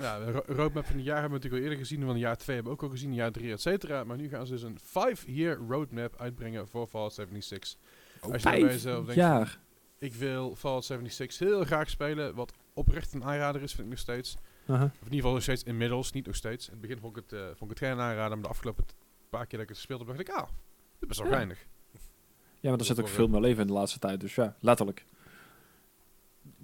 ja, 0.00 0.18
de 0.24 0.30
ro- 0.30 0.44
roadmap 0.46 0.84
van 0.84 0.96
het 0.96 1.04
jaar 1.04 1.20
hebben 1.20 1.38
we 1.40 1.44
natuurlijk 1.44 1.52
al 1.64 1.70
eerder 1.70 1.78
gezien. 1.78 2.04
Van 2.06 2.18
jaar 2.18 2.36
2 2.36 2.54
hebben 2.56 2.74
we 2.74 2.78
ook 2.78 2.84
al 2.90 2.94
gezien, 2.96 3.14
jaar 3.14 3.32
3, 3.32 3.52
et 3.52 3.60
cetera. 3.60 4.04
Maar 4.04 4.16
nu 4.16 4.28
gaan 4.28 4.46
ze 4.46 4.52
dus 4.52 4.62
een 4.62 4.78
5-year 4.80 5.56
roadmap 5.68 6.16
uitbrengen 6.20 6.68
voor 6.68 6.86
Fallout 6.86 7.12
76. 7.12 7.76
Oh, 8.20 8.32
Als 8.32 8.42
je 8.42 8.48
bij 8.50 8.60
Vijf 8.60 8.72
jezelf 8.72 8.96
denkt, 9.04 9.14
jaar. 9.14 9.58
Ik 10.02 10.14
wil 10.14 10.54
Fallout 10.56 10.84
76 10.84 11.48
heel 11.48 11.64
graag 11.64 11.90
spelen. 11.90 12.34
Wat 12.34 12.52
oprecht 12.74 13.12
een 13.12 13.24
aanrader 13.24 13.62
is, 13.62 13.70
vind 13.72 13.82
ik 13.82 13.88
nog 13.92 13.98
steeds. 13.98 14.36
Aha. 14.66 14.84
Of 14.84 14.90
in 14.90 15.02
ieder 15.04 15.16
geval 15.16 15.32
nog 15.32 15.42
steeds 15.42 15.62
inmiddels, 15.62 16.12
niet 16.12 16.26
nog 16.26 16.34
steeds. 16.36 16.66
In 16.66 16.72
het 16.72 16.80
begin 16.80 16.98
vond 16.98 17.16
ik 17.16 17.22
het, 17.22 17.40
eh, 17.40 17.46
vond 17.46 17.70
ik 17.70 17.78
het 17.78 17.78
geen 17.78 17.98
aanrader, 17.98 18.30
maar 18.36 18.42
de 18.42 18.48
afgelopen 18.48 18.84
paar 19.30 19.40
keer 19.46 19.50
dat 19.58 19.60
ik 19.60 19.68
het 19.68 19.76
gespeeld 19.76 19.98
heb, 20.00 20.08
dacht 20.08 20.20
ik, 20.20 20.28
ah, 20.34 20.46
dit 20.46 20.50
is 21.00 21.06
best 21.06 21.20
wel 21.20 21.28
Ja. 21.30 21.34
geinig. 21.36 21.66
Ja, 22.60 22.70
maar 22.70 22.78
er 22.78 22.84
zit 22.84 23.00
ook 23.00 23.08
veel 23.08 23.28
meer 23.28 23.40
leven 23.40 23.60
in 23.60 23.66
de 23.66 23.72
laatste 23.72 23.98
tijd. 23.98 24.20
Dus 24.20 24.34
ja, 24.34 24.56
letterlijk. 24.60 25.04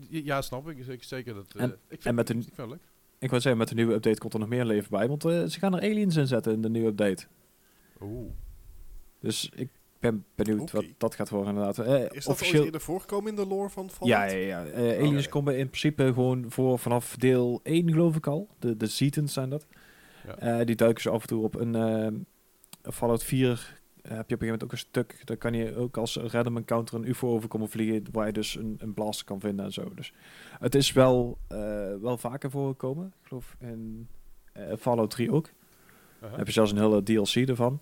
Ja, 0.09 0.43
snap 0.43 0.69
ik. 0.69 0.85
Zeker, 0.85 1.05
zeker 1.05 1.35
dat. 1.35 1.55
eh, 1.55 1.63
En- 1.63 1.71
ik 1.71 1.79
vind 1.89 2.05
en 2.05 2.15
met 2.15 2.31
ik 2.31 2.37
het 2.57 2.67
leuk. 2.69 2.81
Ik 3.19 3.29
wou 3.31 3.41
zeggen, 3.43 3.57
met 3.61 3.69
de 3.69 3.75
nieuwe 3.75 3.95
update 3.95 4.19
komt 4.19 4.33
er 4.33 4.39
nog 4.39 4.49
meer 4.49 4.65
leven 4.65 4.91
bij. 4.91 5.09
Want 5.09 5.25
eh, 5.25 5.45
ze 5.45 5.59
gaan 5.59 5.75
er 5.75 5.83
aliens 5.83 6.17
in 6.17 6.27
zetten 6.27 6.53
in 6.53 6.63
de 6.63 6.69
nieuwe 6.71 6.89
update. 6.89 7.27
Oeh. 8.01 8.31
Dus 9.21 9.51
ik 9.55 9.69
ben 10.01 10.25
benieuwd 10.35 10.71
wat 10.71 10.85
dat 10.99 11.15
gaat 11.15 11.29
worden 11.29 11.55
inderdaad. 11.55 11.79
Eh, 11.79 12.03
Is 12.03 12.25
dat 12.25 12.33
officieel... 12.33 12.57
ooit 12.57 12.65
eerder 12.65 12.81
voorgekomen 12.81 13.31
in 13.31 13.37
de 13.37 13.47
lore 13.47 13.69
van 13.69 13.91
Fallout? 13.91 14.31
Ja, 14.31 14.37
ja, 14.37 14.47
ja. 14.47 14.65
Eh, 14.65 15.07
aliens 15.07 15.29
komen 15.29 15.59
in 15.59 15.69
principe 15.69 16.05
gewoon 16.05 16.45
voor 16.49 16.79
vanaf 16.79 17.17
deel 17.17 17.61
1 17.63 17.91
geloof 17.91 18.17
ik 18.17 18.27
al. 18.27 18.49
De, 18.59 18.77
de 18.77 18.87
zijn 19.25 19.51
dat. 19.51 19.67
Ja. 20.27 20.59
Eh, 20.59 20.67
die 20.67 20.77
duiken 20.77 21.03
ze 21.03 21.11
af 21.11 21.21
en 21.21 21.29
toe 21.29 21.45
op. 21.45 21.55
Een 21.55 21.75
eh, 21.75 22.93
Fallout 22.93 23.25
4 23.25 23.49
eh, 23.49 23.57
heb 23.57 23.69
je 24.03 24.11
op 24.11 24.19
een 24.19 24.25
gegeven 24.27 24.47
moment 24.47 24.65
ook 24.65 24.73
een 24.73 24.79
stuk. 24.79 25.27
Daar 25.27 25.37
kan 25.37 25.53
je 25.53 25.77
ook 25.77 25.97
als 25.97 26.17
random 26.17 26.57
encounter 26.57 26.97
een 26.97 27.09
UFO 27.09 27.29
over 27.29 27.49
komen 27.49 27.69
vliegen. 27.69 28.05
Waar 28.13 28.27
je 28.27 28.33
dus 28.33 28.57
een, 28.57 28.77
een 28.79 28.95
blaster 28.95 29.27
kan 29.27 29.41
vinden 29.41 29.65
en 29.65 29.73
zo. 29.73 29.95
Dus 29.95 30.13
het 30.59 30.75
is 30.75 30.93
wel, 30.93 31.39
wel 32.01 32.19
vaker 32.19 32.51
voorgekomen. 32.51 33.07
Ik 33.07 33.29
geloof 33.29 33.57
in 33.61 34.09
Fallout 34.79 35.11
3 35.11 35.33
ook. 35.33 35.51
Dan 36.21 36.31
heb 36.33 36.47
je 36.47 36.53
zelfs 36.53 36.71
een 36.71 36.79
hele 36.79 37.03
DLC 37.03 37.49
ervan. 37.49 37.81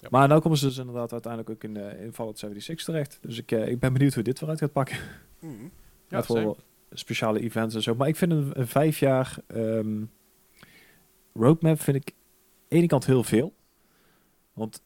Ja. 0.00 0.08
Maar 0.10 0.28
nu 0.28 0.38
komen 0.38 0.58
ze 0.58 0.66
dus 0.66 0.78
inderdaad 0.78 1.12
uiteindelijk 1.12 1.52
ook 1.52 1.64
in, 1.64 1.76
eh, 1.76 2.04
in 2.04 2.12
Fallout 2.12 2.38
76 2.38 2.84
terecht. 2.86 3.18
Dus 3.22 3.38
ik, 3.38 3.52
eh, 3.52 3.68
ik 3.68 3.78
ben 3.78 3.92
benieuwd 3.92 4.14
hoe 4.14 4.22
dit 4.22 4.38
vooruit 4.38 4.58
gaat 4.58 4.72
pakken. 4.72 4.96
Mhm. 5.38 5.54
Ja, 6.08 6.22
voor 6.22 6.56
speciale 6.92 7.40
events 7.40 7.74
en 7.74 7.82
zo. 7.82 7.94
Maar 7.94 8.08
ik 8.08 8.16
vind 8.16 8.32
een, 8.32 8.50
een 8.52 8.66
vijf 8.66 8.98
jaar 8.98 9.36
ehm, 9.46 10.04
roadmap 11.34 11.80
vind 11.80 11.96
ik 11.96 12.10
aan 12.10 12.16
de 12.68 12.76
ene 12.76 12.86
kant 12.86 13.06
heel 13.06 13.22
veel. 13.22 13.54
Want 14.52 14.82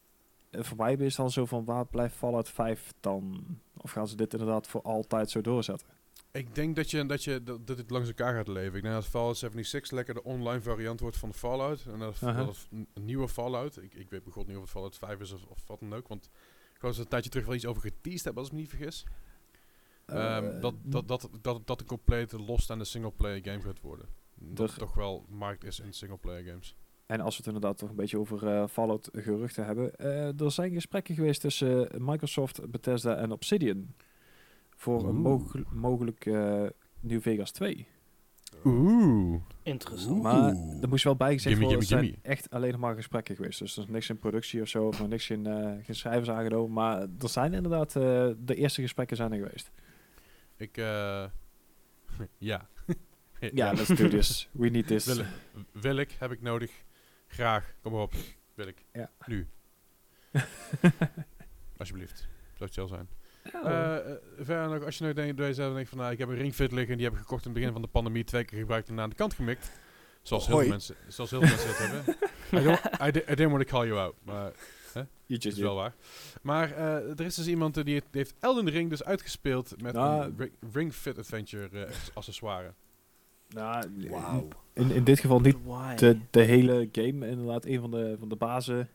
eh, 0.49 0.63
voor 0.63 0.77
mij 0.77 0.93
is 0.93 0.99
het 0.99 1.15
dan 1.15 1.31
zo 1.31 1.45
van 1.45 1.65
waar 1.65 1.85
blijft 1.85 2.15
Fallout 2.15 2.49
5 2.49 2.93
dan? 2.99 3.45
Of 3.77 3.91
gaan 3.91 4.07
ze 4.07 4.15
dit 4.15 4.33
inderdaad 4.33 4.67
voor 4.67 4.81
altijd 4.81 5.29
zo 5.29 5.41
doorzetten? 5.41 5.87
Ik 6.35 6.55
denk 6.55 6.75
dat, 6.75 6.91
je, 6.91 7.05
dat, 7.05 7.23
je, 7.23 7.43
dat, 7.43 7.67
dat 7.67 7.77
het 7.77 7.89
langs 7.89 8.07
elkaar 8.07 8.35
gaat 8.35 8.47
leven. 8.47 8.75
Ik 8.75 8.81
denk 8.83 8.93
dat 8.95 9.05
Fallout 9.05 9.37
76 9.37 9.91
lekker 9.91 10.13
de 10.13 10.23
online 10.23 10.61
variant 10.61 10.99
wordt 10.99 11.17
van 11.17 11.33
Fallout. 11.33 11.85
En 11.85 11.99
dat, 11.99 12.21
een, 12.71 12.87
nieuwe 13.03 13.27
Fallout. 13.29 13.77
Ik, 13.77 13.93
ik 13.93 14.09
weet 14.09 14.23
begot 14.23 14.47
niet 14.47 14.55
of 14.55 14.61
het 14.61 14.71
Fallout 14.71 14.97
5 14.97 15.19
is 15.19 15.31
of, 15.31 15.43
of 15.45 15.67
wat 15.67 15.79
dan 15.79 15.93
ook. 15.95 16.07
Want 16.07 16.29
ik 16.75 16.81
was 16.81 16.97
een 16.97 17.07
tijdje 17.07 17.29
terug 17.29 17.45
wel 17.45 17.55
iets 17.55 17.65
over 17.65 17.81
geteased 17.81 18.23
hebben, 18.23 18.41
als 18.43 18.51
ik 18.51 18.53
me 18.57 18.61
niet 18.61 18.69
vergis. 18.69 19.05
Ehm, 20.05 20.45
Eh, 20.45 20.61
dat, 20.61 20.73
dat, 20.83 21.07
dat, 21.07 21.29
dat, 21.41 21.67
dat 21.67 21.79
een 21.79 21.85
complete 21.87 22.39
losstaande 22.41 22.83
singleplayer 22.85 23.43
game 23.43 23.61
gaat 23.61 23.81
worden. 23.81 24.07
Dat 24.35 24.69
het 24.69 24.79
toch 24.79 24.93
wel 24.93 25.25
markt 25.29 25.63
is 25.63 25.79
in 25.79 25.93
singleplayer 25.93 26.43
games. 26.43 26.75
En 27.05 27.21
als 27.21 27.37
we 27.37 27.43
het 27.43 27.53
inderdaad 27.53 27.77
toch 27.77 27.89
een 27.89 27.95
beetje 27.95 28.19
over 28.19 28.47
eh, 28.47 28.67
Fallout 28.67 29.09
geruchten 29.11 29.65
hebben. 29.65 29.95
eh, 29.95 30.41
er 30.41 30.51
zijn 30.51 30.71
gesprekken 30.73 31.15
geweest 31.15 31.41
tussen 31.41 31.89
Microsoft, 31.97 32.71
Bethesda 32.71 33.15
en 33.15 33.31
Obsidian. 33.31 33.93
Voor 34.75 35.07
een 35.07 35.65
mogelijk 35.71 36.25
eh 36.25 36.65
New 36.99 37.21
Vegas 37.21 37.51
2. 37.51 37.87
Oeh. 38.65 39.41
Interessant. 39.63 40.21
Maar 40.21 40.55
er 40.81 40.89
moest 40.89 41.03
wel 41.03 41.15
bij 41.15 41.33
gezegd 41.33 41.55
Gimme, 41.55 41.73
worden, 41.73 41.79
het 41.79 41.87
zijn 41.87 42.15
echt 42.21 42.49
alleen 42.49 42.71
nog 42.71 42.79
maar 42.79 42.95
gesprekken 42.95 43.35
geweest. 43.35 43.59
Dus 43.59 43.77
er 43.77 43.83
is 43.83 43.89
niks 43.89 44.09
in 44.09 44.19
productie 44.19 44.61
of 44.61 44.67
zo, 44.67 44.87
of 44.87 45.07
niks 45.07 45.29
in, 45.29 45.45
eh, 45.45 45.71
geen 45.83 45.95
schrijvers 45.95 46.29
aangenomen. 46.29 46.73
Maar 46.73 47.01
er 47.01 47.29
zijn 47.29 47.53
inderdaad, 47.53 47.95
eh, 47.95 48.29
de 48.37 48.55
eerste 48.55 48.81
gesprekken 48.81 49.17
zijn 49.17 49.31
er 49.31 49.37
geweest. 49.37 49.71
Ik, 50.57 50.77
eh 50.77 51.25
ja. 52.37 52.67
Ja, 53.39 53.73
let's 53.73 53.87
do 53.87 54.07
this. 54.07 54.49
We 54.51 54.69
need 54.69 54.87
this. 54.87 55.05
Wil, 55.05 55.25
wil 55.71 55.97
ik, 55.97 56.15
heb 56.19 56.31
ik 56.31 56.41
nodig. 56.41 56.71
Graag, 57.27 57.73
kom 57.81 57.91
maar 57.91 58.01
op. 58.01 58.13
Wil 58.53 58.67
ik. 58.67 58.85
Ja. 58.93 59.11
Nu. 59.25 59.47
Alsjeblieft. 61.77 62.27
Zou 62.57 62.69
het 62.73 62.89
zijn. 62.89 63.09
Ja, 63.53 63.63
Eh, 63.63 64.11
eh, 64.11 64.17
verder 64.39 64.69
nog, 64.69 64.83
als 64.85 64.97
je 64.97 65.03
nou 65.03 65.15
denkt, 65.15 65.37
deze 65.37 65.53
zelf 65.53 65.73
denkt 65.73 65.89
van, 65.89 65.97
nou, 65.97 66.11
ik 66.11 66.17
heb 66.17 66.29
een 66.29 66.35
ringfit 66.35 66.71
liggen, 66.71 66.95
die 66.97 67.05
heb 67.05 67.13
ik 67.15 67.19
gekocht 67.19 67.45
in 67.45 67.49
het 67.51 67.59
begin 67.59 67.73
van 67.73 67.81
de 67.81 67.87
pandemie, 67.87 68.23
twee 68.23 68.43
keer 68.43 68.59
gebruikt 68.59 68.89
en 68.89 68.99
aan 68.99 69.09
de 69.09 69.15
kant 69.15 69.33
gemikt. 69.33 69.71
Zoals 70.21 70.47
heel 70.47 70.59
veel 70.59 70.67
mensen, 70.67 70.95
zoals 71.07 71.29
heel 71.29 71.39
veel 71.41 71.49
mensen 71.49 71.67
dat 71.67 71.77
hebben. 71.77 72.15
I, 72.61 72.63
don't, 72.63 72.79
I, 73.07 73.11
di- 73.11 73.31
I 73.31 73.35
didn't 73.35 73.51
want 73.51 73.67
to 73.67 73.77
call 73.77 73.87
you 73.87 73.99
out, 73.99 74.15
maar 74.23 74.51
you 74.93 75.03
dat 75.27 75.43
just 75.43 75.57
is 75.57 75.63
wel 75.63 75.75
waar. 75.75 75.93
Maar 76.41 76.71
eh, 76.71 76.95
er 77.19 77.21
is 77.21 77.35
dus 77.35 77.47
iemand 77.47 77.73
die 77.73 77.83
heeft, 77.93 78.05
die 78.11 78.21
heeft 78.21 78.35
Elden 78.39 78.69
Ring 78.69 78.89
dus 78.89 79.03
uitgespeeld 79.03 79.81
met 79.81 79.93
Nou, 79.93 80.23
een 80.25 80.35
ri- 80.37 80.51
Ring 80.73 80.93
Fit 80.93 81.17
Adventure 81.17 81.85
eh, 81.85 81.91
accessoire. 82.13 82.73
Nou, 83.49 83.83
Wauw. 84.09 84.47
in, 84.73 84.91
in 84.91 85.03
dit 85.03 85.19
geval 85.19 85.39
niet 85.39 85.57
de, 85.95 86.17
de 86.29 86.41
hele 86.41 86.89
game. 86.91 87.27
Inderdaad, 87.27 87.65
een 87.65 87.79
van 87.79 87.91
de, 87.91 88.15
van 88.19 88.29
de 88.29 88.35
bazen. 88.35 88.89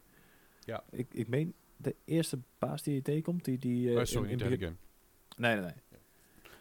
Ja. 0.64 0.82
Ik, 0.90 1.06
ik 1.12 1.28
meen 1.28 1.55
de 1.82 1.94
eerste 2.05 2.39
baas 2.59 2.82
die 2.82 2.94
je 2.94 3.02
tegenkomt. 3.02 3.44
Die, 3.44 3.59
die, 3.59 3.90
eh, 3.90 3.97
oh, 3.98 4.05
sorry, 4.05 4.31
in- 4.31 4.39
begin-. 4.39 4.78
Nee, 5.36 5.55
nee, 5.55 5.61
nee. 5.65 5.74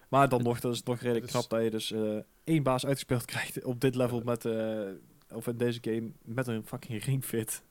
Maar 0.09 0.29
dan 0.29 0.43
nog, 0.49 0.59
dat 0.59 0.73
is 0.73 0.83
nog 0.83 0.95
redelijk 0.99 1.25
Het 1.25 1.33
is- 1.35 1.39
knap 1.47 1.49
dat 1.49 1.63
je 1.63 1.69
dus 1.69 1.91
eh, 1.91 2.17
één 2.43 2.63
baas 2.63 2.85
uitgespeeld 2.85 3.25
krijgt 3.33 3.63
op 3.63 3.81
dit 3.81 3.95
level 3.95 4.21
met, 4.21 4.45
eh, 4.45 4.89
of 5.33 5.47
in 5.47 5.57
deze 5.57 5.79
game, 5.81 6.11
met 6.21 6.47
een 6.47 6.65
fucking 6.65 7.03
ringfit. 7.03 7.63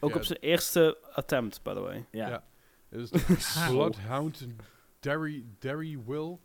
Ook 0.00 0.10
Ja, 0.10 0.16
op 0.16 0.24
zijn 0.24 0.38
eerste 0.38 0.98
attempt, 1.12 1.62
by 1.62 1.72
the 1.74 1.80
way. 1.80 2.06
Ja. 2.10 2.28
Ja. 2.28 2.44
Dus 2.88 3.10
Bloodhound 3.68 4.46
Derry, 5.00 5.44
Derry 5.58 5.98
Will. 6.06 6.38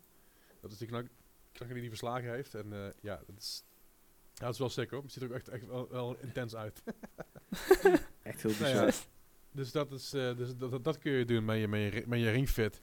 Dat 0.60 0.70
is 0.72 0.78
die 0.78 0.86
knak, 0.88 1.06
knakker 1.52 1.68
die 1.74 1.80
die 1.80 1.88
verslagen 1.88 2.30
heeft. 2.30 2.54
En 2.54 2.72
eh, 2.72 2.78
ja, 3.00 3.16
dat 3.26 3.36
is, 3.38 3.64
ja, 4.34 4.44
dat 4.44 4.52
is 4.52 4.58
wel 4.58 4.68
sick 4.68 4.90
hoor. 4.90 5.02
Het 5.02 5.12
ziet 5.12 5.22
er 5.22 5.28
ook 5.28 5.34
echt, 5.34 5.48
echt 5.48 5.66
wel, 5.66 5.88
wel 5.90 6.16
intens 6.20 6.54
uit. 6.56 6.82
Echt 8.22 8.42
heel 8.42 8.50
Nou 8.50 8.62
bizar. 8.72 8.86
ja, 8.86 8.92
dus 9.56 9.72
dat, 9.72 9.92
is, 9.92 10.12
eh, 10.12 10.36
dus 10.36 10.56
dat, 10.56 10.70
dat, 10.70 10.84
dat 10.84 10.98
kun 10.98 11.12
je 11.12 11.24
doen 11.24 11.44
met 11.44 11.58
je, 11.60 11.68
met 11.68 11.80
je, 11.80 11.88
ri- 11.88 12.04
met 12.06 12.18
je 12.20 12.30
ringfit. 12.30 12.82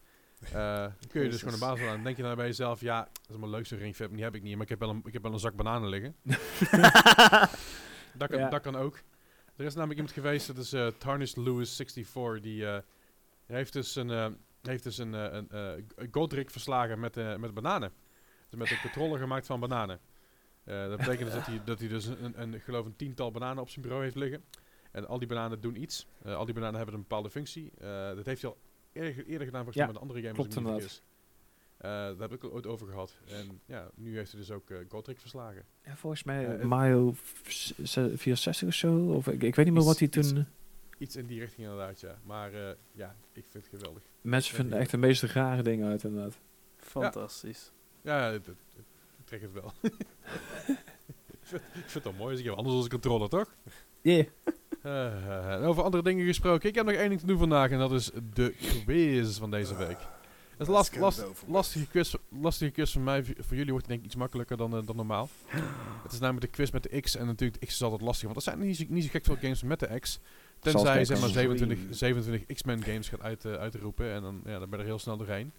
Dan 0.52 0.94
kun 1.10 1.22
je 1.24 1.30
dus 1.30 1.40
gewoon 1.44 1.54
een 1.54 1.60
baas 1.60 1.80
aan. 1.80 1.86
Dan 1.96 2.04
denk 2.04 2.18
je 2.18 2.24
dan 2.24 2.36
bij 2.36 2.46
jezelf, 2.46 2.82
ja, 2.82 3.00
dat 3.22 3.30
is 3.30 3.38
mijn 3.38 3.52
leukste 3.52 3.76
ringfit, 3.76 4.08
maar 4.08 4.16
die 4.16 4.26
heb 4.26 4.36
ik 4.36 4.42
niet. 4.42 4.54
Maar 4.54 4.64
ik 4.64 4.70
heb 4.70 4.80
wel 4.80 4.90
een, 4.90 5.02
ik 5.06 5.14
heb 5.14 5.22
wel 5.24 5.34
een 5.34 5.40
zak 5.40 5.56
bananen 5.56 5.90
liggen. 5.90 6.16
dat, 8.18 8.30
kan, 8.30 8.40
Ja. 8.40 8.50
dat 8.50 8.62
kan 8.62 8.76
ook. 8.76 9.00
Er 9.56 9.66
is 9.66 9.74
namelijk 9.74 10.00
iemand 10.00 10.16
geweest, 10.18 10.48
dat 10.48 10.58
is 10.58 10.74
eh 10.74 10.88
Tarnished 10.88 11.38
Lewis 11.38 11.76
64, 11.76 12.40
die 12.42 12.66
heeft 13.46 13.74
dus 13.74 13.96
een, 13.96 14.38
heeft 14.62 14.84
dus 14.84 14.98
een, 14.98 15.14
een 15.14 15.86
Godric 16.12 16.50
verslagen 16.50 17.00
met, 17.00 17.16
met 17.40 17.54
bananen. 17.54 17.92
Dus 18.50 18.60
met 18.60 18.72
een 18.72 18.82
controller 18.82 19.20
gemaakt 19.20 19.46
van 19.46 19.60
bananen. 19.60 20.00
Dat 20.64 20.98
betekent 20.98 21.20
dus 21.26 21.34
dat 21.34 21.46
hij, 21.46 21.62
dat 21.66 21.80
hij 21.80 21.88
dus 21.88 22.06
een, 22.06 22.42
een, 22.42 22.60
geloof 22.60 22.86
een 22.86 22.96
tiental 22.96 23.32
bananen 23.32 23.62
op 23.64 23.70
zijn 23.70 23.82
bureau 23.82 24.04
heeft 24.04 24.16
liggen. 24.16 24.44
En 24.94 25.08
al 25.08 25.20
die 25.20 25.28
bananen 25.28 25.62
doen 25.62 25.82
iets. 25.82 26.08
Eh, 26.24 26.36
al 26.36 26.46
die 26.46 26.54
bananen 26.54 26.76
hebben 26.76 26.96
een 26.96 27.02
bepaalde 27.02 27.30
functie. 27.30 27.72
Eh, 27.80 27.88
dat 28.16 28.26
heeft 28.26 28.42
hij 28.42 28.52
al 28.52 28.58
eerder, 28.92 29.26
eerder 29.26 29.46
gedaan 29.48 29.64
volgens 29.64 29.76
Ja, 29.76 29.84
mij 29.84 29.94
met 29.94 29.96
een 29.96 30.02
andere 30.08 30.22
game. 30.22 30.34
klopt 30.34 30.56
inderdaad. 30.56 31.02
Eh, 31.78 31.90
daar 31.90 32.20
heb 32.30 32.34
ik 32.34 32.44
al 32.44 32.52
ooit 32.52 32.66
over 32.68 32.88
gehad. 32.88 33.16
En 33.28 33.60
ja, 33.66 33.90
nu 33.96 34.16
heeft 34.18 34.32
hij 34.32 34.40
dus 34.40 34.52
ook 34.52 34.70
uh, 34.70 34.78
Godric 34.90 35.20
verslagen. 35.20 35.66
Ja, 35.86 35.96
volgens 35.96 36.24
mij 36.24 36.66
Mario 36.66 37.12
v- 37.14 37.72
z- 37.84 38.00
64 38.16 38.68
of 38.68 38.74
zo. 38.74 38.98
Of, 39.14 39.28
ik, 39.28 39.44
ik 39.44 39.56
weet 39.56 39.66
niet 39.66 39.74
meer 39.74 39.84
wat 39.84 40.00
hij 40.00 40.08
iets- 40.14 40.30
toen... 40.32 40.46
Iets 40.98 41.16
in 41.16 41.26
die 41.26 41.40
richting 41.40 41.68
inderdaad, 41.68 42.00
ja. 42.00 42.20
Maar 42.24 42.54
eh, 42.54 42.76
ja, 42.92 43.16
ik 43.34 43.46
vind 43.50 43.66
het 43.66 43.74
geweldig. 43.80 44.02
Mensen 44.22 44.56
vinden 44.56 44.80
echt 44.80 44.92
de 44.92 44.98
meest 44.98 45.24
rare 45.24 45.62
dingen 45.64 45.88
uit, 45.90 46.04
inderdaad. 46.04 46.38
Fantastisch. 46.78 47.72
Ja, 48.02 48.30
ik 48.32 48.42
trek 49.26 49.42
het 49.42 49.52
wel. 49.52 49.74
ik, 49.82 49.96
vind, 51.42 51.62
ik 51.62 51.72
vind 51.74 51.94
het 51.94 52.04
wel 52.04 52.14
mooi 52.14 52.32
als 52.32 52.40
ik 52.40 52.46
heb 52.46 52.56
anders 52.56 52.76
als 52.76 52.84
een 52.84 52.92
controller, 52.92 53.30
toch? 53.30 53.56
Yeah. 54.02 54.26
Eh, 54.84 55.54
eh, 55.56 55.68
over 55.68 55.84
andere 55.84 56.04
dingen 56.04 56.26
gesproken. 56.26 56.70
Ik 56.70 56.76
heb 56.76 56.86
nog 56.86 56.96
één 56.96 57.10
ding 57.10 57.20
te 57.20 57.26
doen 57.26 57.38
vandaag 57.38 57.72
en 57.72 57.80
dat 57.80 57.92
is 57.92 58.12
de 58.34 58.54
quiz 58.86 59.38
van 59.38 59.52
deze 59.52 59.76
week. 59.76 59.98
Het 60.58 60.62
is 60.62 60.68
last, 60.68 60.96
last, 61.00 61.26
lastige, 61.48 61.88
quiz, 61.88 62.16
lastige 62.42 62.72
quiz 62.72 62.92
van 62.92 63.04
mij. 63.04 63.24
Voor 63.24 63.56
jullie 63.58 63.72
wordt 63.72 63.78
het 63.78 63.88
denk 63.88 64.00
ik 64.00 64.06
iets 64.06 64.16
makkelijker 64.16 64.58
dan, 64.58 64.78
eh, 64.78 64.86
dan 64.86 64.96
normaal. 64.96 65.30
Het 66.04 66.12
is 66.12 66.20
namelijk 66.20 66.46
de 66.46 66.52
quiz 66.52 66.72
met 66.72 66.84
de 66.84 67.02
X 67.02 67.16
en 67.16 67.26
natuurlijk 67.26 67.60
de 67.60 67.66
X 67.66 67.74
is 67.74 67.82
altijd 67.82 68.02
lastig. 68.02 68.24
Want 68.24 68.36
er 68.36 68.42
zijn 68.44 68.60
niet 68.60 68.78
zo, 68.78 68.84
niet 68.88 69.04
zo 69.04 69.10
gek 69.10 69.26
veel 69.26 69.38
games 69.42 69.64
met 69.64 69.80
de 69.80 70.00
X. 70.00 70.20
Tenzij 70.60 71.00
je 71.00 71.06
zeg 71.06 71.20
maar 71.20 71.30
X. 71.30 71.34
27, 71.34 71.96
27 71.98 72.56
X-Men 72.56 72.84
games 72.84 73.10
gaat 73.10 73.22
uit, 73.22 73.46
uitroepen 73.46 74.12
en 74.14 74.22
dan, 74.22 74.42
ja, 74.46 74.60
dan 74.60 74.70
ben 74.70 74.80
je 74.80 74.84
er 74.86 74.90
heel 74.90 75.00
snel 75.00 75.18
doorheen. 75.18 75.52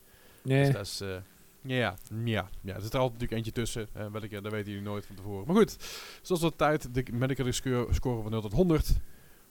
Nee. 0.43 0.65
Dus 0.65 0.73
dat 0.75 0.87
is... 0.87 1.01
eh, 1.01 1.17
ja, 1.63 1.95
ja, 2.25 2.49
ja, 2.61 2.75
er 2.75 2.83
zit 2.83 2.93
er 2.95 2.99
altijd 3.01 3.21
natuurlijk 3.21 3.33
eentje 3.33 3.53
tussen. 3.53 3.89
eh 3.93 4.07
welke, 4.13 4.41
dat 4.41 4.53
weten 4.53 4.71
jullie 4.73 4.87
nooit 4.87 5.07
van 5.07 5.17
tevoren. 5.17 5.47
Maar 5.47 5.57
goed, 5.57 5.77
zoals 6.23 6.43
altijd, 6.43 6.95
de 6.95 7.05
medical 7.13 7.53
score, 7.53 7.87
score 7.95 8.23
van 8.23 8.31
0 8.31 8.41
tot 8.41 8.53
100. 8.53 8.93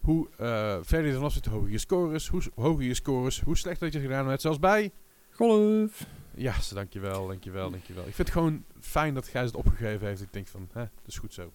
Hoe 0.03 0.27
eh, 0.37 0.77
verder 0.81 1.07
je 1.07 1.13
vanaf 1.13 1.33
zit, 1.33 1.45
hoe 1.45 1.53
hoger 1.55 1.71
je 1.71 1.77
score 1.77 2.13
is. 2.15 2.27
Hoe 2.27 2.41
hoger 2.55 2.83
je 2.83 2.93
score 2.93 3.27
is, 3.27 3.39
hoe 3.41 3.57
slecht 3.57 3.79
dat 3.79 3.93
je 3.93 3.97
het 3.99 4.07
gedaan 4.07 4.27
hebt. 4.27 4.41
Zelfs 4.41 4.59
bij... 4.59 4.91
Golf. 5.35 6.05
Ja, 6.35 6.61
ze- 6.61 6.73
dankjewel, 6.73 7.27
dankjewel, 7.27 7.71
dankjewel. 7.71 8.07
Ik 8.07 8.13
vind 8.15 8.27
het 8.27 8.37
gewoon 8.37 8.63
fijn 8.79 9.13
dat 9.13 9.27
Gijs 9.27 9.45
het 9.45 9.55
opgegeven 9.55 10.07
heeft. 10.07 10.21
Ik 10.21 10.33
denk 10.33 10.47
van, 10.47 10.67
hè, 10.71 10.79
dat 10.81 11.07
is 11.07 11.17
goed 11.17 11.33
zo. 11.33 11.51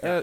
Eh, 0.00 0.18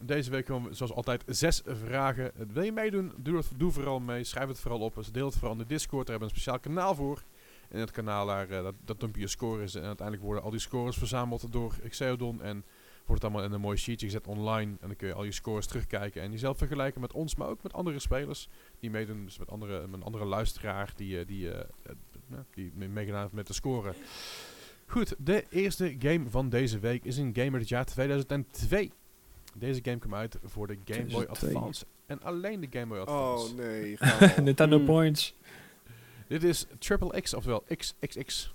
deze 0.00 0.30
week 0.30 0.44
komen 0.44 0.70
we 0.70 0.76
zoals 0.76 0.92
altijd 0.92 1.22
zes 1.26 1.62
vragen. 1.66 2.32
Wil 2.52 2.62
je 2.62 2.72
meedoen? 2.72 3.12
Doe, 3.16 3.34
dat, 3.34 3.46
doe 3.56 3.72
vooral 3.72 4.00
mee. 4.00 4.24
Schrijf 4.24 4.48
het 4.48 4.58
vooral 4.60 4.80
op. 4.80 4.94
Dus 4.94 5.12
deel 5.12 5.26
het 5.26 5.34
vooral 5.34 5.52
in 5.52 5.58
de 5.58 5.66
Discord. 5.66 6.06
Daar 6.06 6.18
hebben 6.18 6.28
we 6.28 6.34
een 6.34 6.40
speciaal 6.40 6.60
kanaal 6.74 6.94
voor. 6.94 7.22
In 7.70 7.80
het 7.80 7.90
kanaal 7.90 8.26
daar, 8.26 8.48
eh, 8.50 8.62
dat, 8.62 8.74
dat 8.84 9.00
dump 9.00 9.14
je 9.14 9.20
je 9.20 9.26
scores. 9.28 9.74
En 9.74 9.82
uiteindelijk 9.84 10.26
worden 10.26 10.44
al 10.44 10.50
die 10.50 10.60
scores 10.60 10.96
verzameld 10.96 11.52
door 11.52 11.74
Xeodon. 11.88 12.42
En 12.42 12.64
wordt 13.10 13.22
het 13.22 13.32
allemaal 13.32 13.48
in 13.50 13.54
een 13.54 13.60
mooi 13.60 13.76
sheetje 13.76 14.06
gezet 14.06 14.26
online. 14.26 14.70
En 14.80 14.86
dan 14.86 14.96
kun 14.96 15.08
je 15.08 15.14
al 15.14 15.24
je 15.24 15.32
scores 15.32 15.66
terugkijken. 15.66 16.22
En 16.22 16.30
jezelf 16.30 16.58
vergelijken 16.58 17.00
met 17.00 17.12
ons, 17.12 17.34
maar 17.34 17.48
ook 17.48 17.62
met 17.62 17.72
andere 17.72 17.98
spelers. 17.98 18.48
Die 18.80 18.90
meedoen. 18.90 19.24
Dus 19.24 19.38
met 19.38 19.50
andere, 19.50 19.80
met 19.86 19.92
een 20.00 20.02
andere 20.06 20.24
luisteraar 20.24 20.92
die, 20.96 21.18
eh, 21.20 21.26
die, 21.26 21.50
eh, 21.50 21.60
eh, 21.82 22.38
die 22.54 22.72
mee- 22.74 22.88
meegedaan 22.88 23.20
heeft 23.22 23.32
met 23.32 23.46
de 23.46 23.52
scoren. 23.52 23.94
Goed, 24.86 25.14
de 25.18 25.44
eerste 25.50 25.96
game 25.98 26.30
van 26.30 26.48
deze 26.48 26.78
week 26.78 27.04
is 27.04 27.16
een 27.16 27.30
game 27.34 27.50
uit 27.50 27.60
het 27.60 27.68
jaar 27.68 27.84
2002. 27.84 28.92
Deze 29.54 29.80
game 29.84 29.98
kwam 29.98 30.14
uit 30.14 30.38
voor 30.44 30.66
de 30.66 30.78
Game 30.84 31.00
Boy 31.04 31.08
2002. 31.24 31.54
Advance. 31.54 31.84
En 32.06 32.22
alleen 32.22 32.60
de 32.60 32.66
Game 32.70 32.86
Boy 32.86 32.98
Advance. 32.98 33.52
Oh 33.52 33.56
nee. 33.58 33.98
Nintendo 34.46 34.78
Mm. 34.78 34.84
Points. 34.84 35.34
Dit 36.28 36.44
is 36.44 36.66
Triple 36.78 37.20
X, 37.20 37.34
oftewel 37.34 37.64
XXX. 37.76 38.52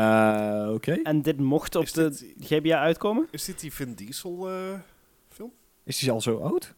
Eh, 0.00 0.72
Oké. 0.74 0.92
En 1.02 1.22
dit 1.22 1.38
mocht 1.38 1.74
op 1.76 1.82
Is 1.82 1.92
de 1.92 2.08
dit- 2.08 2.34
GBA 2.46 2.80
uitkomen? 2.80 3.28
Is 3.30 3.44
dit 3.44 3.60
die 3.60 3.72
Vin 3.72 3.94
Diesel 3.94 4.50
eh, 4.50 4.78
film? 5.28 5.52
Is 5.84 5.98
die 5.98 6.10
al 6.10 6.20
zo 6.20 6.36
oud? 6.38 6.74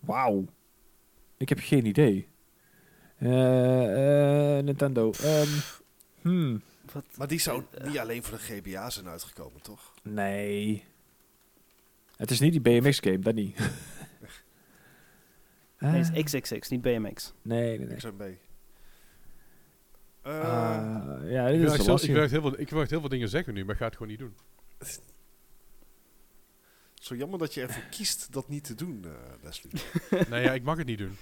Wauw. 0.00 0.44
Ik 1.36 1.48
heb 1.48 1.58
geen 1.62 1.86
idee. 1.86 2.28
Eh, 3.18 4.58
eh, 4.58 4.64
Nintendo. 4.64 5.10
Ehm, 5.22 5.48
hmm. 6.20 6.62
Wat? 6.92 7.04
Maar 7.16 7.28
die 7.28 7.38
zou 7.40 7.62
niet 7.84 7.98
alleen 7.98 8.22
voor 8.22 8.38
de 8.38 8.42
GBA 8.44 8.90
zijn 8.90 9.08
uitgekomen, 9.08 9.62
toch? 9.62 9.94
Nee. 10.02 10.84
Het 12.16 12.30
is 12.30 12.40
niet 12.40 12.52
die 12.52 12.60
BMX 12.60 12.98
game, 12.98 13.18
dat 13.18 13.34
niet. 13.34 13.58
Nee, 15.78 15.92
het 16.02 16.14
is 16.14 16.40
XXX, 16.40 16.68
niet 16.68 16.82
BMX. 16.82 17.32
Nee, 17.42 17.78
nee, 17.78 17.86
nee. 17.86 17.96
XMB. 17.96 18.22
Uh, 20.30 20.76
Eh, 21.24 21.32
ja, 21.32 21.46
Ik 21.46 21.60
dit 21.60 21.72
is 21.72 21.84
zo- 21.84 21.94
ik, 21.94 22.00
wil 22.12 22.28
heel 22.28 22.40
veel, 22.40 22.60
ik 22.60 22.70
wil 22.70 22.80
echt 22.80 22.90
heel 22.90 23.00
veel 23.00 23.08
dingen 23.08 23.28
zeggen 23.28 23.54
nu, 23.54 23.64
maar 23.64 23.72
ik 23.74 23.80
ga 23.80 23.84
het 23.86 23.96
gewoon 23.96 24.08
niet 24.08 24.18
doen. 24.18 24.34
zo 26.94 27.14
jammer 27.14 27.38
dat 27.38 27.54
je 27.54 27.60
ervoor 27.62 27.82
kiest 27.90 28.32
dat 28.32 28.48
niet 28.48 28.64
te 28.64 28.74
doen, 28.74 29.04
eh, 29.04 29.10
Leslie. 29.42 29.72
nee, 30.30 30.42
ja, 30.42 30.52
ik 30.52 30.62
mag 30.62 30.76
het 30.76 30.86
niet 30.86 30.98
doen. 30.98 31.16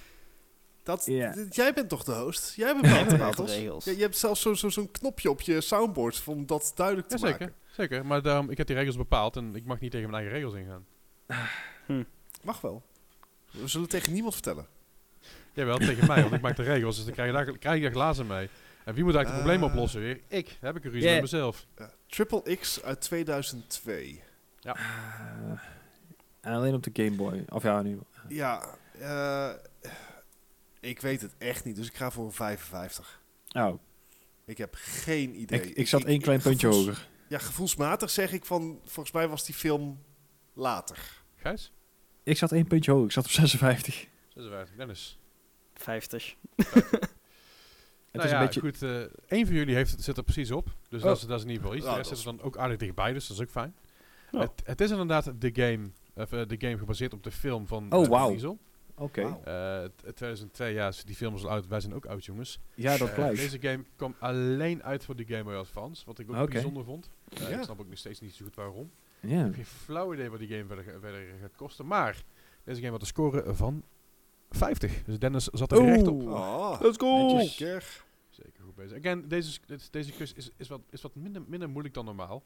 Dat, 0.82 1.04
Jij 1.50 1.72
bent 1.74 1.88
toch 1.88 2.04
de 2.04 2.12
host? 2.12 2.54
Jij 2.56 2.74
bepaalt 2.80 3.10
de 3.10 3.16
regels. 3.16 3.50
regels. 3.50 3.84
Ja, 3.84 3.92
je 3.92 4.00
hebt 4.00 4.16
zelfs 4.16 4.40
zo'n 4.40 4.56
zo, 4.56 4.68
zo'n 4.68 4.90
knopje 4.90 5.30
op 5.30 5.40
je 5.40 5.60
soundboard 5.60 6.22
om 6.26 6.46
dat 6.46 6.72
duidelijk 6.74 7.08
te 7.08 7.14
Ja, 7.18 7.20
zeker. 7.26 7.40
maken. 7.40 7.54
Zeker, 7.70 8.06
maar 8.06 8.22
daarom, 8.22 8.50
ik 8.50 8.56
heb 8.56 8.66
die 8.66 8.76
regels 8.76 8.96
bepaald 8.96 9.36
en 9.36 9.54
ik 9.54 9.64
mag 9.64 9.80
niet 9.80 9.90
tegen 9.90 10.10
mijn 10.10 10.22
eigen 10.22 10.40
regels 10.40 10.60
ingaan. 10.60 10.86
Mag 12.42 12.60
wel. 12.60 12.82
We 13.50 13.66
zullen 13.68 13.88
tegen 13.88 14.12
niemand 14.12 14.34
vertellen. 14.34 14.66
Jawel, 15.52 15.76
tegen 15.78 16.06
mij, 16.06 16.22
want 16.22 16.34
ik 16.34 16.40
maak 16.40 16.56
de 16.56 16.62
regels, 16.62 16.96
dus 16.96 17.04
dan 17.04 17.14
krijg 17.14 17.28
je 17.28 17.44
daar, 17.44 17.58
krijg 17.58 17.76
je 17.76 17.82
daar 17.82 17.90
glazen 17.92 18.26
mee. 18.26 18.48
En 18.88 18.94
wie 18.94 19.04
moet 19.04 19.14
eigenlijk 19.14 19.28
het 19.44 19.52
probleem 19.52 19.62
Ah. 19.62 19.74
oplossen 19.74 20.00
weer? 20.00 20.20
Ik. 20.28 20.56
Heb 20.60 20.76
ik 20.76 20.84
een 20.84 20.90
ruzie 20.90 21.08
Yeah. 21.08 21.20
met 21.22 21.30
mezelf. 21.30 21.66
Ja, 21.76 21.90
Triple 22.06 22.56
X 22.56 22.82
uit 22.82 23.00
2002. 23.00 24.22
Eh, 24.62 24.72
en 26.40 26.52
alleen 26.52 26.74
op 26.74 26.82
de 26.82 26.90
Game 27.04 27.16
Boy. 27.16 27.44
Of 27.48 27.62
ja, 27.62 27.82
nu. 27.82 27.98
Ja, 28.28 28.74
eh, 28.98 29.50
ik 30.80 31.00
weet 31.00 31.20
het 31.20 31.34
echt 31.38 31.64
niet, 31.64 31.76
dus 31.76 31.86
ik 31.86 31.94
ga 31.96 32.10
voor 32.10 32.24
een 32.24 32.32
55. 32.32 33.22
Oh, 33.52 33.80
Ik 34.44 34.58
heb 34.58 34.74
geen 34.78 35.40
idee. 35.40 35.60
ik, 35.62 35.76
ik 35.76 35.88
zat 35.88 36.04
één 36.04 36.20
klein 36.20 36.40
puntje 36.40 36.66
gevoels- 36.66 36.86
hoger. 36.86 37.08
Ja, 37.28 37.38
gevoelsmatig 37.38 38.10
zeg 38.10 38.32
ik 38.32 38.44
van, 38.44 38.80
volgens 38.84 39.14
mij 39.14 39.28
was 39.28 39.44
die 39.46 39.54
film 39.54 40.02
later. 40.52 40.98
Gijs? 41.36 41.72
Ik 42.22 42.36
zat 42.36 42.52
één 42.52 42.66
puntje 42.66 42.90
hoger. 42.90 43.06
Ik 43.06 43.12
zat 43.12 43.24
op 43.24 43.30
56. 43.30 44.06
56. 44.34 44.76
Dennis. 44.76 45.18
50. 45.74 46.34
Het 46.56 47.17
nou 48.18 48.28
is 48.28 48.34
ja, 48.34 48.40
een 48.40 48.44
beetje... 48.46 48.60
goed. 48.60 48.82
eh 48.82 49.36
één 49.38 49.46
van 49.46 49.54
jullie 49.54 49.74
heeft, 49.74 50.02
zit 50.02 50.16
er 50.16 50.22
precies 50.22 50.50
op. 50.50 50.68
Dus 50.88 51.00
Oh. 51.02 51.06
dat, 51.08 51.16
is, 51.16 51.22
dat 51.22 51.38
is 51.38 51.44
in 51.44 51.50
ieder 51.50 51.62
geval 51.62 51.76
iets. 51.76 51.86
Nou, 51.86 51.96
de 51.96 52.02
rest 52.02 52.10
dat 52.14 52.18
zit 52.18 52.28
er 52.32 52.36
dan 52.36 52.46
ook 52.46 52.58
aardig 52.58 52.76
dichtbij, 52.76 53.12
dus 53.12 53.26
dat 53.26 53.36
is 53.36 53.42
ook 53.42 53.50
fijn. 53.50 53.74
Oh. 54.32 54.40
Het, 54.40 54.50
het 54.64 54.80
is 54.80 54.90
inderdaad 54.90 55.32
de 55.40 55.50
game, 55.54 55.90
of, 56.14 56.32
eh, 56.32 56.40
de 56.46 56.56
game 56.58 56.78
gebaseerd 56.78 57.12
op 57.12 57.22
de 57.22 57.30
film 57.30 57.66
van 57.66 57.92
Oh, 57.92 58.04
eh, 58.04 58.08
wauw. 58.10 58.30
Diesel. 58.30 58.58
Oké. 58.96 59.22
Wauw. 59.22 59.42
Eh, 59.44 59.84
t- 59.84 60.16
2002, 60.16 60.72
ja, 60.72 60.88
is- 60.88 61.04
die 61.04 61.14
film 61.16 61.34
is 61.34 61.44
al 61.44 61.50
oud. 61.50 61.66
Wij 61.66 61.80
zijn 61.80 61.94
ook 61.94 62.06
oud, 62.06 62.24
jongens. 62.24 62.58
Ja, 62.74 62.96
dat 62.96 63.08
Eh, 63.08 63.14
blijft. 63.14 63.40
deze 63.40 63.58
game 63.60 63.84
kwam 63.96 64.14
alleen 64.18 64.82
uit 64.82 65.04
voor 65.04 65.16
de 65.16 65.24
Game 65.24 65.42
Boy 65.44 65.54
Advance, 65.54 66.02
wat 66.06 66.18
ik 66.18 66.32
ook 66.34 66.50
bijzonder 66.50 66.84
vond. 66.84 67.10
Eh, 67.28 67.50
Ja. 67.50 67.56
Ik 67.58 67.62
snap 67.64 67.80
ook 67.80 67.88
nog 67.88 67.98
steeds 67.98 68.20
niet 68.20 68.34
zo 68.34 68.44
goed 68.44 68.54
waarom. 68.54 68.90
Ik 69.20 69.30
Ja. 69.30 69.36
heb 69.36 69.54
geen 69.54 69.64
flauw 69.64 70.14
idee 70.14 70.30
wat 70.30 70.38
die 70.38 70.48
game 70.48 70.64
verder, 70.66 70.84
ga- 70.84 71.00
verder 71.00 71.20
gaat 71.40 71.56
kosten. 71.56 71.86
Maar 71.86 72.22
deze 72.64 72.78
game 72.80 72.92
had 72.92 73.00
een 73.00 73.06
score 73.06 73.54
van 73.54 73.82
50. 74.50 75.02
Dus 75.04 75.18
Dennis 75.18 75.44
zat 75.44 75.72
er 75.72 75.84
recht 75.84 76.06
op. 76.06 76.22
Oh, 76.22 76.80
Let's 76.80 76.96
go! 76.98 77.34
netjes. 77.36 78.02
Bezig. 78.78 78.98
Again, 78.98 79.28
deze, 79.28 79.58
deze 79.90 80.12
quiz 80.12 80.32
is, 80.32 80.50
is, 80.56 80.68
wat, 80.68 80.80
is 80.90 81.02
wat 81.02 81.14
minder, 81.14 81.42
minder 81.46 81.68
moeilijk 81.68 81.94
dan 81.94 82.04
normaal. 82.04 82.44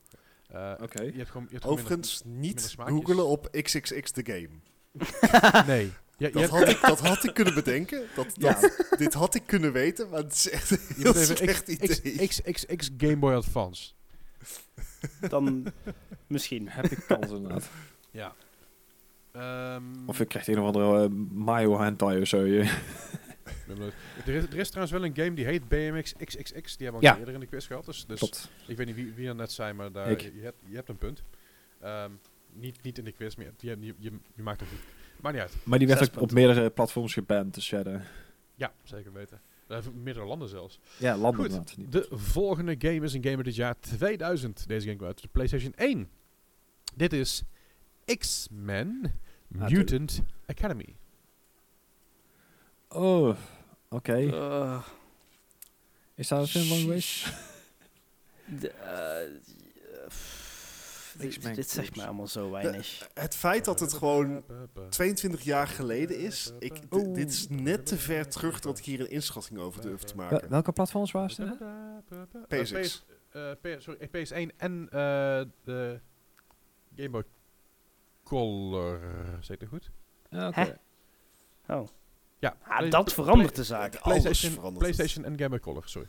Eh, 0.48 0.72
Oké. 0.82 1.02
Je 1.02 1.12
hebt 1.16 1.30
gewoon, 1.30 1.46
je 1.46 1.52
hebt 1.54 1.64
Overigens, 1.64 2.22
minder 2.24 2.40
niet 2.42 2.60
smaakjes. 2.60 2.96
googelen 2.98 3.26
op 3.26 3.48
XXX 3.50 4.10
the 4.10 4.24
game. 4.24 4.48
minder- 4.92 5.66
nee. 5.76 5.92
Ja, 6.16 6.28
Dat 6.30 6.48
had, 6.50 6.68
ik, 6.68 6.80
dat 6.80 7.00
had 7.00 7.24
ik 7.24 7.34
kunnen 7.34 7.54
bedenken. 7.54 8.02
Dat, 8.14 8.26
dat, 8.38 8.86
Dit 8.98 9.14
had 9.14 9.34
ik 9.34 9.42
kunnen 9.46 9.72
weten, 9.72 10.08
maar 10.10 10.18
het 10.22 10.32
is 10.32 10.50
echt 10.50 10.70
een 10.70 10.78
je 10.96 11.02
heel 11.02 11.14
slecht 11.14 11.62
X, 11.64 11.68
idee. 12.00 12.26
X, 12.28 12.40
X, 12.40 12.52
X, 12.52 12.76
X 12.76 12.90
Game 12.96 13.16
Boy 13.16 13.32
Advance. 13.34 13.92
Dan 15.28 15.66
misschien. 16.26 16.68
Heb 16.68 16.84
ik 16.84 17.04
kans 17.06 17.30
inderdaad. 17.30 17.70
Ja. 18.10 18.34
Ehm, 19.32 19.82
Of 20.06 20.18
je 20.18 20.24
krijgt 20.24 20.48
een 20.48 20.58
of 20.58 20.66
andere 20.66 21.02
eh, 21.04 21.10
Mayo 21.30 21.78
hentai 21.80 22.20
of 22.20 22.28
zo. 22.28 22.44
Er, 24.26 24.34
is, 24.34 24.44
er 24.44 24.58
is 24.58 24.68
trouwens 24.68 24.92
wel 24.92 25.04
een 25.04 25.16
game 25.16 25.34
die 25.34 25.44
heet 25.44 25.68
BMX 25.68 26.12
XXX. 26.12 26.76
Die 26.76 26.86
hebben 26.86 27.02
we 27.02 27.08
al 27.08 27.14
Ja. 27.14 27.18
eerder 27.18 27.34
in 27.34 27.40
de 27.40 27.46
quiz 27.46 27.66
gehad. 27.66 27.84
Dus, 27.84 28.06
dus 28.06 28.48
ik 28.66 28.76
weet 28.76 28.86
niet 28.86 28.94
wie, 28.96 29.12
wie 29.12 29.28
er 29.28 29.34
net 29.34 29.52
zei, 29.52 29.72
maar 29.72 29.92
daar, 29.92 30.10
je, 30.10 30.40
hebt, 30.42 30.58
je 30.66 30.74
hebt 30.74 30.88
een 30.88 30.98
punt. 30.98 31.22
Ehm, 31.80 32.10
niet, 32.52 32.82
niet 32.82 32.98
in 32.98 33.04
de 33.04 33.12
quiz, 33.12 33.34
maar 33.34 33.46
je, 33.56 33.76
je, 33.80 33.94
je, 34.34 34.42
maakt 34.42 34.60
het 34.60 34.68
goed. 34.68 34.78
Maar 35.20 35.32
niet 35.32 35.40
uit. 35.40 35.52
Maar 35.64 35.78
die 35.78 35.88
werd 35.88 35.98
Zes 36.00 36.14
ook 36.14 36.20
op 36.20 36.32
meerdere 36.32 36.70
platforms 36.70 37.12
geband. 37.12 37.54
Dus 37.54 37.70
ja, 37.70 37.82
de, 37.82 38.00
Ja, 38.54 38.72
zeker 38.82 39.12
weten. 39.12 39.40
We 39.66 39.74
hebben 39.74 40.02
meerdere 40.02 40.26
landen 40.26 40.48
zelfs. 40.48 40.80
ja 40.98 41.16
landen 41.16 41.40
Goed, 41.40 41.50
inderdaad. 41.50 41.76
Niet. 41.76 41.92
De 41.92 42.06
volgende 42.10 42.74
game 42.78 43.00
is 43.04 43.12
een 43.12 43.22
game 43.22 43.36
uit 43.36 43.46
het 43.46 43.54
jaar 43.54 43.80
2000. 43.80 44.68
Deze 44.68 44.84
game 44.84 44.96
kwam 44.96 45.08
uit 45.08 45.22
de 45.22 45.28
PlayStation 45.28 45.72
1. 45.76 46.08
Dit 46.94 47.12
is 47.12 47.42
X-Men 48.18 49.12
Mutant 49.48 50.22
Academy. 50.46 50.96
Oh, 52.94 53.36
oké. 53.88 54.18
Uh, 54.18 54.82
Is 56.14 56.28
daar 56.28 56.40
een 56.40 56.46
film 56.46 56.64
van 56.66 56.76
geweest? 56.78 57.32
de, 58.60 58.70
eh, 58.70 59.30
dit, 61.18 61.54
dit 61.54 61.70
zegt 61.70 61.96
me 61.96 62.04
allemaal 62.04 62.26
zo 62.26 62.50
weinig. 62.50 63.08
Het 63.14 63.36
feit 63.36 63.64
dat 63.64 63.80
het 63.80 63.92
gewoon 63.92 64.44
22 64.88 65.42
jaar 65.42 65.66
geleden 65.66 66.18
is, 66.18 66.52
ik, 66.58 66.72
Oeh. 66.90 67.14
dit 67.14 67.30
is 67.30 67.48
net 67.48 67.86
te 67.86 67.96
ver 67.98 68.28
terug 68.28 68.60
dat 68.60 68.78
ik 68.78 68.84
hier 68.84 69.00
een 69.00 69.10
inschatting 69.10 69.58
over 69.58 69.80
durf 69.82 70.02
te 70.02 70.16
Wel- 70.16 70.26
maken. 70.30 70.48
welke 70.50 70.72
platforms 70.72 71.10
waren 71.12 71.28
het? 71.48 71.58
dan? 71.58 72.28
Eh, 72.48 72.62
PSX. 72.62 73.04
PS, 73.30 73.54
PS, 73.60 73.84
sorry, 73.84 74.08
PS1 74.08 74.56
en 74.56 74.88
eh, 74.90 75.42
de 75.64 76.00
Game 76.96 77.10
Boy 77.10 77.24
Color. 78.24 79.00
Zeg 79.40 79.50
ik 79.50 79.60
dat 79.60 79.68
goed? 79.68 79.90
Ja, 80.30 80.48
oké. 80.48 80.78
Hè? 81.62 81.74
Oh. 81.76 81.86
Ja, 82.42 82.56
Ah, 82.62 82.76
Play- 82.78 82.90
dat 82.90 83.04
Play- 83.04 83.14
verandert 83.14 83.56
de 83.56 83.64
zaak. 83.64 83.96
Alles 83.96 84.02
PlayStation, 84.02 84.52
verandert 84.52 84.78
PlayStation 84.78 85.24
en 85.24 85.36
Game 85.36 85.48
Boy 85.48 85.60
Color, 85.60 85.82
sorry. 85.84 86.08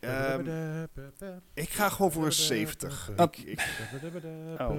Ehm, 0.00 0.86
ik 1.54 1.68
ga 1.68 1.88
gewoon 1.88 2.12
voor 2.12 2.24
een 2.24 2.32
70. 2.32 3.10
Oh. 3.16 3.24
Ik, 3.24 3.36
ik, 3.38 3.68
Oh. 4.58 4.76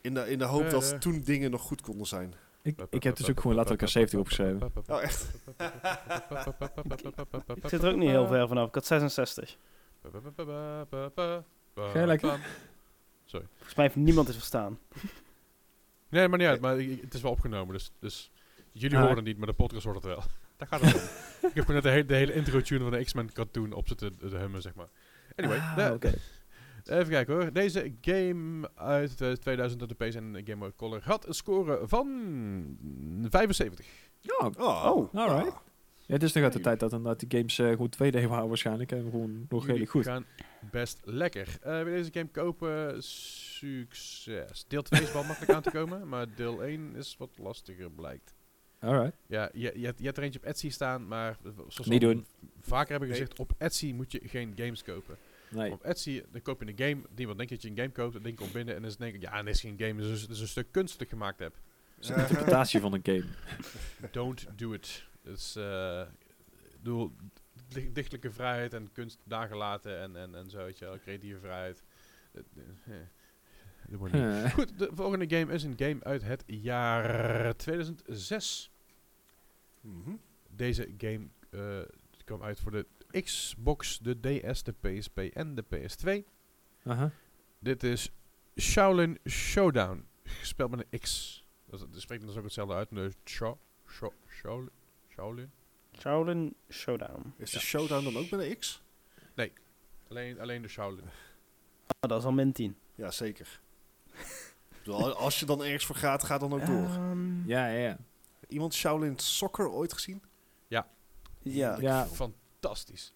in, 0.00 0.14
de, 0.14 0.30
in 0.30 0.38
de 0.38 0.44
hoop 0.44 0.70
dat 0.70 1.00
toen 1.00 1.20
dingen 1.20 1.50
nog 1.50 1.62
goed 1.62 1.80
konden 1.80 2.06
zijn. 2.06 2.34
Ik, 2.62 2.78
ik 2.90 3.02
heb 3.02 3.16
dus 3.16 3.30
ook 3.30 3.36
gewoon 3.40 3.54
letterlijk 3.56 3.82
een 3.82 3.88
70 3.88 4.18
opgeschreven. 4.18 4.72
Oh, 4.86 5.02
echt? 5.02 5.26
Ik 7.54 7.68
zit 7.68 7.82
er 7.82 7.90
ook 7.90 7.96
niet 7.96 8.08
heel 8.08 8.26
ver 8.26 8.48
vanaf. 8.48 8.68
Ik 8.68 8.74
had 8.74 8.86
66. 8.86 9.56
Ga 11.74 11.98
je 12.00 12.06
lekker? 12.06 12.38
Volgens 13.26 13.74
mij 13.74 13.84
heeft 13.84 13.96
niemand 13.96 14.26
het 14.26 14.36
verstaan. 14.36 14.78
Nee, 16.08 16.28
maar 16.28 16.38
niet 16.38 16.48
uit. 16.48 16.60
Maar 16.60 16.78
ik- 16.80 16.90
ik- 16.90 17.00
het 17.00 17.14
is 17.14 17.20
wel 17.22 17.30
opgenomen, 17.30 17.72
dus, 17.74 17.92
dus 17.98 18.30
jullie 18.72 18.96
Ah. 18.96 19.02
horen 19.02 19.16
het 19.16 19.26
niet, 19.26 19.38
maar 19.38 19.46
de 19.46 19.52
podcast 19.52 19.84
hoort 19.84 19.96
het 19.96 20.04
wel. 20.04 20.22
Daar 20.56 20.68
gaat 20.68 20.80
het 20.80 20.94
om. 20.94 21.00
ik 21.48 21.54
heb 21.54 21.68
net 21.68 21.82
de, 21.82 21.88
hele- 21.90 22.04
de 22.06 22.14
hele 22.14 22.32
intro-tune 22.34 22.80
van 22.82 22.90
de 22.90 23.04
X-Men 23.04 23.32
cartoon 23.32 23.72
op 23.72 23.88
zitten 23.88 24.18
te 24.18 24.36
hummen, 24.36 24.62
zeg 24.62 24.74
maar. 24.74 24.88
Anyway, 25.36 25.58
Ah, 25.58 25.76
de- 25.76 25.92
oké. 25.94 26.12
even 26.98 27.08
kijken 27.08 27.34
hoor. 27.34 27.52
Deze 27.52 27.94
game 28.00 28.70
uit 28.74 29.20
eh, 29.20 29.32
2000 29.32 29.82
op 29.82 29.88
de 29.88 29.94
PS 30.06 30.14
en 30.14 30.34
Game 30.44 30.56
Boy 30.56 30.72
Color 30.76 31.00
had 31.04 31.26
een 31.26 31.34
score 31.34 31.80
van 31.86 32.06
75. 33.30 33.86
Ja, 34.20 34.50
Oh, 34.58 34.84
Oh, 34.96 35.14
alright. 35.14 35.60
Ja, 36.06 36.14
het 36.14 36.22
is 36.22 36.32
nog 36.32 36.44
uit 36.44 36.52
de 36.52 36.60
tijd 36.60 36.80
dat 36.80 36.92
inderdaad 36.92 37.20
die 37.20 37.38
games 37.38 37.58
eh 37.58 37.76
goed 37.76 37.94
2D 37.96 38.26
waren 38.28 38.48
waarschijnlijk. 38.48 38.92
En 38.92 39.02
gewoon 39.10 39.46
nog 39.48 39.66
redelijk 39.66 39.90
goed. 39.90 40.04
gaan 40.04 40.24
best 40.70 41.00
lekker. 41.04 41.48
Eh 41.60 41.82
wil 41.82 41.86
je 41.86 41.96
deze 41.96 42.12
game 42.12 42.28
kopen? 42.28 43.02
Succes. 43.02 44.64
Deel 44.68 44.82
2 44.82 45.02
is 45.02 45.12
wel 45.12 45.24
makkelijk 45.24 45.52
aan 45.52 45.62
te 45.62 45.70
komen, 45.70 46.08
maar 46.08 46.26
deel 46.34 46.62
1 46.64 46.94
is 46.96 47.16
wat 47.18 47.30
lastiger 47.38 47.90
blijkt. 47.90 48.34
Alright. 48.82 49.16
Ja, 49.26 49.50
je, 49.52 49.72
je, 49.78 49.84
hebt, 49.86 49.98
je 49.98 50.04
hebt 50.04 50.16
er 50.16 50.22
eentje 50.22 50.38
op 50.38 50.44
Etsy 50.44 50.70
staan, 50.70 51.06
maar 51.08 51.36
zoals 51.68 51.88
Niet 51.88 52.00
doen. 52.00 52.26
vaker 52.60 52.90
hebben 52.90 53.08
Nee. 53.08 53.18
gezegd, 53.18 53.38
op 53.38 53.52
Etsy 53.58 53.92
moet 53.92 54.12
je 54.12 54.20
geen 54.24 54.52
games 54.56 54.82
kopen. 54.82 55.16
Nee. 55.50 55.72
Op 55.72 55.82
Etsy, 55.82 56.22
dan 56.32 56.42
koop 56.42 56.62
je 56.62 56.68
een 56.68 56.78
game, 56.78 57.02
niemand 57.16 57.38
denkt 57.38 57.52
dat 57.52 57.62
je 57.62 57.68
een 57.68 57.76
game 57.76 57.90
koopt, 57.90 58.12
dat 58.12 58.24
ding 58.24 58.36
komt 58.36 58.52
binnen 58.52 58.74
en 58.74 58.82
dan 58.82 58.92
denk 58.98 59.14
ik, 59.14 59.20
ja, 59.22 59.42
dit 59.42 59.54
is 59.54 59.60
geen 59.60 59.78
game, 59.78 59.94
dit 60.02 60.10
is, 60.10 60.20
dit 60.20 60.30
is 60.30 60.40
een 60.40 60.48
stuk 60.48 60.66
kunst 60.70 60.92
dat 60.92 61.02
ik 61.02 61.08
gemaakt 61.08 61.38
heb. 61.38 61.54
Het 61.94 62.04
is 62.04 62.08
een 62.10 62.20
interpretatie 62.20 62.80
van 62.80 62.92
een 62.92 63.00
game. 63.02 63.24
Don't 64.10 64.46
do 64.56 64.72
it. 64.72 65.04
Dus, 65.22 65.56
eh 65.56 66.02
ik 66.72 66.78
bedoel, 66.82 67.12
dicht- 67.68 67.94
dichtelijke 67.94 68.30
vrijheid 68.30 68.74
en 68.74 68.92
kunst 68.92 69.18
daar 69.24 69.48
gelaten 69.48 69.98
en, 70.00 70.16
en, 70.16 70.34
en 70.34 70.50
zo, 70.50 70.64
weet 70.64 70.78
je 70.78 70.84
wel, 70.84 70.98
creatieve 70.98 71.38
vrijheid. 71.40 71.82
Eh. 72.32 72.94
Eh, 74.12 74.50
Goed, 74.52 74.78
de 74.78 74.90
volgende 74.94 75.36
game 75.38 75.52
is 75.52 75.62
een 75.62 75.74
game 75.76 76.04
uit 76.04 76.22
het 76.22 76.44
jaar 76.46 77.56
2006. 77.56 78.70
Mhm. 79.82 80.10
Deze 80.50 80.94
game 80.98 81.28
eh, 81.50 81.78
kwam 82.24 82.42
uit 82.42 82.60
voor 82.60 82.70
de 82.70 82.86
Xbox, 83.22 83.98
de 83.98 84.20
DS, 84.20 84.62
de 84.62 84.72
PSP 84.80 85.18
en 85.18 85.54
de 85.54 85.64
PS2. 85.64 86.24
aha. 86.84 87.10
Dit 87.58 87.82
is 87.82 88.10
Shaolin 88.60 89.18
Showdown, 89.28 90.06
gespeeld 90.24 90.70
met 90.70 90.86
een 90.90 90.98
X. 91.00 91.44
Dat, 91.64 91.80
dat 91.80 92.00
spreekt 92.00 92.26
dus 92.26 92.36
ook 92.36 92.44
hetzelfde 92.44 92.74
uit. 92.74 92.88
De 92.90 93.10
Sha, 93.24 93.54
Sha, 93.88 94.10
Shaolin, 94.28 94.70
Shaolin. 95.08 95.50
Shaolin 95.98 96.54
Showdown. 96.70 97.34
Is 97.36 97.50
de 97.50 97.58
showdown 97.60 98.04
dan 98.04 98.16
ook 98.16 98.30
met 98.30 98.40
een 98.40 98.58
X? 98.58 98.82
Alleen, 100.08 100.40
alleen 100.40 100.62
de 100.62 100.68
Shaolin. 100.68 101.04
Oh, 101.04 102.08
dat 102.08 102.18
is 102.18 102.24
al 102.24 102.32
min 102.32 102.52
10. 102.52 102.76
Ja, 102.94 103.10
zeker. 103.10 103.60
Bedoel, 104.78 105.12
Als 105.14 105.40
je 105.40 105.46
dan 105.46 105.62
ergens 105.64 105.86
voor 105.86 105.96
gaat, 105.96 106.22
ga 106.24 106.38
dan 106.38 106.52
ook 106.52 106.66
door. 106.66 106.84
Ehm, 106.86 107.46
Ja, 107.48 107.66
ja, 107.68 107.78
ja. 107.78 107.98
Iemand 108.52 108.74
Shaolin 108.74 109.18
Soccer 109.18 109.68
ooit 109.70 109.92
gezien? 109.92 110.22
Ja. 110.68 110.88
Ja, 111.42 112.06
Fantastisch. 112.06 113.12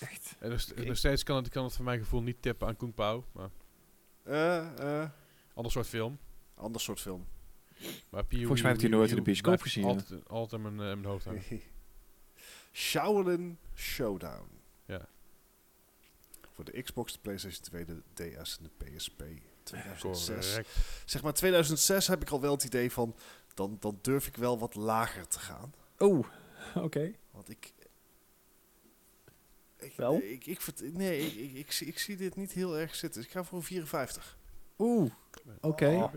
echt. 0.00 0.34
En 0.38 0.50
dus, 0.50 0.72
nog 0.74 0.96
steeds 0.96 1.22
kan 1.22 1.36
het, 1.36 1.48
kan 1.48 1.64
het 1.64 1.74
voor 1.74 1.84
mijn 1.84 1.98
gevoel 1.98 2.22
niet 2.22 2.42
tippen 2.42 2.68
aan 2.68 2.76
Kung 2.76 2.94
Pao. 2.94 3.24
Maar 3.32 3.50
Eh, 4.22 5.02
eh, 5.02 5.10
ander 5.54 5.72
soort 5.72 5.86
film. 5.86 6.18
ander 6.54 6.80
soort 6.80 7.00
film. 7.00 7.26
Maar 8.10 8.24
Volgens 8.28 8.60
mij 8.60 8.70
heeft 8.70 8.82
hij 8.82 8.90
nooit 8.90 9.10
in 9.10 9.16
de 9.16 9.22
bioscoop 9.22 9.60
gezien? 9.60 9.84
Altijd, 9.84 10.28
altijd 10.28 10.62
in 10.62 10.74
mijn, 10.76 10.90
in 10.90 11.00
mijn 11.00 11.04
hoofd. 11.12 11.26
Shaolin 12.72 13.58
Showdown. 13.74 14.48
Ja. 14.84 15.08
Voor 16.52 16.64
de 16.64 16.82
Xbox, 16.82 17.12
de 17.12 17.18
PlayStation 17.22 17.62
2, 17.62 17.84
de 17.84 18.02
DS 18.14 18.58
en 18.58 18.64
de 18.78 18.84
PSP. 18.84 19.22
2006. 19.62 20.48
Correct. 20.48 20.68
Zeg 21.04 21.22
maar 21.22 21.32
2006 21.32 22.06
heb 22.06 22.22
ik 22.22 22.30
al 22.30 22.40
wel 22.40 22.52
het 22.52 22.64
idee 22.64 22.92
van... 22.92 23.14
Dan, 23.56 23.76
dan 23.80 23.98
durf 24.02 24.26
ik 24.26 24.36
wel 24.36 24.58
wat 24.58 24.74
lager 24.74 25.28
te 25.28 25.38
gaan. 25.38 25.74
Oh, 25.98 26.26
oké. 26.86 27.12
Want 27.30 27.50
ik... 27.50 27.72
ik 29.78 29.92
Wel? 29.96 30.14
Ik, 30.22 30.46
ik, 30.46 30.60
nee, 30.92 31.20
ik, 31.20 31.34
ik, 31.34 31.52
ik, 31.54 31.72
zie- 31.72 31.86
ik 31.86 31.98
zie 31.98 32.16
dit 32.16 32.36
niet 32.36 32.52
heel 32.52 32.78
erg 32.78 32.94
zitten. 32.94 33.20
Dus 33.20 33.28
ik 33.30 33.36
ga 33.36 33.44
voor 33.44 33.58
een 33.58 33.64
54. 33.64 34.38
Oeh, 34.78 35.10
oké. 35.60 35.88
Oh. 35.88 36.12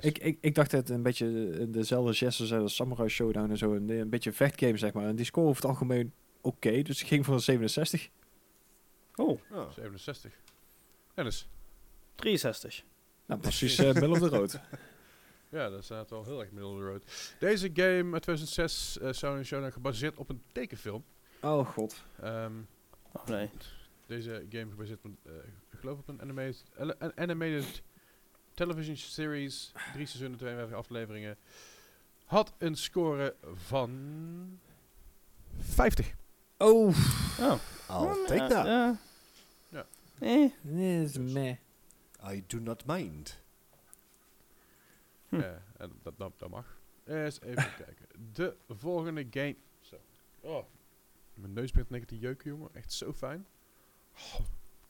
Ik, 0.00 0.18
ik, 0.18 0.38
ik 0.40 0.54
dacht 0.54 0.70
dat 0.70 0.80
het 0.80 0.90
een 0.90 1.02
beetje 1.02 1.50
eh, 1.58 1.66
dezelfde 1.68 2.14
gestes 2.14 2.52
als 2.52 2.74
Samurai 2.74 3.08
Showdown 3.08 3.50
en 3.50 3.56
zo. 3.56 3.74
Een, 3.74 3.88
een 3.90 4.08
beetje 4.08 4.32
vechtgame, 4.32 4.76
zeg 4.76 4.92
maar. 4.92 5.06
En 5.06 5.16
die 5.16 5.24
score 5.24 5.46
over 5.46 5.62
het 5.62 5.70
algemeen 5.70 6.12
oké. 6.40 6.82
dus 6.82 7.00
ik 7.00 7.06
ging 7.06 7.24
voor 7.24 7.34
een 7.34 7.40
67. 7.40 8.08
Oh, 9.14 9.40
Oh. 9.52 9.70
67. 9.72 10.32
Dennis. 11.14 11.48
63. 12.14 12.84
Nou, 13.26 13.40
precies 13.40 13.78
eh 13.78 13.84
middle 13.84 14.10
of 14.10 14.18
the 14.18 14.28
road. 14.28 14.60
Ja, 15.50 15.68
dat 15.70 15.84
staat 15.84 16.10
wel 16.10 16.24
heel 16.24 16.40
erg 16.40 16.50
middle 16.50 16.70
of 16.70 16.78
the 16.78 16.84
road. 16.84 17.34
Deze 17.38 17.70
game 17.74 18.12
uit 18.12 18.22
2006 18.22 18.98
eh 18.98 19.12
zou 19.12 19.38
een 19.38 19.44
show 19.44 19.72
gebaseerd 19.72 20.16
op 20.16 20.28
een 20.28 20.42
tekenfilm. 20.52 21.04
Oh 21.40 21.68
god. 21.68 22.02
Ehm, 22.22 22.52
Oh 23.12 23.26
nee. 23.26 23.50
deze 24.06 24.46
game 24.50 24.70
gebaseerd 24.70 24.98
op, 24.98 25.04
een, 25.04 25.18
eh, 25.22 25.32
ik 25.72 25.78
geloof 25.78 25.98
op 25.98 26.08
een 26.08 26.20
animated, 26.20 26.64
animated 27.14 27.82
television 28.54 28.96
series. 28.96 29.72
Drie 29.92 30.06
seizoenen, 30.06 30.38
52 30.38 30.76
afleveringen. 30.78 31.36
Had 32.24 32.52
een 32.58 32.76
score 32.76 33.34
van 33.54 33.90
50. 35.58 36.14
Oh. 36.58 36.96
Oh. 37.40 37.58
I'll 37.90 38.26
take 38.26 38.34
Ja, 38.34 38.48
that. 38.48 38.66
ja. 38.66 39.86
Eh. 40.18 40.50
Nee, 40.62 41.02
is 41.04 41.18
meh. 41.18 41.56
I 42.32 42.44
do 42.46 42.58
not 42.58 42.86
mind. 42.86 43.38
Hm. 45.30 45.40
Ja, 45.40 45.62
en 45.76 45.92
dat, 46.02 46.18
dat, 46.18 46.32
dat 46.36 46.50
mag. 46.50 46.80
Eens 47.04 47.40
even 47.40 47.74
kijken. 47.84 48.06
De 48.32 48.56
volgende 48.68 49.26
game. 49.30 49.56
Zo. 49.80 49.96
Oh. 50.40 50.64
Mijn 51.34 51.52
neus 51.52 51.70
begint 51.70 51.90
lekker 51.90 52.08
te 52.08 52.18
jeuken, 52.18 52.50
jongen. 52.50 52.68
Echt 52.72 52.92
zo 52.92 53.12
fijn. 53.12 53.46
Oh. 54.14 54.40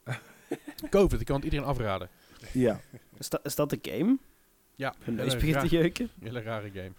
COVID, 0.91 1.21
ik 1.21 1.27
kan 1.27 1.37
het 1.37 1.45
iedereen 1.45 1.67
afraden. 1.67 2.09
Ja. 2.53 2.81
Is, 3.19 3.29
dat, 3.29 3.41
is 3.45 3.55
dat 3.55 3.71
de 3.71 3.79
game? 3.83 4.19
Ja, 4.75 4.95
hele 4.99 5.17
neus 5.17 5.35
begint 5.35 5.61
te 5.61 5.67
jeuken? 5.67 6.11
hele 6.21 6.41
rare 6.43 6.71
game. 6.71 6.93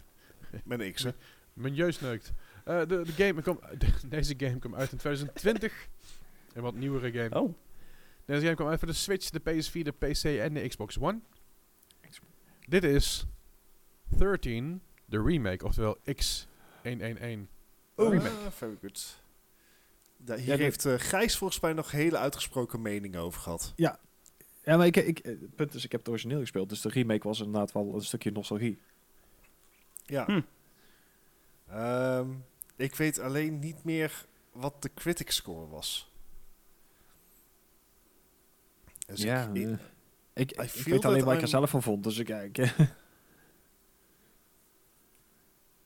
Mijn 0.63 0.93
X, 0.93 1.03
hè? 1.03 1.11
Mijn 1.53 1.73
jeus 1.73 1.99
neukt. 1.99 2.34
Eh, 2.63 2.80
de, 2.80 3.01
de 3.01 3.11
game 3.11 3.41
kwam, 3.41 3.59
deze 4.07 4.34
game 4.38 4.59
kwam 4.59 4.76
uit 4.76 4.91
in 4.91 4.97
2020. 4.97 5.88
Een 6.53 6.61
wat 6.61 6.76
nieuwere 6.76 7.11
game. 7.11 7.41
Oh. 7.41 7.55
Deze 8.26 8.41
game 8.41 8.55
kwam 8.55 8.68
uit 8.68 8.80
voor 8.80 8.88
de 8.88 8.93
Switch, 8.93 9.30
de 9.30 9.39
PS4, 9.39 9.81
de 9.84 9.91
PC 9.91 10.23
en 10.23 10.53
de 10.53 10.68
Xbox 10.68 10.99
One. 10.99 11.19
Dit 12.72 12.84
is 12.84 13.26
13, 14.07 14.81
de 15.06 15.22
remake, 15.22 15.65
oftewel 15.65 15.98
X111. 15.98 17.49
Oh. 17.95 18.14
Ah, 18.26 18.52
very 18.52 18.77
good. 18.81 19.19
Da- 20.18 20.35
hier 20.35 20.48
Ja, 20.48 20.56
heeft 20.57 20.85
eh, 20.85 20.93
Gijs 20.98 21.38
volgens 21.38 21.60
mij 21.60 21.73
nog 21.73 21.91
hele 21.91 22.18
uitgesproken 22.18 22.81
meningen 22.81 23.22
over 23.22 23.41
gehad. 23.41 23.73
Ja, 23.76 23.99
maar 24.77 24.85
ik, 24.85 24.95
ik, 24.95 25.19
eh, 25.19 25.31
het 25.41 25.56
punt 25.56 25.73
is, 25.73 25.84
ik 25.85 25.91
heb 25.91 25.99
het 25.99 26.10
origineel 26.10 26.39
gespeeld. 26.39 26.69
Dus 26.69 26.81
de 26.81 26.89
remake 26.89 27.27
was 27.27 27.39
inderdaad 27.39 27.72
wel 27.72 27.93
een 27.95 28.02
stukje 28.02 28.31
nostalgie. 28.31 28.80
Ja. 30.06 30.26
Hm. 30.26 30.41
Ehm, 31.68 32.30
ik 32.76 32.95
weet 32.95 33.19
alleen 33.19 33.60
niet 33.60 33.84
meer 33.84 34.26
wat 34.52 34.81
de 34.81 34.93
critic 34.93 35.31
score 35.31 35.68
was. 35.68 36.11
Dus 39.07 39.22
ja, 39.22 39.48
ik, 39.48 39.56
ik, 39.56 39.68
eh, 39.68 39.77
ik, 40.33 40.51
I 40.51 40.63
ik 40.63 40.83
weet 40.85 41.05
alleen 41.05 41.23
wat 41.23 41.33
ik 41.33 41.41
er 41.41 41.47
zelf 41.47 41.69
van 41.69 41.81
vond. 41.83 42.03
Dus 42.03 42.17
ik, 42.17 42.27
ja, 42.27 42.39
ik 42.39 42.57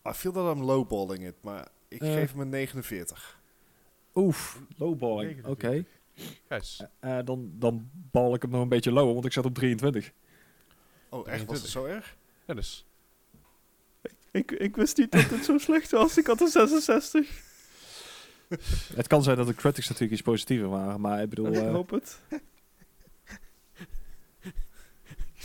I 0.07 0.11
feel 0.13 0.31
that 0.31 0.55
I'm 0.55 0.63
lowballing 0.63 1.25
it, 1.25 1.35
maar 1.41 1.67
ik 1.87 2.01
Eh. 2.01 2.13
geef 2.13 2.31
hem 2.31 2.39
een 2.41 2.49
49. 2.49 3.39
Oef, 4.15 4.61
lowballing. 4.77 5.45
Oké. 5.45 5.67
49. 5.67 5.93
Gijs. 6.47 6.83
Eh, 6.99 7.17
eh, 7.19 7.25
dan, 7.25 7.51
dan 7.53 7.89
bal 8.11 8.33
ik 8.35 8.41
hem 8.41 8.51
nog 8.51 8.61
een 8.61 8.69
beetje 8.69 8.91
lower, 8.91 9.13
want 9.13 9.25
ik 9.25 9.33
zat 9.33 9.45
op 9.45 9.53
23. 9.53 10.11
Oh, 11.09 11.27
echt? 11.29 11.45
Was 11.45 11.61
het 11.61 11.69
zo 11.69 11.85
erg? 11.85 12.15
Dennis. 12.45 12.85
Ik, 14.31 14.51
ik 14.51 14.75
wist 14.75 14.97
niet 14.97 15.11
dat 15.11 15.29
het 15.29 15.45
zo 15.45 15.57
slecht 15.57 15.91
was. 15.91 16.17
Ik 16.17 16.25
had 16.27 16.41
een 16.41 16.47
66. 16.47 17.43
Het 18.95 19.07
kan 19.07 19.23
zijn 19.23 19.37
dat 19.37 19.47
de 19.47 19.53
critics 19.55 19.85
natuurlijk 19.87 20.13
iets 20.13 20.21
positiever 20.21 20.69
waren, 20.69 21.01
maar 21.01 21.21
ik 21.21 21.29
bedoel... 21.29 21.47
ik 21.47 21.53
eh, 21.53 21.71
hoop 21.71 21.89
het. 21.89 22.19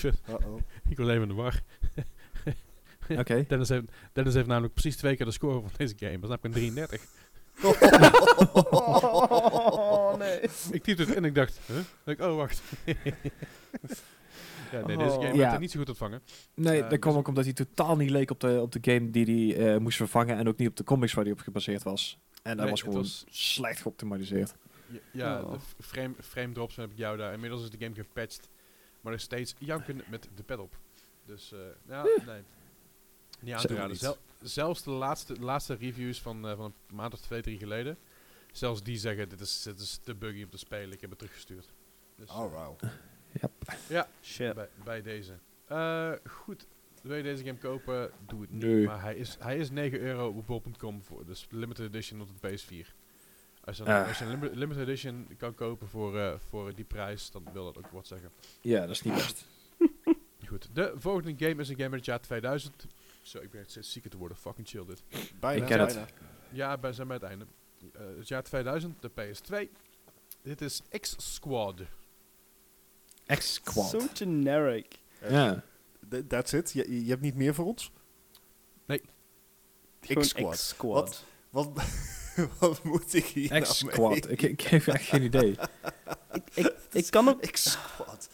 Uh-oh. 0.28 0.60
Ik 0.90 0.96
wil 0.96 1.10
even 1.10 1.22
in 1.22 1.28
de 1.28 1.34
war. 1.34 1.60
Oké. 3.18 3.44
Dennis 3.48 3.68
heeft, 3.68 3.84
Dennis 4.12 4.34
heeft 4.34 4.46
namelijk 4.46 4.72
precies 4.74 4.96
twee 4.96 5.16
keer 5.16 5.26
de 5.26 5.32
score 5.32 5.60
van 5.60 5.70
deze 5.76 5.94
game. 5.98 6.18
Dat 6.18 6.30
is 6.30 6.36
namelijk 6.40 6.44
een 6.44 6.52
33. 6.52 7.02
Oh, 8.70 10.14
nee. 10.18 10.40
ik 10.70 10.82
typte 10.82 11.02
het 11.02 11.08
in 11.08 11.14
en 11.16 11.24
ik 11.24 11.34
dacht, 11.34 11.60
huh? 11.66 11.76
Ik, 12.04 12.20
oh, 12.20 12.36
wacht. 12.36 12.62
ja, 14.72 14.86
nee, 14.86 14.96
deze 14.96 15.10
game 15.10 15.16
Oh. 15.16 15.20
werd 15.22 15.34
Ja. 15.36 15.52
er 15.52 15.58
niet 15.60 15.70
zo 15.70 15.78
goed 15.78 15.88
ontvangen. 15.88 16.22
Nee, 16.54 16.74
Ja, 16.74 16.80
dat 16.80 16.90
dus- 16.90 16.98
kwam 16.98 17.16
ook 17.16 17.28
omdat 17.28 17.44
hij 17.44 17.52
totaal 17.52 17.96
niet 17.96 18.10
leek 18.10 18.30
op 18.30 18.40
de, 18.40 18.60
op 18.60 18.72
de 18.72 18.92
game 18.92 19.10
die 19.10 19.54
hij 19.54 19.74
eh, 19.74 19.78
moest 19.80 19.96
vervangen 19.96 20.36
en 20.36 20.48
ook 20.48 20.56
niet 20.56 20.68
op 20.68 20.76
de 20.76 20.84
comics 20.84 21.12
waar 21.12 21.24
hij 21.24 21.32
op 21.32 21.40
gebaseerd 21.40 21.82
was. 21.82 22.18
En 22.42 22.50
dat 22.56 22.60
Nee, 22.60 22.70
was 22.70 22.80
gewoon 22.82 22.96
was- 22.96 23.24
slecht 23.30 23.80
geoptimaliseerd. 23.80 24.54
Ja, 24.86 24.98
ja 25.12 25.42
Oh. 25.42 25.52
de 25.52 25.82
frame, 25.82 26.14
frame 26.20 26.52
drops 26.52 26.76
heb 26.76 26.90
ik 26.90 26.96
jou 26.96 27.16
daar. 27.16 27.32
Inmiddels 27.32 27.62
is 27.62 27.70
de 27.70 27.78
game 27.78 27.94
gepatcht. 27.94 28.48
Maar 29.00 29.12
nog 29.12 29.20
steeds 29.20 29.54
janken 29.58 30.02
met 30.08 30.28
de 30.34 30.42
pet 30.42 30.58
op. 30.58 30.78
Dus, 31.24 31.52
eh 31.52 31.58
ja, 31.88 32.02
nee. 32.26 32.42
Niet 33.40 33.54
aan 33.54 33.60
te 33.60 33.74
raden. 33.74 33.96
Zel- 33.96 34.16
zelfs 34.42 34.82
de 34.82 34.90
laatste, 34.90 35.34
de 35.34 35.40
laatste 35.40 35.74
reviews 35.74 36.20
van, 36.20 36.48
eh, 36.48 36.56
van 36.56 36.74
een 36.88 36.94
maand 36.94 37.12
of 37.12 37.20
twee, 37.20 37.42
drie 37.42 37.58
geleden. 37.58 37.98
Zelfs 38.52 38.82
die 38.82 38.98
zeggen, 38.98 39.28
dit 39.28 39.40
is, 39.40 39.62
dit 39.62 39.80
is 39.80 39.96
te 39.96 40.14
buggy 40.14 40.42
om 40.42 40.50
te 40.50 40.58
spelen. 40.58 40.92
Ik 40.92 41.00
heb 41.00 41.10
het 41.10 41.18
teruggestuurd. 41.18 41.72
Dus, 42.16 42.30
Oh, 42.30 42.52
wow. 42.52 42.78
ja, 43.88 44.08
Shit. 44.22 44.54
bij, 44.54 44.68
bij 44.84 45.02
deze. 45.02 45.38
Eh, 45.66 46.12
goed. 46.30 46.66
Wil 47.02 47.16
je 47.16 47.22
deze 47.22 47.44
game 47.44 47.58
kopen? 47.58 48.10
Doe 48.26 48.40
het 48.40 48.50
niet. 48.50 48.62
Nee. 48.62 48.86
Maar 48.86 49.02
hij 49.02 49.16
is, 49.16 49.36
hij 49.38 49.58
is 49.58 49.70
9 49.70 50.00
euro 50.00 50.28
op 50.28 50.46
bol.com 50.46 51.02
voor. 51.02 51.24
Dus 51.26 51.46
limited 51.50 51.86
edition 51.86 52.20
op 52.20 52.28
de 52.40 52.48
PS4. 52.58 52.94
Als 53.78 53.88
je, 53.88 54.04
als 54.06 54.18
je 54.18 54.24
een 54.24 54.30
limi- 54.30 54.54
limited 54.58 54.82
edition 54.82 55.26
kan 55.36 55.54
kopen 55.54 55.88
voor, 55.88 56.18
eh, 56.18 56.32
voor 56.48 56.74
die 56.74 56.84
prijs, 56.84 57.30
dan 57.30 57.44
wil 57.52 57.64
dat 57.64 57.78
ook 57.78 57.90
wat 57.90 58.06
zeggen. 58.06 58.30
Ja, 58.60 58.80
dat 58.80 58.90
is 58.90 59.02
niet 59.02 59.14
best. 59.14 59.44
Goed. 60.48 60.68
De 60.72 60.92
volgende 60.96 61.34
game 61.46 61.60
is 61.60 61.68
een 61.68 61.74
game 61.76 61.88
uit 61.88 61.96
het 61.96 62.04
jaar 62.04 62.20
2000. 62.20 62.86
Zo, 63.22 63.38
ik 63.38 63.50
ben 63.50 63.60
echt 63.60 63.70
steeds 63.70 63.92
zieker 63.92 64.10
te 64.10 64.16
worden. 64.16 64.36
Fucking 64.36 64.68
chill 64.68 64.84
dit. 64.86 65.02
Bijna, 65.40 65.62
Ik 65.62 65.68
ken 65.68 65.80
het. 65.80 65.98
Ja, 66.50 66.80
wij 66.80 66.92
zijn 66.92 67.06
bij 67.06 67.16
het 67.16 67.24
einde. 67.26 67.46
Eh, 67.92 68.00
het 68.18 68.28
jaar 68.28 68.42
2000, 68.42 69.02
de 69.02 69.10
PS2. 69.10 69.70
Dit 70.42 70.60
is 70.60 70.82
X-Squad. 71.00 71.80
X-Quad. 73.26 73.90
Zo 73.90 73.98
generic. 74.14 74.98
Ja. 75.28 75.62
Th- 76.08 76.28
That's 76.28 76.52
it? 76.52 76.72
Je, 76.72 77.04
je 77.04 77.10
hebt 77.10 77.20
niet 77.22 77.34
meer 77.34 77.54
voor 77.54 77.64
ons? 77.66 77.92
Gewoon 80.00 80.22
X-Squad. 80.22 80.52
X-Squad. 80.54 81.24
Wat, 81.50 81.70
wat 82.58 82.82
moet 82.82 83.14
ik 83.14 83.24
hier 83.24 83.50
nou 83.50 83.62
X-Quad. 83.62 84.10
mee? 84.10 84.20
ik, 84.20 84.42
ik 84.42 84.60
heb 84.60 84.86
echt 84.86 85.04
geen 85.04 85.22
idee. 85.22 85.56
Ik, 86.32 86.42
ik, 86.54 86.74
ik 86.92 87.10
kan 87.10 87.28
ook... 87.28 87.40
X-Squad. 87.50 88.28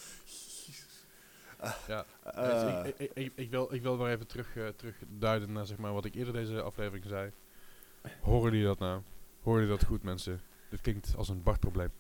Ja. 1.87 2.05
Eh, 2.23 2.83
Dus 2.83 2.93
ik, 3.15 3.33
ik, 3.35 3.51
wil, 3.51 3.74
ik 3.74 3.83
wil 3.83 3.99
weer 3.99 4.09
even 4.09 4.27
terug, 4.27 4.57
eh, 4.57 4.66
terugduiden 4.69 5.53
naar 5.53 5.66
zeg 5.66 5.77
maar, 5.77 5.93
wat 5.93 6.05
ik 6.05 6.15
eerder 6.15 6.33
deze 6.33 6.62
aflevering 6.62 7.05
zei. 7.09 7.31
Horen 8.20 8.53
jullie 8.53 8.66
dat 8.66 8.78
nou? 8.78 9.03
Horen 9.43 9.61
jullie 9.62 9.77
dat 9.78 9.87
goed, 9.89 10.03
mensen? 10.03 10.41
Dit 10.70 10.81
klinkt 10.81 11.12
als 11.16 11.28
een 11.28 11.43
Bart-probleem. 11.43 11.91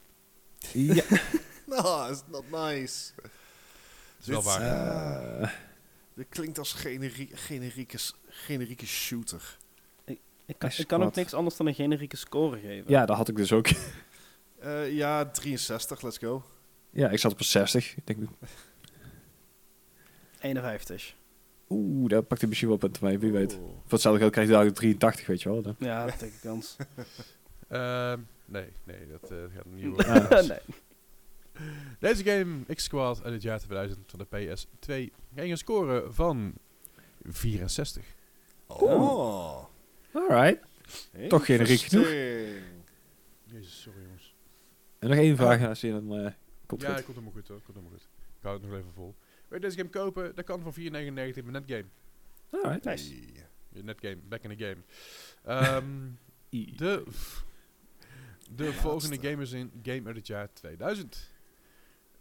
Ja. 0.72 1.04
no, 1.66 2.08
it's 2.10 2.22
not 2.26 2.50
nice. 2.50 3.12
Het 3.16 4.20
is 4.20 4.26
wel 4.26 4.42
waar. 4.42 5.40
Eh, 5.40 5.50
Dit 6.14 6.26
klinkt 6.28 6.58
als 6.58 6.72
generi 6.72 7.28
generieke, 7.32 7.98
generieke 8.28 8.86
shooter. 8.86 9.56
Ik 10.46 10.58
kan, 10.58 10.68
ik 10.68 10.74
X-Squad. 10.74 10.86
kan 10.98 11.08
ook 11.08 11.14
niks 11.14 11.34
anders 11.34 11.56
dan 11.56 11.66
een 11.66 11.74
generieke 11.74 12.16
score 12.16 12.58
geven. 12.60 12.84
ja, 12.90 13.06
dat 13.06 13.16
had 13.16 13.28
ik 13.28 13.36
dus 13.36 13.52
ook. 13.52 13.68
Eh, 14.60 14.92
ja, 14.92 15.24
63, 15.30 16.02
let's 16.02 16.18
go. 16.18 16.42
ja, 16.90 17.08
ik 17.10 17.18
zat 17.18 17.32
op 17.32 17.38
een 17.38 17.44
60. 17.44 17.96
Ik 17.96 18.06
denk, 18.06 18.28
51. 20.40 21.14
Oeh, 21.68 22.08
daar 22.08 22.22
pakt 22.22 22.40
hij 22.40 22.48
misschien 22.48 22.68
wel 22.70 22.78
punten 22.78 23.04
mee, 23.04 23.18
wie 23.18 23.32
weet. 23.32 23.52
Oeh. 23.52 23.68
Voor 23.70 23.90
hetzelfde 23.90 24.20
geld 24.20 24.32
krijgt 24.32 24.50
hij 24.50 24.62
daar 24.62 24.72
83, 24.72 25.26
weet 25.26 25.42
je 25.42 25.48
wel. 25.48 25.62
Dan. 25.62 25.74
Ja, 25.78 26.06
dat 26.06 26.18
denk 26.18 26.32
ik 26.32 26.40
kans. 26.40 26.76
Ehm, 27.68 28.20
nee, 28.44 28.68
nee, 28.84 29.06
dat 29.20 29.30
eh, 29.30 29.36
gaat 29.54 29.64
niet 29.64 29.98
Ah. 29.98 30.16
worden. 30.28 30.48
nee. 30.48 30.58
Deze 31.98 32.24
game, 32.24 32.74
X-Squad 32.74 33.24
uit 33.24 33.32
het 33.32 33.42
jaar 33.42 33.58
2000 33.58 34.10
van 34.10 34.18
de 34.18 34.26
PS2, 34.26 34.86
ging 35.34 35.50
een 35.50 35.56
score 35.56 36.06
van 36.12 36.52
64. 37.24 38.04
Oh. 38.66 39.64
Alright. 40.16 40.62
Toch 41.28 41.46
generiek 41.46 41.80
genoeg. 41.80 42.06
Interesting. 42.06 42.64
Jezus, 43.44 43.82
sorry 43.82 44.02
jongens. 44.02 44.34
En 44.98 45.08
nog 45.08 45.18
één 45.18 45.36
vraag, 45.36 45.66
als 45.66 45.80
je 45.80 45.90
dan 45.90 46.18
eh, 46.18 46.32
komt 46.66 46.80
ja, 46.80 46.88
goed. 46.88 46.96
het 46.96 47.04
komt 47.04 47.16
helemaal 47.16 47.32
goed 47.32 47.48
hoor, 47.48 47.60
komt 47.60 47.76
helemaal 47.76 47.98
goed. 47.98 48.08
Ik 48.36 48.42
hou 48.42 48.54
het 48.54 48.66
nog 48.66 48.78
even 48.78 48.92
vol. 48.92 49.14
Wil 49.48 49.58
je 49.58 49.64
deze 49.64 49.76
game 49.76 49.88
kopen? 49.88 50.34
Dat 50.34 50.44
kan 50.44 50.60
voor 50.60 50.74
4,99 50.74 50.78
met 50.88 51.50
Netgame. 51.50 51.84
Alright. 52.50 52.84
Nice. 52.84 53.14
Ja, 53.32 53.82
Netgame, 53.82 54.16
back 54.16 54.42
in 54.42 54.56
the 54.56 54.64
game. 54.64 54.82
Ehm, 55.44 56.08
de 56.76 57.04
de 58.50 58.72
volgende 58.72 59.28
game 59.28 59.42
is 59.42 59.52
een 59.52 59.72
game 59.82 60.06
uit 60.06 60.16
het 60.16 60.26
jaar 60.26 60.52
2000. 60.52 61.30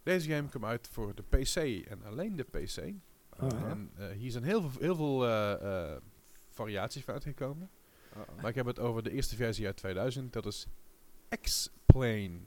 Deze 0.04 0.30
game 0.30 0.50
kwam 0.50 0.66
uit 0.66 0.88
voor 0.92 1.16
de 1.16 1.24
PC 1.24 1.86
en 1.88 2.04
alleen 2.04 2.36
de 2.36 2.44
PC. 2.44 2.78
En 3.38 3.92
eh, 3.98 4.10
hier 4.10 4.32
zijn 4.32 4.44
heel 4.44 4.70
veel, 4.70 4.82
heel 4.82 4.96
veel 4.96 5.26
eh, 5.26 5.94
eh, 5.94 6.02
variaties 6.50 7.04
van 7.04 7.14
uitgekomen. 7.14 7.70
Uh-oh. 8.18 8.42
Maar 8.42 8.50
ik 8.50 8.56
heb 8.56 8.66
het 8.66 8.80
over 8.80 9.04
de 9.04 9.12
eerste 9.12 9.36
versie 9.36 9.66
uit 9.66 9.78
2000. 9.78 10.34
Dat 10.34 10.46
is 10.46 10.68
X-Plane. 11.42 12.38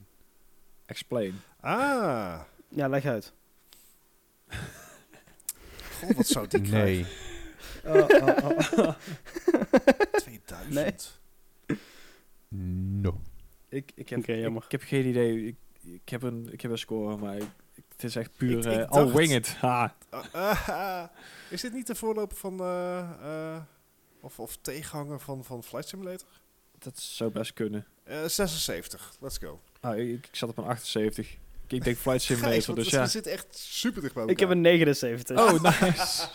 Explain. 0.87 1.35
Ah. 1.61 2.41
Ja, 2.69 2.89
leg 2.89 3.05
uit. 3.05 3.33
God, 6.01 6.17
wat 6.17 6.27
zou 6.27 6.47
die 6.47 6.61
krijgen? 6.71 7.07
Oh, 7.85 7.95
oh, 7.95 8.79
oh. 8.79 8.95
2000. 10.23 11.21
No. 12.49 13.21
Ik, 13.69 13.93
ik, 13.95 14.09
heb, 14.09 14.19
Oké, 14.19 14.33
ik, 14.33 14.71
heb 14.71 14.83
geen 14.83 15.07
idee. 15.07 15.47
Ik, 15.47 15.57
ik, 15.83 16.09
heb 16.09 16.23
een, 16.23 16.49
ik 16.53 16.61
heb 16.61 16.71
een 16.71 16.79
score, 16.79 17.17
maar 17.17 17.37
ik, 17.37 17.43
ik- 17.75 17.85
het 17.89 18.05
is 18.05 18.17
echt 18.17 18.37
puur 18.37 18.59
Ik- 18.59 18.65
eh, 18.65 18.73
ik 18.81 18.89
all 18.89 19.03
dacht- 19.05 19.17
wing 19.17 19.33
it. 19.33 19.49
Ha. 19.49 19.95
Ah, 20.33 21.05
is 21.51 21.61
dit 21.61 21.73
niet 21.73 21.87
de 21.87 21.95
voorloper 21.95 22.37
van... 22.37 22.61
eh, 22.61 22.99
eh, 23.55 23.63
of, 24.21 24.39
of 24.39 24.57
tegenhanger 24.61 25.21
van, 25.21 25.45
van 25.45 25.65
Flight 25.65 25.89
Simulator? 25.89 26.29
Dat 26.79 26.99
zou 26.99 27.31
best 27.31 27.53
kunnen. 27.53 27.87
Eh, 28.05 28.25
76. 28.25 29.13
Let's 29.21 29.39
go. 29.39 29.61
Ah, 29.81 29.99
ik, 29.99 30.27
ik 30.27 30.37
zat 30.37 30.49
op 30.49 30.59
een 30.59 30.65
78. 30.65 31.37
Ik, 31.67 31.85
denk 31.85 31.97
Flight 31.97 32.23
Simulator, 32.29 32.75
dus 32.75 32.89
ja. 32.89 33.07
zitten 33.07 33.33
echt 33.33 33.57
super 33.59 34.03
dicht 34.03 34.15
bij 34.15 34.25
Ik 34.25 34.41
heb 34.41 34.51
een 34.51 34.61
79. 34.61 35.39
Oh, 35.39 35.63
nice. 35.63 36.29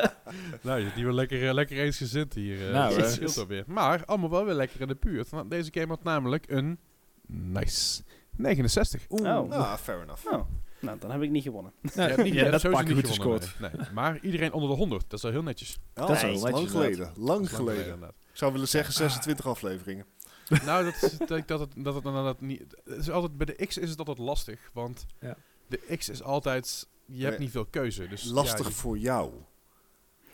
Nou, 0.62 0.78
je 0.78 0.84
zit 0.84 0.94
hier 0.94 1.04
wel 1.04 1.14
lekker, 1.14 1.48
eh, 1.48 1.54
lekker 1.54 1.78
eensgezind 1.78 2.34
hier. 2.34 2.66
eh, 2.66 2.72
Nou, 2.72 2.94
dat 2.96 3.18
eh. 3.20 3.28
scheelt. 3.28 3.66
Maar 3.66 4.04
allemaal 4.04 4.30
wel 4.30 4.44
weer 4.44 4.54
lekker 4.54 4.80
in 4.80 4.88
de 4.88 4.96
buurt. 5.00 5.28
Want 5.28 5.50
deze 5.50 5.70
game 5.72 5.86
had 5.86 6.02
namelijk 6.02 6.50
een... 6.50 6.78
Nice. 7.26 8.02
69. 8.36 9.04
Oeh. 9.08 9.38
Oh. 9.38 9.50
Ah, 9.52 9.76
fair 9.76 10.02
enough. 10.02 10.26
Oh, 10.26 10.46
nou, 10.80 10.98
dan 10.98 11.10
heb 11.10 11.22
ik 11.22 11.30
niet 11.30 11.42
gewonnen. 11.42 11.72
Nou, 11.94 12.10
Ja, 12.16 12.22
niet- 12.22 12.34
ja, 12.34 12.50
dat 12.50 12.62
pak 12.70 12.80
je 12.88 12.94
niet 12.94 12.96
goed 12.96 13.06
gescoord. 13.06 13.54
Nee. 13.60 13.70
Nee. 13.76 13.86
Maar 13.94 14.18
iedereen 14.20 14.52
onder 14.52 14.70
de 14.70 14.76
100. 14.76 15.00
Dat 15.02 15.12
is 15.12 15.22
wel 15.22 15.32
heel 15.32 15.42
netjes. 15.42 15.78
Oh, 15.94 16.06
Dat 16.06 16.10
is 16.10 16.14
dat 16.14 16.20
wel 16.22 16.30
is 16.30 16.42
netjes, 16.42 16.60
lang 16.60 16.70
geleden. 16.70 17.12
Lang 17.16 17.40
Dat 17.40 17.48
geleden. 17.56 17.84
inderdaad. 17.84 18.10
Ik 18.30 18.36
zou 18.42 18.52
willen 18.52 18.68
zeggen 18.68 18.94
26 18.94 19.46
afleveringen. 19.46 20.04
nou, 20.66 20.84
dat 20.84 20.94
is, 21.02 21.18
ik 21.18 21.28
denk 21.28 21.48
dat 21.48 21.60
het, 21.60 21.70
dat 21.76 21.94
het, 21.94 22.04
dat 22.04 22.40
niet... 22.40 22.60
Het 22.84 22.96
is 22.98 23.10
altijd, 23.10 23.36
bij 23.36 23.46
de 23.46 23.66
X 23.66 23.78
is 23.78 23.90
het 23.90 23.98
altijd 23.98 24.18
lastig. 24.18 24.70
Want 24.72 25.06
Ja. 25.20 25.36
de 25.66 25.96
X 25.96 26.08
is 26.08 26.22
altijd... 26.22 26.88
Je 27.04 27.18
hebt 27.22 27.30
Nee. 27.30 27.40
niet 27.42 27.50
veel 27.50 27.64
keuze. 27.66 28.08
Dus, 28.08 28.24
Lastig 28.24 28.58
ja, 28.58 28.68
je- 28.68 28.74
voor 28.74 28.98
jou. 28.98 29.32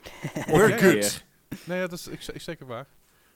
We're 0.46 0.78
good. 0.78 1.24
Nee, 1.64 1.78
ja, 1.78 1.86
dat 1.86 1.98
is 1.98 2.06
ik, 2.08 2.26
ik, 2.26 2.40
zeker 2.40 2.66
waar. 2.66 2.86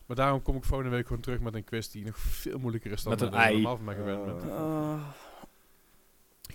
Maar 0.07 0.17
daarom 0.17 0.43
kom 0.43 0.57
ik 0.57 0.65
volgende 0.65 0.91
week 0.93 1.07
gewoon 1.07 1.23
terug 1.23 1.41
met 1.41 1.55
een 1.55 1.65
quiz 1.65 1.87
die 1.89 2.05
nog 2.05 2.19
veel 2.19 2.59
moeilijker 2.59 2.93
is 2.93 3.03
dan 3.03 3.13
Met 3.13 3.21
een 3.21 3.31
dat 3.31 3.51
normaal 3.51 3.77
van 3.77 3.85
mij 3.85 3.95
gewend 3.95 4.25
ben. 4.25 4.37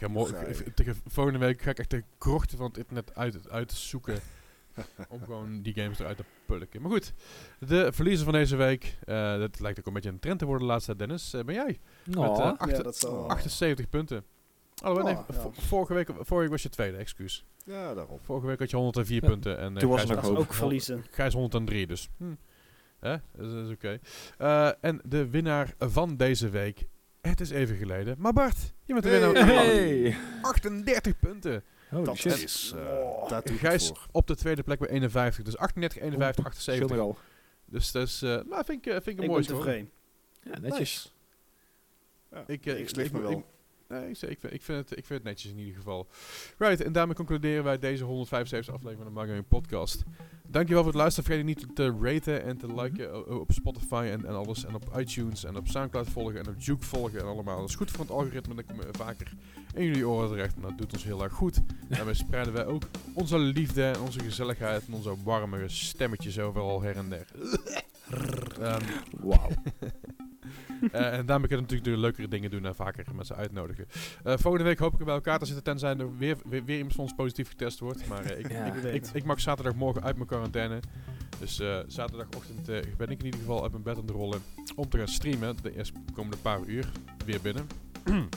Uh, 0.02 0.16
Oh, 0.16 0.28
ga 0.28 0.34
morgen, 0.44 0.74
tegen 0.74 0.96
volgende 1.08 1.40
week 1.40 1.62
ga 1.62 1.70
ik 1.70 1.80
echt 1.80 1.90
de 1.90 2.04
krochten 2.18 2.58
van 2.58 2.68
het 2.68 2.78
internet 2.78 3.16
uit, 3.16 3.50
uitzoeken. 3.50 4.20
om 5.10 5.22
gewoon 5.24 5.62
die 5.62 5.74
games 5.74 6.00
eruit 6.00 6.18
te 6.18 6.24
pulken. 6.46 6.82
Maar 6.82 6.92
goed, 6.92 7.14
de 7.60 7.92
verliezer 7.94 8.24
van 8.24 8.34
deze 8.34 8.56
week. 8.56 8.98
eh, 9.04 9.38
dat 9.38 9.60
lijkt 9.60 9.80
ook 9.80 9.86
een 9.86 9.94
beetje 9.94 10.10
een 10.10 10.20
trend 10.20 10.40
te 10.40 10.46
worden 10.46 10.68
de 10.68 10.74
laatste 10.74 10.96
Dennis. 10.96 11.34
eh, 11.34 11.44
ben 11.44 11.56
jij? 11.56 11.80
Met 12.06 12.16
eh, 12.16 12.22
Oh. 12.22 12.38
achter- 12.40 12.78
ja, 12.78 12.84
dat 12.84 12.98
zal. 12.98 13.30
78 13.30 13.90
punten. 13.90 14.24
Oh, 14.84 15.04
nee, 15.04 15.16
Oh, 15.18 15.26
ja. 15.28 15.52
vorige, 15.52 15.94
week, 15.94 16.08
vorige 16.08 16.36
week 16.40 16.50
was 16.50 16.62
je 16.64 16.70
tweede, 16.70 16.98
excuus. 16.98 17.46
Ja, 17.66 17.94
daarom. 17.94 18.20
Vorige 18.22 18.48
week 18.48 18.60
had 18.60 18.70
je 18.70 18.76
104 18.78 19.22
Ja, 19.24 19.30
punten. 19.30 19.58
En, 19.58 19.74
toen 19.74 19.90
was 19.90 20.04
hoop. 20.04 20.38
ook 20.38 20.54
verliezen. 20.54 21.04
Gijs 21.12 21.34
103, 21.34 21.88
dus. 21.88 22.10
Hm. 22.18 22.34
Hè? 23.00 23.16
Dat 23.38 23.66
is, 23.66 23.72
oké. 23.72 24.00
Eh, 24.38 24.70
en 24.82 25.02
de 25.06 25.30
winnaar 25.30 25.74
van 25.80 26.16
deze 26.18 26.50
week. 26.50 26.88
Het 27.22 27.40
is 27.42 27.50
even 27.50 27.76
geleden. 27.76 28.16
Maar 28.20 28.34
Bart, 28.34 28.58
je 28.86 28.94
bent 28.94 29.04
de 29.04 29.10
Hey. 29.10 29.34
winnaar. 29.34 29.56
Hey. 29.56 30.16
38 30.42 31.20
punten. 31.20 31.64
Holy 31.90 32.04
dat 32.04 32.18
shit. 32.18 32.44
is... 32.44 32.74
eh 32.76 32.84
doe 33.30 33.38
ik 33.40 33.46
het 33.46 33.52
Gijs 33.60 33.92
op 34.12 34.28
de 34.28 34.36
tweede 34.36 34.64
plek 34.64 34.80
bij 34.80 34.88
51. 34.90 35.44
Dus 35.44 35.58
38, 35.58 36.02
51, 36.02 36.36
Scheelt 36.54 36.78
78. 36.78 36.98
nogal. 36.98 37.18
Dus 37.66 37.92
dat 37.92 38.08
is, 38.08 38.22
eh, 38.22 38.30
nou, 38.30 38.66
vind 38.66 38.86
ik, 38.86 38.86
eh, 38.86 38.92
vind 38.94 39.08
ik 39.08 39.18
een 39.18 39.24
Ik 39.24 39.30
mooi 39.30 39.46
ben 39.48 39.56
score. 39.56 39.60
tevreden. 39.64 39.92
Ja, 40.44 40.60
netjes. 40.60 41.16
Ja, 42.32 42.44
Ik, 42.48 42.66
ik 42.66 42.78
ik- 42.80 42.90
slecht 42.90 43.08
ik- 43.08 43.14
me 43.14 43.22
wel. 43.22 43.32
ik- 43.32 43.46
Nee, 43.92 44.10
ik, 44.10 44.22
ik, 44.22 44.40
vind, 44.40 44.54
ik, 44.54 44.62
vind 44.62 44.78
het, 44.90 44.98
ik 44.98 45.06
vind 45.06 45.20
het 45.20 45.24
netjes 45.24 45.52
in 45.52 45.58
ieder 45.60 45.76
geval. 45.76 46.08
Right, 46.58 46.82
en 46.82 46.92
daarmee 46.92 47.16
concluderen 47.16 47.64
wij 47.64 47.80
deze 47.80 48.04
175 48.04 48.74
aflevering 48.74 49.04
van 49.04 49.14
de 49.14 49.20
Mario 49.28 49.42
Podcast. 49.48 50.04
Dankjewel 50.48 50.84
voor 50.84 50.92
het 50.92 51.02
luisteren. 51.02 51.30
Vergeet 51.30 51.46
niet 51.46 51.76
te 51.76 51.96
raten 52.02 52.44
en 52.44 52.58
te 52.58 52.74
liken 52.82 53.12
o- 53.14 53.36
op 53.40 53.52
Spotify 53.52 54.08
en, 54.12 54.26
en 54.26 54.36
alles. 54.36 54.66
En 54.66 54.76
op 54.76 54.98
iTunes 54.98 55.44
en 55.44 55.58
op 55.58 55.68
Soundcloud 55.68 56.10
volgen 56.10 56.40
en 56.40 56.48
op 56.48 56.56
Juke 56.60 56.84
volgen 56.86 57.20
en 57.20 57.26
allemaal. 57.26 57.60
Dat 57.60 57.70
is 57.70 57.76
goed 57.76 57.92
voor 57.92 58.00
het 58.00 58.10
algoritme. 58.10 58.56
Dan 58.56 58.66
komen 58.66 58.86
we 58.86 58.98
vaker 58.98 59.34
in 59.76 59.86
jullie 59.86 60.08
oren 60.08 60.30
terecht. 60.30 60.56
En 60.56 60.62
dat 60.62 60.78
doet 60.78 60.94
ons 60.94 61.04
heel 61.04 61.24
erg 61.24 61.34
goed. 61.34 61.60
Daarmee 61.90 62.14
spreiden 62.14 62.54
wij 62.54 62.66
ook 62.66 62.84
onze 63.14 63.38
liefde 63.38 63.84
en 63.84 64.00
onze 64.00 64.20
gezelligheid 64.20 64.86
en 64.88 64.94
onze 64.94 65.24
warme 65.24 65.70
stemmetjes 65.70 66.40
overal 66.40 66.82
her 66.82 66.96
en 66.98 67.10
der. 67.10 67.26
Ehm, 68.62 68.82
Wauw. 69.20 69.50
eh, 70.92 71.18
en 71.18 71.26
daarmee 71.26 71.48
kunnen 71.48 71.66
we 71.68 71.74
natuurlijk 71.74 71.84
de 71.84 71.98
leukere 71.98 72.28
dingen 72.28 72.50
doen 72.52 72.66
en 72.66 72.76
vaker 72.76 73.06
met 73.16 73.28
ze 73.28 73.36
uitnodigen. 73.36 73.86
Eh, 74.24 74.34
volgende 74.38 74.66
week 74.66 74.80
hoop 74.80 74.94
ik 74.94 75.00
er 75.00 75.06
bij 75.06 75.14
elkaar 75.14 75.40
te 75.40 75.46
zitten, 75.46 75.64
tenzij 75.64 75.96
er 75.98 76.18
weer, 76.18 76.38
weer, 76.50 76.66
weer 76.66 76.76
iemand 76.76 76.94
van 76.96 77.04
ons 77.04 77.14
positief 77.14 77.48
getest 77.50 77.80
wordt. 77.80 78.08
Maar 78.08 78.24
eh, 78.26 78.40
ik, 78.40 78.52
Ja. 78.52 78.66
ik, 78.66 78.84
ik, 78.94 79.06
ik 79.14 79.24
mag 79.24 79.40
zaterdagmorgen 79.42 80.04
uit 80.04 80.16
mijn 80.16 80.28
quarantaine. 80.28 80.80
Dus 81.40 81.62
zaterdagochtend 81.88 82.66
ben 82.98 83.10
ik 83.10 83.20
in 83.20 83.26
ieder 83.26 83.40
geval 83.40 83.62
uit 83.64 83.72
mijn 83.72 83.84
bed 83.84 83.96
aan 83.96 84.02
het 84.02 84.10
rollen 84.12 84.42
om 84.76 84.90
te 84.90 84.98
gaan 84.98 85.08
streamen. 85.08 85.56
De 85.62 85.76
eerste 85.78 85.94
komende 86.14 86.38
paar 86.38 86.60
uur 86.66 86.92
weer 87.26 87.40
binnen. 87.42 87.68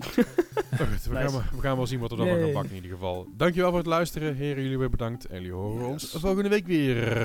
Goed, 0.00 1.04
we, 1.04 1.12
Nice. 1.12 1.28
gaan, 1.28 1.42
we 1.54 1.60
gaan 1.60 1.76
wel 1.76 1.86
zien 1.86 2.00
wat 2.00 2.10
we 2.10 2.16
dan 2.16 2.26
nog 2.26 2.34
gaan 2.34 2.44
Yay. 2.44 2.52
bakken 2.54 2.70
in 2.70 2.82
ieder 2.82 2.90
geval. 2.98 3.28
Dankjewel 3.36 3.68
voor 3.68 3.78
het 3.78 3.86
luisteren. 3.86 4.34
Heren, 4.34 4.62
jullie 4.62 4.78
weer 4.78 4.90
bedankt. 4.90 5.26
En 5.26 5.36
jullie 5.36 5.52
horen 5.52 5.86
ons 5.86 6.10
volgende 6.18 6.48
week 6.48 6.66
weer. 6.66 7.18